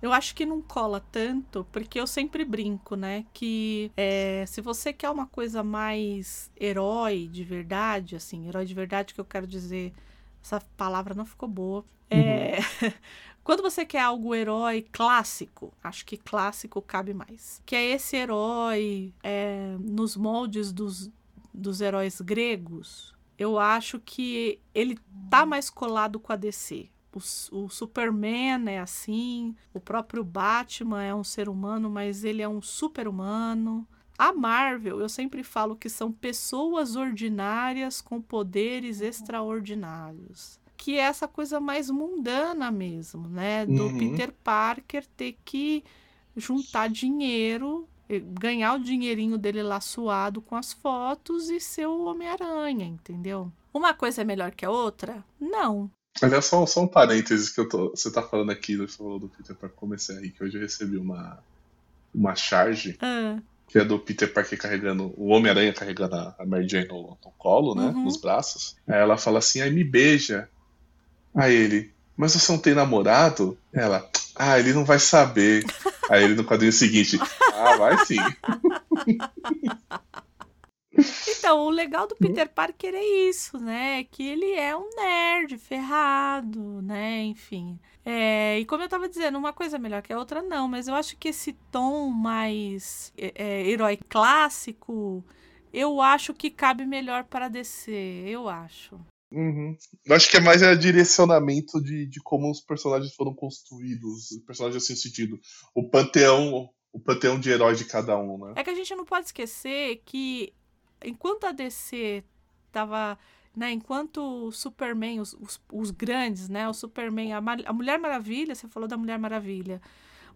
eu 0.00 0.12
acho 0.12 0.34
que 0.34 0.46
não 0.46 0.62
cola 0.62 1.00
tanto, 1.12 1.66
porque 1.72 1.98
eu 1.98 2.06
sempre 2.06 2.44
brinco, 2.44 2.94
né? 2.94 3.24
Que 3.32 3.90
é, 3.96 4.44
se 4.46 4.60
você 4.60 4.92
quer 4.92 5.10
uma 5.10 5.26
coisa 5.26 5.62
mais 5.62 6.50
herói 6.58 7.28
de 7.30 7.42
verdade, 7.42 8.14
assim, 8.14 8.46
herói 8.48 8.64
de 8.64 8.74
verdade 8.74 9.12
que 9.12 9.20
eu 9.20 9.24
quero 9.24 9.46
dizer, 9.46 9.92
essa 10.42 10.60
palavra 10.76 11.14
não 11.14 11.26
ficou 11.26 11.48
boa. 11.48 11.84
É, 12.10 12.58
quando 13.42 13.62
você 13.62 13.84
quer 13.84 14.00
algo 14.02 14.34
herói 14.34 14.86
clássico, 14.92 15.72
acho 15.82 16.06
que 16.06 16.16
clássico 16.16 16.80
cabe 16.80 17.12
mais. 17.12 17.60
Que 17.66 17.74
é 17.74 17.84
esse 17.90 18.16
herói 18.16 19.12
é, 19.22 19.76
nos 19.80 20.16
moldes 20.16 20.72
dos, 20.72 21.10
dos 21.52 21.80
heróis 21.80 22.20
gregos, 22.20 23.14
eu 23.36 23.58
acho 23.58 23.98
que 24.00 24.60
ele 24.74 24.98
tá 25.30 25.44
mais 25.44 25.70
colado 25.70 26.18
com 26.20 26.32
a 26.32 26.36
DC. 26.36 26.88
O, 27.12 27.18
o 27.64 27.68
Superman 27.68 28.68
é 28.68 28.78
assim, 28.78 29.54
o 29.72 29.80
próprio 29.80 30.22
Batman 30.22 31.02
é 31.02 31.14
um 31.14 31.24
ser 31.24 31.48
humano, 31.48 31.88
mas 31.88 32.24
ele 32.24 32.42
é 32.42 32.48
um 32.48 32.60
super-humano. 32.60 33.86
A 34.18 34.32
Marvel, 34.32 35.00
eu 35.00 35.08
sempre 35.08 35.42
falo 35.42 35.76
que 35.76 35.88
são 35.88 36.12
pessoas 36.12 36.96
ordinárias 36.96 38.00
com 38.00 38.20
poderes 38.20 39.00
extraordinários. 39.00 40.58
Que 40.76 40.98
é 40.98 41.02
essa 41.02 41.26
coisa 41.26 41.58
mais 41.60 41.88
mundana 41.90 42.70
mesmo, 42.70 43.28
né? 43.28 43.64
Do 43.64 43.84
Uhum. 43.84 43.98
Peter 43.98 44.32
Parker 44.44 45.06
ter 45.16 45.36
que 45.44 45.84
juntar 46.36 46.88
dinheiro 46.88 47.88
ganhar 48.40 48.74
o 48.74 48.78
dinheirinho 48.78 49.36
dele 49.36 49.62
lá 49.62 49.80
suado 49.80 50.40
com 50.40 50.56
as 50.56 50.72
fotos 50.72 51.50
e 51.50 51.60
ser 51.60 51.86
o 51.86 52.04
Homem-Aranha, 52.04 52.86
entendeu? 52.86 53.52
Uma 53.72 53.92
coisa 53.92 54.22
é 54.22 54.24
melhor 54.24 54.52
que 54.52 54.64
a 54.64 54.70
outra? 54.70 55.22
Não. 55.38 55.90
Aliás, 56.22 56.44
só, 56.46 56.64
só 56.66 56.82
um 56.82 56.88
parênteses 56.88 57.48
que 57.50 57.60
eu 57.60 57.68
tô, 57.68 57.90
você 57.90 58.10
tá 58.10 58.22
falando 58.22 58.50
aqui, 58.50 58.76
você 58.76 58.96
falou 58.96 59.18
do 59.18 59.28
Peter 59.28 59.54
Parker, 59.54 59.76
comecei 59.78 60.16
aí, 60.16 60.30
que 60.30 60.42
hoje 60.42 60.56
eu 60.56 60.60
recebi 60.60 60.96
uma, 60.96 61.38
uma 62.14 62.34
charge, 62.34 62.96
Ah, 63.00 63.38
que 63.68 63.78
é 63.78 63.84
do 63.84 63.98
Peter 63.98 64.32
Parker 64.32 64.58
carregando, 64.58 65.12
o 65.16 65.28
Homem-Aranha 65.28 65.72
carregando 65.72 66.14
a 66.16 66.34
a 66.38 66.46
Mary 66.46 66.68
Jane 66.68 66.88
no, 66.88 67.02
no 67.24 67.30
colo, 67.38 67.74
né, 67.74 67.88
Uhum. 67.88 68.04
nos 68.04 68.16
braços. 68.20 68.76
Aí 68.86 68.98
ela 68.98 69.16
fala 69.16 69.38
assim, 69.38 69.60
aí 69.60 69.70
me 69.70 69.84
beija. 69.84 70.48
Aí 71.34 71.54
ele, 71.54 71.92
mas 72.16 72.32
você 72.32 72.50
não 72.50 72.58
tem 72.58 72.74
namorado? 72.74 73.56
Ela, 73.72 74.08
ah, 74.34 74.58
ele 74.58 74.72
não 74.72 74.84
vai 74.84 74.98
saber. 74.98 75.64
Aí 76.10 76.24
ele 76.24 76.34
no 76.34 76.44
quadrinho 76.44 76.72
seguinte, 76.72 77.18
ah, 77.54 77.76
vai 77.76 78.04
sim. 78.06 78.16
Então, 81.28 81.66
o 81.66 81.70
legal 81.70 82.06
do 82.06 82.16
Peter 82.16 82.48
Parker 82.48 82.94
é 82.94 83.28
isso, 83.28 83.58
né? 83.58 84.04
Que 84.04 84.26
ele 84.26 84.52
é 84.52 84.76
um 84.76 84.88
nerd 84.96 85.56
ferrado, 85.58 86.82
né? 86.82 87.22
Enfim. 87.22 87.78
É, 88.04 88.58
e 88.58 88.64
como 88.64 88.82
eu 88.82 88.88
tava 88.88 89.08
dizendo, 89.08 89.38
uma 89.38 89.52
coisa 89.52 89.76
é 89.76 89.78
melhor 89.78 90.02
que 90.02 90.12
a 90.12 90.18
outra, 90.18 90.42
não. 90.42 90.68
Mas 90.68 90.88
eu 90.88 90.94
acho 90.94 91.16
que 91.16 91.28
esse 91.28 91.52
tom 91.70 92.08
mais 92.08 93.12
é, 93.16 93.32
é, 93.34 93.68
herói 93.68 93.98
clássico, 94.08 95.24
eu 95.72 96.00
acho 96.00 96.34
que 96.34 96.50
cabe 96.50 96.84
melhor 96.84 97.24
para 97.24 97.48
DC. 97.48 97.92
Eu 98.26 98.48
acho. 98.48 98.98
Uhum. 99.30 99.76
Eu 100.06 100.16
acho 100.16 100.30
que 100.30 100.38
é 100.38 100.40
mais 100.40 100.62
é 100.62 100.74
direcionamento 100.74 101.82
de, 101.82 102.06
de 102.06 102.20
como 102.20 102.50
os 102.50 102.60
personagens 102.60 103.14
foram 103.14 103.34
construídos, 103.34 104.30
os 104.30 104.42
personagens 104.44 104.82
assim, 104.82 104.96
sentido, 104.96 105.38
o 105.74 105.88
panteão, 105.88 106.70
o 106.92 106.98
panteão 106.98 107.38
de 107.38 107.50
heróis 107.50 107.78
de 107.78 107.84
cada 107.84 108.18
um, 108.18 108.38
né? 108.38 108.54
É 108.56 108.64
que 108.64 108.70
a 108.70 108.74
gente 108.74 108.94
não 108.94 109.04
pode 109.04 109.26
esquecer 109.26 110.00
que 110.04 110.54
enquanto 111.04 111.44
a 111.44 111.52
DC 111.52 112.22
tava, 112.72 113.18
né, 113.56 113.72
enquanto 113.72 114.18
o 114.46 114.52
Superman, 114.52 115.20
os, 115.20 115.34
os, 115.40 115.60
os 115.72 115.90
grandes, 115.90 116.48
né, 116.48 116.68
o 116.68 116.74
Superman, 116.74 117.32
a, 117.32 117.38
a 117.66 117.72
Mulher 117.72 117.98
Maravilha, 117.98 118.54
você 118.54 118.68
falou 118.68 118.88
da 118.88 118.96
Mulher 118.96 119.18
Maravilha. 119.18 119.80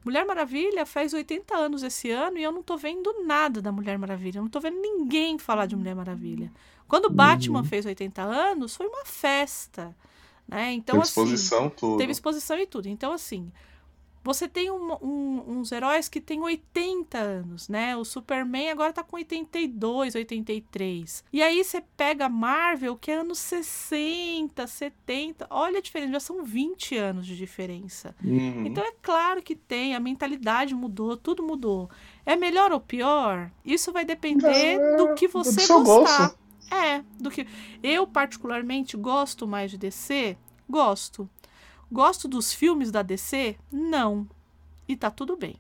Mulher 0.05 0.25
Maravilha 0.27 0.85
faz 0.85 1.13
80 1.15 1.55
anos 1.57 1.83
esse 1.85 2.11
ano 2.11 2.37
e 2.37 2.43
eu 2.43 2.51
não 2.51 2.63
tô 2.63 2.77
vendo 2.77 3.25
nada 3.25 3.63
da 3.63 3.71
Mulher 3.71 3.97
Maravilha. 3.99 4.39
Eu 4.39 4.43
não 4.43 4.51
tô 4.51 4.59
vendo 4.59 4.81
ninguém 4.81 5.39
falar 5.39 5.67
de 5.67 5.77
Mulher 5.77 5.95
Maravilha. 5.95 6.53
Quando 6.89 7.05
o 7.05 7.11
Batman 7.11 7.61
Uhum. 7.61 7.65
fez 7.65 7.87
80 7.87 8.21
anos, 8.21 8.75
foi 8.75 8.87
uma 8.89 9.05
festa. 9.05 9.95
Né? 10.49 10.73
Então, 10.73 10.95
Tem 10.95 11.03
assim, 11.03 11.21
exposição, 11.23 11.71
tudo. 11.71 11.99
Teve 11.99 12.11
exposição 12.11 12.59
e 12.59 12.67
tudo. 12.67 12.89
Então, 12.89 13.13
assim, 13.13 13.53
você 14.25 14.49
tem 14.49 14.71
um- 14.71 14.93
um- 15.03 15.45
uns 15.59 15.73
heróis 15.73 16.09
que 16.09 16.21
têm 16.21 16.41
80 16.41 17.19
anos, 17.19 17.69
né? 17.69 17.97
O 17.97 18.05
Superman 18.05 18.71
agora 18.71 18.93
tá 18.93 19.03
com 19.03 19.17
82, 19.17 20.15
83. 20.15 21.25
E 21.33 21.43
aí 21.43 21.63
você 21.65 21.81
pega 21.97 22.27
a 22.27 22.29
Marvel, 22.29 22.97
que 22.97 23.11
é 23.11 23.15
anos 23.17 23.39
60, 23.39 24.67
70. 24.67 25.47
Olha 25.51 25.79
a 25.79 25.83
diferença, 25.83 26.13
já 26.13 26.21
são 26.21 26.45
20 26.45 26.97
anos 26.97 27.27
de 27.27 27.37
diferença. 27.37 28.15
Uhum. 28.25 28.67
Então 28.67 28.85
é 28.85 28.93
claro 29.03 29.43
que 29.43 29.55
tem, 29.57 29.95
a 29.95 30.01
mentalidade 30.01 30.75
mudou, 30.75 31.17
tudo 31.17 31.43
mudou. 31.43 31.91
É 32.25 32.37
melhor 32.37 32.73
ou 32.73 32.81
pior? 32.81 33.51
Isso 33.65 33.93
vai 33.93 34.05
depender 34.05 34.47
É, 34.79 34.97
do 34.97 35.15
que 35.15 35.27
do 35.27 35.33
você 35.33 35.61
seu 35.61 35.83
gostar. 35.83 36.29
gosto. 36.29 36.39
É, 36.71 37.03
do 37.21 37.31
que 37.31 37.47
eu 37.83 38.07
particularmente 38.07 38.97
gosto 38.97 39.47
mais 39.47 39.71
de 39.71 39.77
DC? 39.79 40.37
Gosto. 40.69 41.29
Gosto 41.93 42.27
dos 42.27 42.55
filmes 42.55 42.91
da 42.91 43.03
DC? 43.03 43.55
Não. 43.71 44.27
E 44.89 44.97
tá 44.97 45.11
tudo 45.11 45.37
bem. 45.37 45.57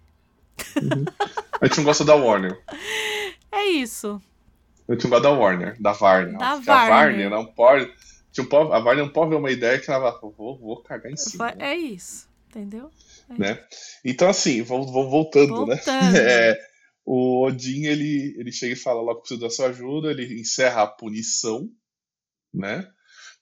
A 1.61 1.67
gente 1.67 1.77
não 1.77 1.85
gosta 1.85 2.05
da 2.05 2.15
Warner. 2.15 2.59
É 3.55 3.67
isso. 3.67 4.19
A 4.89 4.95
gente 4.95 5.05
não 5.05 5.11
gosta 5.11 5.29
da 5.29 5.31
Warner, 5.31 5.77
da 5.79 5.93
Warner. 5.93 6.39
Da 6.39 6.57
Porque 6.57 6.71
A. 6.71 6.89
Warner 6.89 7.29
não 7.29 7.45
pode. 7.45 7.93
tipo, 8.33 8.57
a 8.57 8.79
Warner 8.79 9.05
não 9.05 9.13
pode 9.13 9.29
ver 9.29 9.37
uma 9.37 9.51
ideia 9.51 9.79
que 9.79 9.91
ela 9.91 10.11
vai, 10.11 10.21
vou, 10.23 10.59
vou 10.59 10.83
cagar 10.83 11.13
em 11.13 11.17
cima. 11.19 11.55
É 11.59 11.77
isso. 11.77 12.27
Entendeu? 12.49 12.91
né? 13.29 13.63
Então, 14.03 14.27
assim, 14.27 14.63
vou, 14.63 14.91
vou 14.91 15.11
voltando, 15.11 15.67
né? 15.67 15.77
Voltando. 15.77 16.17
É, 16.17 16.59
o 17.05 17.45
Odin, 17.45 17.85
ele, 17.85 18.35
ele 18.39 18.51
chega 18.51 18.73
e 18.73 18.77
fala 18.77 19.03
logo 19.03 19.17
que 19.17 19.29
precisa 19.29 19.41
da 19.41 19.51
sua 19.51 19.67
ajuda, 19.67 20.11
ele 20.11 20.41
encerra 20.41 20.83
a 20.83 20.87
punição, 20.87 21.69
né? 22.53 22.89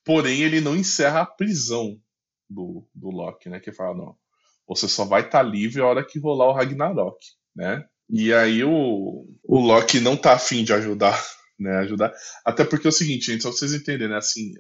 Porém, 0.05 0.43
ele 0.43 0.61
não 0.61 0.75
encerra 0.75 1.21
a 1.21 1.27
prisão 1.27 2.01
do, 2.51 2.87
do 2.95 3.11
Loki, 3.11 3.49
né? 3.49 3.61
Que 3.61 3.73
fala, 3.73 3.97
não, 3.97 4.17
você 4.67 4.89
só 4.89 5.05
vai 5.05 5.23
estar 5.23 5.43
livre 5.43 5.81
a 5.81 5.87
hora 5.87 6.05
que 6.05 6.19
rolar 6.19 6.49
o 6.49 6.53
Ragnarok, 6.53 7.19
né? 7.55 7.85
E 8.09 8.33
aí 8.35 8.65
o, 8.65 9.27
o 9.45 9.61
Loki 9.61 10.01
não 10.01 10.17
tá 10.17 10.33
afim 10.33 10.65
de 10.65 10.73
ajudar, 10.73 11.19
né? 11.59 11.79
Ajudar. 11.79 12.13
Até 12.45 12.65
porque 12.65 12.87
é 12.87 12.91
o 12.91 12.93
seguinte, 12.93 13.27
gente, 13.27 13.43
só 13.43 13.51
pra 13.51 13.59
vocês 13.59 13.73
entenderem, 13.73 14.09
né? 14.09 14.17
Assim, 14.17 14.53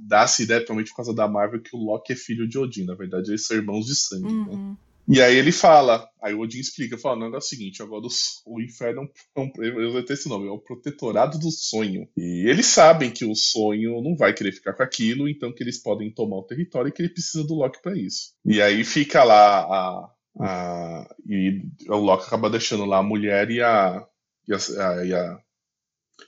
dá-se 0.00 0.44
ideia, 0.44 0.60
principalmente 0.60 0.90
por 0.90 0.96
causa 0.96 1.14
da 1.14 1.28
Marvel, 1.28 1.62
que 1.62 1.76
o 1.76 1.78
Loki 1.78 2.14
é 2.14 2.16
filho 2.16 2.48
de 2.48 2.58
Odin. 2.58 2.84
Na 2.84 2.94
verdade, 2.94 3.30
eles 3.30 3.46
são 3.46 3.56
irmãos 3.56 3.86
de 3.86 3.94
sangue, 3.94 4.32
né? 4.32 4.76
E 5.08 5.20
aí 5.20 5.36
ele 5.36 5.50
fala, 5.50 6.08
aí 6.22 6.32
o 6.32 6.40
Odin 6.40 6.60
explica, 6.60 6.96
fala, 6.96 7.16
não, 7.16 7.34
é 7.34 7.38
o 7.38 7.40
seguinte, 7.40 7.82
agora 7.82 8.04
o, 8.46 8.60
inferno 8.60 9.08
é 9.36 9.40
um, 9.40 9.50
eu 9.58 9.92
vou 9.92 10.02
ter 10.04 10.14
esse 10.14 10.28
nome, 10.28 10.46
é 10.46 10.50
o 10.50 10.58
protetorado 10.58 11.38
do 11.38 11.50
sonho. 11.50 12.08
E 12.16 12.48
eles 12.48 12.66
sabem 12.66 13.10
que 13.10 13.24
o 13.24 13.34
sonho 13.34 14.00
não 14.00 14.16
vai 14.16 14.32
querer 14.32 14.52
ficar 14.52 14.74
com 14.74 14.82
aquilo, 14.82 15.28
então 15.28 15.52
que 15.52 15.62
eles 15.62 15.82
podem 15.82 16.12
tomar 16.12 16.36
o 16.36 16.44
território 16.44 16.88
e 16.88 16.92
que 16.92 17.02
ele 17.02 17.12
precisa 17.12 17.44
do 17.44 17.54
Loki 17.54 17.82
pra 17.82 17.96
isso. 17.96 18.32
E 18.44 18.62
aí 18.62 18.84
fica 18.84 19.24
lá 19.24 19.60
a, 19.60 20.10
a 20.40 21.16
e 21.28 21.62
o 21.88 21.96
Loki 21.96 22.26
acaba 22.26 22.48
deixando 22.48 22.84
lá 22.84 22.98
a 22.98 23.02
mulher 23.02 23.50
e 23.50 23.60
a 23.60 24.06
e 24.48 24.54
a, 24.54 25.04
e 25.04 25.14
a, 25.14 25.38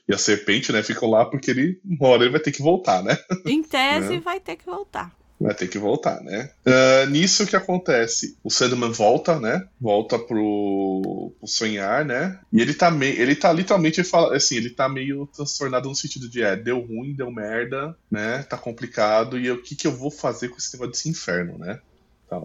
e 0.07 0.13
a 0.13 0.17
serpente, 0.17 0.71
né, 0.71 0.81
ficam 0.83 1.09
lá 1.09 1.25
porque 1.25 1.51
ele 1.51 1.81
uma 1.83 2.09
hora 2.09 2.23
ele 2.23 2.31
vai 2.31 2.41
ter 2.41 2.51
que 2.51 2.61
voltar, 2.61 3.03
né? 3.03 3.17
Em 3.45 3.63
tese, 3.63 4.09
Né? 4.15 4.19
vai 4.19 4.39
ter 4.39 4.57
que 4.57 4.65
voltar. 4.65 5.15
Vai 5.39 5.53
ter 5.53 5.67
que 5.67 5.77
voltar, 5.77 6.21
né? 6.23 6.49
Ah, 6.65 7.05
nisso 7.07 7.45
que 7.45 7.55
acontece? 7.57 8.37
O 8.43 8.49
Sandman 8.49 8.91
volta, 8.91 9.37
né? 9.37 9.67
Volta 9.81 10.17
pro, 10.17 11.33
pro 11.37 11.47
sonhar, 11.47 12.05
né? 12.05 12.39
E 12.53 12.61
ele 12.61 12.73
tá 12.73 12.89
meio. 12.89 13.19
Ele 13.21 13.35
tá 13.35 13.51
literalmente 13.51 14.01
fala, 14.03 14.35
assim, 14.35 14.55
ele 14.55 14.69
tá 14.69 14.87
meio 14.87 15.27
transtornado 15.27 15.89
no 15.89 15.95
sentido 15.95 16.29
de 16.29 16.41
é, 16.41 16.55
deu 16.55 16.79
ruim, 16.79 17.13
deu 17.13 17.29
merda, 17.31 17.95
né? 18.09 18.43
Tá 18.43 18.57
complicado. 18.57 19.37
E 19.37 19.51
o 19.51 19.61
que, 19.61 19.75
que 19.75 19.85
eu 19.87 19.91
vou 19.95 20.09
fazer 20.09 20.47
com 20.49 20.57
esse 20.57 20.73
negócio 20.73 20.91
desse 20.93 21.09
inferno, 21.09 21.57
né? 21.57 21.79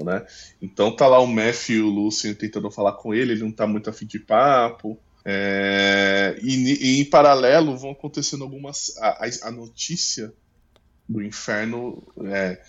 Né? 0.05 0.25
Então 0.63 0.95
tá 0.95 1.09
lá 1.09 1.19
o 1.19 1.27
Matthew 1.27 1.77
e 1.79 1.81
o 1.83 1.89
Lucian 1.89 2.33
tentando 2.35 2.71
falar 2.71 2.93
com 2.93 3.13
ele, 3.13 3.33
ele 3.33 3.43
não 3.43 3.51
tá 3.51 3.67
muito 3.67 3.91
afim 3.91 4.07
de 4.07 4.21
papo. 4.21 4.97
É, 5.25 6.39
e, 6.43 6.99
e 6.99 7.01
em 7.01 7.05
paralelo 7.05 7.77
vão 7.77 7.91
acontecendo 7.91 8.45
algumas. 8.45 8.97
A, 8.99 9.25
a- 9.27 9.49
a 9.49 9.51
notícia 9.51 10.33
do 11.09 11.23
inferno 11.23 12.03
é, 12.27 12.61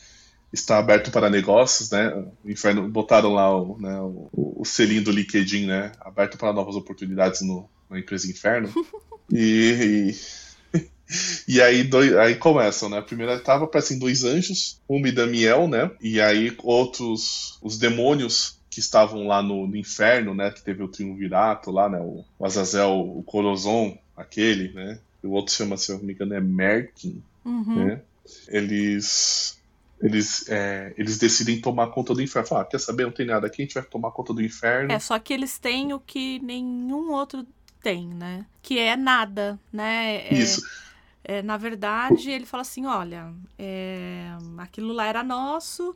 está 0.52 0.78
aberto 0.78 1.12
para 1.12 1.30
negócios, 1.30 1.90
né? 1.92 2.10
O 2.44 2.50
inferno 2.50 2.88
botaram 2.90 3.34
lá 3.34 3.56
o, 3.56 3.80
né, 3.80 4.00
o, 4.02 4.30
o 4.34 4.66
selinho 4.66 5.04
do 5.04 5.12
LinkedIn, 5.12 5.66
né? 5.66 5.92
Aberto 6.02 6.38
para 6.38 6.52
novas 6.54 6.76
oportunidades 6.76 7.42
no, 7.42 7.70
na 7.90 8.00
empresa 8.00 8.30
Inferno. 8.30 8.70
E, 9.34 10.14
e, 10.74 10.86
e 11.56 11.62
aí, 11.62 11.86
dois, 11.86 12.14
aí 12.18 12.36
começam, 12.36 12.90
né? 12.90 12.98
A 12.98 13.02
primeira 13.02 13.36
etapa 13.36 13.64
aparecem 13.64 13.98
dois 13.98 14.26
anjos, 14.26 14.82
Uma 14.90 15.08
e 15.08 15.12
Damiel, 15.14 15.70
né? 15.70 15.90
E 16.02 16.20
aí 16.20 16.54
outros, 16.62 17.58
os 17.62 17.78
demônios 17.78 18.60
que 18.70 18.82
estavam 18.82 19.26
lá 19.28 19.42
no, 19.42 19.66
no 19.68 19.78
inferno, 19.78 20.34
né? 20.36 20.52
Que 20.52 20.62
teve 20.62 20.84
o 20.84 20.90
triunvirato 20.90 21.72
lá, 21.72 21.88
né? 21.88 21.98
O, 22.00 22.26
o 22.38 22.46
Azazel, 22.46 22.90
o 22.92 23.24
Corozon, 23.24 23.98
aquele, 24.18 24.74
né? 24.74 25.00
E 25.24 25.28
o 25.28 25.32
outro 25.32 25.54
chama, 25.54 25.78
se 25.78 25.94
eu 25.94 25.98
não 26.00 26.04
me 26.04 26.12
engano, 26.12 26.34
é 26.34 26.42
Merkin, 26.42 27.24
Uhum. 27.46 27.86
né? 27.86 28.02
Eles 28.50 29.61
eles, 30.02 30.50
é, 30.50 30.94
eles 30.98 31.18
decidem 31.18 31.62
tomar 31.62 31.88
conta 31.88 32.14
do 32.14 32.22
inferno. 32.22 32.48
Falar, 32.48 32.62
ah, 32.62 32.66
quer 32.66 32.80
saber? 32.80 33.04
Não 33.06 33.12
tem 33.12 33.26
nada 33.26 33.48
aqui, 33.48 33.62
a 33.62 33.66
gente 33.66 33.74
vai 33.74 33.84
tomar 33.84 34.12
conta 34.12 34.34
do 34.34 34.42
inferno. 34.42 34.92
É, 34.92 35.00
só 35.00 35.18
que 35.20 35.34
eles 35.34 35.58
têm 35.60 35.94
o 35.94 36.00
que 36.00 36.40
nenhum 36.40 37.12
outro 37.12 37.46
tem, 37.82 38.08
né? 38.08 38.46
Que 38.62 38.80
é 38.80 38.96
nada, 38.96 39.60
né? 39.72 40.16
É- 40.18 40.34
Isso. 40.34 40.62
é, 41.24 41.42
na 41.42 41.58
verdade, 41.58 42.30
ele 42.32 42.46
fala 42.46 42.62
assim: 42.62 42.86
olha, 42.86 43.34
é, 43.58 44.28
aquilo 44.58 44.94
lá 44.94 45.06
era 45.06 45.24
nosso 45.24 45.96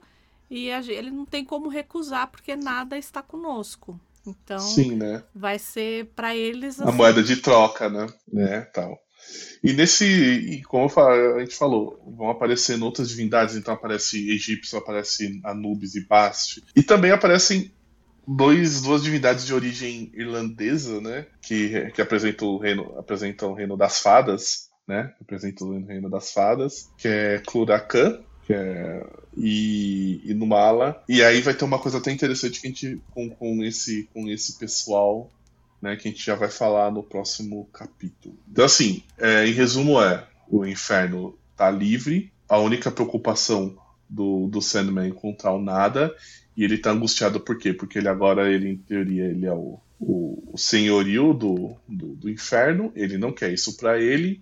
e 0.49 0.71
a 0.71 0.79
ele 0.81 1.09
não 1.09 1.25
tem 1.25 1.43
como 1.43 1.69
recusar 1.69 2.27
porque 2.27 2.55
nada 2.55 2.97
está 2.97 3.21
conosco. 3.21 3.99
Então, 4.25 4.59
Sim, 4.59 4.95
né? 4.95 5.23
vai 5.33 5.59
ser 5.59 6.07
para 6.15 6.35
eles 6.35 6.79
A 6.81 6.85
assim, 6.85 6.97
moeda 6.97 7.21
de 7.23 7.37
troca, 7.37 7.89
né? 7.89 8.07
né? 8.31 8.61
Tal. 8.73 8.97
E 9.63 9.73
nesse, 9.73 10.05
e 10.05 10.61
como 10.63 10.87
a 10.99 11.39
gente 11.39 11.55
falou, 11.55 11.99
vão 12.15 12.29
aparecendo 12.29 12.85
outras 12.85 13.09
divindades, 13.09 13.55
então 13.55 13.73
aparece 13.73 14.29
egípcio, 14.29 14.77
aparece 14.77 15.39
Anubis 15.43 15.95
e 15.95 16.05
Bast. 16.05 16.63
E 16.75 16.83
também 16.83 17.11
aparecem 17.11 17.71
dois, 18.27 18.81
duas 18.81 19.03
divindades 19.03 19.45
de 19.45 19.53
origem 19.53 20.11
irlandesa, 20.13 21.01
né? 21.01 21.25
Que, 21.41 21.91
que 21.91 22.01
apresentam 22.01 22.49
o 22.49 22.57
reino, 22.57 22.97
apresentam 22.97 23.51
o 23.51 23.53
reino 23.55 23.75
das 23.75 23.99
fadas, 23.99 24.69
né? 24.87 25.13
Apresentam 25.21 25.69
o 25.69 25.85
reino 25.85 26.09
das 26.09 26.31
fadas, 26.31 26.91
que 26.97 27.07
é 27.07 27.39
Cluracan, 27.39 28.19
que 28.45 28.53
é 28.53 29.03
e, 29.35 30.21
e 30.23 30.33
Numala. 30.33 31.03
E 31.09 31.23
aí 31.23 31.41
vai 31.41 31.53
ter 31.53 31.65
uma 31.65 31.79
coisa 31.79 31.97
até 31.97 32.11
interessante 32.11 32.61
que 32.61 32.67
a 32.67 32.69
gente 32.69 33.01
com, 33.11 33.29
com 33.29 33.63
esse 33.63 34.07
com 34.13 34.29
esse 34.29 34.57
pessoal 34.57 35.31
né, 35.81 35.95
que 35.95 36.07
a 36.07 36.11
gente 36.11 36.25
já 36.25 36.35
vai 36.35 36.49
falar 36.49 36.91
no 36.91 37.03
próximo 37.03 37.65
capítulo. 37.73 38.37
Então, 38.49 38.65
assim, 38.65 39.03
é, 39.17 39.47
em 39.47 39.51
resumo 39.51 40.01
é, 40.01 40.27
o 40.47 40.65
inferno 40.65 41.37
tá 41.55 41.69
livre, 41.69 42.31
a 42.47 42.57
única 42.57 42.91
preocupação 42.91 43.77
do, 44.09 44.47
do 44.47 44.61
Sandman 44.61 45.05
é 45.05 45.09
encontrar 45.09 45.53
o 45.53 45.61
nada, 45.61 46.15
e 46.55 46.63
ele 46.63 46.77
tá 46.77 46.91
angustiado 46.91 47.39
por 47.39 47.57
quê? 47.57 47.73
Porque 47.73 47.97
ele 47.97 48.07
agora, 48.07 48.49
ele, 48.51 48.69
em 48.69 48.77
teoria, 48.77 49.25
ele 49.25 49.45
é 49.45 49.53
o, 49.53 49.79
o, 49.99 50.51
o 50.53 50.57
senhorio 50.57 51.33
do, 51.33 51.75
do, 51.87 52.15
do 52.15 52.29
inferno, 52.29 52.91
ele 52.95 53.17
não 53.17 53.31
quer 53.31 53.51
isso 53.53 53.75
pra 53.77 53.99
ele, 53.99 54.41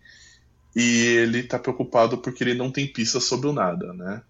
e 0.75 0.81
ele 0.81 1.43
tá 1.43 1.59
preocupado 1.59 2.17
porque 2.17 2.43
ele 2.43 2.53
não 2.53 2.71
tem 2.71 2.87
pista 2.87 3.19
sobre 3.19 3.47
o 3.47 3.53
nada, 3.53 3.93
né? 3.93 4.21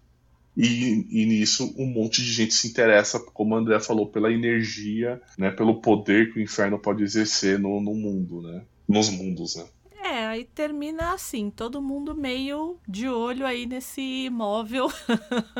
E, 0.56 1.06
e 1.10 1.26
nisso 1.26 1.74
um 1.76 1.86
monte 1.86 2.22
de 2.22 2.32
gente 2.32 2.54
se 2.54 2.68
interessa, 2.68 3.18
como 3.18 3.54
o 3.54 3.58
André 3.58 3.80
falou, 3.80 4.06
pela 4.06 4.32
energia, 4.32 5.20
né, 5.36 5.50
pelo 5.50 5.80
poder 5.80 6.32
que 6.32 6.38
o 6.38 6.42
inferno 6.42 6.78
pode 6.78 7.02
exercer 7.02 7.58
no, 7.58 7.80
no 7.80 7.94
mundo, 7.94 8.40
né? 8.40 8.62
Nos 8.88 9.10
mundos, 9.10 9.56
né? 9.56 9.64
É, 10.04 10.26
aí 10.26 10.44
termina 10.44 11.14
assim, 11.14 11.50
todo 11.50 11.80
mundo 11.80 12.14
meio 12.14 12.78
de 12.86 13.08
olho 13.08 13.46
aí 13.46 13.66
nesse 13.66 14.26
imóvel, 14.26 14.86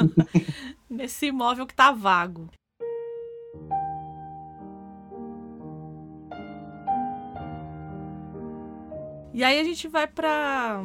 nesse 0.89 1.27
imóvel 1.27 1.67
que 1.67 1.75
tá 1.75 1.91
vago. 1.91 2.51
E 9.33 9.43
aí 9.43 9.59
a 9.59 9.65
gente 9.65 9.89
vai 9.89 10.07
pra, 10.07 10.85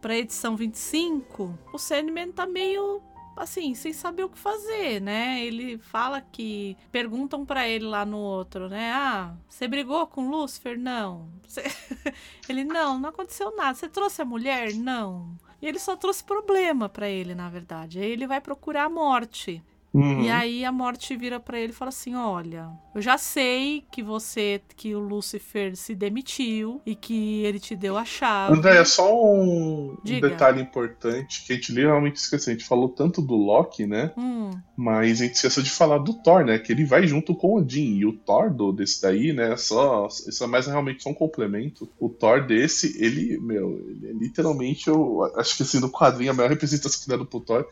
pra 0.00 0.16
edição 0.16 0.56
25, 0.56 1.56
o 1.72 1.78
Sandman 1.78 2.32
tá 2.32 2.44
meio 2.44 3.00
assim, 3.36 3.74
sem 3.74 3.92
saber 3.92 4.24
o 4.24 4.28
que 4.28 4.38
fazer, 4.38 5.00
né? 5.00 5.44
Ele 5.44 5.78
fala 5.78 6.20
que 6.20 6.76
perguntam 6.90 7.44
para 7.44 7.68
ele 7.68 7.84
lá 7.84 8.04
no 8.04 8.18
outro, 8.18 8.68
né? 8.68 8.92
Ah, 8.92 9.34
você 9.48 9.66
brigou 9.68 10.06
com 10.06 10.30
Lúcifer? 10.30 10.78
Não. 10.78 11.28
Ele 12.48 12.64
não, 12.64 12.98
não 12.98 13.08
aconteceu 13.08 13.54
nada. 13.56 13.74
Você 13.74 13.88
trouxe 13.88 14.20
a 14.20 14.24
mulher? 14.24 14.74
Não. 14.74 15.36
E 15.62 15.66
ele 15.66 15.78
só 15.78 15.96
trouxe 15.96 16.22
problema 16.22 16.90
para 16.90 17.08
ele, 17.08 17.34
na 17.34 17.48
verdade. 17.48 17.98
Aí 17.98 18.10
ele 18.10 18.26
vai 18.26 18.38
procurar 18.40 18.84
a 18.84 18.90
morte. 18.90 19.62
Uhum. 19.94 20.22
E 20.22 20.30
aí 20.30 20.64
a 20.64 20.72
morte 20.72 21.16
vira 21.16 21.38
pra 21.38 21.58
ele 21.58 21.72
e 21.72 21.74
fala 21.74 21.90
assim: 21.90 22.16
"Olha, 22.16 22.68
eu 22.94 23.00
já 23.00 23.16
sei 23.16 23.84
que 23.92 24.02
você 24.02 24.60
que 24.76 24.92
o 24.92 24.98
Lúcifer 24.98 25.76
se 25.76 25.94
demitiu 25.94 26.82
e 26.84 26.96
que 26.96 27.44
ele 27.44 27.60
te 27.60 27.76
deu 27.76 27.96
a 27.96 28.04
chave". 28.04 28.56
André, 28.56 28.78
é 28.78 28.84
só 28.84 29.14
um, 29.14 29.92
um 29.92 30.20
detalhe 30.20 30.60
importante 30.60 31.44
que 31.46 31.52
a 31.52 31.56
gente 31.56 31.72
literalmente 31.72 32.18
esqueceu. 32.18 32.52
A 32.52 32.56
gente 32.56 32.66
falou 32.66 32.88
tanto 32.88 33.22
do 33.22 33.36
Loki, 33.36 33.86
né? 33.86 34.12
Hum, 34.16 34.50
Mas 34.76 35.20
a 35.20 35.24
gente 35.24 35.36
esqueceu 35.36 35.62
de 35.62 35.70
falar 35.70 35.98
do 35.98 36.14
Thor, 36.14 36.44
né? 36.44 36.58
Que 36.58 36.72
ele 36.72 36.84
vai 36.84 37.06
junto 37.06 37.34
com 37.34 37.48
o 37.48 37.58
Odin. 37.58 37.96
E 37.98 38.04
o 38.04 38.12
Thor 38.12 38.52
do, 38.52 38.72
desse 38.72 39.00
daí, 39.00 39.32
né? 39.32 39.56
Só, 39.56 40.08
isso 40.08 40.42
é 40.42 40.46
mais 40.48 40.66
realmente 40.66 41.02
só 41.04 41.10
um 41.10 41.14
complemento. 41.14 41.88
O 42.00 42.08
Thor 42.08 42.44
desse, 42.44 43.00
ele, 43.00 43.38
meu, 43.38 43.78
ele 43.88 44.08
é 44.08 44.12
literalmente, 44.12 44.88
eu 44.88 45.22
acho 45.36 45.56
que 45.56 45.62
assim, 45.62 45.78
no 45.78 45.90
quadrinho, 45.90 46.32
a 46.32 46.34
maior 46.34 46.50
representação 46.50 47.00
que 47.00 47.08
deram 47.08 47.24
pro 47.24 47.40
Thor, 47.40 47.66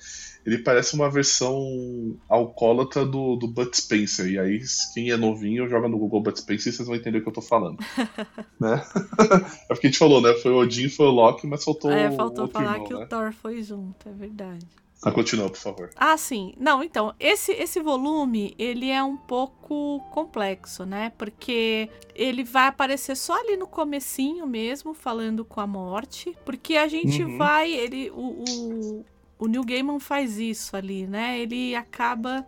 ele 0.45 0.59
parece 0.59 0.95
uma 0.95 1.11
versão 1.11 2.12
alcoólatra 2.29 3.05
do, 3.05 3.37
do 3.37 3.47
Bud 3.49 3.77
Spencer. 3.77 4.27
E 4.27 4.39
aí, 4.39 4.61
quem 4.95 5.11
é 5.11 5.17
novinho, 5.17 5.69
joga 5.69 5.89
no 5.89 5.99
Google 5.99 6.21
Bud 6.23 6.39
Spencer 6.39 6.73
e 6.73 6.77
vocês 6.77 6.87
vão 6.87 6.97
entender 6.97 7.19
o 7.19 7.23
que 7.23 7.29
eu 7.29 7.33
tô 7.33 7.43
falando. 7.43 7.79
né? 8.61 8.85
é 9.69 9.75
porque 9.75 9.87
a 9.87 9.91
gente 9.91 9.99
falou, 9.99 10.21
né? 10.21 10.33
Foi 10.35 10.53
o 10.53 10.59
Odin, 10.59 10.89
foi 10.89 11.07
o 11.07 11.11
Loki, 11.11 11.47
mas 11.47 11.65
faltou 11.65 11.91
é, 11.91 12.09
o 12.09 12.17
faltou 12.17 12.45
outro 12.45 12.59
falar 12.59 12.75
irmão, 12.75 12.87
que 12.87 12.95
né? 12.95 13.05
o 13.05 13.07
Thor 13.09 13.33
foi 13.33 13.63
junto, 13.63 14.09
é 14.09 14.13
verdade. 14.13 14.67
Ah, 15.05 15.11
continua, 15.11 15.51
por 15.51 15.59
favor. 15.59 15.91
Ah, 15.97 16.17
sim. 16.17 16.55
Não, 16.57 16.81
então, 16.83 17.13
esse 17.19 17.51
esse 17.51 17.81
volume, 17.81 18.55
ele 18.57 18.89
é 18.89 19.03
um 19.03 19.17
pouco 19.17 19.99
complexo, 20.13 20.87
né? 20.87 21.11
Porque 21.19 21.91
ele 22.15 22.45
vai 22.45 22.69
aparecer 22.69 23.17
só 23.17 23.35
ali 23.41 23.57
no 23.57 23.67
comecinho 23.67 24.47
mesmo, 24.47 24.95
falando 24.95 25.45
com 25.45 25.61
a 25.61 25.67
morte, 25.67 26.37
porque 26.45 26.77
a 26.77 26.87
gente 26.87 27.25
Uhum. 27.25 27.37
vai, 27.37 27.73
ele 27.73 28.11
o, 28.11 28.45
o, 28.49 29.05
o 29.43 29.49
Neil 29.49 29.65
Gaiman 29.65 29.99
faz 29.99 30.39
isso 30.39 30.77
ali, 30.77 31.05
né? 31.05 31.37
Ele 31.37 31.75
acaba 31.75 32.47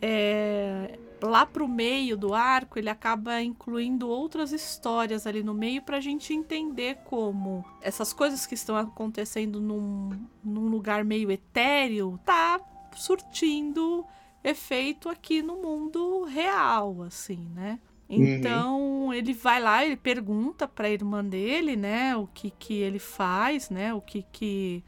é, 0.00 0.96
lá 1.20 1.44
pro 1.44 1.66
meio 1.66 2.16
do 2.16 2.32
arco, 2.32 2.78
ele 2.78 2.88
acaba 2.88 3.42
incluindo 3.42 4.08
outras 4.08 4.52
histórias 4.52 5.26
ali 5.26 5.42
no 5.42 5.52
meio 5.52 5.82
pra 5.82 5.98
gente 5.98 6.32
entender 6.32 6.98
como 7.06 7.64
essas 7.82 8.12
coisas 8.12 8.46
que 8.46 8.54
estão 8.54 8.76
acontecendo 8.76 9.60
num, 9.60 10.10
num 10.44 10.68
lugar 10.68 11.04
meio 11.04 11.28
etéreo 11.28 12.20
tá 12.24 12.60
surtindo 12.94 14.06
efeito 14.44 15.08
aqui 15.08 15.42
no 15.42 15.56
mundo 15.56 16.22
real, 16.22 17.02
assim, 17.02 17.48
né? 17.52 17.80
Então 18.08 19.12
ele 19.12 19.34
vai 19.34 19.60
lá, 19.60 19.84
ele 19.84 19.96
pergunta 19.96 20.68
pra 20.68 20.88
irmã 20.88 21.24
dele, 21.24 21.74
né, 21.74 22.16
o 22.16 22.28
que 22.28 22.52
que 22.52 22.74
ele 22.74 23.00
faz, 23.00 23.68
né, 23.70 23.92
o 23.92 24.00
que 24.00 24.24
que 24.30 24.84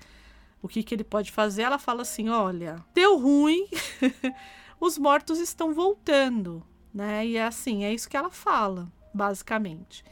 o 0.62 0.68
que 0.68 0.82
que 0.82 0.94
ele 0.94 1.04
pode 1.04 1.30
fazer. 1.30 1.62
Ela 1.62 1.78
fala 1.78 2.02
assim, 2.02 2.28
olha, 2.28 2.76
deu 2.94 3.18
ruim, 3.18 3.66
os 4.80 4.98
mortos 4.98 5.38
estão 5.38 5.72
voltando, 5.72 6.62
né? 6.92 7.26
E 7.26 7.36
é 7.36 7.44
assim, 7.44 7.84
é 7.84 7.92
isso 7.92 8.08
que 8.08 8.16
ela 8.16 8.30
fala, 8.30 8.90
basicamente. 9.12 10.04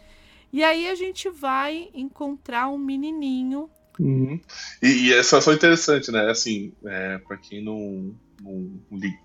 E 0.53 0.63
aí 0.63 0.89
a 0.89 0.95
gente 0.95 1.29
vai 1.29 1.91
encontrar 1.95 2.69
um 2.69 2.79
menininho. 2.79 3.69
Uhum. 3.99 4.41
E, 4.83 5.09
e 5.09 5.13
essa 5.13 5.39
é 5.39 5.41
só 5.41 5.53
interessante, 5.53 6.11
né? 6.11 6.31
Assim, 6.31 6.73
é, 6.85 7.19
para 7.19 7.37
quem 7.37 7.63
não, 7.63 8.15
não, 8.41 8.71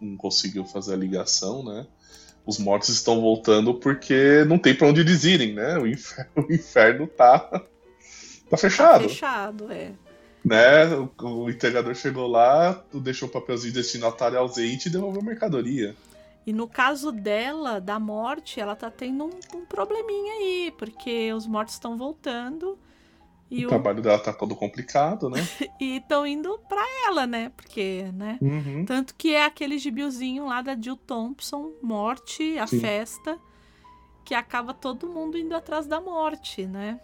não 0.02 0.18
conseguiu 0.18 0.65
fazer 0.65 0.93
a 0.93 0.98
ligação, 0.98 1.64
né? 1.64 1.85
Os 2.45 2.57
mortos 2.57 2.89
estão 2.89 3.22
voltando 3.22 3.76
porque 3.76 4.43
não 4.45 4.57
tem 4.57 4.73
pra 4.73 4.88
onde 4.88 5.02
eles 5.02 5.23
irem, 5.23 5.53
né? 5.53 5.77
O 5.77 5.85
inferno, 5.85 6.31
o 6.49 6.53
inferno 6.53 7.07
tá, 7.07 7.39
tá 7.39 7.61
Tá 8.52 8.57
fechado, 8.57 9.07
fechado, 9.07 9.72
é. 9.72 9.93
Né? 10.44 10.86
O, 10.96 11.12
o 11.46 11.50
entregador 11.50 11.96
chegou 11.96 12.28
lá, 12.28 12.84
deixou 12.94 13.28
o 13.30 13.32
papelzinho 13.32 13.74
de 13.74 13.80
destinatário 13.80 14.40
ausente 14.40 14.88
e 14.88 14.92
devolveu 14.92 15.22
a 15.22 15.26
mercadoria. 15.26 15.96
E 16.46 16.52
no 16.54 16.68
caso 16.68 17.12
dela, 17.12 17.80
da 17.80 18.00
morte, 18.00 18.60
ela 18.60 18.76
tá 18.76 18.90
tendo 18.90 19.26
um, 19.26 19.44
um 19.54 19.66
probleminha 19.66 20.34
aí, 20.34 20.74
porque 20.78 21.32
os 21.34 21.46
mortos 21.46 21.76
estão 21.76 21.98
voltando 21.98 22.80
e 23.50 23.66
o 23.66 23.68
o- 23.68 23.70
trabalho 23.70 24.02
dela 24.02 24.20
tá 24.20 24.34
todo 24.34 24.56
complicado, 24.56 25.30
né? 25.30 25.52
e 25.80 25.98
estão 25.98 26.26
indo 26.26 26.58
pra 26.68 26.84
ela, 27.08 27.28
né? 27.28 27.50
Porque, 27.56 28.04
né? 28.14 28.40
Uhum. 28.42 28.86
Tanto 28.86 29.16
que 29.16 29.34
é 29.34 29.46
aquele 29.46 29.78
gibiozinho 29.78 30.46
lá 30.48 30.62
da 30.62 30.76
Jill 30.80 30.98
Thompson, 30.98 31.74
Morte, 31.82 32.58
a 32.58 32.68
Sim. 32.68 32.80
festa, 32.82 33.40
que 34.26 34.34
acaba 34.36 34.74
todo 34.74 35.10
mundo 35.10 35.38
indo 35.38 35.56
atrás 35.56 35.88
da 35.88 36.02
morte, 36.02 36.66
né? 36.66 37.00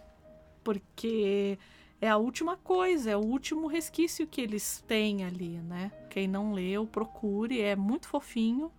Porque 0.64 1.58
é 2.00 2.08
a 2.08 2.16
última 2.16 2.56
coisa, 2.56 3.10
é 3.10 3.16
o 3.16 3.20
último 3.20 3.66
resquício 3.66 4.26
que 4.26 4.40
eles 4.40 4.82
têm 4.86 5.24
ali, 5.24 5.58
né? 5.60 5.90
Quem 6.10 6.28
não 6.28 6.52
leu, 6.52 6.86
procure, 6.86 7.60
é 7.60 7.74
muito 7.74 8.08
fofinho. 8.08 8.70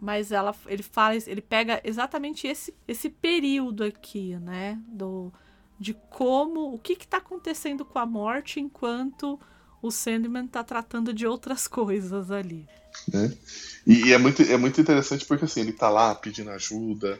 Mas 0.00 0.30
ela, 0.30 0.54
ele 0.66 0.82
faz, 0.84 1.26
ele 1.26 1.40
pega 1.40 1.80
exatamente 1.82 2.46
esse, 2.46 2.72
esse 2.86 3.10
período 3.10 3.82
aqui, 3.82 4.36
né? 4.36 4.78
Do, 4.86 5.32
de 5.78 5.92
como, 6.08 6.72
o 6.72 6.78
que 6.78 6.92
está 6.92 7.16
acontecendo 7.16 7.84
com 7.84 7.98
a 7.98 8.06
morte 8.06 8.60
enquanto 8.60 9.40
o 9.82 9.90
Sandman 9.90 10.46
tá 10.46 10.62
tratando 10.62 11.12
de 11.12 11.26
outras 11.26 11.66
coisas 11.66 12.30
ali. 12.30 12.64
né? 13.12 13.32
E, 13.84 14.06
e 14.06 14.12
é, 14.12 14.18
muito, 14.18 14.42
é 14.42 14.56
muito 14.56 14.80
interessante 14.80 15.24
porque 15.24 15.44
assim, 15.44 15.60
ele 15.60 15.72
tá 15.72 15.88
lá 15.88 16.14
pedindo 16.14 16.50
ajuda, 16.50 17.18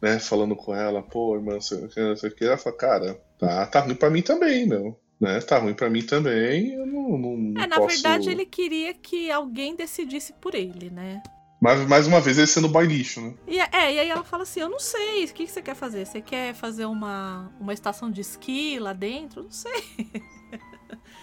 né? 0.00 0.18
Falando 0.18 0.56
com 0.56 0.74
ela, 0.74 1.02
pô, 1.02 1.34
irmã, 1.36 1.60
você 1.60 1.76
você 1.86 2.30
quer? 2.30 2.46
Ela 2.46 2.56
fala, 2.56 2.76
cara, 2.76 3.20
tá, 3.38 3.66
tá 3.66 3.80
ruim 3.80 3.94
pra 3.94 4.10
mim 4.10 4.22
também, 4.22 4.66
meu. 4.66 4.98
Né? 5.20 5.38
Tá 5.40 5.58
ruim 5.58 5.74
pra 5.74 5.90
mim 5.90 6.02
também, 6.02 6.72
eu 6.72 6.86
não, 6.86 7.18
não, 7.18 7.36
não 7.36 7.62
É, 7.62 7.66
na 7.66 7.76
posso... 7.76 7.88
verdade, 7.88 8.30
ele 8.30 8.46
queria 8.46 8.94
que 8.94 9.30
alguém 9.30 9.76
decidisse 9.76 10.32
por 10.40 10.54
ele, 10.54 10.88
né? 10.88 11.22
Mas, 11.60 11.86
mais 11.86 12.06
uma 12.06 12.22
vez, 12.22 12.38
ele 12.38 12.46
sendo 12.46 12.68
boy 12.70 12.86
lixo, 12.86 13.20
né? 13.20 13.34
E, 13.46 13.60
é, 13.60 13.92
e 13.94 13.98
aí 13.98 14.08
ela 14.08 14.24
fala 14.24 14.44
assim: 14.44 14.60
Eu 14.60 14.70
não 14.70 14.78
sei, 14.80 15.24
o 15.24 15.28
que, 15.28 15.44
que 15.44 15.52
você 15.52 15.60
quer 15.60 15.74
fazer? 15.74 16.06
Você 16.06 16.22
quer 16.22 16.54
fazer 16.54 16.86
uma, 16.86 17.52
uma 17.60 17.74
estação 17.74 18.10
de 18.10 18.22
esqui 18.22 18.78
lá 18.78 18.94
dentro? 18.94 19.42
Não 19.42 19.50
sei. 19.50 19.84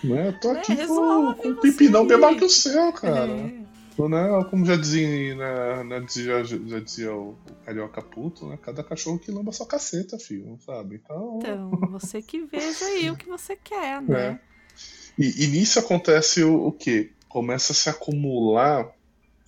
né? 0.04 0.28
Eu 0.28 0.40
tô 0.40 0.52
É, 0.54 0.60
aqui 0.60 0.74
resolve 0.76 1.36
com, 1.38 1.42
com 1.42 1.50
um 1.50 1.56
pipinão 1.56 2.04
menor 2.06 2.36
que 2.36 2.46
o 2.46 2.50
seu, 2.50 2.94
cara. 2.94 3.32
É. 3.32 3.68
Né? 4.08 4.28
Como 4.50 4.66
já 4.66 4.76
dizia, 4.76 5.36
né, 5.36 5.84
né, 5.84 6.06
já 6.10 6.80
dizia 6.80 7.14
o, 7.14 7.30
o 7.32 7.66
Carioca 7.66 8.02
Puto, 8.02 8.48
né? 8.48 8.58
Cada 8.62 8.84
cachorro 8.84 9.18
que 9.18 9.32
lamba 9.32 9.52
sua 9.52 9.66
caceta, 9.66 10.20
filho, 10.20 10.58
sabe? 10.66 11.02
Então... 11.04 11.40
Então, 11.42 11.72
você 11.92 12.22
que 12.22 12.42
veja 12.46 12.86
aí 12.86 13.10
o 13.10 13.16
que 13.16 13.28
você 13.28 13.56
quer, 13.56 14.02
né? 14.04 14.40
E, 15.18 15.44
e 15.44 15.48
nisso 15.48 15.80
acontece 15.80 16.44
o, 16.44 16.68
o 16.68 16.72
quê? 16.72 17.12
Começa 17.28 17.72
a 17.72 17.76
se 17.76 17.90
acumular 17.90 18.92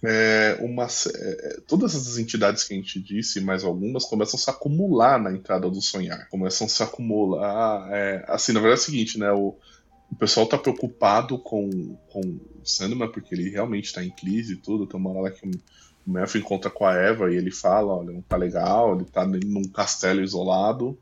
é, 0.03 0.57
uma, 0.61 0.87
sé- 0.87 1.11
é, 1.13 1.61
todas 1.67 1.93
essas 1.93 2.17
entidades 2.17 2.63
que 2.63 2.73
a 2.73 2.77
gente 2.77 2.99
disse, 2.99 3.41
mais 3.41 3.63
algumas, 3.63 4.05
começam 4.05 4.37
a 4.37 4.41
se 4.41 4.49
acumular 4.49 5.19
na 5.21 5.31
entrada 5.31 5.69
do 5.69 5.81
sonhar. 5.81 6.27
Começam 6.29 6.67
a 6.67 6.69
se 6.69 6.81
acumular. 6.81 7.89
é, 7.91 8.23
assim, 8.27 8.53
na 8.53 8.59
verdade 8.59 8.79
é 8.79 8.83
o 8.83 8.85
seguinte, 8.85 9.19
né? 9.19 9.31
O, 9.31 9.55
o 10.11 10.15
pessoal 10.15 10.47
tá 10.47 10.57
preocupado 10.57 11.37
com, 11.37 11.95
com 12.11 12.39
Sandman, 12.69 13.11
porque 13.11 13.33
ele 13.35 13.49
realmente 13.49 13.93
tá 13.93 14.03
em 14.03 14.09
crise 14.11 14.53
e 14.53 14.57
tudo. 14.57 14.85
Tem 14.87 14.99
uma 14.99 15.11
hora 15.11 15.31
que 15.31 15.47
o 15.47 15.51
Matthew 16.05 16.41
encontra 16.41 16.69
com 16.69 16.85
a 16.85 16.93
Eva 16.95 17.31
e 17.31 17.35
ele 17.37 17.51
fala, 17.51 17.93
olha, 17.95 18.11
não 18.11 18.21
tá 18.21 18.37
legal, 18.37 18.95
ele 18.95 19.05
tá 19.05 19.25
num 19.25 19.63
castelo 19.67 20.21
isolado, 20.21 20.97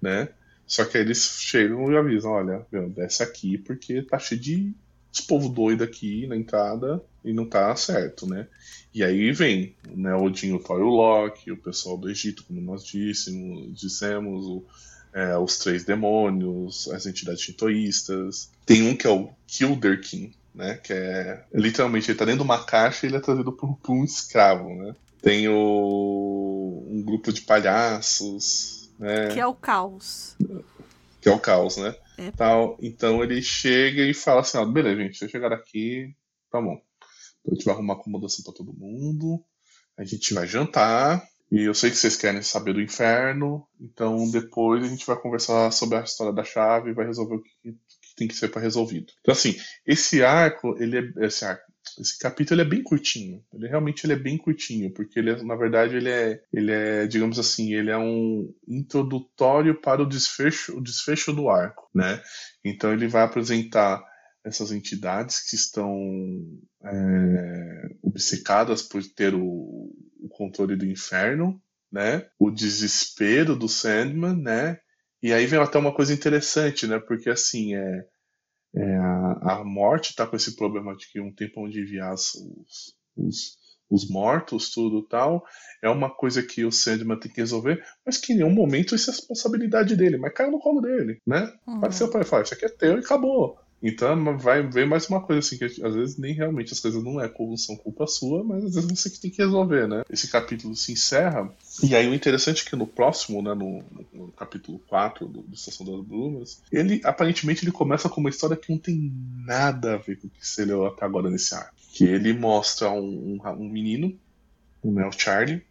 né? 0.00 0.28
Só 0.66 0.84
que 0.84 0.96
aí 0.96 1.02
eles 1.04 1.36
chegam 1.40 1.90
e 1.92 1.96
avisam, 1.96 2.30
olha, 2.30 2.64
meu, 2.70 2.88
desce 2.88 3.22
aqui 3.22 3.58
porque 3.58 4.02
tá 4.02 4.18
cheio 4.18 4.40
de 4.40 4.72
esse 5.12 5.22
povo 5.26 5.48
doido 5.48 5.82
aqui 5.82 6.28
na 6.28 6.36
entrada 6.36 7.02
e 7.24 7.32
não 7.32 7.44
tá 7.44 7.74
certo, 7.74 8.26
né? 8.28 8.46
E 8.94 9.02
aí 9.02 9.32
vem, 9.32 9.74
né, 9.88 10.14
Odin, 10.14 10.52
o 10.52 10.60
Thor 10.60 10.78
e 10.78 10.82
o 10.82 10.88
Loki, 10.88 11.50
o 11.50 11.56
pessoal 11.56 11.96
do 11.98 12.08
Egito, 12.08 12.44
como 12.44 12.60
nós 12.60 12.84
dissemos, 12.84 13.80
dissemos 13.80 14.46
o- 14.46 14.64
é, 15.12 15.36
os 15.36 15.58
três 15.58 15.82
demônios, 15.84 16.88
as 16.90 17.04
entidades 17.06 17.42
shintoístas. 17.42 18.50
Tem 18.64 18.88
um 18.88 18.94
que 18.96 19.08
é 19.08 19.10
o 19.10 19.30
Kilderkin, 19.48 20.32
né? 20.54 20.76
Que 20.76 20.92
é 20.92 21.44
literalmente 21.52 22.10
ele 22.10 22.18
tá 22.18 22.24
dentro 22.24 22.40
de 22.40 22.44
uma 22.44 22.64
caixa 22.64 23.06
e 23.06 23.08
ele 23.08 23.16
é 23.16 23.20
trazido 23.20 23.52
por, 23.52 23.76
por 23.78 23.92
um 23.92 24.04
escravo, 24.04 24.68
né? 24.74 24.94
Tem 25.22 25.48
o, 25.48 26.86
um 26.88 27.02
grupo 27.02 27.32
de 27.32 27.42
palhaços, 27.42 28.90
né? 28.98 29.28
Que 29.28 29.40
é 29.40 29.46
o 29.46 29.54
caos. 29.54 30.36
que 31.20 31.28
é 31.28 31.32
o 31.32 31.38
caos, 31.38 31.76
né? 31.76 31.94
É. 32.16 32.30
Tal. 32.32 32.76
Então 32.80 33.22
ele 33.22 33.40
chega 33.42 34.02
e 34.02 34.14
fala 34.14 34.40
assim, 34.40 34.58
ó, 34.58 34.64
beleza, 34.64 35.02
gente, 35.02 35.18
vocês 35.18 35.30
chegaram 35.30 35.56
aqui, 35.56 36.14
tá 36.50 36.60
bom. 36.60 36.80
Então 37.40 37.52
a 37.52 37.54
gente 37.54 37.64
vai 37.64 37.74
arrumar 37.74 37.94
acomodação 37.94 38.44
pra 38.44 38.52
todo 38.52 38.76
mundo, 38.76 39.42
a 39.96 40.04
gente 40.04 40.34
vai 40.34 40.46
jantar, 40.46 41.26
e 41.50 41.62
eu 41.62 41.74
sei 41.74 41.90
que 41.90 41.96
vocês 41.96 42.16
querem 42.16 42.42
saber 42.42 42.74
do 42.74 42.80
inferno, 42.80 43.66
então 43.80 44.30
depois 44.30 44.84
a 44.84 44.88
gente 44.88 45.06
vai 45.06 45.16
conversar 45.16 45.72
sobre 45.72 45.98
a 45.98 46.02
história 46.02 46.32
da 46.32 46.44
chave 46.44 46.90
e 46.90 46.94
vai 46.94 47.06
resolver 47.06 47.36
o 47.36 47.42
que, 47.42 47.50
que 47.72 47.89
tem 48.20 48.28
que 48.28 48.36
ser 48.36 48.48
para 48.48 48.62
resolvido. 48.62 49.12
Então 49.20 49.32
assim, 49.32 49.56
esse 49.86 50.22
arco, 50.22 50.76
ele 50.78 50.98
é, 50.98 51.26
esse 51.26 51.44
arco, 51.44 51.64
Esse 51.98 52.18
capítulo 52.18 52.60
é 52.60 52.64
bem 52.64 52.82
curtinho. 52.82 53.42
Ele 53.52 53.66
realmente 53.66 54.04
ele 54.04 54.12
é 54.12 54.16
bem 54.16 54.36
curtinho, 54.38 54.92
porque 54.92 55.18
ele 55.18 55.30
é, 55.30 55.42
na 55.42 55.56
verdade 55.56 55.96
ele 55.96 56.10
é, 56.10 56.40
ele 56.52 56.70
é, 56.70 57.06
digamos 57.06 57.38
assim, 57.38 57.74
ele 57.74 57.90
é 57.90 57.98
um 57.98 58.52
introdutório 58.68 59.80
para 59.80 60.02
o 60.02 60.08
desfecho, 60.08 60.76
o 60.76 60.82
desfecho 60.82 61.32
do 61.32 61.48
arco, 61.48 61.88
né? 61.94 62.22
Então 62.64 62.92
ele 62.92 63.08
vai 63.08 63.22
apresentar 63.22 64.02
essas 64.44 64.70
entidades 64.72 65.40
que 65.48 65.56
estão 65.56 65.90
é, 66.84 67.88
obcecadas 68.02 68.82
por 68.82 69.02
ter 69.02 69.34
o, 69.34 69.92
o 70.20 70.28
controle 70.30 70.76
do 70.76 70.86
inferno, 70.86 71.60
né? 71.90 72.26
O 72.38 72.50
desespero 72.50 73.56
do 73.56 73.68
Sandman, 73.68 74.36
né? 74.36 74.78
E 75.22 75.32
aí 75.32 75.46
vem 75.46 75.60
até 75.60 75.78
uma 75.78 75.94
coisa 75.94 76.14
interessante, 76.14 76.86
né? 76.86 76.98
Porque 76.98 77.28
assim, 77.28 77.74
é, 77.74 78.04
é 78.74 78.96
a, 78.96 79.60
a, 79.60 79.64
morte 79.64 80.10
está 80.10 80.26
com 80.26 80.36
esse 80.36 80.56
problema 80.56 80.96
de 80.96 81.10
que 81.10 81.20
um 81.20 81.32
tempo 81.32 81.64
onde 81.64 81.80
enviar 81.80 82.14
os, 82.14 82.32
os, 83.16 83.58
os, 83.90 84.08
mortos, 84.08 84.70
tudo 84.70 85.06
tal, 85.06 85.44
é 85.82 85.90
uma 85.90 86.08
coisa 86.08 86.42
que 86.42 86.64
o 86.64 86.72
Sandman 86.72 87.18
tem 87.18 87.30
que 87.30 87.40
resolver, 87.40 87.84
mas 88.04 88.16
que 88.16 88.32
em 88.32 88.36
nenhum 88.36 88.54
momento 88.54 88.94
isso 88.94 89.10
é 89.10 89.12
responsabilidade 89.12 89.94
dele, 89.94 90.16
mas 90.16 90.32
caiu 90.32 90.50
no 90.50 90.58
colo 90.58 90.80
dele, 90.80 91.20
né? 91.26 91.52
Uhum. 91.66 91.76
Apareceu 91.76 92.08
para 92.08 92.20
ele 92.20 92.28
falar, 92.28 92.42
isso 92.44 92.54
aqui 92.54 92.64
é 92.64 92.70
teu 92.70 92.96
e 92.96 93.00
acabou. 93.00 93.58
Então 93.82 94.36
vai 94.36 94.62
ver 94.62 94.86
mais 94.86 95.08
uma 95.08 95.22
coisa 95.22 95.38
assim, 95.38 95.56
que 95.56 95.64
às 95.64 95.94
vezes 95.94 96.18
nem 96.18 96.34
realmente 96.34 96.72
as 96.72 96.80
coisas 96.80 97.02
não 97.02 97.18
é 97.20 97.30
são 97.56 97.76
culpa 97.76 98.06
sua, 98.06 98.44
mas 98.44 98.64
às 98.64 98.74
vezes 98.74 98.90
você 98.90 99.08
que 99.08 99.18
tem 99.18 99.30
que 99.30 99.42
resolver, 99.42 99.88
né? 99.88 100.02
Esse 100.10 100.28
capítulo 100.28 100.76
se 100.76 100.92
encerra, 100.92 101.50
e 101.82 101.94
aí 101.96 102.06
o 102.06 102.14
interessante 102.14 102.62
é 102.66 102.68
que 102.68 102.76
no 102.76 102.86
próximo, 102.86 103.40
né, 103.40 103.54
no, 103.54 103.82
no 104.12 104.28
capítulo 104.32 104.78
4 104.86 105.26
do, 105.26 105.40
do 105.40 105.54
Estação 105.54 105.86
das 105.86 106.04
Brumas, 106.04 106.60
ele 106.70 107.00
aparentemente 107.04 107.64
ele 107.64 107.72
começa 107.72 108.08
com 108.08 108.20
uma 108.20 108.28
história 108.28 108.56
que 108.56 108.70
não 108.70 108.78
tem 108.78 109.10
nada 109.46 109.94
a 109.94 109.96
ver 109.96 110.16
com 110.16 110.26
o 110.26 110.30
que 110.30 110.46
você 110.46 110.64
leu 110.64 110.86
até 110.86 111.06
agora 111.06 111.30
nesse 111.30 111.54
ar. 111.54 111.72
Que 111.92 112.04
ele 112.04 112.34
mostra 112.34 112.90
um, 112.90 113.40
um, 113.42 113.50
um 113.52 113.68
menino, 113.68 114.14
né, 114.84 115.06
o 115.06 115.12
Charlie, 115.12 115.62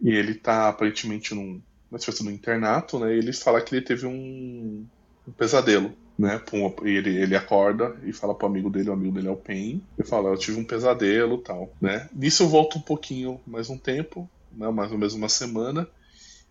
e 0.00 0.10
ele 0.10 0.34
tá 0.34 0.68
aparentemente 0.68 1.34
num, 1.34 1.60
no 1.90 2.30
internato, 2.30 2.98
né? 3.00 3.12
E 3.12 3.18
ele 3.18 3.32
fala 3.32 3.60
que 3.60 3.74
ele 3.74 3.84
teve 3.84 4.06
um, 4.06 4.86
um 5.26 5.32
pesadelo 5.32 5.92
né? 6.18 6.40
Ele, 6.82 7.16
ele 7.16 7.36
acorda 7.36 7.96
e 8.04 8.12
fala 8.12 8.34
pro 8.34 8.46
amigo 8.46 8.70
dele, 8.70 8.90
o 8.90 8.92
amigo 8.92 9.14
dele 9.14 9.28
é 9.28 9.30
o 9.30 9.36
Pen, 9.36 9.82
e 9.98 10.02
fala, 10.02 10.30
eu 10.30 10.38
tive 10.38 10.58
um 10.58 10.64
pesadelo 10.64 11.38
tal, 11.38 11.72
né? 11.80 12.08
Nisso 12.12 12.44
eu 12.44 12.48
volto 12.48 12.78
um 12.78 12.82
pouquinho 12.82 13.40
mais 13.46 13.68
um 13.68 13.76
tempo, 13.76 14.28
né? 14.52 14.68
mais 14.70 14.90
ou 14.90 14.98
menos 14.98 15.14
uma 15.14 15.28
semana, 15.28 15.88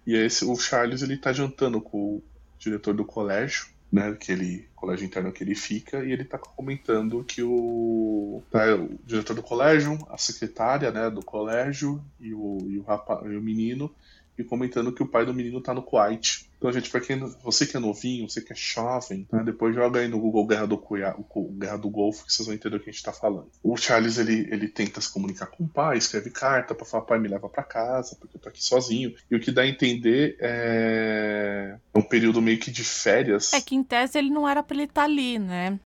e 0.05 0.15
aí 0.15 0.27
o 0.43 0.55
Charles 0.55 1.01
ele 1.01 1.17
tá 1.17 1.33
jantando 1.33 1.81
com 1.81 1.97
o 1.97 2.23
diretor 2.59 2.93
do 2.93 3.03
colégio, 3.03 3.67
né? 3.91 4.09
Aquele 4.09 4.67
colégio 4.75 5.05
interno 5.05 5.31
que 5.31 5.43
ele 5.43 5.55
fica, 5.55 6.03
e 6.05 6.11
ele 6.11 6.23
tá 6.23 6.37
comentando 6.37 7.23
que 7.23 7.41
o, 7.41 8.43
tá, 8.51 8.75
o 8.75 8.99
diretor 9.03 9.35
do 9.35 9.41
colégio, 9.41 9.97
a 10.09 10.17
secretária 10.17 10.91
né, 10.91 11.09
do 11.09 11.23
colégio 11.23 12.03
e 12.19 12.33
o, 12.33 12.57
e 12.69 12.77
o, 12.77 12.83
rapaz, 12.83 13.25
e 13.25 13.35
o 13.35 13.41
menino 13.41 13.91
e 14.37 14.43
comentando 14.43 14.93
que 14.93 15.03
o 15.03 15.07
pai 15.07 15.25
do 15.25 15.33
menino 15.33 15.61
tá 15.61 15.73
no 15.73 15.83
Kuwait. 15.83 16.49
Então, 16.57 16.71
gente, 16.71 16.89
pra 16.89 17.01
quem, 17.01 17.19
você 17.43 17.65
que 17.65 17.77
é 17.77 17.79
novinho, 17.79 18.27
você 18.27 18.41
que 18.41 18.51
é 18.51 18.55
jovem, 18.55 19.27
né, 19.31 19.43
depois 19.43 19.75
joga 19.75 19.99
aí 19.99 20.07
no 20.07 20.19
Google 20.19 20.47
Guerra 20.47 20.65
do, 20.65 20.77
Cuiá, 20.77 21.15
Guerra 21.59 21.77
do 21.77 21.89
Golfo 21.89 22.25
que 22.25 22.33
vocês 22.33 22.45
vão 22.45 22.55
entender 22.55 22.77
o 22.77 22.79
que 22.79 22.89
a 22.89 22.91
gente 22.93 23.03
tá 23.03 23.13
falando. 23.13 23.49
O 23.61 23.77
Charles, 23.77 24.17
ele, 24.17 24.47
ele 24.51 24.67
tenta 24.67 24.99
se 24.99 25.11
comunicar 25.11 25.47
com 25.47 25.65
o 25.65 25.67
pai, 25.67 25.97
escreve 25.97 26.29
carta 26.31 26.73
para 26.73 26.85
falar, 26.85 27.03
pai, 27.03 27.19
me 27.19 27.27
leva 27.27 27.49
para 27.49 27.63
casa, 27.63 28.15
porque 28.19 28.37
eu 28.37 28.41
tô 28.41 28.49
aqui 28.49 28.63
sozinho. 28.63 29.13
E 29.29 29.35
o 29.35 29.39
que 29.39 29.51
dá 29.51 29.61
a 29.61 29.67
entender 29.67 30.37
é... 30.39 31.77
é 31.93 31.99
um 31.99 32.01
período 32.01 32.41
meio 32.41 32.59
que 32.59 32.71
de 32.71 32.83
férias. 32.83 33.53
É 33.53 33.61
que 33.61 33.75
em 33.75 33.83
tese 33.83 34.17
ele 34.17 34.29
não 34.29 34.47
era 34.47 34.63
pra 34.63 34.75
ele 34.75 34.85
estar 34.85 35.01
tá 35.01 35.05
ali, 35.05 35.37
né? 35.37 35.79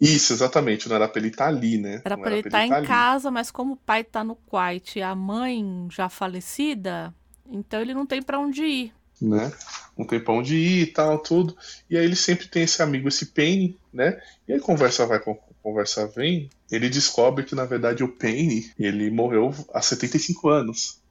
Isso, 0.00 0.32
exatamente. 0.32 0.88
Não 0.88 0.96
era 0.96 1.08
pra 1.08 1.20
ele 1.20 1.28
estar 1.28 1.44
tá 1.44 1.50
ali, 1.50 1.78
né? 1.78 2.02
Era 2.04 2.16
pra 2.16 2.30
ele 2.30 2.40
estar 2.40 2.50
tá 2.50 2.66
em 2.66 2.72
ali. 2.72 2.86
casa, 2.86 3.30
mas 3.30 3.50
como 3.50 3.74
o 3.74 3.76
pai 3.76 4.04
tá 4.04 4.22
no 4.22 4.36
Kuwait 4.36 4.98
e 4.98 5.02
a 5.02 5.14
mãe 5.14 5.86
já 5.90 6.08
falecida, 6.08 7.14
então 7.50 7.80
ele 7.80 7.94
não 7.94 8.06
tem 8.06 8.22
para 8.22 8.38
onde 8.38 8.64
ir. 8.64 8.92
Né? 9.20 9.52
Não 9.96 10.06
tem 10.06 10.18
pra 10.18 10.34
onde 10.34 10.56
ir 10.56 10.82
e 10.82 10.86
tal, 10.86 11.18
tudo. 11.18 11.56
E 11.88 11.96
aí 11.96 12.04
ele 12.04 12.16
sempre 12.16 12.48
tem 12.48 12.64
esse 12.64 12.82
amigo, 12.82 13.08
esse 13.08 13.26
Penny, 13.26 13.78
né? 13.92 14.20
E 14.46 14.52
aí 14.52 14.60
conversa 14.60 15.06
vai, 15.06 15.20
conversa 15.62 16.06
vem, 16.08 16.50
ele 16.70 16.90
descobre 16.90 17.44
que 17.44 17.54
na 17.54 17.64
verdade 17.64 18.02
o 18.02 18.08
Penny, 18.08 18.70
ele 18.78 19.10
morreu 19.10 19.54
há 19.72 19.80
75 19.80 20.48
anos 20.48 21.03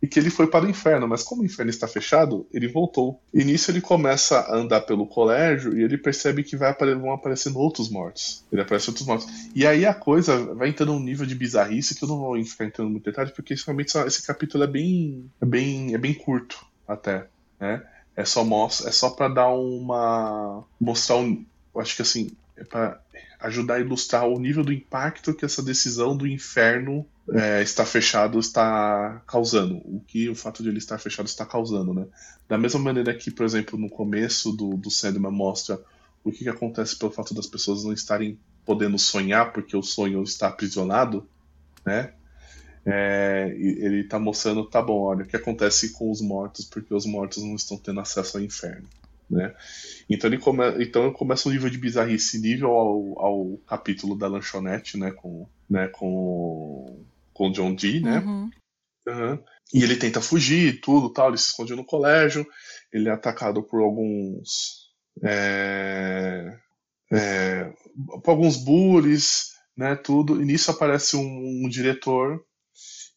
e 0.00 0.06
que 0.06 0.18
ele 0.18 0.30
foi 0.30 0.46
para 0.46 0.64
o 0.64 0.70
inferno, 0.70 1.08
mas 1.08 1.22
como 1.22 1.42
o 1.42 1.44
inferno 1.44 1.70
está 1.70 1.88
fechado, 1.88 2.46
ele 2.52 2.68
voltou. 2.68 3.20
E 3.34 3.44
nisso 3.44 3.70
ele 3.70 3.80
começa 3.80 4.38
a 4.38 4.56
andar 4.56 4.82
pelo 4.82 5.06
colégio 5.06 5.76
e 5.76 5.82
ele 5.82 5.98
percebe 5.98 6.44
que 6.44 6.56
vai 6.56 6.70
apare 6.70 6.94
vão 6.94 7.12
aparecendo 7.12 7.58
outros 7.58 7.90
mortos. 7.90 8.44
Ele 8.52 8.62
aparece 8.62 8.90
outros 8.90 9.06
mortos. 9.06 9.26
E 9.54 9.66
aí 9.66 9.84
a 9.84 9.94
coisa 9.94 10.54
vai 10.54 10.68
entrando 10.68 10.92
num 10.92 11.00
nível 11.00 11.26
de 11.26 11.34
bizarrice 11.34 11.94
que 11.94 12.04
eu 12.04 12.08
não 12.08 12.18
vou 12.18 12.42
ficar 12.44 12.64
entrando 12.64 12.90
muito 12.90 13.04
detalhe, 13.04 13.32
porque 13.34 13.54
realmente 13.54 13.96
esse 13.98 14.24
capítulo 14.24 14.64
é 14.64 14.68
bem, 14.68 15.30
é 15.40 15.46
bem, 15.46 15.94
é 15.94 15.98
bem 15.98 16.14
curto 16.14 16.64
até, 16.86 17.26
né? 17.60 17.82
É 18.16 18.24
só 18.24 18.44
mostra, 18.44 18.88
é 18.88 18.92
só 18.92 19.10
para 19.10 19.28
dar 19.28 19.48
uma 19.48 20.64
mostrar 20.80 21.16
um, 21.16 21.44
eu 21.74 21.80
acho 21.80 21.94
que 21.94 22.02
assim, 22.02 22.32
é 22.56 22.64
para 22.64 23.00
ajudar 23.40 23.74
a 23.74 23.80
ilustrar 23.80 24.26
o 24.26 24.38
nível 24.40 24.64
do 24.64 24.72
impacto 24.72 25.32
que 25.32 25.44
essa 25.44 25.62
decisão 25.62 26.16
do 26.16 26.26
inferno 26.26 27.06
é, 27.32 27.62
está 27.62 27.84
fechado 27.84 28.38
está 28.38 29.22
causando, 29.26 29.76
o 29.84 30.02
que 30.06 30.28
o 30.28 30.34
fato 30.34 30.62
de 30.62 30.68
ele 30.68 30.78
estar 30.78 30.98
fechado 30.98 31.26
está 31.26 31.44
causando, 31.44 31.92
né? 31.92 32.06
Da 32.48 32.56
mesma 32.56 32.80
maneira 32.80 33.14
que, 33.14 33.30
por 33.30 33.44
exemplo, 33.44 33.78
no 33.78 33.88
começo 33.88 34.52
do, 34.52 34.76
do 34.76 34.90
Sandman 34.90 35.30
mostra 35.30 35.80
o 36.24 36.32
que, 36.32 36.44
que 36.44 36.48
acontece 36.48 36.96
pelo 36.98 37.12
fato 37.12 37.34
das 37.34 37.46
pessoas 37.46 37.84
não 37.84 37.92
estarem 37.92 38.38
podendo 38.64 38.98
sonhar 38.98 39.52
porque 39.52 39.76
o 39.76 39.82
sonho 39.82 40.22
está 40.22 40.48
aprisionado, 40.48 41.28
né? 41.84 42.12
É, 42.86 43.54
ele 43.58 44.00
está 44.00 44.18
mostrando, 44.18 44.64
tá 44.64 44.80
bom, 44.80 45.02
olha, 45.02 45.22
o 45.22 45.26
que 45.26 45.36
acontece 45.36 45.90
com 45.92 46.10
os 46.10 46.22
mortos 46.22 46.64
porque 46.64 46.94
os 46.94 47.04
mortos 47.04 47.42
não 47.42 47.54
estão 47.54 47.76
tendo 47.76 48.00
acesso 48.00 48.38
ao 48.38 48.42
inferno. 48.42 48.88
Né? 49.28 49.54
Então 50.08 50.30
ele 50.30 50.38
come... 50.38 50.64
então 50.82 51.12
começa 51.12 51.48
um 51.48 51.52
nível 51.52 51.68
de 51.68 51.76
bizarrice 51.76 52.38
nível 52.40 52.70
ao, 52.70 53.18
ao 53.18 53.58
capítulo 53.66 54.16
da 54.16 54.26
lanchonete, 54.26 54.96
né, 54.96 55.10
com, 55.10 55.46
né, 55.68 55.86
com 55.88 57.04
com 57.38 57.48
o 57.48 57.52
John 57.52 57.72
Dee, 57.72 58.00
né? 58.00 58.18
Uhum. 58.18 58.50
Uhum. 59.06 59.44
E 59.72 59.82
ele 59.82 59.96
tenta 59.96 60.20
fugir, 60.20 60.80
tudo, 60.80 61.12
tal. 61.12 61.28
Ele 61.28 61.38
se 61.38 61.46
esconde 61.46 61.74
no 61.74 61.84
colégio. 61.84 62.44
Ele 62.92 63.08
é 63.08 63.12
atacado 63.12 63.62
por 63.62 63.80
alguns 63.80 64.88
é, 65.24 66.58
é, 67.12 67.72
por 68.22 68.32
alguns 68.32 68.56
bullies, 68.56 69.52
né? 69.76 69.94
Tudo. 69.94 70.42
E 70.42 70.44
nisso 70.44 70.70
aparece 70.72 71.16
um, 71.16 71.64
um, 71.64 71.68
diretor. 71.68 72.42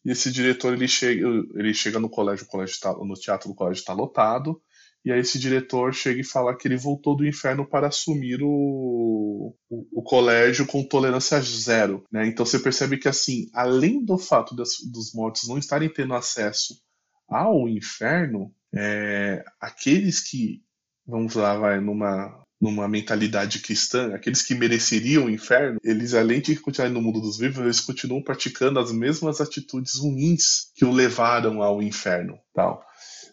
E 0.04 0.12
esse 0.12 0.30
diretor 0.30 0.72
ele 0.72 0.86
chega, 0.86 1.26
ele 1.56 1.74
chega 1.74 1.98
no 1.98 2.08
colégio, 2.08 2.44
o 2.44 2.48
colégio 2.48 2.78
tá, 2.80 2.92
no 2.92 3.14
teatro 3.14 3.48
do 3.48 3.54
colégio 3.54 3.80
está 3.80 3.92
lotado. 3.92 4.62
E 5.04 5.10
aí 5.10 5.20
esse 5.20 5.38
diretor 5.38 5.92
chega 5.92 6.20
e 6.20 6.24
fala 6.24 6.56
que 6.56 6.68
ele 6.68 6.76
voltou 6.76 7.16
do 7.16 7.26
inferno 7.26 7.66
para 7.66 7.88
assumir 7.88 8.40
o, 8.42 9.54
o, 9.68 10.00
o 10.00 10.02
colégio 10.02 10.66
com 10.66 10.84
tolerância 10.84 11.40
zero. 11.40 12.04
Né? 12.10 12.26
Então 12.28 12.46
você 12.46 12.58
percebe 12.58 12.96
que 12.98 13.08
assim, 13.08 13.48
além 13.52 14.04
do 14.04 14.16
fato 14.16 14.54
das, 14.54 14.76
dos 14.92 15.12
mortos 15.12 15.48
não 15.48 15.58
estarem 15.58 15.88
tendo 15.88 16.14
acesso 16.14 16.80
ao 17.28 17.68
inferno, 17.68 18.54
é, 18.74 19.44
aqueles 19.60 20.20
que, 20.20 20.62
vamos 21.06 21.34
lá, 21.34 21.56
vai 21.56 21.80
numa 21.80 22.40
numa 22.62 22.86
mentalidade 22.86 23.58
cristã, 23.58 24.14
aqueles 24.14 24.40
que 24.40 24.54
mereceriam 24.54 25.24
o 25.24 25.30
inferno, 25.30 25.80
eles 25.82 26.14
além 26.14 26.40
de 26.40 26.54
continuarem 26.54 26.94
no 26.94 27.02
mundo 27.02 27.20
dos 27.20 27.36
vivos, 27.36 27.58
eles 27.58 27.80
continuam 27.80 28.22
praticando 28.22 28.78
as 28.78 28.92
mesmas 28.92 29.40
atitudes 29.40 29.96
ruins 29.96 30.70
que 30.76 30.84
o 30.84 30.92
levaram 30.92 31.60
ao 31.60 31.82
inferno, 31.82 32.38
tal, 32.54 32.86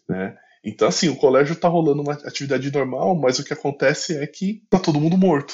né? 0.09 0.35
Então, 0.63 0.87
assim, 0.87 1.09
o 1.09 1.15
colégio 1.15 1.55
tá 1.55 1.67
rolando 1.67 2.01
uma 2.01 2.13
atividade 2.13 2.71
normal, 2.71 3.15
mas 3.15 3.39
o 3.39 3.43
que 3.43 3.53
acontece 3.53 4.17
é 4.17 4.27
que 4.27 4.63
tá 4.69 4.79
todo 4.79 4.99
mundo 4.99 5.17
morto, 5.17 5.53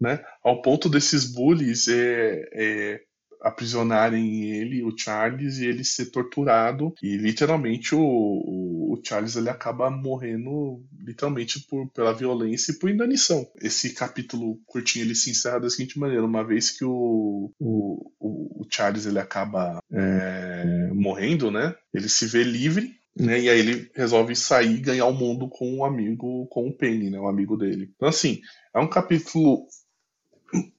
né? 0.00 0.24
Ao 0.42 0.62
ponto 0.62 0.88
desses 0.88 1.24
bullies 1.24 1.88
é, 1.88 2.48
é, 2.52 3.00
aprisionarem 3.42 4.44
ele, 4.44 4.82
o 4.82 4.96
Charles, 4.96 5.58
e 5.58 5.66
ele 5.66 5.84
ser 5.84 6.06
torturado. 6.06 6.94
E 7.02 7.16
literalmente 7.16 7.94
o, 7.94 8.00
o, 8.00 8.94
o, 8.94 9.00
Charles 9.02 9.36
ele 9.36 9.48
acaba 9.48 9.90
morrendo 9.90 10.82
literalmente 10.98 11.60
por, 11.68 11.88
pela 11.90 12.14
violência 12.14 12.72
e 12.72 12.78
por 12.78 12.90
inanição. 12.90 13.46
Esse 13.60 13.94
capítulo 13.94 14.58
curtinho 14.66 15.04
ele 15.04 15.14
se 15.14 15.30
encerra 15.30 15.60
da 15.60 15.70
seguinte 15.70 15.98
maneira: 15.98 16.24
uma 16.24 16.44
vez 16.44 16.70
que 16.70 16.84
o, 16.84 17.52
o, 17.58 18.10
o 18.18 18.66
Charles 18.70 19.06
ele 19.06 19.18
acaba 19.18 19.80
é, 19.92 20.90
morrendo, 20.94 21.50
né? 21.50 21.74
Ele 21.92 22.08
se 22.08 22.26
vê 22.26 22.42
livre 22.42 22.99
né? 23.16 23.40
E 23.40 23.48
aí 23.50 23.58
ele 23.58 23.90
resolve 23.94 24.34
sair 24.36 24.76
e 24.76 24.80
ganhar 24.80 25.06
o 25.06 25.14
mundo 25.14 25.48
com 25.48 25.70
um 25.70 25.84
amigo, 25.84 26.46
com 26.46 26.68
o 26.68 26.72
Penny, 26.76 27.10
né? 27.10 27.20
Um 27.20 27.28
amigo 27.28 27.56
dele. 27.56 27.90
Então, 27.94 28.08
assim, 28.08 28.40
é 28.74 28.78
um 28.78 28.88
capítulo 28.88 29.66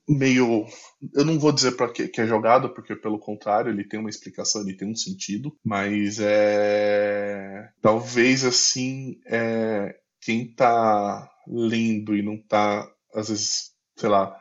meio. 0.07 0.65
Eu 1.13 1.25
não 1.25 1.39
vou 1.39 1.51
dizer 1.51 1.73
para 1.73 1.91
que, 1.91 2.07
que 2.07 2.21
é 2.21 2.27
jogado, 2.27 2.73
porque 2.73 2.95
pelo 2.95 3.19
contrário, 3.19 3.71
ele 3.71 3.87
tem 3.87 3.99
uma 3.99 4.09
explicação, 4.09 4.61
ele 4.61 4.75
tem 4.75 4.87
um 4.87 4.95
sentido, 4.95 5.55
mas 5.63 6.19
é. 6.19 7.69
Talvez 7.81 8.43
assim, 8.45 9.19
é... 9.25 9.95
quem 10.19 10.53
tá 10.53 11.29
lendo 11.47 12.15
e 12.15 12.21
não 12.21 12.37
tá, 12.37 12.89
às 13.13 13.29
vezes, 13.29 13.71
sei 13.95 14.09
lá, 14.09 14.37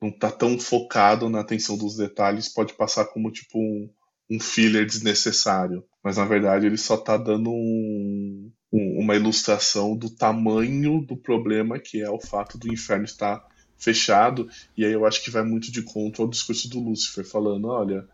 não 0.00 0.10
tá 0.10 0.30
tão 0.30 0.58
focado 0.58 1.28
na 1.28 1.40
atenção 1.40 1.76
dos 1.76 1.96
detalhes, 1.96 2.52
pode 2.52 2.74
passar 2.74 3.04
como 3.06 3.30
tipo 3.30 3.58
um, 3.58 3.90
um 4.30 4.40
filler 4.40 4.86
desnecessário. 4.86 5.84
Mas 6.08 6.16
na 6.16 6.24
verdade 6.24 6.64
ele 6.64 6.78
só 6.78 6.96
tá 6.96 7.18
dando 7.18 7.50
um, 7.50 8.50
um, 8.72 9.00
uma 9.00 9.14
ilustração 9.14 9.94
do 9.94 10.08
tamanho 10.08 11.02
do 11.02 11.14
problema 11.14 11.78
que 11.78 12.00
é 12.00 12.08
o 12.08 12.18
fato 12.18 12.56
do 12.56 12.72
inferno 12.72 13.04
estar 13.04 13.46
fechado. 13.76 14.48
E 14.74 14.86
aí 14.86 14.92
eu 14.92 15.04
acho 15.04 15.22
que 15.22 15.30
vai 15.30 15.42
muito 15.42 15.70
de 15.70 15.82
conta 15.82 16.22
ao 16.22 16.28
discurso 16.28 16.66
do 16.70 16.80
Lúcifer, 16.80 17.26
falando, 17.26 17.68
olha, 17.68 18.08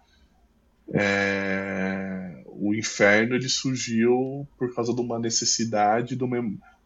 é, 0.92 2.42
o 2.46 2.74
inferno 2.74 3.36
ele 3.36 3.48
surgiu 3.48 4.44
por 4.58 4.74
causa 4.74 4.92
de 4.92 5.00
uma 5.00 5.20
necessidade 5.20 6.16
do, 6.16 6.26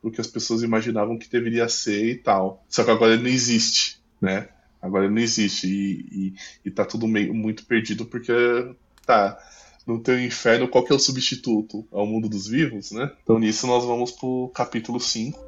do 0.03 0.11
que 0.11 0.21
as 0.21 0.27
pessoas 0.27 0.63
imaginavam 0.63 1.19
que 1.19 1.31
deveria 1.31 1.71
ser 1.71 2.05
e 2.05 2.17
tal. 2.17 2.63
Só 2.69 2.85
que 2.85 2.91
agora 2.91 3.15
ele 3.15 3.23
não 3.23 3.31
existe, 3.31 3.99
né? 4.21 4.51
Agora 4.83 5.07
ele 5.07 5.15
não 5.15 5.23
existe 5.23 5.67
e, 5.67 6.01
e, 6.13 6.35
e 6.67 6.71
tá 6.71 6.85
tudo 6.85 7.09
meio, 7.09 7.33
muito 7.33 7.65
perdido 7.65 8.05
porque 8.05 8.31
tá 9.07 9.39
no 9.89 9.99
teu 9.99 10.23
inferno 10.23 10.69
qual 10.69 10.85
que 10.85 10.93
é 10.93 10.97
o 10.97 10.99
substituto 10.99 11.85
ao 11.91 12.07
mundo 12.07 12.29
dos 12.29 12.47
vivos, 12.47 12.93
né? 12.93 13.11
Então 13.25 13.39
nisso 13.39 13.67
nós 13.67 13.85
vamos 13.85 14.13
pro 14.13 14.51
capítulo 14.55 15.01
5 15.01 15.48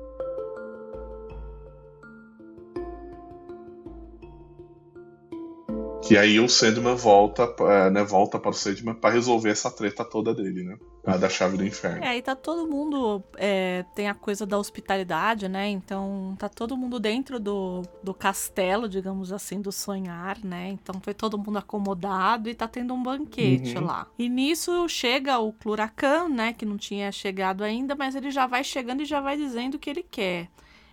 Que 6.10 6.18
aí 6.18 6.40
o 6.40 6.48
Sandman 6.48 6.96
volta, 6.96 7.54
é, 7.60 7.88
né, 7.88 8.02
volta 8.02 8.36
para 8.36 8.50
o 8.50 8.52
Sandman 8.52 8.96
para 8.96 9.14
resolver 9.14 9.48
essa 9.48 9.70
treta 9.70 10.04
toda 10.04 10.34
dele, 10.34 10.64
né? 10.64 10.76
A 11.06 11.16
da 11.16 11.28
chave 11.28 11.56
do 11.56 11.64
inferno. 11.64 12.02
É, 12.02 12.08
aí 12.08 12.20
tá 12.20 12.34
todo 12.34 12.68
mundo. 12.68 13.22
É, 13.36 13.84
tem 13.94 14.08
a 14.08 14.14
coisa 14.14 14.44
da 14.44 14.58
hospitalidade, 14.58 15.46
né? 15.46 15.68
Então 15.68 16.34
tá 16.36 16.48
todo 16.48 16.76
mundo 16.76 16.98
dentro 16.98 17.38
do, 17.38 17.82
do 18.02 18.12
castelo, 18.12 18.88
digamos 18.88 19.32
assim, 19.32 19.60
do 19.60 19.70
sonhar, 19.70 20.36
né? 20.42 20.70
Então 20.70 21.00
foi 21.00 21.14
todo 21.14 21.38
mundo 21.38 21.58
acomodado 21.58 22.50
e 22.50 22.56
tá 22.56 22.66
tendo 22.66 22.92
um 22.92 23.00
banquete 23.00 23.78
uhum. 23.78 23.84
lá. 23.84 24.08
E 24.18 24.28
nisso 24.28 24.88
chega 24.88 25.38
o 25.38 25.52
Cluracan, 25.52 26.28
né? 26.28 26.52
Que 26.52 26.66
não 26.66 26.76
tinha 26.76 27.12
chegado 27.12 27.62
ainda, 27.62 27.94
mas 27.94 28.16
ele 28.16 28.32
já 28.32 28.48
vai 28.48 28.64
chegando 28.64 29.02
e 29.02 29.04
já 29.04 29.20
vai 29.20 29.36
dizendo 29.36 29.76
o 29.76 29.78
que 29.78 29.88
ele 29.88 30.02
quer. 30.02 30.48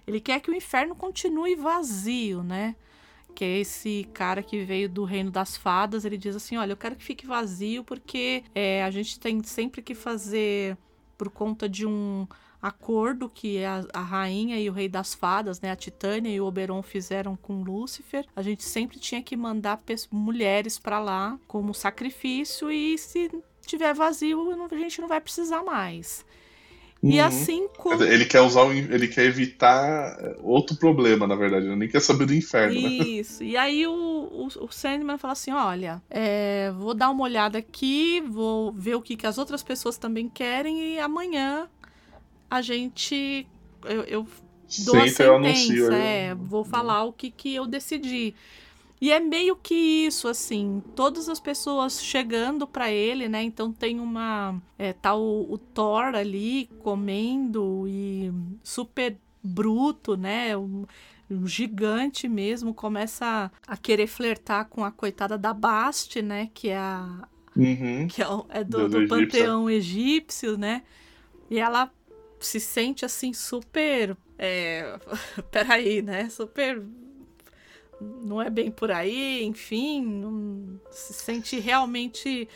Ele 0.06 0.22
quer 0.22 0.40
que 0.42 0.52
o 0.52 0.56
inferno 0.56 0.94
continue 0.94 1.56
vazio, 1.56 2.44
né? 2.44 2.76
Que 3.38 3.46
é 3.46 3.60
esse 3.60 4.10
cara 4.16 4.42
que 4.42 4.66
veio 4.66 4.90
do 4.90 5.04
reino 5.04 5.30
das 5.30 5.56
fadas. 5.56 6.06
Ele 6.06 6.18
diz 6.18 6.36
assim: 6.36 6.58
Olha, 6.58 6.72
eu 6.72 6.78
quero 6.78 6.96
que 6.96 7.04
fique 7.04 7.28
vazio 7.28 7.84
porque 7.84 8.44
é, 8.56 8.84
a 8.84 8.90
gente 8.90 9.20
tem 9.20 9.44
sempre 9.44 9.80
que 9.80 9.94
fazer 9.94 10.76
por 11.16 11.30
conta 11.30 11.70
de 11.70 11.86
um 11.86 12.28
acordo 12.60 13.30
que 13.30 13.64
a, 13.64 13.86
a, 13.94 14.02
rainha 14.02 14.60
e 14.60 14.68
o 14.68 14.74
rei 14.74 14.90
das 14.90 15.14
fadas, 15.14 15.62
né, 15.62 15.70
a 15.70 15.76
Titânia 15.76 16.32
e 16.32 16.42
o 16.42 16.46
Oberon 16.48 16.82
fizeram 16.82 17.36
com 17.36 17.62
Lúcifer. 17.62 18.26
A 18.36 18.42
gente 18.42 18.64
sempre 18.64 18.98
tinha 18.98 19.22
que 19.22 19.38
mandar 19.38 19.80
mulheres 20.12 20.80
para 20.80 20.98
lá 20.98 21.40
como 21.48 21.76
sacrifício 21.76 22.72
e 22.72 22.98
se 22.98 23.30
tiver 23.68 23.94
vazio, 23.94 24.68
a 24.72 24.78
gente 24.78 25.00
não 25.00 25.08
vai 25.08 25.22
precisar 25.22 25.62
mais. 25.62 26.26
Uhum. 27.02 27.12
E 27.12 27.20
assim 27.20 27.68
como. 27.78 28.04
Ele 28.04 28.26
quer 28.26 28.42
usar 28.42 28.64
o, 28.64 28.74
ele 28.74 29.08
quer 29.08 29.26
evitar 29.26 30.18
outro 30.42 30.76
problema, 30.76 31.28
na 31.28 31.36
verdade. 31.36 31.68
Ele 31.68 31.76
nem 31.76 31.90
quer 31.90 32.02
saber 32.02 32.26
do 32.26 32.34
inferno. 32.34 32.74
Né? 32.74 32.90
Isso. 33.20 33.44
Né? 33.44 33.50
E 33.50 33.58
aí 33.58 33.86
o, 33.86 33.92
o, 33.92 34.48
o 34.48 34.72
Sandman 34.72 35.18
fala 35.18 35.34
assim: 35.34 35.52
olha, 35.52 36.02
é, 36.10 36.72
vou 36.72 36.94
dar 36.94 37.10
uma 37.10 37.24
olhada 37.24 37.58
aqui, 37.60 38.22
vou 38.22 38.72
ver 38.72 38.96
o 38.96 39.02
que, 39.02 39.16
que 39.16 39.28
as 39.28 39.38
outras 39.38 39.62
pessoas 39.62 39.98
também 39.98 40.28
querem, 40.28 40.96
e 40.96 41.00
amanhã 41.00 41.70
a 42.50 42.62
gente. 42.62 43.48
Eu, 43.86 44.04
eu 44.04 44.28
dou 44.86 44.96
a 44.98 45.08
sentença, 45.08 45.34
anuncio, 45.34 45.92
é, 45.94 46.34
vou 46.34 46.64
falar 46.64 47.04
o 47.04 47.14
que, 47.14 47.30
que 47.30 47.54
eu 47.54 47.68
decidi. 47.68 48.34
E 49.00 49.12
é 49.12 49.20
meio 49.20 49.56
que 49.56 49.76
isso, 49.76 50.28
assim, 50.28 50.82
todas 50.96 51.30
as 51.30 51.40
pessoas 51.40 52.02
chegando 52.02 52.66
para 52.66 52.92
ele, 52.92 53.30
né? 53.30 53.44
Então 53.44 53.72
tem 53.72 54.00
uma. 54.00 54.60
É, 54.78 54.92
tá 54.92 55.14
o, 55.14 55.46
o, 55.52 55.58
Thor 55.58 56.16
ali 56.16 56.68
comendo 56.80 57.86
e 57.88 58.32
super 58.64 59.16
bruto, 59.44 60.18
né? 60.18 60.58
Um, 60.58 60.86
um 61.30 61.46
gigante 61.46 62.28
mesmo, 62.28 62.74
começa 62.74 63.52
a, 63.68 63.78
querer 63.78 64.08
flertar 64.08 64.68
com 64.68 64.84
a 64.84 64.92
coitada 64.92 65.38
da 65.38 65.54
Bast, 65.54 66.20
né? 66.24 66.50
Que 66.52 66.70
é 66.70 66.78
a. 66.78 67.28
Uhum. 67.56 68.08
Que 68.08 68.24
é, 68.24 68.28
é 68.50 68.64
do, 68.64 68.90
do, 68.90 69.02
do 69.02 69.08
panteão 69.08 69.70
egípcio, 69.70 70.58
né? 70.58 70.82
E 71.52 71.60
ela 71.60 71.92
se 72.40 72.60
sente 72.60 73.06
assim 73.06 73.32
super. 73.32 74.18
É, 74.40 75.00
peraí, 75.52 76.02
né? 76.02 76.30
Super 76.30 76.84
não 78.00 78.42
é 78.42 78.50
bem 78.50 78.70
por 78.72 78.92
aí, 78.92 79.44
enfim, 79.44 80.06
não, 80.06 80.80
se 80.92 81.14
sente 81.14 81.60
realmente 81.60 82.48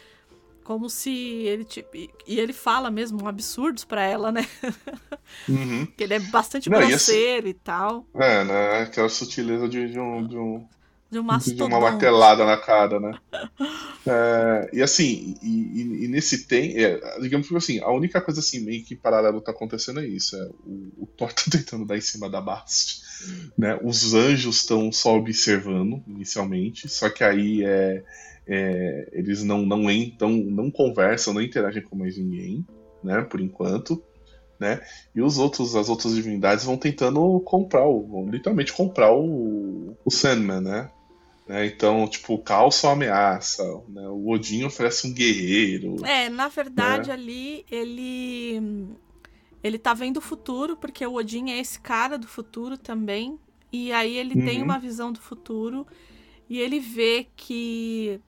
como 0.64 0.90
se 0.90 1.12
ele 1.12 1.66
tipo, 1.66 1.90
e 1.96 2.40
ele 2.40 2.54
fala 2.54 2.92
mesmo 2.92 3.28
absurdos 3.28 3.84
para 3.84 4.04
ela, 4.04 4.32
né? 4.32 4.48
Uhum. 5.48 5.86
que 5.86 6.04
ele 6.04 6.14
é 6.14 6.20
bastante 6.20 6.70
não, 6.70 6.78
grosseiro 6.78 7.48
e, 7.48 7.52
e, 7.52 7.54
tal. 7.54 8.06
É, 8.14 8.44
né? 8.44 8.82
Aquela 8.82 9.08
sutileza 9.08 9.68
de, 9.68 9.90
de 9.90 9.98
um, 9.98 10.28
de 10.28 10.38
um 10.38 10.68
de, 11.10 11.20
um 11.20 11.38
de 11.38 11.64
uma 11.64 11.80
martelada 11.80 12.46
na 12.46 12.58
cara, 12.58 13.00
né? 13.00 13.18
é, 14.06 14.70
e 14.74 14.82
assim, 14.82 15.36
e, 15.42 15.48
e, 15.48 16.06
e 16.06 16.08
nesse 16.10 16.46
tem, 16.48 16.78
é, 16.84 17.20
digamos 17.22 17.48
que 17.48 17.56
assim, 17.56 17.80
a 17.80 17.92
única 17.92 18.20
coisa 18.22 18.42
assim 18.42 18.60
meio 18.60 18.84
que 18.84 18.96
paralelo 18.96 19.40
tá 19.40 19.52
acontecendo 19.52 20.02
é 20.02 20.06
isso, 20.06 20.36
é 20.36 20.50
o, 20.66 21.04
o 21.04 21.06
Thor 21.06 21.32
tá 21.34 21.44
tentando 21.52 21.86
dar 21.86 21.98
em 21.98 22.02
cima 22.02 22.30
da 22.30 22.42
Bast 22.42 23.11
né? 23.58 23.80
Os 23.84 24.14
anjos 24.14 24.58
estão 24.58 24.92
só 24.92 25.16
observando 25.16 26.04
inicialmente, 26.08 26.88
só 26.90 27.10
que 27.10 27.24
aí 27.24 27.64
é, 27.64 28.04
é, 28.48 29.10
eles 29.12 29.44
não 29.44 29.66
não 29.66 29.90
entram, 29.90 30.30
não 30.32 30.72
conversam, 30.72 31.34
não 31.34 31.42
interagem 31.42 31.82
com 31.82 31.96
mais 31.96 32.18
ninguém, 32.18 32.66
né? 33.04 33.22
Por 33.22 33.40
enquanto, 33.40 34.02
né? 34.60 34.82
E 35.16 35.22
os 35.22 35.38
outros, 35.38 35.76
as 35.76 35.90
outras 35.90 36.16
divindades 36.16 36.66
vão 36.66 36.78
tentando 36.78 37.40
comprar, 37.42 37.86
o, 37.88 38.08
vão 38.08 38.30
literalmente 38.30 38.74
comprar 38.74 39.14
o, 39.14 39.98
o 40.06 40.12
Sandman, 40.12 40.62
né? 40.62 40.90
né? 41.48 41.66
Então, 41.66 42.08
tipo, 42.08 42.36
o 42.36 42.38
caos 42.38 42.76
só 42.76 42.92
ameaça, 42.92 43.64
né? 43.90 44.08
O 44.08 44.30
Odin 44.30 44.64
oferece 44.64 45.08
um 45.08 45.14
guerreiro. 45.14 46.06
É, 46.06 46.30
na 46.30 46.48
verdade 46.48 47.10
né? 47.10 47.14
ali 47.14 47.66
ele 47.72 48.88
ele 49.64 49.78
tá 49.78 49.94
vendo 49.94 50.18
o 50.18 50.22
futuro, 50.22 50.76
porque 50.76 51.06
o 51.06 51.14
Odin 51.14 51.52
é 51.52 51.60
esse 51.60 51.80
cara 51.80 52.18
do 52.18 52.28
futuro 52.28 52.78
também. 52.78 53.40
E 53.72 53.92
aí 53.92 54.18
ele 54.18 54.38
uhum. 54.40 54.46
tem 54.46 54.62
uma 54.62 54.78
visão 54.78 55.12
do 55.12 55.20
futuro 55.20 55.88
e 56.50 56.60
ele 56.60 56.80
vê 56.80 57.28
que 57.36 58.20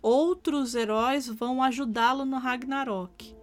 outros 0.00 0.74
heróis 0.74 1.26
vão 1.26 1.62
ajudá-lo 1.62 2.24
no 2.24 2.38
Ragnarok. 2.38 3.34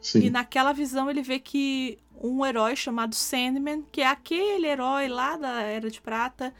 Sim. 0.00 0.20
E 0.20 0.30
naquela 0.30 0.72
visão 0.72 1.10
ele 1.10 1.22
vê 1.22 1.40
que 1.40 1.98
um 2.22 2.44
herói 2.44 2.76
chamado 2.76 3.14
Sandman, 3.14 3.82
que 3.90 4.02
é 4.02 4.06
aquele 4.06 4.66
herói 4.66 5.08
lá 5.08 5.36
da 5.36 5.62
Era 5.62 5.90
de 5.90 6.00
Prata, 6.00 6.54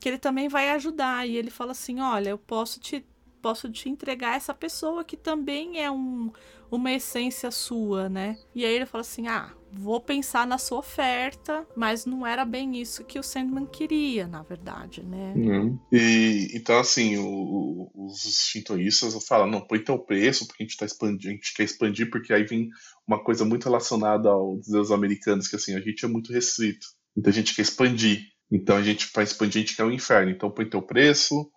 que 0.00 0.08
ele 0.08 0.18
também 0.18 0.48
vai 0.48 0.70
ajudar. 0.70 1.28
E 1.28 1.36
ele 1.36 1.50
fala 1.50 1.72
assim: 1.72 2.00
Olha, 2.00 2.30
eu 2.30 2.38
posso 2.38 2.80
te, 2.80 3.04
posso 3.42 3.68
te 3.68 3.88
entregar 3.88 4.36
essa 4.36 4.54
pessoa 4.54 5.04
que 5.04 5.16
também 5.16 5.82
é 5.82 5.90
um, 5.90 6.32
uma 6.70 6.92
essência 6.92 7.50
sua, 7.50 8.08
né? 8.08 8.36
E 8.54 8.64
aí 8.64 8.74
ele 8.74 8.86
fala 8.86 9.02
assim: 9.02 9.26
ah, 9.26 9.52
vou 9.72 10.00
pensar 10.00 10.46
na 10.46 10.58
sua 10.58 10.78
oferta, 10.78 11.66
mas 11.76 12.06
não 12.06 12.26
era 12.26 12.44
bem 12.44 12.80
isso 12.80 13.04
que 13.04 13.18
o 13.18 13.22
Sandman 13.22 13.66
queria, 13.66 14.26
na 14.26 14.42
verdade, 14.42 15.02
né? 15.02 15.34
Não. 15.36 15.78
E 15.92 16.48
então 16.54 16.78
assim, 16.78 17.16
o, 17.16 17.26
o, 17.26 18.06
os 18.06 18.48
shintoístas 18.50 19.14
falam, 19.26 19.46
não, 19.46 19.60
põe 19.60 19.78
teu 19.78 19.98
preço, 19.98 20.46
porque 20.46 20.62
a 20.62 20.66
gente 20.66 20.76
tá 20.76 20.86
expandindo, 20.86 21.28
a 21.28 21.32
gente 21.32 21.54
quer 21.54 21.64
expandir, 21.64 22.10
porque 22.10 22.32
aí 22.32 22.44
vem 22.44 22.68
uma 23.06 23.22
coisa 23.22 23.44
muito 23.44 23.64
relacionada 23.64 24.28
aos 24.28 24.66
deuses 24.66 24.92
americanos, 24.92 25.48
que 25.48 25.56
assim, 25.56 25.74
a 25.74 25.80
gente 25.80 26.04
é 26.04 26.08
muito 26.08 26.32
restrito. 26.32 26.86
Então 27.16 27.30
a 27.30 27.34
gente 27.34 27.54
quer 27.54 27.62
expandir. 27.62 28.22
Então 28.50 28.76
a 28.76 28.82
gente, 28.82 29.10
para 29.12 29.22
expandir, 29.22 29.62
a 29.62 29.66
gente 29.66 29.76
quer 29.76 29.84
o 29.84 29.92
inferno. 29.92 30.30
Então 30.30 30.50
põe 30.50 30.68
teu 30.68 30.82
preço, 30.82 31.50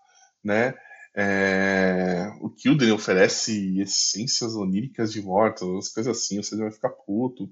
né? 0.43 0.73
É, 1.13 2.31
o 2.39 2.49
Kilden 2.49 2.91
oferece 2.93 3.79
essências 3.81 4.55
oníricas 4.55 5.11
de 5.11 5.21
mortos, 5.21 5.89
coisas 5.89 6.17
assim, 6.17 6.41
você 6.41 6.55
vai 6.55 6.71
ficar 6.71 6.89
puto. 6.89 7.49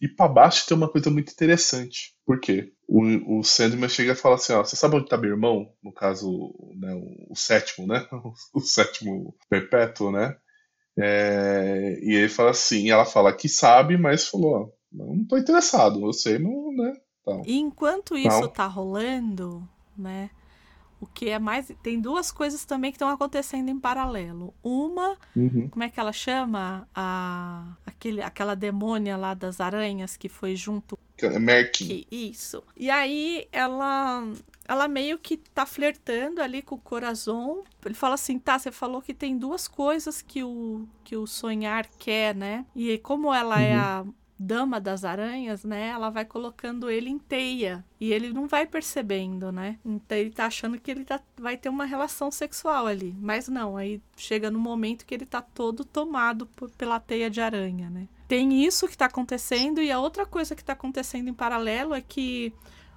E 0.00 0.08
para 0.08 0.28
baixo 0.28 0.66
tem 0.66 0.76
uma 0.76 0.90
coisa 0.90 1.10
muito 1.10 1.30
interessante. 1.30 2.14
Por 2.24 2.40
quê? 2.40 2.72
O, 2.88 3.38
o 3.38 3.44
Sandman 3.44 3.88
chega 3.88 4.12
e 4.12 4.16
fala 4.16 4.34
assim: 4.34 4.52
ó, 4.52 4.64
você 4.64 4.74
sabe 4.74 4.96
onde 4.96 5.08
tá 5.08 5.16
meu 5.16 5.30
irmão? 5.30 5.72
No 5.82 5.92
caso, 5.92 6.52
né, 6.76 6.94
o, 6.94 7.32
o 7.32 7.36
sétimo, 7.36 7.86
né? 7.86 8.06
O, 8.12 8.58
o, 8.58 8.60
sétimo 8.60 9.36
perpétuo, 9.48 10.10
né? 10.10 10.36
É, 10.98 11.98
e 12.02 12.14
ele 12.14 12.28
fala 12.28 12.50
assim: 12.50 12.90
ela 12.90 13.04
fala 13.04 13.32
que 13.32 13.48
sabe, 13.48 13.96
mas 13.96 14.26
falou: 14.26 14.72
não 14.90 15.24
tô 15.24 15.36
interessado, 15.36 16.04
eu 16.04 16.12
sei, 16.12 16.38
não, 16.38 16.72
né? 16.72 16.92
Então, 17.20 17.42
e 17.46 17.56
enquanto 17.58 18.16
isso 18.16 18.40
não. 18.40 18.48
tá 18.48 18.66
rolando, 18.66 19.68
né? 19.96 20.30
O 21.06 21.12
que 21.14 21.28
é 21.28 21.38
mais. 21.38 21.70
Tem 21.82 22.00
duas 22.00 22.30
coisas 22.30 22.64
também 22.64 22.90
que 22.90 22.96
estão 22.96 23.08
acontecendo 23.08 23.68
em 23.68 23.78
paralelo. 23.78 24.52
Uma, 24.62 25.16
uhum. 25.34 25.68
como 25.68 25.84
é 25.84 25.88
que 25.88 26.00
ela 26.00 26.12
chama? 26.12 26.88
A, 26.94 27.76
aquele, 27.86 28.22
aquela 28.22 28.54
demônia 28.54 29.16
lá 29.16 29.34
das 29.34 29.60
aranhas 29.60 30.16
que 30.16 30.28
foi 30.28 30.56
junto. 30.56 30.98
É 31.18 31.38
Merkin. 31.38 32.04
Isso. 32.10 32.62
E 32.76 32.90
aí 32.90 33.48
ela 33.50 34.22
ela 34.68 34.88
meio 34.88 35.18
que 35.18 35.36
tá 35.36 35.64
flertando 35.64 36.42
ali 36.42 36.60
com 36.60 36.74
o 36.74 36.78
coração. 36.78 37.62
Ele 37.84 37.94
fala 37.94 38.14
assim: 38.14 38.38
tá, 38.38 38.58
você 38.58 38.70
falou 38.72 39.00
que 39.00 39.14
tem 39.14 39.38
duas 39.38 39.68
coisas 39.68 40.20
que 40.20 40.42
o, 40.42 40.86
que 41.04 41.16
o 41.16 41.26
sonhar 41.26 41.86
quer, 41.98 42.34
né? 42.34 42.66
E 42.74 42.98
como 42.98 43.32
ela 43.32 43.60
é 43.62 43.76
Uhum. 43.76 43.80
a 43.80 44.04
dama 44.38 44.78
das 44.80 45.04
aranhas, 45.04 45.64
né? 45.64 45.88
Ela 45.88 46.10
vai 46.10 46.24
colocando 46.24 46.90
ele 46.90 47.08
em 47.08 47.18
teia. 47.18 47.84
E 48.00 48.12
ele 48.12 48.32
não 48.32 48.46
vai 48.46 48.66
percebendo, 48.66 49.50
né? 49.50 49.78
Então 49.84 50.16
ele 50.18 50.30
tá 50.30 50.46
achando 50.46 50.78
que 50.78 50.90
ele 50.90 51.04
tá, 51.04 51.20
vai 51.38 51.56
ter 51.56 51.68
uma 51.68 51.84
relação 51.84 52.30
sexual 52.30 52.86
ali. 52.86 53.14
Mas 53.18 53.48
não, 53.48 53.76
aí 53.76 54.00
chega 54.16 54.50
no 54.50 54.58
momento 54.58 55.06
que 55.06 55.14
ele 55.14 55.24
tá 55.26 55.40
todo 55.40 55.84
tomado 55.84 56.46
por- 56.46 56.70
pela 56.70 57.00
teia 57.00 57.30
de 57.30 57.40
aranha, 57.40 57.88
né? 57.88 58.06
Tem 58.28 58.64
isso 58.64 58.88
que 58.88 58.96
tá 58.98 59.06
acontecendo, 59.06 59.80
e 59.80 59.90
a 59.90 60.00
outra 60.00 60.26
coisa 60.26 60.54
que 60.56 60.64
tá 60.64 60.72
acontecendo 60.72 61.28
em 61.28 61.34
paralelo 61.34 61.94
é 61.94 62.00
que 62.00 62.52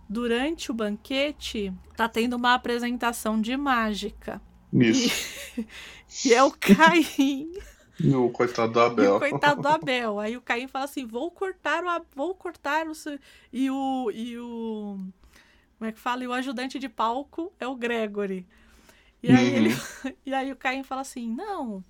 durante 0.10 0.72
o 0.72 0.74
banquete 0.74 1.72
tá 1.96 2.10
tendo 2.10 2.36
uma 2.36 2.56
apresentação 2.56 3.40
de 3.40 3.56
mágica. 3.56 4.42
Isso. 4.74 5.12
E 6.26 6.34
é 6.34 6.44
o 6.44 6.52
Caim 6.52 7.52
E 8.00 8.16
o 8.16 8.30
coitado 8.32 8.74
do 8.74 8.80
e 8.98 9.06
Abel. 9.06 9.16
o 9.16 9.16
coitado 9.16 9.62
do 9.62 9.68
Abel. 9.70 10.20
Aí 10.20 10.38
o 10.38 10.42
Caim 10.42 10.68
fala 10.68 10.86
assim: 10.86 11.06
vou 11.06 11.32
cortar 11.32 11.84
o. 11.84 12.06
Vou 12.16 12.36
cortar 12.36 12.88
o. 12.88 12.96
seu-" 12.96 13.20
E 13.54 13.70
o. 13.70 14.12
E 14.14 14.38
o. 14.40 15.00
Como 15.78 15.90
é 15.90 15.92
que 15.94 16.00
fala? 16.00 16.24
E 16.24 16.28
o 16.28 16.34
ajudante 16.34 16.80
de 16.80 16.90
palco 16.90 17.54
é 17.60 17.68
o 17.68 17.76
Gregory. 17.76 18.48
E 19.24 19.32
aí 19.32 19.52
Uhum. 19.52 19.56
ele. 19.56 19.70
E 20.26 20.34
aí 20.34 20.52
o 20.52 20.56
Caim 20.58 20.84
fala 20.84 21.02
assim: 21.02 21.30
não. 21.34 21.84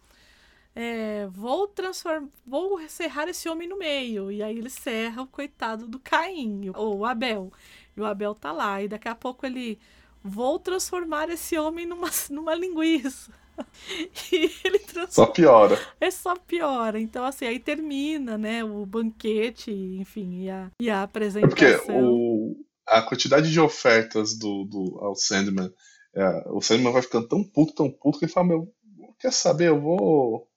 é, 0.76 1.28
vou 1.32 1.68
transformar. 1.68 2.30
Vou 2.46 2.80
serrar 2.90 3.28
esse 3.30 3.50
homem 3.50 3.68
no 3.68 3.78
meio. 3.78 4.32
E 4.32 4.44
aí 4.44 4.58
ele 4.58 4.70
serra 4.70 5.22
o 5.24 5.28
coitado 5.28 5.88
do 5.88 6.00
Caim, 6.00 6.72
ou 6.76 7.00
o 7.00 7.06
Abel. 7.06 7.52
E 7.98 8.02
o 8.02 8.06
Abel 8.06 8.36
tá 8.36 8.52
lá. 8.52 8.82
E 8.82 8.88
daqui 8.88 9.08
a 9.10 9.16
pouco 9.16 9.46
ele. 9.46 9.80
Vou 10.24 10.60
transformar 10.60 11.30
esse 11.30 11.58
homem 11.58 11.86
numa, 11.86 12.10
numa 12.30 12.54
linguiça. 12.56 13.32
E 14.32 14.52
ele 14.64 14.80
transforma. 14.80 15.12
Só 15.12 15.26
piora. 15.28 15.80
É 16.00 16.12
só 16.12 16.36
piora. 16.36 17.00
Então, 17.00 17.24
assim, 17.24 17.46
aí 17.46 17.60
termina, 17.60 18.38
né? 18.38 18.64
O 18.64 18.86
banquete, 18.86 19.72
enfim, 19.72 20.44
e 20.44 20.50
a, 20.50 20.72
e 20.80 20.90
a 20.90 21.00
É 21.00 21.04
apresentação. 21.04 21.50
porque 21.56 21.92
o, 21.92 22.56
a 22.88 23.02
quantidade 23.02 23.52
de 23.52 23.60
ofertas 23.60 24.38
do, 24.38 24.66
do, 24.66 25.00
ao 25.02 25.16
Sandman, 25.16 25.72
é, 26.16 26.44
o 26.52 26.62
Sandman 26.62 26.92
vai 26.94 27.02
ficando 27.02 27.28
tão 27.28 27.44
puto, 27.44 27.74
tão 27.74 27.90
puto, 27.92 28.20
que 28.20 28.26
ele 28.26 28.32
fala, 28.32 28.48
meu, 28.48 28.74
quer 29.20 29.32
saber, 29.34 29.70
eu 29.70 29.80
vou, 29.82 30.48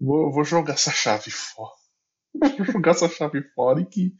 vou, 0.00 0.32
vou 0.32 0.44
jogar 0.44 0.74
essa 0.74 0.90
chave 0.90 1.30
fora. 1.30 1.74
Vou 2.58 2.66
jogar 2.66 2.90
essa 2.90 3.08
chave 3.08 3.42
fora 3.54 3.80
e 3.80 3.86
que, 3.86 4.12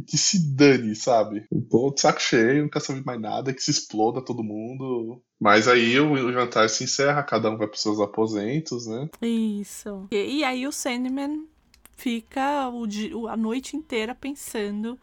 que 0.06 0.16
se 0.18 0.54
dane, 0.54 0.94
sabe? 0.94 1.46
Eu 1.50 1.62
tô 1.68 1.90
de 1.92 2.00
saco 2.00 2.20
cheio, 2.20 2.62
não 2.62 2.68
quero 2.70 2.84
saber 2.84 3.04
mais 3.04 3.20
nada, 3.20 3.52
que 3.54 3.62
se 3.62 3.70
exploda 3.70 4.24
todo 4.24 4.42
mundo. 4.44 5.22
Mas 5.40 5.68
aí 5.68 5.98
o, 6.00 6.12
o 6.12 6.32
jantar 6.32 6.68
se 6.68 6.84
encerra, 6.84 7.22
cada 7.22 7.50
um 7.50 7.56
vai 7.56 7.66
pros 7.66 7.82
seus 7.82 8.00
aposentos, 8.00 8.86
né? 8.86 9.08
Isso. 9.22 10.06
E, 10.10 10.38
e 10.38 10.44
aí 10.44 10.66
o 10.66 10.72
Sandman 10.72 11.46
fica 11.96 12.68
o- 12.70 13.28
a 13.28 13.36
noite 13.36 13.76
inteira 13.76 14.14
pensando 14.14 14.98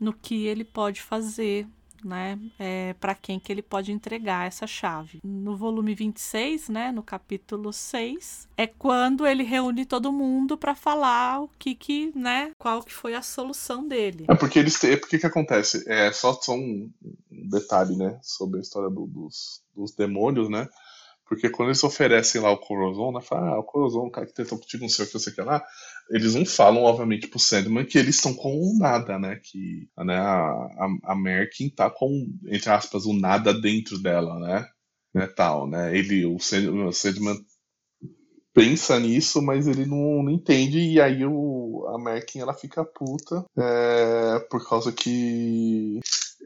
no 0.00 0.12
que 0.12 0.46
ele 0.46 0.64
pode 0.64 1.00
fazer, 1.00 1.66
né? 2.04 2.38
É, 2.58 2.94
para 2.94 3.14
quem 3.14 3.38
que 3.38 3.50
ele 3.52 3.62
pode 3.62 3.92
entregar 3.92 4.46
essa 4.46 4.66
chave. 4.66 5.20
No 5.24 5.56
volume 5.56 5.94
26, 5.94 6.68
né? 6.68 6.90
No 6.92 7.02
capítulo 7.02 7.72
6, 7.72 8.48
é 8.56 8.66
quando 8.66 9.26
ele 9.26 9.42
reúne 9.42 9.84
todo 9.86 10.12
mundo 10.12 10.56
para 10.56 10.74
falar 10.74 11.42
o 11.42 11.48
que 11.58 11.74
que, 11.74 12.12
né? 12.16 12.52
Qual 12.58 12.82
que 12.82 12.92
foi 12.92 13.14
a 13.14 13.22
solução 13.22 13.86
dele. 13.86 14.26
É 14.28 14.34
porque 14.34 14.58
eles 14.58 14.78
têm. 14.78 14.96
Porque 14.98 15.18
que 15.18 15.26
acontece? 15.26 15.84
É 15.88 16.12
só, 16.12 16.32
só 16.34 16.54
um 16.54 16.90
detalhe, 17.30 17.96
né? 17.96 18.18
Sobre 18.22 18.58
a 18.58 18.62
história 18.62 18.90
do- 18.90 19.06
dos, 19.06 19.62
dos 19.74 19.94
demônios, 19.94 20.48
né? 20.48 20.68
Porque 21.26 21.48
quando 21.48 21.68
eles 21.70 21.82
oferecem 21.82 22.40
lá 22.42 22.50
o 22.50 22.58
Corozon, 22.58 23.12
né? 23.12 23.20
Fala, 23.22 23.54
ah, 23.54 23.58
o 23.58 23.62
Corozon, 23.64 24.06
o 24.06 24.10
cara 24.10 24.26
que 24.26 24.34
tentou 24.34 24.58
contigo, 24.58 24.82
não 24.82 24.88
sei 24.90 25.04
o 25.04 25.08
que, 25.08 25.14
não 25.14 25.20
sei 25.20 25.32
o 25.32 25.36
que 25.36 25.42
lá. 25.42 25.64
Eles 26.12 26.34
não 26.34 26.44
falam, 26.44 26.82
obviamente, 26.82 27.26
pro 27.26 27.38
Sandman 27.38 27.86
que 27.86 27.98
eles 27.98 28.16
estão 28.16 28.34
com 28.34 28.76
nada, 28.78 29.18
né? 29.18 29.40
Que 29.42 29.88
né, 29.96 30.16
a, 30.16 30.42
a, 30.42 31.12
a 31.12 31.14
Merkin 31.16 31.70
tá 31.70 31.88
com, 31.88 32.28
entre 32.46 32.70
aspas, 32.70 33.06
o 33.06 33.14
nada 33.14 33.52
dentro 33.54 33.98
dela, 33.98 34.38
né? 34.38 34.68
né 35.14 35.26
tal, 35.26 35.66
né? 35.66 35.96
Ele, 35.96 36.26
o 36.26 36.38
Sandman, 36.38 36.86
o 36.88 36.92
Sandman 36.92 37.36
pensa 38.52 39.00
nisso, 39.00 39.40
mas 39.40 39.66
ele 39.66 39.86
não, 39.86 40.22
não 40.22 40.30
entende, 40.30 40.78
e 40.78 41.00
aí 41.00 41.24
o, 41.24 41.86
a 41.88 41.98
Merkin 41.98 42.40
ela 42.40 42.52
fica 42.52 42.84
puta 42.84 43.44
é, 43.56 44.38
por 44.50 44.68
causa 44.68 44.92
que 44.92 45.98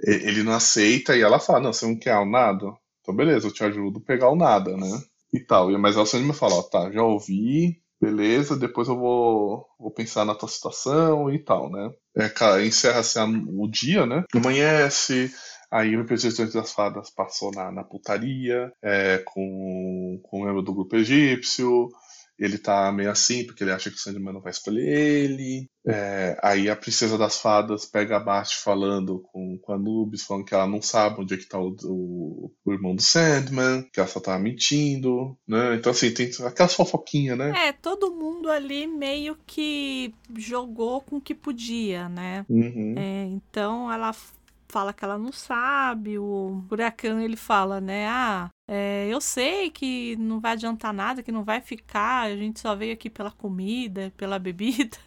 ele 0.05 0.43
não 0.43 0.53
aceita 0.53 1.17
e 1.17 1.23
ela 1.23 1.41
fala, 1.41 1.61
não, 1.61 1.73
você 1.73 1.87
não 1.87 1.97
quer 1.99 2.17
o 2.19 2.25
nada? 2.25 2.73
Então 3.01 3.15
beleza, 3.15 3.49
eu 3.49 3.53
te 3.53 3.65
ajudo 3.65 3.99
a 3.99 4.07
pegar 4.07 4.31
o 4.31 4.37
nada, 4.37 4.77
né? 4.77 5.03
E 5.33 5.41
tal. 5.41 5.71
Mas 5.79 5.97
o 5.97 6.07
Sandman 6.07 6.33
fala, 6.33 6.55
ó, 6.55 6.63
tá, 6.63 6.91
já 6.93 7.03
ouvi, 7.03 7.81
beleza, 8.01 8.57
depois 8.57 8.89
eu 8.89 8.97
vou, 8.97 9.67
vou 9.79 9.91
pensar 9.91 10.25
na 10.25 10.35
tua 10.35 10.49
situação 10.49 11.31
e 11.33 11.39
tal, 11.43 11.71
né? 11.71 11.91
É, 12.17 12.65
encerra-se 12.67 13.19
a- 13.19 13.25
o 13.27 13.69
dia, 13.69 14.07
né? 14.07 14.25
Amanhece, 14.35 15.31
aí 15.71 15.95
o 15.97 16.01
representante 16.01 16.53
das 16.55 16.73
fadas 16.73 17.11
passou 17.11 17.51
na, 17.53 17.71
na 17.73 17.85
putaria 17.85 18.73
é, 18.83 19.19
com, 19.27 20.21
com 20.25 20.41
o 20.41 20.45
membro 20.45 20.63
do 20.63 20.75
grupo 20.75 20.97
egípcio. 20.97 21.89
Ele 22.39 22.59
tá 22.59 22.93
meio 22.93 23.11
assim, 23.11 23.45
porque 23.45 23.65
ele 23.65 23.73
acha 23.73 23.91
que 23.91 23.97
o 23.97 23.99
Sandman 23.99 24.35
não 24.35 24.41
vai 24.41 24.51
escolher 24.51 24.87
ele. 24.87 25.69
É, 25.87 26.37
aí 26.43 26.69
a 26.69 26.77
princesa 26.77 27.17
das 27.17 27.39
fadas 27.39 27.87
pega 27.87 28.17
a 28.17 28.21
Bast 28.21 28.57
falando 28.57 29.21
com, 29.33 29.57
com 29.59 29.73
a 29.73 29.77
Anubis, 29.77 30.25
falando 30.25 30.45
que 30.45 30.53
ela 30.53 30.67
não 30.67 30.83
sabe 30.83 31.21
onde 31.21 31.35
é 31.35 31.37
que 31.37 31.47
tá 31.47 31.59
o, 31.59 31.77
o, 31.85 32.53
o 32.65 32.73
irmão 32.73 32.95
do 32.95 33.03
Sandman, 33.03 33.89
que 33.93 34.01
ela 34.01 34.09
só 34.09 34.19
tava 34.19 34.39
mentindo, 34.39 35.37
né? 35.47 35.77
Então 35.77 35.93
assim, 35.93 36.13
tem 36.13 36.31
aquelas 36.45 36.75
fofoquinhas, 36.75 37.39
né? 37.39 37.69
É, 37.69 37.73
todo 37.73 38.13
mundo 38.15 38.51
ali 38.51 38.87
meio 38.87 39.39
que 39.47 40.13
jogou 40.37 41.01
com 41.01 41.17
o 41.17 41.21
que 41.21 41.35
podia, 41.35 42.09
né? 42.09 42.45
Uhum. 42.49 42.95
É, 42.99 43.25
então 43.27 43.91
ela 43.91 44.15
fala 44.69 44.93
que 44.93 45.05
ela 45.05 45.17
não 45.17 45.33
sabe, 45.33 46.19
o 46.19 46.65
Huracan 46.71 47.23
ele 47.23 47.37
fala, 47.37 47.81
né? 47.81 48.09
Ah, 48.09 48.51
é, 48.69 49.07
eu 49.09 49.21
sei 49.21 49.71
que 49.71 50.17
não 50.17 50.41
vai 50.41 50.53
adiantar 50.53 50.93
nada, 50.93 51.23
que 51.23 51.31
não 51.31 51.45
vai 51.45 51.61
ficar, 51.61 52.23
a 52.23 52.37
gente 52.37 52.59
só 52.59 52.75
veio 52.75 52.93
aqui 52.93 53.09
pela 53.09 53.31
comida, 53.31 54.13
pela 54.17 54.39
bebida. 54.39 54.97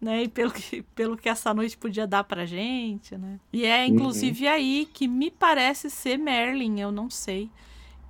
Né, 0.00 0.24
e 0.24 0.28
pelo 0.28 0.50
que, 0.50 0.82
pelo 0.94 1.16
que 1.16 1.30
essa 1.30 1.54
noite 1.54 1.78
podia 1.78 2.06
dar 2.06 2.24
pra 2.24 2.44
gente, 2.44 3.16
né? 3.16 3.40
E 3.50 3.64
é 3.64 3.86
inclusive 3.86 4.46
aí 4.46 4.86
que 4.92 5.08
me 5.08 5.30
parece 5.30 5.88
ser 5.88 6.18
Merlin, 6.18 6.78
eu 6.78 6.92
não 6.92 7.08
sei. 7.08 7.50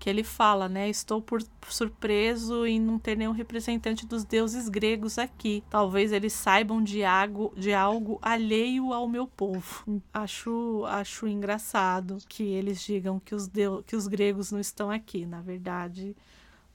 Que 0.05 0.11
ele 0.11 0.23
fala, 0.23 0.69
né? 0.69 0.87
Estou 0.87 1.23
por 1.23 1.43
surpreso 1.67 2.67
em 2.67 2.79
não 2.79 2.99
ter 2.99 3.17
nenhum 3.17 3.33
representante 3.33 4.05
dos 4.05 4.23
deuses 4.23 4.69
gregos 4.69 5.17
aqui. 5.17 5.65
Talvez 5.71 6.13
eles 6.13 6.35
saibam 6.35 6.85
de 6.85 7.03
algo, 7.03 7.55
de 7.57 7.73
algo 7.73 8.19
alheio 8.21 8.93
ao 8.93 9.09
meu 9.09 9.27
povo. 9.27 10.03
Acho, 10.13 10.85
acho 10.89 11.27
engraçado 11.27 12.19
que 12.29 12.43
eles 12.43 12.83
digam 12.83 13.19
que 13.19 13.35
os, 13.35 13.49
deu, 13.49 13.83
que 13.83 13.97
os 13.97 14.07
gregos 14.07 14.53
não 14.53 14.61
estão 14.61 14.91
aqui. 14.91 15.25
Na 15.25 15.41
verdade, 15.41 16.15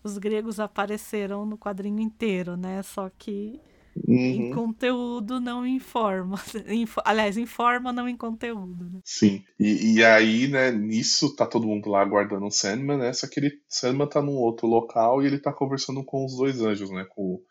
os 0.04 0.18
gregos 0.18 0.60
apareceram 0.60 1.46
no 1.46 1.56
quadrinho 1.56 2.00
inteiro, 2.00 2.58
né? 2.58 2.82
Só 2.82 3.12
que 3.16 3.62
em 4.08 4.46
Uhum. 4.46 4.50
conteúdo 4.54 5.40
não 5.40 5.66
informa. 5.66 6.38
Info- 6.68 7.02
aliás, 7.06 7.38
informa 7.38 7.92
não 7.92 8.08
em 8.08 8.16
conteúdo, 8.18 8.90
né? 8.90 9.00
Sim. 9.04 9.44
E, 9.60 9.96
e 9.96 10.04
aí, 10.06 10.48
né, 10.48 10.72
nisso 10.72 11.36
tá 11.36 11.46
todo 11.46 11.68
mundo 11.68 11.90
lá 11.90 12.02
aguardando 12.02 12.46
o 12.46 12.52
Sandman, 12.52 12.98
né? 12.98 13.14
Só 13.14 13.28
que 13.28 13.40
ele, 13.40 13.52
Sandman 13.68 14.08
tá 14.08 14.22
num 14.22 14.38
outro 14.38 14.68
local 14.68 15.22
e 15.22 15.26
ele 15.28 15.40
tá 15.40 15.52
conversando 15.52 16.04
com 16.04 16.26
os 16.26 16.38
dois 16.38 16.62
anjos, 16.62 16.90
né? 16.92 17.06
Com, 17.10 17.42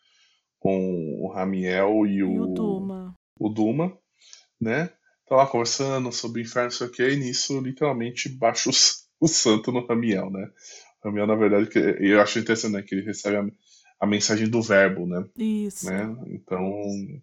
com 0.58 1.18
o 1.22 1.28
Ramiel 1.32 2.06
e 2.06 2.22
o, 2.22 2.32
E 2.34 2.38
o 2.40 2.46
Duma. 2.46 3.14
o 3.38 3.48
Duma, 3.48 3.96
né? 4.60 4.90
Tá 5.28 5.36
lá 5.36 5.46
conversando 5.46 6.10
sobre 6.12 6.40
o 6.40 6.44
inferno, 6.44 6.70
não 6.70 6.76
sei 6.76 6.86
o 6.86 6.90
que, 6.90 7.08
e 7.10 7.16
nisso 7.16 7.60
literalmente 7.60 8.28
baixa 8.28 8.70
o, 8.70 8.72
o 9.20 9.28
santo 9.28 9.72
no 9.72 9.86
Ramiel, 9.86 10.30
né? 10.30 10.48
O 11.02 11.08
Ramiel, 11.08 11.26
na 11.26 11.34
verdade, 11.34 11.68
que, 11.68 11.78
eu 11.78 12.20
acho 12.20 12.38
interessante, 12.38 12.72
né? 12.72 12.82
Que 12.82 12.94
ele 12.94 13.04
recebe 13.06 13.36
a, 13.36 13.44
a 14.00 14.06
mensagem 14.06 14.48
do 14.48 14.62
verbo, 14.62 15.06
né? 15.06 15.24
Isso. 15.36 15.86
né? 15.90 16.16
Então, 16.28 16.62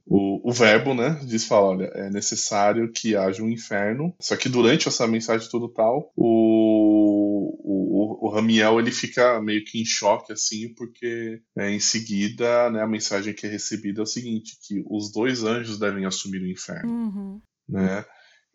o, 0.06 0.50
o 0.50 0.52
verbo, 0.52 0.94
né, 0.94 1.20
diz, 1.26 1.46
fala, 1.46 1.68
olha, 1.68 1.86
é 1.96 2.10
necessário 2.10 2.92
que 2.92 3.16
haja 3.16 3.42
um 3.42 3.50
inferno. 3.50 4.14
Só 4.20 4.36
que 4.36 4.50
durante 4.50 4.88
essa 4.88 5.08
mensagem 5.08 5.50
tudo 5.50 5.70
tal, 5.70 6.12
o, 6.16 7.56
o, 7.64 8.28
o 8.28 8.30
Ramiel, 8.30 8.80
ele 8.80 8.92
fica 8.92 9.42
meio 9.42 9.64
que 9.64 9.80
em 9.82 9.86
choque, 9.86 10.34
assim, 10.34 10.74
porque 10.76 11.42
é, 11.58 11.72
em 11.72 11.80
seguida, 11.80 12.70
né, 12.70 12.82
a 12.82 12.88
mensagem 12.88 13.34
que 13.34 13.46
é 13.46 13.50
recebida 13.50 14.02
é 14.02 14.04
o 14.04 14.08
seguinte, 14.08 14.58
que 14.68 14.84
os 14.90 15.12
dois 15.12 15.44
anjos 15.44 15.80
devem 15.80 16.06
assumir 16.06 16.42
o 16.42 16.50
inferno, 16.52 16.92
Uhum. 16.92 17.42
né? 17.70 18.04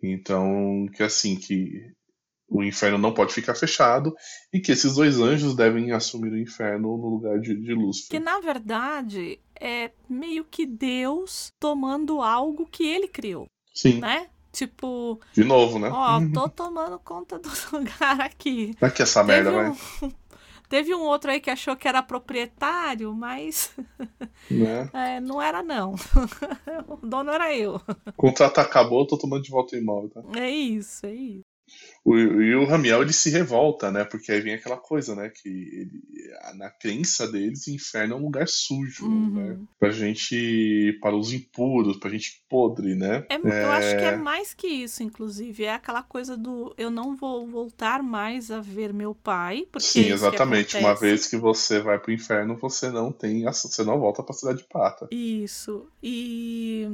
Então, 0.02 0.86
que 0.94 1.02
assim, 1.02 1.36
que 1.36 1.92
o 2.50 2.62
inferno 2.64 2.98
não 2.98 3.14
pode 3.14 3.32
ficar 3.32 3.54
fechado 3.54 4.12
e 4.52 4.58
que 4.60 4.72
esses 4.72 4.94
dois 4.96 5.20
anjos 5.20 5.54
devem 5.54 5.92
assumir 5.92 6.32
o 6.32 6.38
inferno 6.38 6.96
no 6.98 7.08
lugar 7.08 7.38
de, 7.38 7.54
de 7.54 7.66
Que 7.66 7.72
Lúcifer. 7.74 8.20
na 8.20 8.40
verdade 8.40 9.38
é 9.58 9.92
meio 10.08 10.44
que 10.44 10.66
Deus 10.66 11.52
tomando 11.60 12.20
algo 12.20 12.66
que 12.66 12.84
ele 12.84 13.06
criou, 13.06 13.46
Sim. 13.72 14.00
né? 14.00 14.26
Tipo, 14.52 15.20
De 15.32 15.44
novo, 15.44 15.78
né? 15.78 15.88
ó, 15.92 16.20
tô 16.34 16.48
tomando 16.48 16.98
conta 16.98 17.38
do 17.38 17.48
lugar 17.72 18.20
aqui. 18.20 18.74
Pra 18.80 18.90
que 18.90 19.02
essa 19.02 19.22
merda, 19.22 19.50
Teve 19.52 19.62
vai? 19.62 19.70
um, 19.70 20.12
teve 20.68 20.94
um 20.94 21.02
outro 21.02 21.30
aí 21.30 21.38
que 21.40 21.50
achou 21.50 21.76
que 21.76 21.86
era 21.86 22.02
proprietário, 22.02 23.14
mas 23.14 23.72
Né? 24.50 24.90
é, 24.92 25.20
não 25.20 25.40
era 25.40 25.62
não. 25.62 25.94
o 26.88 26.96
dono 27.06 27.30
era 27.30 27.54
eu. 27.56 27.76
O 28.08 28.12
contrato 28.16 28.58
acabou, 28.58 29.02
eu 29.02 29.06
tô 29.06 29.16
tomando 29.16 29.42
de 29.42 29.50
volta 29.50 29.76
o 29.76 29.78
imóvel, 29.78 30.10
tá? 30.10 30.20
É 30.40 30.50
isso, 30.50 31.06
é 31.06 31.14
isso. 31.14 31.44
O, 32.02 32.16
e 32.16 32.54
o 32.54 32.64
Ramiel 32.64 33.02
ele 33.02 33.12
se 33.12 33.28
revolta, 33.28 33.90
né? 33.90 34.04
Porque 34.04 34.32
aí 34.32 34.40
vem 34.40 34.54
aquela 34.54 34.78
coisa, 34.78 35.14
né? 35.14 35.28
Que 35.28 35.48
ele, 35.48 35.90
na 36.56 36.70
crença 36.70 37.30
deles, 37.30 37.66
o 37.66 37.70
inferno 37.72 38.14
é 38.14 38.16
um 38.16 38.22
lugar 38.22 38.48
sujo, 38.48 39.06
Uhum. 39.06 39.30
né? 39.30 39.58
Pra 39.78 39.90
gente, 39.90 40.98
para 41.02 41.14
os 41.14 41.32
impuros, 41.32 41.98
pra 41.98 42.08
gente 42.08 42.42
podre, 42.48 42.94
né? 42.94 43.26
É, 43.28 43.36
Eu 43.64 43.70
acho 43.72 43.98
que 43.98 44.04
é 44.04 44.16
mais 44.16 44.54
que 44.54 44.66
isso, 44.66 45.02
inclusive. 45.02 45.64
É 45.64 45.74
aquela 45.74 46.02
coisa 46.02 46.36
do 46.38 46.74
eu 46.78 46.90
não 46.90 47.14
vou 47.14 47.46
voltar 47.46 48.02
mais 48.02 48.50
a 48.50 48.60
ver 48.60 48.94
meu 48.94 49.14
pai. 49.14 49.66
Porque 49.70 49.86
é 49.86 49.90
Sim, 49.90 50.04
que 50.04 50.10
exatamente. 50.10 50.76
Uma 50.78 50.94
vez 50.94 51.26
que 51.26 51.36
você 51.36 51.80
vai 51.80 51.98
pro 51.98 52.12
inferno, 52.12 52.56
você 52.56 52.90
não 52.90 53.12
tem, 53.12 53.44
você 53.44 53.84
não 53.84 54.00
volta 54.00 54.22
pra 54.22 54.34
cidade 54.34 54.58
de 54.58 54.64
prata. 54.68 55.06
Isso. 55.10 55.86
E, 56.02 56.86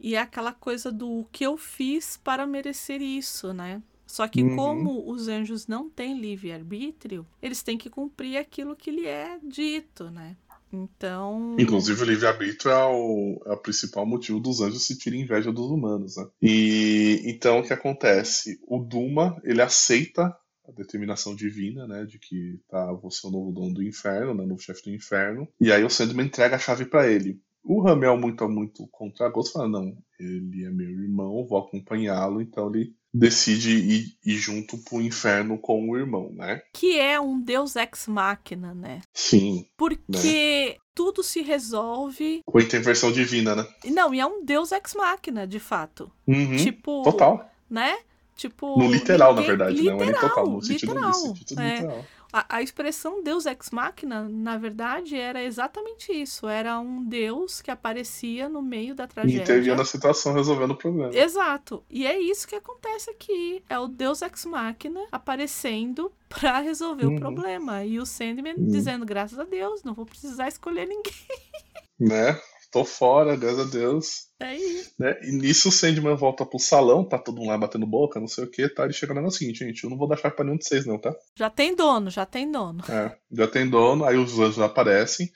e 0.00 0.14
é 0.14 0.18
aquela 0.20 0.52
coisa 0.52 0.92
do 0.92 1.20
o 1.20 1.24
que 1.32 1.44
eu 1.44 1.56
fiz 1.56 2.16
para 2.16 2.46
merecer 2.46 3.02
isso, 3.02 3.52
né? 3.52 3.82
Só 4.12 4.28
que 4.28 4.42
Uhum. 4.42 4.56
como 4.56 5.10
os 5.10 5.26
anjos 5.26 5.66
não 5.66 5.88
têm 5.88 6.20
livre-arbítrio, 6.20 7.26
eles 7.40 7.62
têm 7.62 7.78
que 7.78 7.88
cumprir 7.88 8.36
aquilo 8.36 8.76
que 8.76 8.90
lhe 8.90 9.06
é 9.06 9.38
dito, 9.42 10.10
né? 10.10 10.36
Então. 10.70 11.56
Inclusive, 11.58 12.02
o 12.02 12.04
livre-arbítrio 12.04 12.70
é 12.70 12.84
o, 12.84 13.42
é 13.46 13.52
o 13.52 13.56
principal 13.56 14.04
motivo 14.04 14.38
dos 14.38 14.60
anjos 14.60 14.86
se 14.86 14.98
tirem 14.98 15.22
inveja 15.22 15.50
dos 15.50 15.70
humanos, 15.70 16.18
né? 16.18 16.26
E 16.42 17.22
então 17.24 17.60
o 17.60 17.62
que 17.62 17.72
acontece? 17.72 18.60
O 18.68 18.78
Duma, 18.80 19.40
ele 19.44 19.62
aceita 19.62 20.24
a 20.68 20.72
determinação 20.72 21.34
divina, 21.34 21.86
né, 21.86 22.04
de 22.04 22.18
que 22.18 22.60
tá 22.68 22.92
você 22.92 23.26
é 23.26 23.30
o 23.30 23.32
novo 23.32 23.50
dono 23.50 23.72
do 23.72 23.82
inferno, 23.82 24.34
né, 24.34 24.44
o 24.44 24.46
novo 24.46 24.60
chefe 24.60 24.82
do 24.84 24.94
inferno. 24.94 25.48
E 25.58 25.72
aí 25.72 25.82
o 25.82 25.88
Sandman 25.88 26.26
entrega 26.26 26.56
a 26.56 26.58
chave 26.58 26.84
pra 26.84 27.10
ele. 27.10 27.40
O 27.64 27.80
Ramel, 27.80 28.18
muito 28.18 28.46
muito 28.46 28.86
contra 28.88 29.30
gosto, 29.30 29.54
fala: 29.54 29.68
não, 29.68 29.96
ele 30.20 30.66
é 30.66 30.70
meu 30.70 30.90
irmão, 30.90 31.46
vou 31.46 31.56
acompanhá-lo, 31.58 32.42
então 32.42 32.68
ele 32.68 32.94
decide 33.12 33.70
ir, 33.70 34.16
ir 34.24 34.34
junto 34.36 34.78
pro 34.78 35.00
inferno 35.00 35.58
com 35.58 35.88
o 35.90 35.96
irmão, 35.96 36.30
né? 36.34 36.62
Que 36.72 36.98
é 36.98 37.20
um 37.20 37.40
deus 37.40 37.76
ex 37.76 38.06
machina, 38.06 38.74
né? 38.74 39.00
Sim, 39.12 39.66
Porque 39.76 40.78
tudo 40.94 41.22
se 41.22 41.42
resolve. 41.42 42.40
com 42.46 42.58
a 42.58 42.62
intervenção 42.62 43.12
divina, 43.12 43.54
né? 43.54 43.66
Não, 43.86 44.14
e 44.14 44.20
é 44.20 44.26
um 44.26 44.44
deus 44.44 44.72
ex 44.72 44.94
machina, 44.94 45.46
de 45.46 45.58
fato. 45.58 46.10
Uhum, 46.26 46.56
Tipo. 46.56 47.02
total. 47.02 47.50
Né? 47.68 47.98
Tipo. 48.36 48.78
No 48.78 48.90
literal, 48.90 49.34
na 49.34 49.40
ninguém- 49.42 49.56
verdade, 49.56 49.82
não 49.82 50.00
é 50.02 50.06
literal, 50.06 50.28
total, 50.28 50.46
no 50.50 50.62
sentido, 50.62 50.88
literal. 50.94 51.10
no 51.10 51.14
sentido 51.36 51.60
é. 51.60 51.74
literal. 51.74 52.04
A, 52.32 52.56
a 52.56 52.62
expressão 52.62 53.22
Deus 53.22 53.44
ex 53.44 53.70
machina, 53.70 54.26
na 54.28 54.56
verdade, 54.56 55.16
era 55.16 55.42
exatamente 55.42 56.10
isso. 56.12 56.48
Era 56.48 56.80
um 56.80 57.04
Deus 57.04 57.60
que 57.60 57.70
aparecia 57.70 58.48
no 58.48 58.62
meio 58.62 58.94
da 58.94 59.04
E 59.04 59.08
tragédia. 59.08 59.42
intervinha 59.42 59.74
na 59.74 59.84
situação, 59.84 60.32
resolvendo 60.32 60.70
o 60.70 60.76
problema. 60.76 61.14
Exato. 61.14 61.84
E 61.90 62.06
é 62.06 62.18
isso 62.18 62.48
que 62.48 62.54
acontece 62.54 63.10
aqui. 63.10 63.62
É 63.68 63.78
o 63.78 63.86
Deus 63.86 64.22
ex 64.22 64.46
machina 64.46 65.04
aparecendo 65.12 66.10
pra 66.28 66.60
resolver 66.60 67.04
Uhum. 67.06 67.16
o 67.16 67.20
problema. 67.20 67.84
E 67.84 67.98
o 67.98 68.06
Sandman 68.06 68.54
Uhum. 68.56 68.66
dizendo, 68.68 69.04
graças 69.04 69.38
a 69.38 69.44
Deus, 69.44 69.82
não 69.82 69.92
vou 69.92 70.06
precisar 70.06 70.48
escolher 70.48 70.86
ninguém. 70.86 71.12
Né? 72.00 72.36
Tô 72.72 72.86
fora, 72.86 73.36
graças 73.36 73.60
a 73.60 73.70
Deus. 73.70 74.28
É 74.40 74.56
isso. 74.56 74.94
Né? 74.98 75.14
E 75.24 75.30
nisso 75.30 75.68
o 75.68 75.72
Sandman 75.72 76.16
volta 76.16 76.46
pro 76.46 76.58
salão, 76.58 77.06
tá 77.06 77.18
todo 77.18 77.36
mundo 77.36 77.48
lá 77.48 77.58
batendo 77.58 77.86
boca, 77.86 78.18
não 78.18 78.26
sei 78.26 78.44
o 78.44 78.50
que, 78.50 78.66
tá? 78.66 78.84
Ele 78.84 78.94
chega 78.94 79.12
no 79.12 79.20
negócio 79.20 79.38
seguinte, 79.38 79.58
gente, 79.58 79.84
eu 79.84 79.90
não 79.90 79.98
vou 79.98 80.08
dar 80.08 80.16
chave 80.16 80.34
pra 80.34 80.42
nenhum 80.42 80.56
de 80.56 80.66
vocês, 80.66 80.86
não, 80.86 80.98
tá? 80.98 81.14
Já 81.36 81.50
tem 81.50 81.76
dono, 81.76 82.10
já 82.10 82.24
tem 82.24 82.50
dono. 82.50 82.82
É, 82.88 83.14
já 83.30 83.46
tem 83.46 83.68
dono, 83.68 84.06
aí 84.06 84.16
os 84.16 84.38
anjos 84.38 84.58
aparecem 84.58 85.30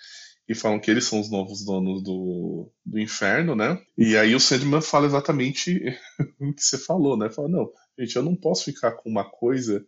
e 0.48 0.54
falam 0.54 0.80
que 0.80 0.90
eles 0.90 1.04
são 1.04 1.20
os 1.20 1.30
novos 1.30 1.62
donos 1.62 2.02
do, 2.02 2.72
do 2.84 2.98
inferno, 2.98 3.54
né? 3.54 3.78
E 3.98 4.16
aí 4.16 4.34
o 4.34 4.40
Sandman 4.40 4.80
fala 4.80 5.06
exatamente 5.06 5.94
o 6.40 6.54
que 6.54 6.62
você 6.62 6.78
falou, 6.78 7.18
né? 7.18 7.28
Fala, 7.28 7.48
não, 7.48 7.70
gente, 7.98 8.16
eu 8.16 8.22
não 8.22 8.34
posso 8.34 8.64
ficar 8.64 8.92
com 8.92 9.10
uma 9.10 9.28
coisa 9.28 9.84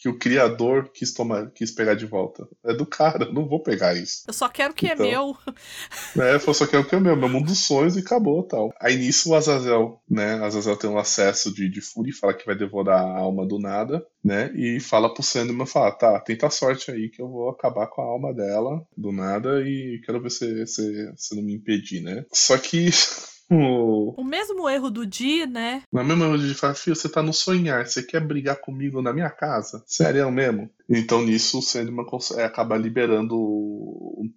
que 0.00 0.08
o 0.08 0.18
criador 0.18 0.90
quis 0.94 1.12
tomar, 1.12 1.50
quis 1.50 1.70
pegar 1.70 1.94
de 1.94 2.06
volta. 2.06 2.48
É 2.64 2.72
do 2.72 2.86
cara, 2.86 3.24
eu 3.26 3.34
não 3.34 3.46
vou 3.46 3.62
pegar 3.62 3.94
isso. 3.94 4.24
Eu 4.26 4.32
só 4.32 4.48
quero 4.48 4.72
o 4.72 4.74
que 4.74 4.86
Então. 4.86 5.04
é 5.06 5.10
meu. 5.10 5.36
né? 6.16 6.38
Falou, 6.38 6.54
só 6.54 6.66
quero 6.66 6.82
o 6.82 6.86
que 6.86 6.94
é 6.94 7.00
meu, 7.00 7.14
meu 7.14 7.28
mundo 7.28 7.48
dos 7.48 7.58
sonhos 7.58 7.96
e 7.96 8.00
acabou 8.00 8.42
tal. 8.42 8.72
Aí 8.80 8.96
nisso 8.96 9.30
o 9.30 9.34
Azazel, 9.34 10.00
né? 10.08 10.42
Azazel 10.42 10.74
tem 10.78 10.88
um 10.88 10.98
acesso 10.98 11.52
de, 11.52 11.68
de 11.68 11.82
fúria 11.82 12.10
e 12.10 12.14
fala 12.14 12.32
que 12.32 12.46
vai 12.46 12.56
devorar 12.56 12.98
a 12.98 13.18
alma 13.18 13.46
do 13.46 13.58
nada, 13.58 14.02
né? 14.24 14.50
E 14.54 14.80
fala 14.80 15.12
pro 15.12 15.22
Sandman, 15.22 15.66
fala, 15.66 15.92
tá, 15.92 16.18
tenta 16.20 16.46
a 16.46 16.50
sorte 16.50 16.90
aí 16.90 17.10
que 17.10 17.20
eu 17.20 17.28
vou 17.28 17.50
acabar 17.50 17.86
com 17.86 18.00
a 18.00 18.06
alma 18.06 18.32
dela 18.32 18.82
do 18.96 19.12
nada 19.12 19.60
e 19.60 20.00
quero 20.06 20.22
ver 20.22 20.30
se 20.30 20.64
você 20.64 21.12
se 21.14 21.36
não 21.36 21.42
me 21.42 21.54
impedir, 21.54 22.00
né? 22.00 22.24
Só 22.32 22.56
que 22.56 22.88
o- 23.50 24.14
O 24.16 24.24
mesmo 24.24 24.68
erro 24.68 24.90
do 24.90 25.04
Di, 25.06 25.46
né? 25.46 25.82
na 25.92 26.04
mesma 26.04 26.28
hora 26.28 26.38
de 26.38 26.54
falar, 26.54 26.74
filho, 26.74 26.94
você 26.96 27.08
tá 27.08 27.22
no 27.22 27.32
sonhar, 27.32 27.86
você 27.86 28.02
quer 28.02 28.20
brigar 28.20 28.56
comigo 28.60 29.02
na 29.02 29.12
minha 29.12 29.30
casa? 29.30 29.82
Sério 29.86 30.30
mesmo? 30.30 30.70
Então 30.90 31.22
nisso 31.22 31.60
o 31.60 31.62
Sandman 31.62 32.04
é, 32.36 32.44
acaba 32.44 32.76
liberando 32.76 33.36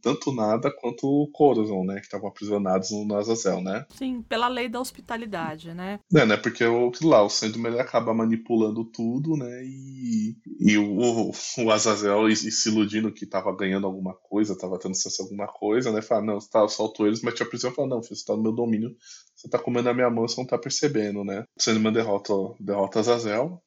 tanto 0.01 0.33
Nada 0.33 0.71
quanto 0.71 1.07
o 1.07 1.27
Corazon, 1.31 1.83
né? 1.85 1.95
Que 1.95 2.05
estavam 2.05 2.27
aprisionados 2.27 2.91
no, 2.91 3.15
Azazel, 3.15 3.61
né? 3.61 3.85
Sim, 3.89 4.21
pela 4.21 4.47
lei 4.47 4.67
da 4.67 4.79
hospitalidade, 4.79 5.73
né? 5.73 5.99
É, 6.13 6.25
né? 6.25 6.37
Porque 6.37 6.63
lá, 7.01 7.23
o 7.23 7.29
Sandman 7.29 7.71
ele 7.71 7.81
acaba 7.81 8.13
manipulando 8.13 8.83
tudo, 8.85 9.35
né? 9.35 9.63
E, 9.63 10.35
e 10.59 10.77
o, 10.77 11.31
o 11.59 11.71
Azazel 11.71 12.29
e, 12.29 12.33
e 12.33 12.51
se 12.51 12.69
iludindo 12.69 13.13
que 13.13 13.25
tava 13.25 13.55
ganhando 13.55 13.87
alguma 13.87 14.13
coisa, 14.13 14.57
tava 14.57 14.77
tendo 14.77 14.91
acesso 14.91 15.21
a 15.21 15.25
alguma 15.25 15.47
coisa, 15.47 15.91
né? 15.91 16.01
Fala, 16.01 16.21
não, 16.21 16.39
você 16.39 16.49
tá, 16.49 16.67
soltou 16.67 17.07
eles, 17.07 17.21
mas 17.21 17.33
te 17.33 17.43
aprisiona 17.43 17.75
fala, 17.75 17.87
não, 17.87 18.03
filho, 18.03 18.15
você 18.15 18.25
tá 18.25 18.35
no 18.35 18.43
meu 18.43 18.51
domínio, 18.51 18.95
você 19.35 19.49
tá 19.49 19.57
comendo 19.57 19.89
a 19.89 19.93
minha 19.93 20.09
mão, 20.09 20.27
você 20.27 20.39
não 20.39 20.47
tá 20.47 20.57
percebendo, 20.57 21.23
né? 21.23 21.45
O 21.57 21.61
Sandman 21.61 21.93
derrota, 21.93 22.33
derrota 22.59 22.99
Azazel. 22.99 23.61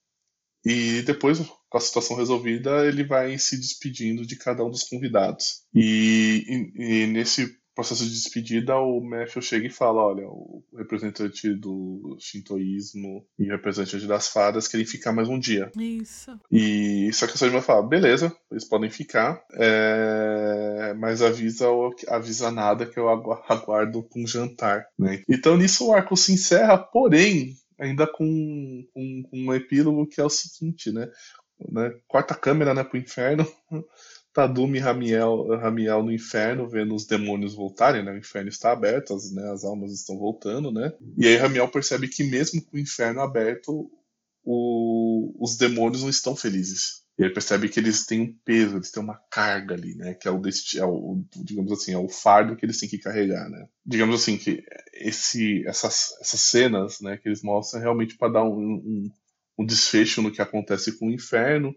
E 0.68 1.02
depois, 1.02 1.38
com 1.68 1.78
a 1.78 1.80
situação 1.80 2.16
resolvida, 2.16 2.84
ele 2.86 3.04
vai 3.04 3.38
se 3.38 3.56
despedindo 3.56 4.26
de 4.26 4.34
cada 4.36 4.64
um 4.64 4.70
dos 4.70 4.82
convidados. 4.82 5.62
E, 5.72 6.44
e- 6.76 7.02
e 7.02 7.06
nesse 7.06 7.54
processo 7.74 8.04
de 8.04 8.10
despedida, 8.10 8.74
o 8.78 9.00
Matthew 9.00 9.42
chega 9.42 9.66
e 9.66 9.70
fala: 9.70 10.02
olha, 10.02 10.26
o 10.26 10.64
representante 10.76 11.54
do 11.54 12.16
shintoísmo 12.18 13.24
e 13.38 13.44
o 13.46 13.50
representante 13.52 14.06
das 14.06 14.28
fadas 14.28 14.66
querem 14.66 14.86
ficar 14.86 15.12
mais 15.12 15.28
um 15.28 15.38
dia. 15.38 15.70
Isso. 15.78 16.32
E 16.50 17.12
só 17.12 17.26
que 17.26 17.34
a 17.34 17.36
Sandman 17.36 17.60
fala: 17.62 17.86
beleza, 17.86 18.34
eles 18.50 18.64
podem 18.64 18.90
ficar, 18.90 19.44
é, 19.52 20.94
mas 20.98 21.22
avisa, 21.22 21.70
o- 21.70 21.94
avisa 22.08 22.50
nada 22.50 22.86
que 22.86 22.98
eu 22.98 23.08
agu- 23.08 23.38
aguardo 23.48 24.06
um 24.16 24.26
jantar. 24.26 24.86
Né? 24.98 25.22
Então 25.28 25.56
nisso 25.56 25.86
o 25.88 25.92
arco 25.92 26.16
se 26.16 26.32
encerra, 26.32 26.78
porém, 26.78 27.54
ainda 27.78 28.06
com, 28.06 28.86
com, 28.94 29.22
com 29.30 29.38
um 29.38 29.54
epílogo 29.54 30.06
que 30.06 30.20
é 30.20 30.24
o 30.24 30.30
seguinte, 30.30 30.92
né? 30.92 31.10
né? 31.70 31.90
Corta 32.08 32.34
a 32.34 32.38
câmera 32.38 32.74
né, 32.74 32.84
pro 32.84 32.98
inferno. 32.98 33.46
Tadumi 34.32 34.78
e 34.78 34.80
Ramiel, 34.82 35.48
Ramiel 35.58 36.02
no 36.02 36.12
inferno, 36.12 36.68
vendo 36.68 36.94
os 36.94 37.06
demônios 37.06 37.54
voltarem, 37.54 38.04
né? 38.04 38.12
O 38.12 38.18
inferno 38.18 38.50
está 38.50 38.70
aberto, 38.72 39.14
as, 39.14 39.32
né, 39.32 39.50
as 39.50 39.64
almas 39.64 39.92
estão 39.92 40.18
voltando, 40.18 40.70
né? 40.70 40.92
E 41.16 41.26
aí 41.26 41.36
Ramiel 41.36 41.68
percebe 41.70 42.06
que 42.08 42.22
mesmo 42.24 42.62
com 42.62 42.76
o 42.76 42.80
inferno 42.80 43.20
aberto, 43.22 43.90
o- 44.44 45.34
os 45.42 45.56
demônios 45.56 46.02
não 46.02 46.10
estão 46.10 46.36
felizes. 46.36 47.05
E 47.18 47.22
ele 47.22 47.32
percebe 47.32 47.68
que 47.68 47.80
eles 47.80 48.04
têm 48.04 48.20
um 48.20 48.38
peso, 48.44 48.76
eles 48.76 48.90
têm 48.90 49.02
uma 49.02 49.16
carga 49.30 49.74
ali, 49.74 49.94
né? 49.94 50.12
Que 50.14 50.28
é 50.28 50.30
o, 50.30 50.36
é 50.76 50.84
o 50.84 51.24
digamos 51.36 51.72
assim, 51.72 51.92
é 51.92 51.98
o 51.98 52.08
fardo 52.08 52.54
que 52.56 52.64
eles 52.66 52.78
têm 52.78 52.88
que 52.88 52.98
carregar, 52.98 53.48
né? 53.48 53.66
Digamos 53.84 54.20
assim 54.20 54.36
que 54.36 54.62
esse, 54.92 55.66
essas, 55.66 56.12
essas 56.20 56.40
cenas, 56.40 57.00
né, 57.00 57.16
que 57.16 57.28
eles 57.28 57.42
mostram 57.42 57.80
é 57.80 57.84
realmente 57.84 58.16
para 58.18 58.32
dar 58.34 58.44
um, 58.44 58.58
um, 58.58 59.10
um 59.58 59.64
desfecho 59.64 60.20
no 60.20 60.30
que 60.30 60.42
acontece 60.42 60.98
com 60.98 61.06
o 61.08 61.12
inferno. 61.12 61.74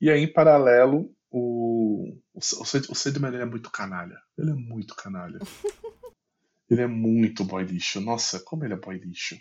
E 0.00 0.10
aí, 0.10 0.20
em 0.20 0.30
paralelo, 0.32 1.10
o, 1.30 2.18
o, 2.34 2.40
o, 2.60 2.64
Sand- 2.64 2.90
o 2.90 2.94
Sandman 2.94 3.34
é 3.36 3.44
muito 3.46 3.70
canalha. 3.70 4.18
Ele 4.36 4.50
é 4.50 4.54
muito 4.54 4.94
canalha. 4.94 5.38
ele 6.68 6.82
é 6.82 6.86
muito 6.86 7.44
boy 7.44 7.64
lixo. 7.64 7.98
Nossa, 8.00 8.40
como 8.40 8.64
ele 8.64 8.74
é 8.74 8.76
boy 8.76 8.98
lixo. 8.98 9.36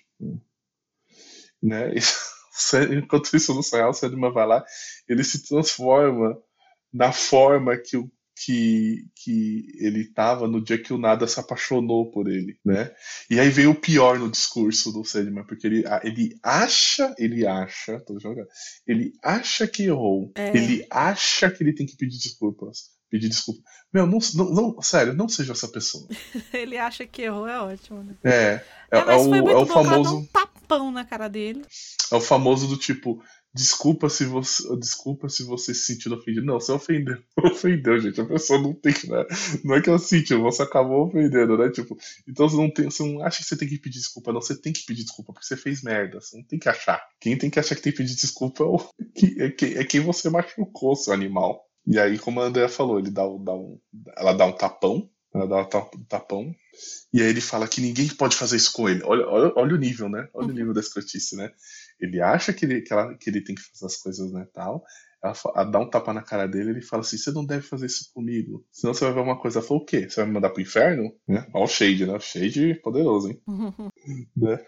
Né? 1.62 1.94
Enquanto 2.98 3.36
isso 3.36 3.54
no 3.54 3.60
o 3.62 3.94
Sandman 3.94 4.32
vai 4.32 4.46
lá, 4.48 4.64
ele 5.08 5.24
se 5.24 5.48
transforma 5.48 6.38
na 6.94 7.12
forma 7.12 7.78
que 7.78 7.98
o 7.98 8.12
que, 8.44 9.06
que 9.16 9.68
ele 9.80 10.02
estava 10.02 10.48
no 10.48 10.64
dia 10.64 10.82
que 10.82 10.94
o 10.94 10.98
Nada 10.98 11.28
se 11.28 11.40
apaixonou 11.40 12.10
por 12.10 12.28
ele, 12.28 12.58
né? 12.66 12.92
E 13.30 13.40
aí 13.40 13.50
vem 13.50 13.68
o 13.68 13.76
pior 13.76 14.18
no 14.18 14.32
discurso 14.32 14.92
do 14.92 15.04
Sandman, 15.06 15.46
porque 15.46 15.68
ele, 15.68 15.84
ele 16.04 16.36
acha, 16.42 17.14
ele 17.20 17.46
acha, 17.46 18.00
tô 18.00 18.20
jogando, 18.20 18.48
ele 18.88 19.14
acha 19.24 19.68
que 19.68 19.84
errou, 19.84 20.32
É. 20.36 20.56
ele 20.58 20.86
acha 20.90 21.52
que 21.52 21.64
ele 21.64 21.74
tem 21.74 21.86
que 21.86 21.96
pedir 21.96 22.18
desculpas, 22.18 22.90
pedir 23.12 23.30
desculpa. 23.30 23.62
Meu, 23.94 24.08
não, 24.08 24.18
não, 24.34 24.52
não- 24.74 24.82
sério, 24.82 25.14
não 25.14 25.30
seja 25.30 25.52
essa 25.52 25.68
pessoa. 25.68 26.08
Ele 26.54 26.78
acha 26.78 27.06
que 27.06 27.24
errou, 27.24 27.46
é 27.46 27.60
ótimo, 27.60 28.02
né? 28.04 28.16
É, 28.24 28.32
é, 28.34 28.64
É, 28.92 29.00
é 29.00 29.04
o, 29.18 29.50
é 29.50 29.56
o 29.58 29.66
famoso. 29.66 30.18
um 30.20 30.26
tapão 30.72 30.92
na 30.92 31.04
cara 31.04 31.28
dele. 31.28 31.64
É 32.12 32.16
o 32.16 32.22
famoso 32.22 32.68
do 32.68 32.78
tipo, 32.78 33.22
desculpa 33.54 34.10
se 34.10 34.26
você. 34.26 34.64
Desculpa 34.78 35.28
se 35.28 35.44
você 35.44 35.74
se 35.74 35.86
sentiu 35.86 36.14
ofendido. 36.14 36.46
Não, 36.46 36.60
você 36.60 36.72
ofendeu. 36.72 37.18
Ofendeu, 37.44 38.00
gente. 38.00 38.22
A 38.22 38.26
pessoa 38.26 38.60
não 38.60 38.74
tem. 38.74 38.94
Né? 38.94 39.26
Não 39.64 39.76
é 39.76 39.82
que 39.82 39.90
ela 39.90 40.00
sentiu, 40.00 40.42
você 40.42 40.64
acabou 40.64 41.08
ofendendo, 41.08 41.58
né? 41.58 41.70
Tipo, 41.70 41.98
então 42.28 42.48
você 42.48 42.58
não 42.58 42.72
tem. 42.72 42.86
Você 42.86 43.04
não 43.04 43.24
acha 43.24 43.40
que 43.40 43.46
você 43.46 43.58
tem 43.58 43.68
que 43.68 43.78
pedir 43.78 44.00
desculpa, 44.00 44.32
não. 44.32 44.42
Você 44.42 44.56
tem 44.56 44.72
que 44.72 44.86
pedir 44.86 45.04
desculpa, 45.04 45.34
porque 45.34 45.46
você 45.46 45.58
fez 45.58 45.84
merda. 45.84 46.22
Você 46.22 46.38
não 46.38 46.44
tem 46.44 46.60
que 46.60 46.70
achar. 46.70 47.02
Quem 47.20 47.38
tem 47.38 47.50
que 47.50 47.60
achar 47.60 47.76
que 47.76 47.82
tem 47.82 47.92
que 47.92 47.98
pedir 47.98 48.16
desculpa 48.16 48.64
é, 48.64 48.68
o, 48.68 48.78
é, 49.40 49.50
quem, 49.50 49.74
é 49.76 49.84
quem 49.84 50.02
você 50.02 50.30
machucou, 50.30 50.96
seu 50.96 51.14
animal. 51.14 51.66
E 51.86 52.00
aí, 52.00 52.20
como 52.20 52.40
a 52.40 52.46
Andrea 52.46 52.70
falou, 52.70 53.00
ele 53.00 53.10
dá, 53.10 53.24
dá 53.24 53.54
um, 53.54 53.80
ela 54.16 54.34
dá 54.34 54.46
um 54.46 54.52
tapão, 54.52 55.10
ela 55.34 55.48
dá 55.48 55.58
um 55.58 56.04
tapão, 56.08 56.54
e 57.14 57.22
aí 57.22 57.28
ele 57.28 57.42
fala 57.42 57.68
que 57.68 57.82
ninguém 57.82 58.08
pode 58.08 58.36
fazer 58.36 58.58
isso 58.58 58.72
com 58.72 58.88
ele. 58.88 59.02
Olha, 59.04 59.28
olha, 59.28 59.54
olha 59.56 59.76
o 59.76 59.80
nível, 59.80 60.10
né? 60.10 60.28
Olha 60.34 60.48
o 60.48 60.54
nível 60.54 60.74
da 60.74 60.80
escrotice, 60.80 61.36
né? 61.36 61.52
Ele 62.00 62.22
acha 62.22 62.54
que 62.54 62.66
ele, 62.66 62.82
que, 62.82 62.94
ela, 62.94 63.16
que 63.18 63.30
ele 63.30 63.44
tem 63.44 63.54
que 63.54 63.62
fazer 63.62 63.86
as 63.86 63.98
coisas, 63.98 64.32
né, 64.32 64.48
tal. 64.54 64.84
Ela, 65.24 65.34
ela, 65.56 65.64
dá 65.66 65.80
um 65.80 65.90
tapa 65.90 66.14
na 66.14 66.24
cara 66.24 66.48
dele 66.48 66.72
ele 66.72 66.82
fala 66.82 67.02
assim, 67.02 67.18
você 67.18 67.32
não 67.32 67.46
deve 67.46 67.62
fazer 67.62 67.86
isso 67.86 68.10
comigo. 68.14 68.66
Senão 68.72 68.94
você 68.94 69.06
vai 69.06 69.14
ver 69.14 69.20
uma 69.20 69.40
coisa. 69.40 69.60
Ela 69.60 69.68
falou, 69.68 69.84
o 69.84 69.86
quê? 69.86 70.10
Você 70.10 70.16
vai 70.16 70.26
me 70.26 70.34
mandar 70.34 70.50
pro 70.50 70.62
inferno? 70.62 71.14
Né? 71.28 71.46
Olha 71.54 71.66
o 71.66 71.68
Shade, 71.68 72.06
né? 72.06 72.14
O 72.14 72.20
Shade 72.20 72.76
poderoso, 72.82 73.30
hein? 73.30 73.42
né? 74.36 74.60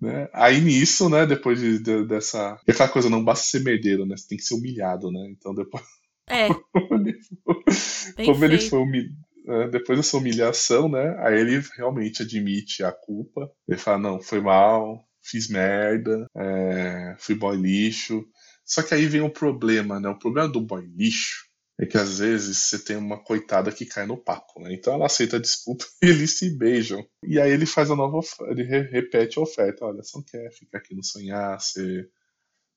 Né? 0.00 0.28
Aí 0.32 0.60
nisso, 0.60 1.08
né, 1.08 1.26
depois 1.26 1.60
de, 1.60 1.78
de, 1.78 2.06
dessa. 2.06 2.58
E 2.66 2.70
aquela 2.70 2.88
coisa, 2.88 3.10
não 3.10 3.22
basta 3.22 3.46
ser 3.46 3.62
merdeiro, 3.62 4.06
né? 4.06 4.16
Você 4.16 4.28
tem 4.28 4.38
que 4.38 4.44
ser 4.44 4.54
humilhado, 4.54 5.10
né? 5.10 5.20
Então 5.30 5.54
depois. 5.54 5.84
É. 6.28 6.48
como 6.72 6.94
ele 6.94 7.18
foi, 7.44 8.26
como 8.26 8.44
ele 8.44 8.58
foi 8.58 8.78
humilhado. 8.78 9.31
É, 9.46 9.68
depois 9.68 9.98
dessa 9.98 10.16
humilhação, 10.16 10.88
né? 10.88 11.16
Aí 11.20 11.40
ele 11.40 11.62
realmente 11.76 12.22
admite 12.22 12.84
a 12.84 12.92
culpa. 12.92 13.50
Ele 13.68 13.78
fala, 13.78 13.98
não, 13.98 14.20
foi 14.20 14.40
mal, 14.40 15.04
fiz 15.22 15.48
merda, 15.48 16.26
é, 16.36 17.16
fui 17.18 17.34
boy 17.34 17.56
lixo. 17.56 18.24
Só 18.64 18.82
que 18.82 18.94
aí 18.94 19.06
vem 19.06 19.20
o 19.20 19.30
problema, 19.30 19.98
né? 20.00 20.08
O 20.08 20.18
problema 20.18 20.48
do 20.48 20.60
boy 20.60 20.84
lixo 20.96 21.44
é 21.80 21.86
que 21.86 21.96
às 21.98 22.18
vezes 22.18 22.58
você 22.58 22.78
tem 22.78 22.96
uma 22.96 23.22
coitada 23.22 23.72
que 23.72 23.86
cai 23.86 24.06
no 24.06 24.16
papo, 24.16 24.60
né? 24.60 24.72
Então 24.72 24.94
ela 24.94 25.06
aceita 25.06 25.36
a 25.36 25.40
desculpa 25.40 25.84
e 26.02 26.06
eles 26.06 26.38
se 26.38 26.50
beijam. 26.56 27.04
E 27.24 27.40
aí 27.40 27.50
ele 27.50 27.66
faz 27.66 27.90
a 27.90 27.96
nova 27.96 28.18
oferta, 28.18 28.52
ele 28.52 28.64
repete 28.64 29.38
a 29.38 29.42
oferta. 29.42 29.84
Olha, 29.84 30.02
você 30.02 30.16
não 30.16 30.24
quer 30.24 30.50
ficar 30.52 30.78
aqui 30.78 30.94
no 30.94 31.04
sonhar, 31.04 31.60
você 31.60 32.08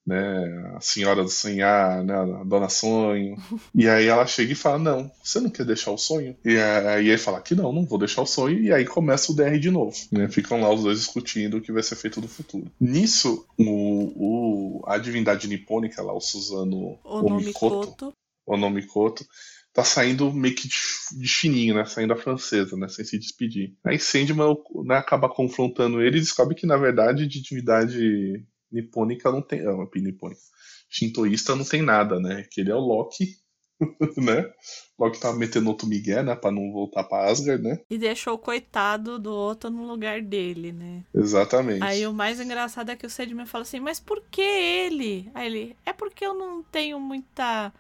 né, 0.06 0.73
a 0.76 0.82
senhora 0.82 1.23
do 1.23 1.30
sonhar, 1.30 2.03
né, 2.03 2.14
a 2.14 2.44
dona 2.44 2.69
sonho. 2.69 3.36
E 3.73 3.90
aí 3.90 4.06
ela 4.06 4.26
chega 4.27 4.53
e 4.53 4.56
fala: 4.56 4.77
Não, 4.77 5.11
você 5.23 5.40
não 5.40 5.49
quer 5.49 5.65
deixar 5.65 5.91
o 5.91 5.98
sonho? 5.98 6.36
E 6.45 6.57
aí 6.57 7.10
ele 7.10 7.18
fala 7.18 7.41
que 7.41 7.56
não, 7.56 7.73
não 7.73 7.86
vou 7.86 7.98
deixar 7.98 8.22
o 8.22 8.27
sonho. 8.27 8.60
E 8.60 8.72
aí 8.72 8.86
começa 8.86 9.32
o 9.32 9.36
DR 9.36 9.57
de 9.57 9.72
novo. 9.72 9.95
Né? 10.11 10.30
Ficam 10.30 10.61
lá 10.61 10.72
os 10.72 10.84
dois 10.84 10.99
discutindo 10.99 11.57
o 11.57 11.61
que 11.61 11.72
vai 11.72 11.82
ser 11.82 11.95
feito 11.95 12.22
no 12.22 12.27
futuro. 12.27 12.72
Nisso, 12.80 13.45
o, 13.57 14.80
o 14.80 14.84
a 14.86 14.98
divindade 14.98 15.48
nipônica 15.48 16.02
lá, 16.02 16.14
o 16.14 16.22
Suzano 16.22 16.99
Omikoto, 17.03 18.14
Onomikoto, 18.45 19.26
tá 19.73 19.84
saindo 19.84 20.32
meio 20.32 20.56
que 20.56 20.68
de, 20.68 21.27
fininho, 21.27 21.76
né? 21.76 21.86
Saindo 21.86 22.14
a 22.14 22.18
francesa, 22.18 22.77
né? 22.77 22.88
Sem 22.88 23.03
se 23.03 23.18
despedir. 23.18 23.73
Aí 23.84 23.99
Sandman 23.99 24.56
né, 24.86 24.95
acaba 24.95 25.27
confrontando 25.27 26.02
ele 26.02 26.18
e 26.18 26.22
descobre 26.22 26.56
que, 26.56 26.68
na 26.68 26.77
verdade, 26.77 27.27
de 27.27 27.41
divindade 27.41 28.45
nipônica 28.72 29.32
não 29.32 29.42
tem. 29.42 29.62
Ah, 29.62 29.76
nipônica. 29.96 30.42
Shintoísta 30.90 31.56
não 31.56 31.66
tem 31.66 31.82
nada, 31.82 32.20
né? 32.20 32.46
Que 32.50 32.62
ele 32.62 32.72
é 32.72 32.76
o 32.76 32.80
Loki, 32.80 33.36
né? 34.18 34.50
Loki 34.98 35.20
tava 35.20 35.38
metendo 35.38 35.70
outro 35.70 35.88
migué, 35.88 36.24
né? 36.24 36.36
Pra 36.36 36.52
não 36.52 36.72
voltar 36.72 37.04
pra 37.04 37.26
Asgard, 37.26 37.62
né? 37.62 37.80
E 37.90 37.98
deixou 37.98 38.36
o 38.36 38.40
coitado 38.40 39.20
do 39.20 39.32
outro 39.32 39.70
no 39.70 39.86
lugar 39.86 40.22
dele, 40.22 40.72
né? 40.72 41.04
Exatamente. 41.14 41.84
Aí 41.84 42.06
o 42.08 42.14
mais 42.14 42.40
engraçado 42.40 42.90
é 42.92 42.96
que 42.96 43.06
o 43.06 43.10
Sedman 43.10 43.46
fala 43.46 43.64
assim, 43.64 43.80
mas 43.80 44.00
por 44.00 44.22
que 44.30 44.42
ele? 44.42 45.30
Aí 45.34 45.48
ele, 45.48 45.76
é 45.86 45.92
porque 45.92 46.26
eu 46.26 46.34
não 46.34 46.64
tenho 46.64 47.00
muita. 47.00 47.74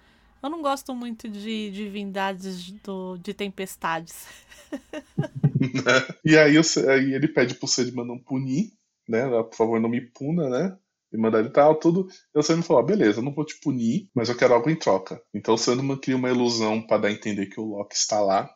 Eu 0.43 0.49
não 0.49 0.61
gosto 0.61 0.93
muito 0.93 1.27
de 1.27 1.71
divindades 1.71 2.71
do, 2.83 3.17
de 3.17 3.33
tempestades. 3.33 4.27
e 6.23 6.37
aí, 6.37 6.55
aí 6.57 7.13
ele 7.13 7.27
pede 7.27 7.55
pro 7.55 7.67
Sedman 7.67 8.05
não 8.05 8.19
punir, 8.19 8.71
né? 9.07 9.27
Por 9.43 9.55
favor, 9.55 9.79
não 9.79 9.89
me 9.89 10.01
puna, 10.01 10.49
né? 10.49 10.77
e 11.15 11.17
mandar 11.17 11.39
ele 11.39 11.49
tal, 11.49 11.75
tudo. 11.75 12.07
E 12.33 12.39
o 12.39 12.43
Sandman 12.43 12.63
falou: 12.63 12.83
ah, 12.83 12.85
beleza, 12.85 13.21
não 13.21 13.33
vou 13.33 13.45
te 13.45 13.59
punir, 13.59 14.09
mas 14.13 14.29
eu 14.29 14.37
quero 14.37 14.53
algo 14.53 14.69
em 14.69 14.75
troca. 14.75 15.21
Então 15.33 15.55
o 15.55 15.57
Sandman 15.57 15.97
cria 15.97 16.15
uma 16.15 16.29
ilusão 16.29 16.81
para 16.81 17.03
dar 17.03 17.07
a 17.07 17.11
entender 17.11 17.47
que 17.47 17.59
o 17.59 17.65
Loki 17.65 17.95
está 17.95 18.19
lá, 18.19 18.49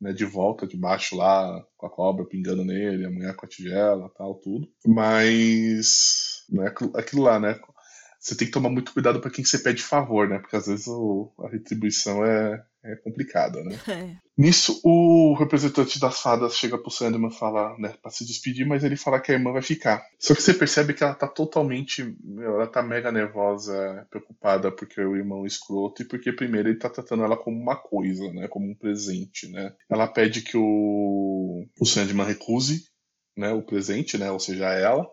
né, 0.00 0.12
de 0.12 0.24
volta, 0.24 0.66
debaixo 0.66 1.16
lá, 1.16 1.64
com 1.76 1.86
a 1.86 1.90
cobra 1.90 2.24
pingando 2.24 2.64
nele, 2.64 3.06
a 3.06 3.10
mulher 3.10 3.34
com 3.36 3.46
a 3.46 3.48
tigela, 3.48 4.10
tal, 4.16 4.34
tudo. 4.36 4.68
Mas. 4.86 6.44
Né, 6.50 6.72
aquilo 6.94 7.22
lá, 7.22 7.38
né? 7.38 7.58
Você 8.26 8.34
tem 8.34 8.48
que 8.48 8.52
tomar 8.52 8.70
muito 8.70 8.92
cuidado 8.92 9.20
para 9.20 9.30
quem 9.30 9.44
você 9.44 9.56
pede 9.56 9.80
favor, 9.80 10.28
né? 10.28 10.40
Porque 10.40 10.56
às 10.56 10.66
vezes 10.66 10.88
o, 10.88 11.32
a 11.38 11.48
retribuição 11.48 12.24
é, 12.24 12.60
é 12.82 12.96
complicada, 12.96 13.62
né? 13.62 13.78
É. 13.86 14.16
Nisso, 14.36 14.80
o 14.84 15.32
representante 15.34 15.98
das 15.98 16.20
fadas 16.20 16.56
chega 16.56 16.76
pro 16.76 16.90
Sandman 16.90 17.30
falar, 17.30 17.78
né, 17.78 17.94
pra 18.02 18.10
se 18.10 18.26
despedir, 18.26 18.66
mas 18.66 18.84
ele 18.84 18.94
fala 18.94 19.18
que 19.18 19.32
a 19.32 19.34
irmã 19.34 19.50
vai 19.50 19.62
ficar. 19.62 20.04
Só 20.18 20.34
que 20.34 20.42
você 20.42 20.52
percebe 20.52 20.92
que 20.92 21.02
ela 21.02 21.14
tá 21.14 21.26
totalmente. 21.26 22.14
Ela 22.38 22.66
tá 22.66 22.82
mega 22.82 23.10
nervosa, 23.10 24.06
preocupada 24.10 24.70
porque 24.70 25.00
o 25.00 25.16
irmão 25.16 25.44
é 25.44 25.46
escroto 25.46 26.02
e 26.02 26.04
porque 26.04 26.32
primeiro 26.32 26.68
ele 26.68 26.78
tá 26.78 26.90
tratando 26.90 27.24
ela 27.24 27.36
como 27.36 27.56
uma 27.56 27.76
coisa, 27.76 28.30
né? 28.32 28.48
Como 28.48 28.68
um 28.68 28.74
presente, 28.74 29.48
né? 29.50 29.72
Ela 29.88 30.06
pede 30.06 30.42
que 30.42 30.56
o, 30.56 31.64
o 31.80 31.86
Sandman 31.86 32.26
recuse 32.26 32.84
né, 33.36 33.52
o 33.52 33.62
presente, 33.62 34.16
né? 34.16 34.30
Ou 34.30 34.40
seja, 34.40 34.66
ela. 34.72 35.06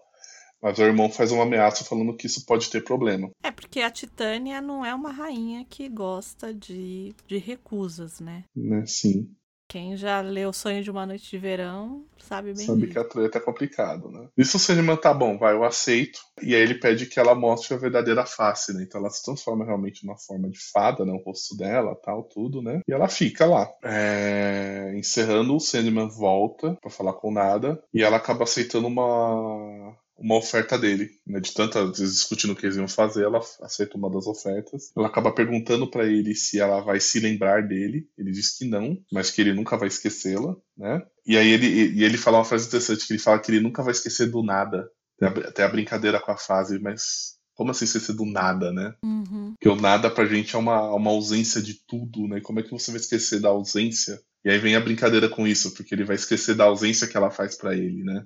Mas 0.64 0.80
o 0.80 0.84
irmão 0.84 1.10
faz 1.10 1.30
uma 1.34 1.44
ameaça 1.44 1.84
falando 1.84 2.16
que 2.16 2.26
isso 2.26 2.46
pode 2.46 2.70
ter 2.70 2.82
problema. 2.82 3.30
É, 3.44 3.52
porque 3.52 3.82
a 3.82 3.92
Titânia 3.92 4.62
não 4.62 4.86
é 4.86 4.96
uma 4.96 5.12
rainha 5.12 5.66
que 5.70 5.90
gosta 5.90 6.54
de, 6.54 7.14
de 7.28 7.38
recusas, 7.38 8.22
né? 8.22 8.46
Né, 8.56 8.86
sim. 8.86 9.30
Quem 9.68 9.98
já 9.98 10.22
leu 10.22 10.54
Sonho 10.54 10.84
de 10.84 10.92
uma 10.92 11.06
Noite 11.06 11.32
de 11.32 11.38
Verão 11.40 12.06
sabe 12.20 12.54
bem. 12.54 12.66
Sabe 12.66 12.88
que 12.88 13.00
a 13.00 13.04
treta 13.04 13.40
é 13.40 13.42
complicado, 13.42 14.08
né? 14.12 14.28
Isso 14.38 14.58
o 14.58 14.60
Sandman 14.60 14.96
tá 14.96 15.12
bom, 15.12 15.38
vai, 15.38 15.56
eu 15.56 15.64
aceito. 15.64 16.20
E 16.44 16.54
aí 16.54 16.62
ele 16.62 16.76
pede 16.76 17.08
que 17.08 17.20
ela 17.20 17.34
mostre 17.34 17.74
a 17.74 17.78
verdadeira 17.78 18.24
face, 18.24 18.72
né? 18.72 18.84
Então 18.84 19.02
ela 19.02 19.10
se 19.10 19.24
transforma 19.24 19.66
realmente 19.66 20.06
numa 20.06 20.18
forma 20.18 20.48
de 20.48 20.60
fada, 20.60 21.04
né? 21.04 21.12
O 21.12 21.24
rosto 21.24 21.58
dela, 21.58 21.96
tal, 21.96 22.24
tudo, 22.24 22.62
né? 22.62 22.82
E 22.88 22.94
ela 22.94 23.08
fica 23.08 23.48
lá. 23.48 23.68
É... 23.84 24.94
Encerrando, 24.96 25.56
o 25.56 25.60
Sandman 25.60 26.08
volta 26.08 26.78
para 26.80 26.92
falar 26.92 27.14
com 27.14 27.32
nada. 27.32 27.84
E 27.92 28.04
ela 28.04 28.18
acaba 28.18 28.44
aceitando 28.44 28.86
uma 28.88 29.98
uma 30.18 30.36
oferta 30.36 30.78
dele, 30.78 31.10
né? 31.26 31.40
De 31.40 31.54
tantas 31.54 31.98
vezes 32.00 32.16
discutindo 32.16 32.54
o 32.54 32.56
que 32.56 32.66
eles 32.66 32.78
iam 32.78 32.88
fazer, 32.88 33.24
ela 33.24 33.40
aceita 33.62 33.98
uma 33.98 34.10
das 34.10 34.28
ofertas. 34.28 34.92
Ela 34.96 35.08
acaba 35.08 35.32
perguntando 35.32 35.90
para 35.90 36.06
ele 36.06 36.36
se 36.36 36.60
ela 36.60 36.82
vai 36.82 37.00
se 37.00 37.20
lembrar 37.20 37.68
dele. 37.68 38.08
Ele 38.18 38.32
diz 38.32 38.58
que 38.58 38.66
não, 38.66 38.98
mas 39.12 39.32
que 39.32 39.42
ele 39.42 39.54
nunca 39.54 39.78
vai 39.78 39.88
esquecê-la, 39.88 40.56
né? 40.78 41.02
E 41.26 41.38
aí 41.38 41.50
ele, 41.50 41.94
e 41.94 42.04
ele 42.04 42.18
fala 42.18 42.38
uma 42.38 42.46
frase 42.46 42.68
interessante, 42.68 43.08
que 43.08 43.14
ele 43.14 43.20
fala 43.20 43.40
que 43.40 43.52
ele 43.52 43.62
nunca 43.62 43.82
vai 43.82 43.92
esquecer 43.92 44.30
do 44.30 44.44
nada. 44.44 44.90
Tem 45.18 45.28
a, 45.28 45.52
tem 45.52 45.66
a 45.66 45.70
brincadeira 45.70 46.20
com 46.20 46.32
a 46.32 46.38
frase, 46.38 46.80
mas 46.80 47.38
como 47.56 47.72
assim 47.72 47.86
esquecer 47.86 48.14
do 48.14 48.26
nada, 48.26 48.72
né? 48.72 48.94
Uhum. 49.04 49.54
Porque 49.54 49.70
o 49.70 49.76
nada 49.80 50.10
pra 50.10 50.26
gente 50.26 50.56
é 50.56 50.60
uma, 50.60 50.94
uma 50.94 51.12
ausência 51.12 51.62
de 51.62 51.76
tudo, 51.88 52.28
né? 52.28 52.42
Como 52.42 52.60
é 52.60 52.64
que 52.64 52.72
você 52.72 52.92
vai 52.92 53.00
esquecer 53.00 53.40
da 53.40 53.50
ausência? 53.50 54.20
E 54.44 54.50
aí 54.50 54.58
vem 54.58 54.76
a 54.76 54.82
brincadeira 54.82 55.30
com 55.30 55.48
isso, 55.48 55.74
porque 55.74 55.96
ele 55.96 56.04
vai 56.04 56.16
esquecer 56.16 56.56
da 56.56 56.66
ausência 56.66 57.08
que 57.08 57.16
ela 57.16 57.32
faz 57.32 57.56
para 57.56 57.76
ele, 57.76 58.04
né? 58.04 58.26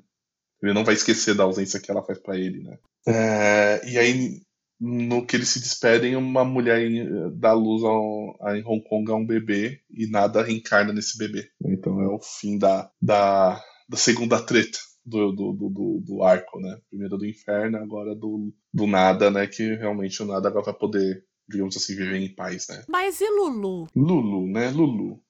Ele 0.61 0.73
não 0.73 0.83
vai 0.83 0.95
esquecer 0.95 1.35
da 1.35 1.43
ausência 1.43 1.79
que 1.79 1.91
ela 1.91 2.03
faz 2.03 2.19
para 2.19 2.37
ele, 2.37 2.63
né? 2.63 2.77
É, 3.07 3.81
e 3.89 3.97
aí, 3.97 4.41
no 4.79 5.25
que 5.25 5.35
eles 5.35 5.49
se 5.49 5.59
despedem, 5.59 6.15
uma 6.15 6.43
mulher 6.43 6.89
dá 7.33 7.53
luz 7.53 7.83
ao, 7.83 8.35
a, 8.41 8.57
em 8.57 8.63
Hong 8.65 8.83
Kong 8.83 9.11
a 9.11 9.15
um 9.15 9.25
bebê 9.25 9.79
e 9.89 10.07
nada 10.07 10.43
reencarna 10.43 10.91
nesse 10.91 11.17
bebê. 11.17 11.49
Então 11.65 12.01
é 12.01 12.07
o 12.07 12.19
fim 12.19 12.57
da, 12.57 12.89
da, 13.01 13.61
da 13.87 13.97
segunda 13.97 14.41
treta. 14.41 14.79
Do, 15.09 15.31
do, 15.31 15.53
do, 15.53 16.03
do, 16.05 16.21
arco, 16.21 16.59
né? 16.59 16.81
Primeiro 16.89 17.17
do 17.17 17.25
inferno, 17.25 17.77
agora 17.77 18.13
do, 18.13 18.53
do 18.73 18.85
nada, 18.85 19.31
né? 19.31 19.47
Que 19.47 19.75
realmente 19.75 20.21
o 20.21 20.25
nada 20.25 20.49
agora 20.49 20.65
vai 20.65 20.73
poder, 20.73 21.23
digamos 21.47 21.77
assim, 21.77 21.95
viver 21.95 22.17
em 22.17 22.35
paz, 22.35 22.67
né? 22.67 22.83
Mas 22.89 23.21
e 23.21 23.29
Lulu? 23.29 23.87
Lulu, 23.95 24.51
né? 24.51 24.69
Lulu. 24.69 25.21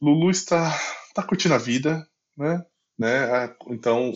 Lulu 0.00 0.30
está, 0.30 0.72
está 1.08 1.24
curtindo 1.24 1.54
a 1.54 1.58
vida, 1.58 2.06
né? 2.36 2.64
Né? 2.98 3.54
Então 3.68 4.12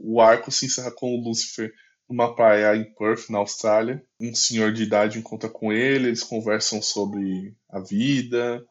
o 0.00 0.20
arco 0.20 0.50
se 0.50 0.66
encerra 0.66 0.92
com 0.92 1.14
o 1.14 1.22
Lucifer 1.22 1.72
numa 2.08 2.34
praia 2.34 2.76
em 2.76 2.84
Perth, 2.94 3.30
na 3.30 3.38
Austrália. 3.38 4.04
Um 4.20 4.34
senhor 4.34 4.72
de 4.72 4.82
idade 4.82 5.18
encontra 5.18 5.48
com 5.48 5.72
ele, 5.72 6.08
eles 6.08 6.22
conversam 6.22 6.80
sobre 6.80 7.56
a 7.68 7.80
vida, 7.80 8.64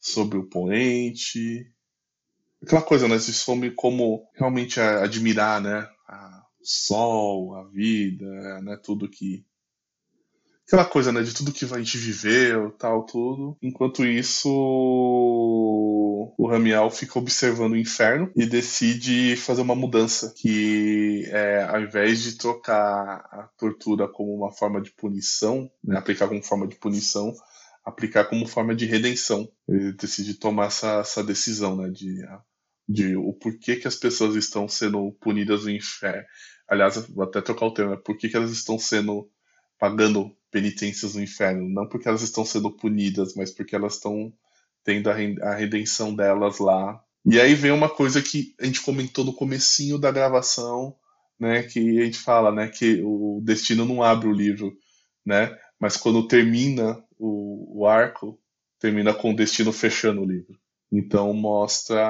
sobre 0.00 0.38
o 0.38 0.48
poente. 0.48 1.70
Aquela 2.62 2.82
coisa, 2.82 3.06
né? 3.06 3.18
Sobre 3.18 3.70
como 3.72 4.28
realmente 4.34 4.80
admirar, 4.80 5.60
né? 5.60 5.88
o 6.60 6.64
sol, 6.66 7.54
a 7.54 7.64
vida, 7.68 8.60
né? 8.62 8.76
Tudo 8.82 9.08
que, 9.08 9.44
aquela 10.66 10.84
coisa, 10.84 11.12
né, 11.12 11.22
de 11.22 11.32
tudo 11.32 11.52
que 11.52 11.64
a 11.64 11.78
gente 11.78 11.96
viveu, 11.96 12.72
tal, 12.72 13.06
tudo. 13.06 13.56
Enquanto 13.62 14.04
isso, 14.04 14.50
o 14.50 16.48
Ramiel 16.48 16.90
fica 16.90 17.18
observando 17.18 17.72
o 17.72 17.78
inferno 17.78 18.32
e 18.34 18.44
decide 18.44 19.36
fazer 19.36 19.62
uma 19.62 19.76
mudança, 19.76 20.34
que 20.36 21.24
é, 21.28 21.62
ao 21.62 21.80
invés 21.80 22.20
de 22.22 22.36
trocar 22.36 23.28
a 23.30 23.48
tortura 23.56 24.08
como 24.08 24.34
uma 24.34 24.52
forma 24.52 24.82
de 24.82 24.90
punição, 24.90 25.70
né, 25.84 25.96
aplicar 25.96 26.26
como 26.26 26.42
forma 26.42 26.66
de 26.66 26.74
punição, 26.74 27.32
aplicar 27.84 28.24
como 28.24 28.48
forma 28.48 28.74
de 28.74 28.86
redenção. 28.86 29.48
Ele 29.68 29.92
decide 29.92 30.34
tomar 30.34 30.66
essa, 30.66 30.98
essa 30.98 31.22
decisão, 31.22 31.76
né, 31.76 31.88
de, 31.90 32.26
de 32.88 33.16
o 33.16 33.32
porquê 33.32 33.76
que 33.76 33.86
as 33.86 33.94
pessoas 33.94 34.34
estão 34.34 34.66
sendo 34.66 35.12
punidas 35.20 35.62
no 35.62 35.70
inferno. 35.70 36.24
Aliás, 36.68 36.96
vou 37.06 37.22
até 37.22 37.40
trocar 37.40 37.66
o 37.66 37.72
termo, 37.72 37.94
é 37.94 37.96
por 37.96 38.16
que, 38.16 38.28
que 38.28 38.36
elas 38.36 38.50
estão 38.50 38.76
sendo 38.76 39.30
pagando 39.78 40.34
penitências 40.56 41.14
no 41.14 41.22
inferno, 41.22 41.68
não 41.68 41.86
porque 41.86 42.08
elas 42.08 42.22
estão 42.22 42.42
sendo 42.42 42.70
punidas, 42.70 43.34
mas 43.34 43.50
porque 43.50 43.76
elas 43.76 43.96
estão 43.96 44.32
tendo 44.82 45.10
a 45.10 45.54
redenção 45.54 46.14
delas 46.14 46.58
lá. 46.58 46.98
E 47.26 47.38
aí 47.38 47.54
vem 47.54 47.72
uma 47.72 47.90
coisa 47.90 48.22
que 48.22 48.54
a 48.58 48.64
gente 48.64 48.80
comentou 48.80 49.22
no 49.22 49.34
comecinho 49.34 49.98
da 49.98 50.10
gravação, 50.10 50.96
né, 51.38 51.62
que 51.64 52.00
a 52.00 52.04
gente 52.06 52.16
fala, 52.16 52.50
né, 52.50 52.68
que 52.68 53.02
o 53.04 53.42
destino 53.44 53.84
não 53.84 54.02
abre 54.02 54.28
o 54.28 54.32
livro, 54.32 54.74
né, 55.26 55.54
mas 55.78 55.98
quando 55.98 56.26
termina 56.26 57.04
o, 57.18 57.80
o 57.80 57.86
arco, 57.86 58.40
termina 58.80 59.12
com 59.12 59.32
o 59.32 59.36
destino 59.36 59.74
fechando 59.74 60.22
o 60.22 60.26
livro. 60.26 60.58
Então 60.92 61.32
mostra 61.32 62.06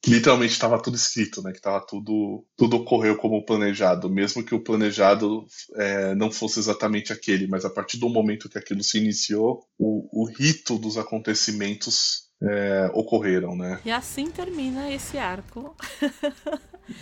que 0.00 0.10
literalmente 0.10 0.52
estava 0.52 0.80
tudo 0.80 0.96
escrito, 0.96 1.42
né? 1.42 1.50
Que 1.50 1.58
estava 1.58 1.84
tudo, 1.84 2.44
tudo 2.56 2.76
ocorreu 2.76 3.16
como 3.16 3.44
planejado, 3.44 4.08
mesmo 4.08 4.44
que 4.44 4.54
o 4.54 4.62
planejado 4.62 5.44
é, 5.74 6.14
não 6.14 6.30
fosse 6.30 6.58
exatamente 6.60 7.12
aquele, 7.12 7.46
mas 7.46 7.64
a 7.64 7.70
partir 7.70 7.98
do 7.98 8.08
momento 8.08 8.48
que 8.48 8.58
aquilo 8.58 8.82
se 8.82 8.98
iniciou, 8.98 9.64
o, 9.78 10.08
o 10.12 10.24
rito 10.26 10.78
dos 10.78 10.96
acontecimentos 10.96 12.28
é, 12.42 12.90
ocorreram, 12.94 13.56
né? 13.56 13.80
E 13.84 13.90
assim 13.90 14.30
termina 14.30 14.92
esse 14.92 15.18
arco. 15.18 15.74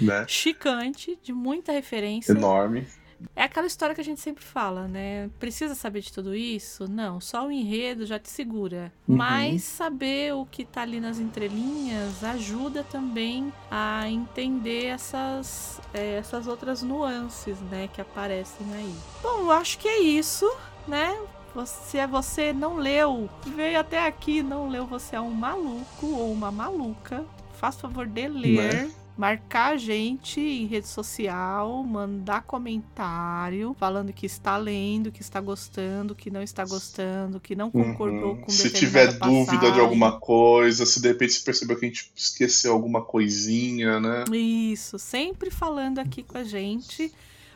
né? 0.01 0.25
Chicante, 0.29 1.19
de 1.23 1.33
muita 1.33 1.73
referência. 1.73 2.33
Enorme. 2.33 2.87
É 3.35 3.43
aquela 3.43 3.67
história 3.67 3.95
que 3.95 4.01
a 4.01 4.05
gente 4.05 4.21
sempre 4.21 4.45
fala, 4.45 4.87
né? 4.87 5.31
Precisa 5.39 5.75
saber 5.75 6.01
de 6.01 6.13
tudo 6.13 6.35
isso? 6.35 6.91
Não, 6.91 7.21
só 7.21 7.47
o 7.47 7.51
enredo 7.51 8.07
já 8.07 8.19
te 8.19 8.29
segura. 8.29 8.93
Uhum. 9.09 9.17
Mas 9.17 9.63
saber 9.63 10.35
o 10.35 10.47
que 10.47 10.65
tá 10.65 10.83
ali 10.83 11.01
nas 11.01 11.19
entrelinhas 11.19 12.23
ajuda 12.25 12.85
também 12.85 13.53
a 13.71 14.09
entender 14.09 14.87
essas, 14.87 15.81
é, 15.93 16.17
essas 16.17 16.47
outras 16.47 16.83
nuances, 16.83 17.59
né? 17.71 17.89
Que 17.93 18.01
aparecem 18.01 18.67
aí. 18.75 18.95
Bom, 19.23 19.41
eu 19.41 19.53
acho 19.53 19.79
que 19.79 19.89
é 19.89 20.01
isso, 20.01 20.51
né? 20.87 21.17
Se 21.65 21.97
é 21.97 22.07
você 22.07 22.53
não 22.53 22.77
leu, 22.77 23.31
veio 23.47 23.81
até 23.81 24.07
aqui, 24.07 24.43
não 24.43 24.69
leu, 24.69 24.85
você 24.87 25.17
é 25.17 25.21
um 25.21 25.31
maluco 25.31 26.07
ou 26.07 26.31
uma 26.31 26.51
maluca. 26.51 27.25
Faça 27.55 27.81
favor 27.81 28.07
de 28.07 28.29
ler. 28.29 28.75
Né? 28.75 28.91
Marcar 29.17 29.73
a 29.73 29.77
gente 29.77 30.41
em 30.41 30.67
rede 30.67 30.87
social, 30.87 31.83
mandar 31.83 32.43
comentário 32.43 33.75
falando 33.79 34.13
que 34.13 34.27
está 34.27 34.57
lendo, 34.59 35.11
que 35.11 35.23
está 35.23 35.41
gostando, 35.41 36.15
que 36.15 36.31
não 36.31 36.43
está 36.43 36.65
gostando, 36.65 37.41
que 37.41 37.57
não 37.57 37.71
concordou 37.71 38.35
uhum. 38.35 38.43
com 38.43 38.51
Se 38.51 38.71
tiver 38.71 39.19
dúvida 39.19 39.73
de 39.73 39.81
alguma 39.81 40.21
coisa, 40.21 40.85
se 40.85 41.01
de 41.01 41.09
repente 41.09 41.41
percebeu 41.41 41.79
que 41.79 41.87
a 41.87 41.89
gente 41.89 42.13
esqueceu 42.15 42.73
alguma 42.73 43.03
coisinha, 43.03 43.99
né? 43.99 44.25
Isso, 44.33 44.99
sempre 44.99 45.51
falando 45.51 45.99
aqui 45.99 46.23
com 46.23 46.37
a 46.37 46.45
gente. 46.45 47.11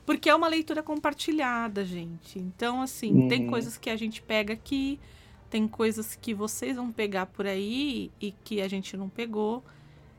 Porque 0.07 0.31
é 0.31 0.35
uma 0.35 0.49
leitura 0.49 0.83
compartilhada, 0.83 1.85
gente. 1.85 2.39
Então, 2.39 2.81
assim, 2.81 3.13
uhum. 3.13 3.29
tem 3.29 3.47
coisas 3.47 3.77
que 3.77 3.91
a 3.91 3.97
gente 3.97 4.23
pega 4.23 4.55
aqui, 4.55 4.99
tem 5.51 5.69
coisas 5.69 6.17
que 6.17 6.33
vocês 6.33 6.77
vão 6.77 6.91
pegar 6.91 7.27
por 7.27 7.47
aí 7.47 8.11
e 8.21 8.33
que 8.33 8.63
a 8.63 8.67
gente 8.67 8.97
não 8.97 9.09
pegou. 9.09 9.63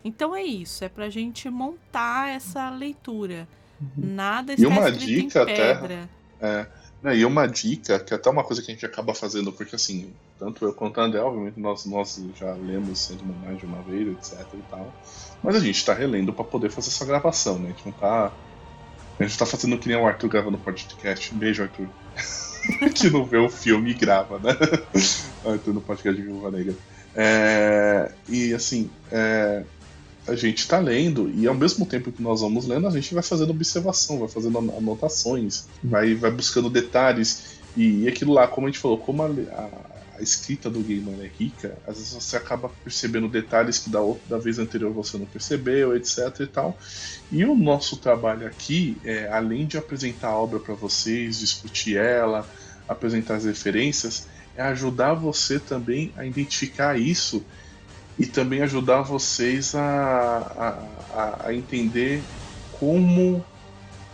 Então 0.04 0.36
é 0.36 0.44
isso, 0.44 0.84
é 0.84 0.90
pra 0.90 1.10
gente 1.10 1.50
montar 1.50 2.30
essa 2.30 2.70
leitura. 2.70 3.48
Uhum. 3.80 4.14
Nada 4.14 4.54
está 4.54 4.64
e 4.64 4.68
uma 4.68 4.92
dica 4.92 5.44
até, 5.44 6.08
é, 6.40 6.66
né, 7.04 7.18
e 7.18 7.26
uma 7.26 7.48
dica, 7.48 8.00
que 8.00 8.14
é 8.14 8.18
até 8.18 8.30
uma 8.30 8.44
coisa 8.44 8.62
que 8.62 8.72
a 8.72 8.74
gente 8.74 8.86
acaba 8.86 9.14
fazendo, 9.14 9.52
porque 9.52 9.76
assim, 9.76 10.12
tanto 10.38 10.66
eu 10.66 10.74
quanto 10.74 11.00
a 11.00 11.04
André, 11.04 11.20
obviamente, 11.20 11.60
nós, 11.60 11.86
nós 11.86 12.20
já 12.36 12.54
lemos 12.54 13.00
sendo 13.00 13.24
mais 13.44 13.60
de 13.60 13.66
uma 13.66 13.82
vez, 13.84 14.08
etc 14.08 14.46
e 14.54 14.64
tal. 14.70 14.94
Mas 15.44 15.56
a 15.56 15.60
gente 15.60 15.76
está 15.76 15.94
relendo 15.94 16.32
para 16.34 16.44
poder 16.44 16.70
fazer 16.70 16.90
essa 16.90 17.06
gravação, 17.06 17.58
né? 17.58 17.70
A 17.70 17.72
gente 17.72 17.86
não 17.86 17.92
tá. 17.94 18.32
A 19.20 19.24
gente 19.24 19.38
tá 19.38 19.46
fazendo 19.46 19.78
que 19.78 19.88
nem 19.88 19.98
o 19.98 20.08
Arthur 20.08 20.30
gravando 20.30 20.58
podcast. 20.58 21.34
Beijo, 21.34 21.64
Arthur. 21.64 21.88
que 22.94 23.10
não 23.10 23.26
vê 23.26 23.38
o 23.38 23.50
filme 23.50 23.92
e 23.92 23.94
grava, 23.94 24.40
né? 24.40 24.52
Arthur 25.46 25.74
no 25.74 25.82
podcast 25.82 26.20
de 26.20 26.28
Viúva 26.28 26.52
Negra. 26.52 26.76
É, 27.16 28.12
e 28.30 28.54
assim, 28.54 28.90
é, 29.12 29.64
a 30.32 30.36
gente 30.36 30.60
está 30.60 30.80
lendo 30.80 31.30
e 31.36 31.46
ao 31.46 31.54
mesmo 31.54 31.86
tempo 31.86 32.12
que 32.12 32.22
nós 32.22 32.42
vamos 32.42 32.66
lendo, 32.66 32.88
a 32.88 32.92
gente 32.92 33.14
vai 33.14 33.22
fazendo 33.22 33.50
observação, 33.50 34.20
vai 34.20 34.30
fazendo 34.30 34.58
anotações, 34.58 35.66
vai, 35.84 36.16
vai 36.16 36.32
buscando 36.32 36.70
detalhes. 36.70 37.60
E, 37.76 38.08
aquilo 38.08 38.34
lá, 38.34 38.48
como 38.48 38.68
a 38.68 38.70
gente 38.70 38.80
falou, 38.80 38.98
como 38.98 39.24
a, 39.24 39.28
a, 39.28 39.70
a 40.18 40.22
escrita 40.22 40.70
do 40.70 40.80
gamer 40.80 41.20
é 41.22 41.30
rica, 41.38 41.78
às 41.86 41.98
vezes 41.98 42.14
você 42.14 42.38
acaba 42.38 42.70
percebendo 42.84 43.28
detalhes 43.28 43.78
que 43.80 43.90
da, 43.90 44.00
da 44.30 44.38
vez 44.38 44.58
anterior 44.58 44.92
você 44.94 45.18
não 45.18 45.26
percebeu, 45.26 45.96
etc 45.96 46.40
e 46.40 46.48
tal. 46.48 46.78
E 47.30 47.44
o 47.44 47.54
nosso 47.54 47.98
trabalho 47.98 48.48
aqui, 48.48 48.98
é, 49.04 49.28
além 49.30 49.66
de 49.66 49.78
apresentar 49.78 50.30
a 50.30 50.38
obra 50.38 50.60
para 50.60 50.76
vocês, 50.76 51.40
discutir 51.40 51.98
ela, 51.98 52.50
apresentar 52.88 53.36
as 53.36 53.44
referências, 53.44 54.28
é 54.56 54.62
ajudar 54.62 55.14
você 55.14 55.60
também 55.60 56.14
a 56.16 56.26
identificar 56.26 56.98
isso 56.98 57.44
e 58.22 58.28
também 58.28 58.62
ajudar 58.62 59.02
vocês 59.02 59.74
a, 59.74 60.78
a, 61.16 61.48
a 61.48 61.54
entender 61.56 62.22
como 62.74 63.44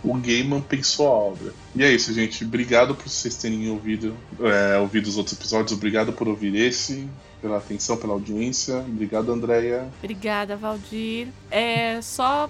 o 0.01 0.13
Gaiman 0.13 0.61
pensou 0.61 1.07
a 1.07 1.11
obra. 1.11 1.53
E 1.75 1.83
é 1.83 1.91
isso, 1.91 2.13
gente. 2.13 2.45
Obrigado 2.45 2.95
por 2.95 3.09
vocês 3.09 3.35
terem 3.35 3.69
ouvido, 3.69 4.15
é, 4.39 4.77
ouvido 4.77 5.07
os 5.07 5.17
outros 5.17 5.37
episódios. 5.37 5.73
Obrigado 5.73 6.13
por 6.13 6.25
ouvir 6.25 6.55
esse, 6.55 7.09
pela 7.41 7.57
atenção, 7.57 7.97
pela 7.97 8.13
audiência. 8.13 8.77
Obrigado, 8.77 9.29
Andréia. 9.29 9.89
Obrigada, 10.01 10.55
Valdir. 10.55 11.27
É 11.51 12.01
só 12.01 12.49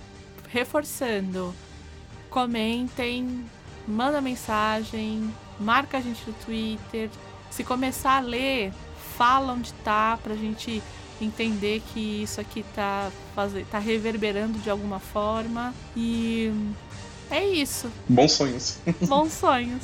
reforçando. 0.49 1.55
Comentem, 2.29 3.45
manda 3.87 4.21
mensagem, 4.21 5.33
marca 5.59 5.97
a 5.97 6.01
gente 6.01 6.21
no 6.27 6.33
Twitter. 6.33 7.09
Se 7.49 7.63
começar 7.63 8.17
a 8.17 8.19
ler, 8.19 8.71
fala 9.17 9.53
onde 9.53 9.73
tá 9.83 10.19
pra 10.21 10.35
gente 10.35 10.83
entender 11.25 11.81
que 11.93 12.23
isso 12.23 12.39
aqui 12.39 12.63
tá, 12.75 13.11
fazer, 13.35 13.65
tá 13.65 13.79
reverberando 13.79 14.59
de 14.59 14.69
alguma 14.69 14.99
forma. 14.99 15.73
E 15.95 16.51
é 17.29 17.45
isso. 17.45 17.89
Bons 18.07 18.31
sonhos. 18.31 18.77
Bons 19.07 19.33
sonhos. 19.33 19.83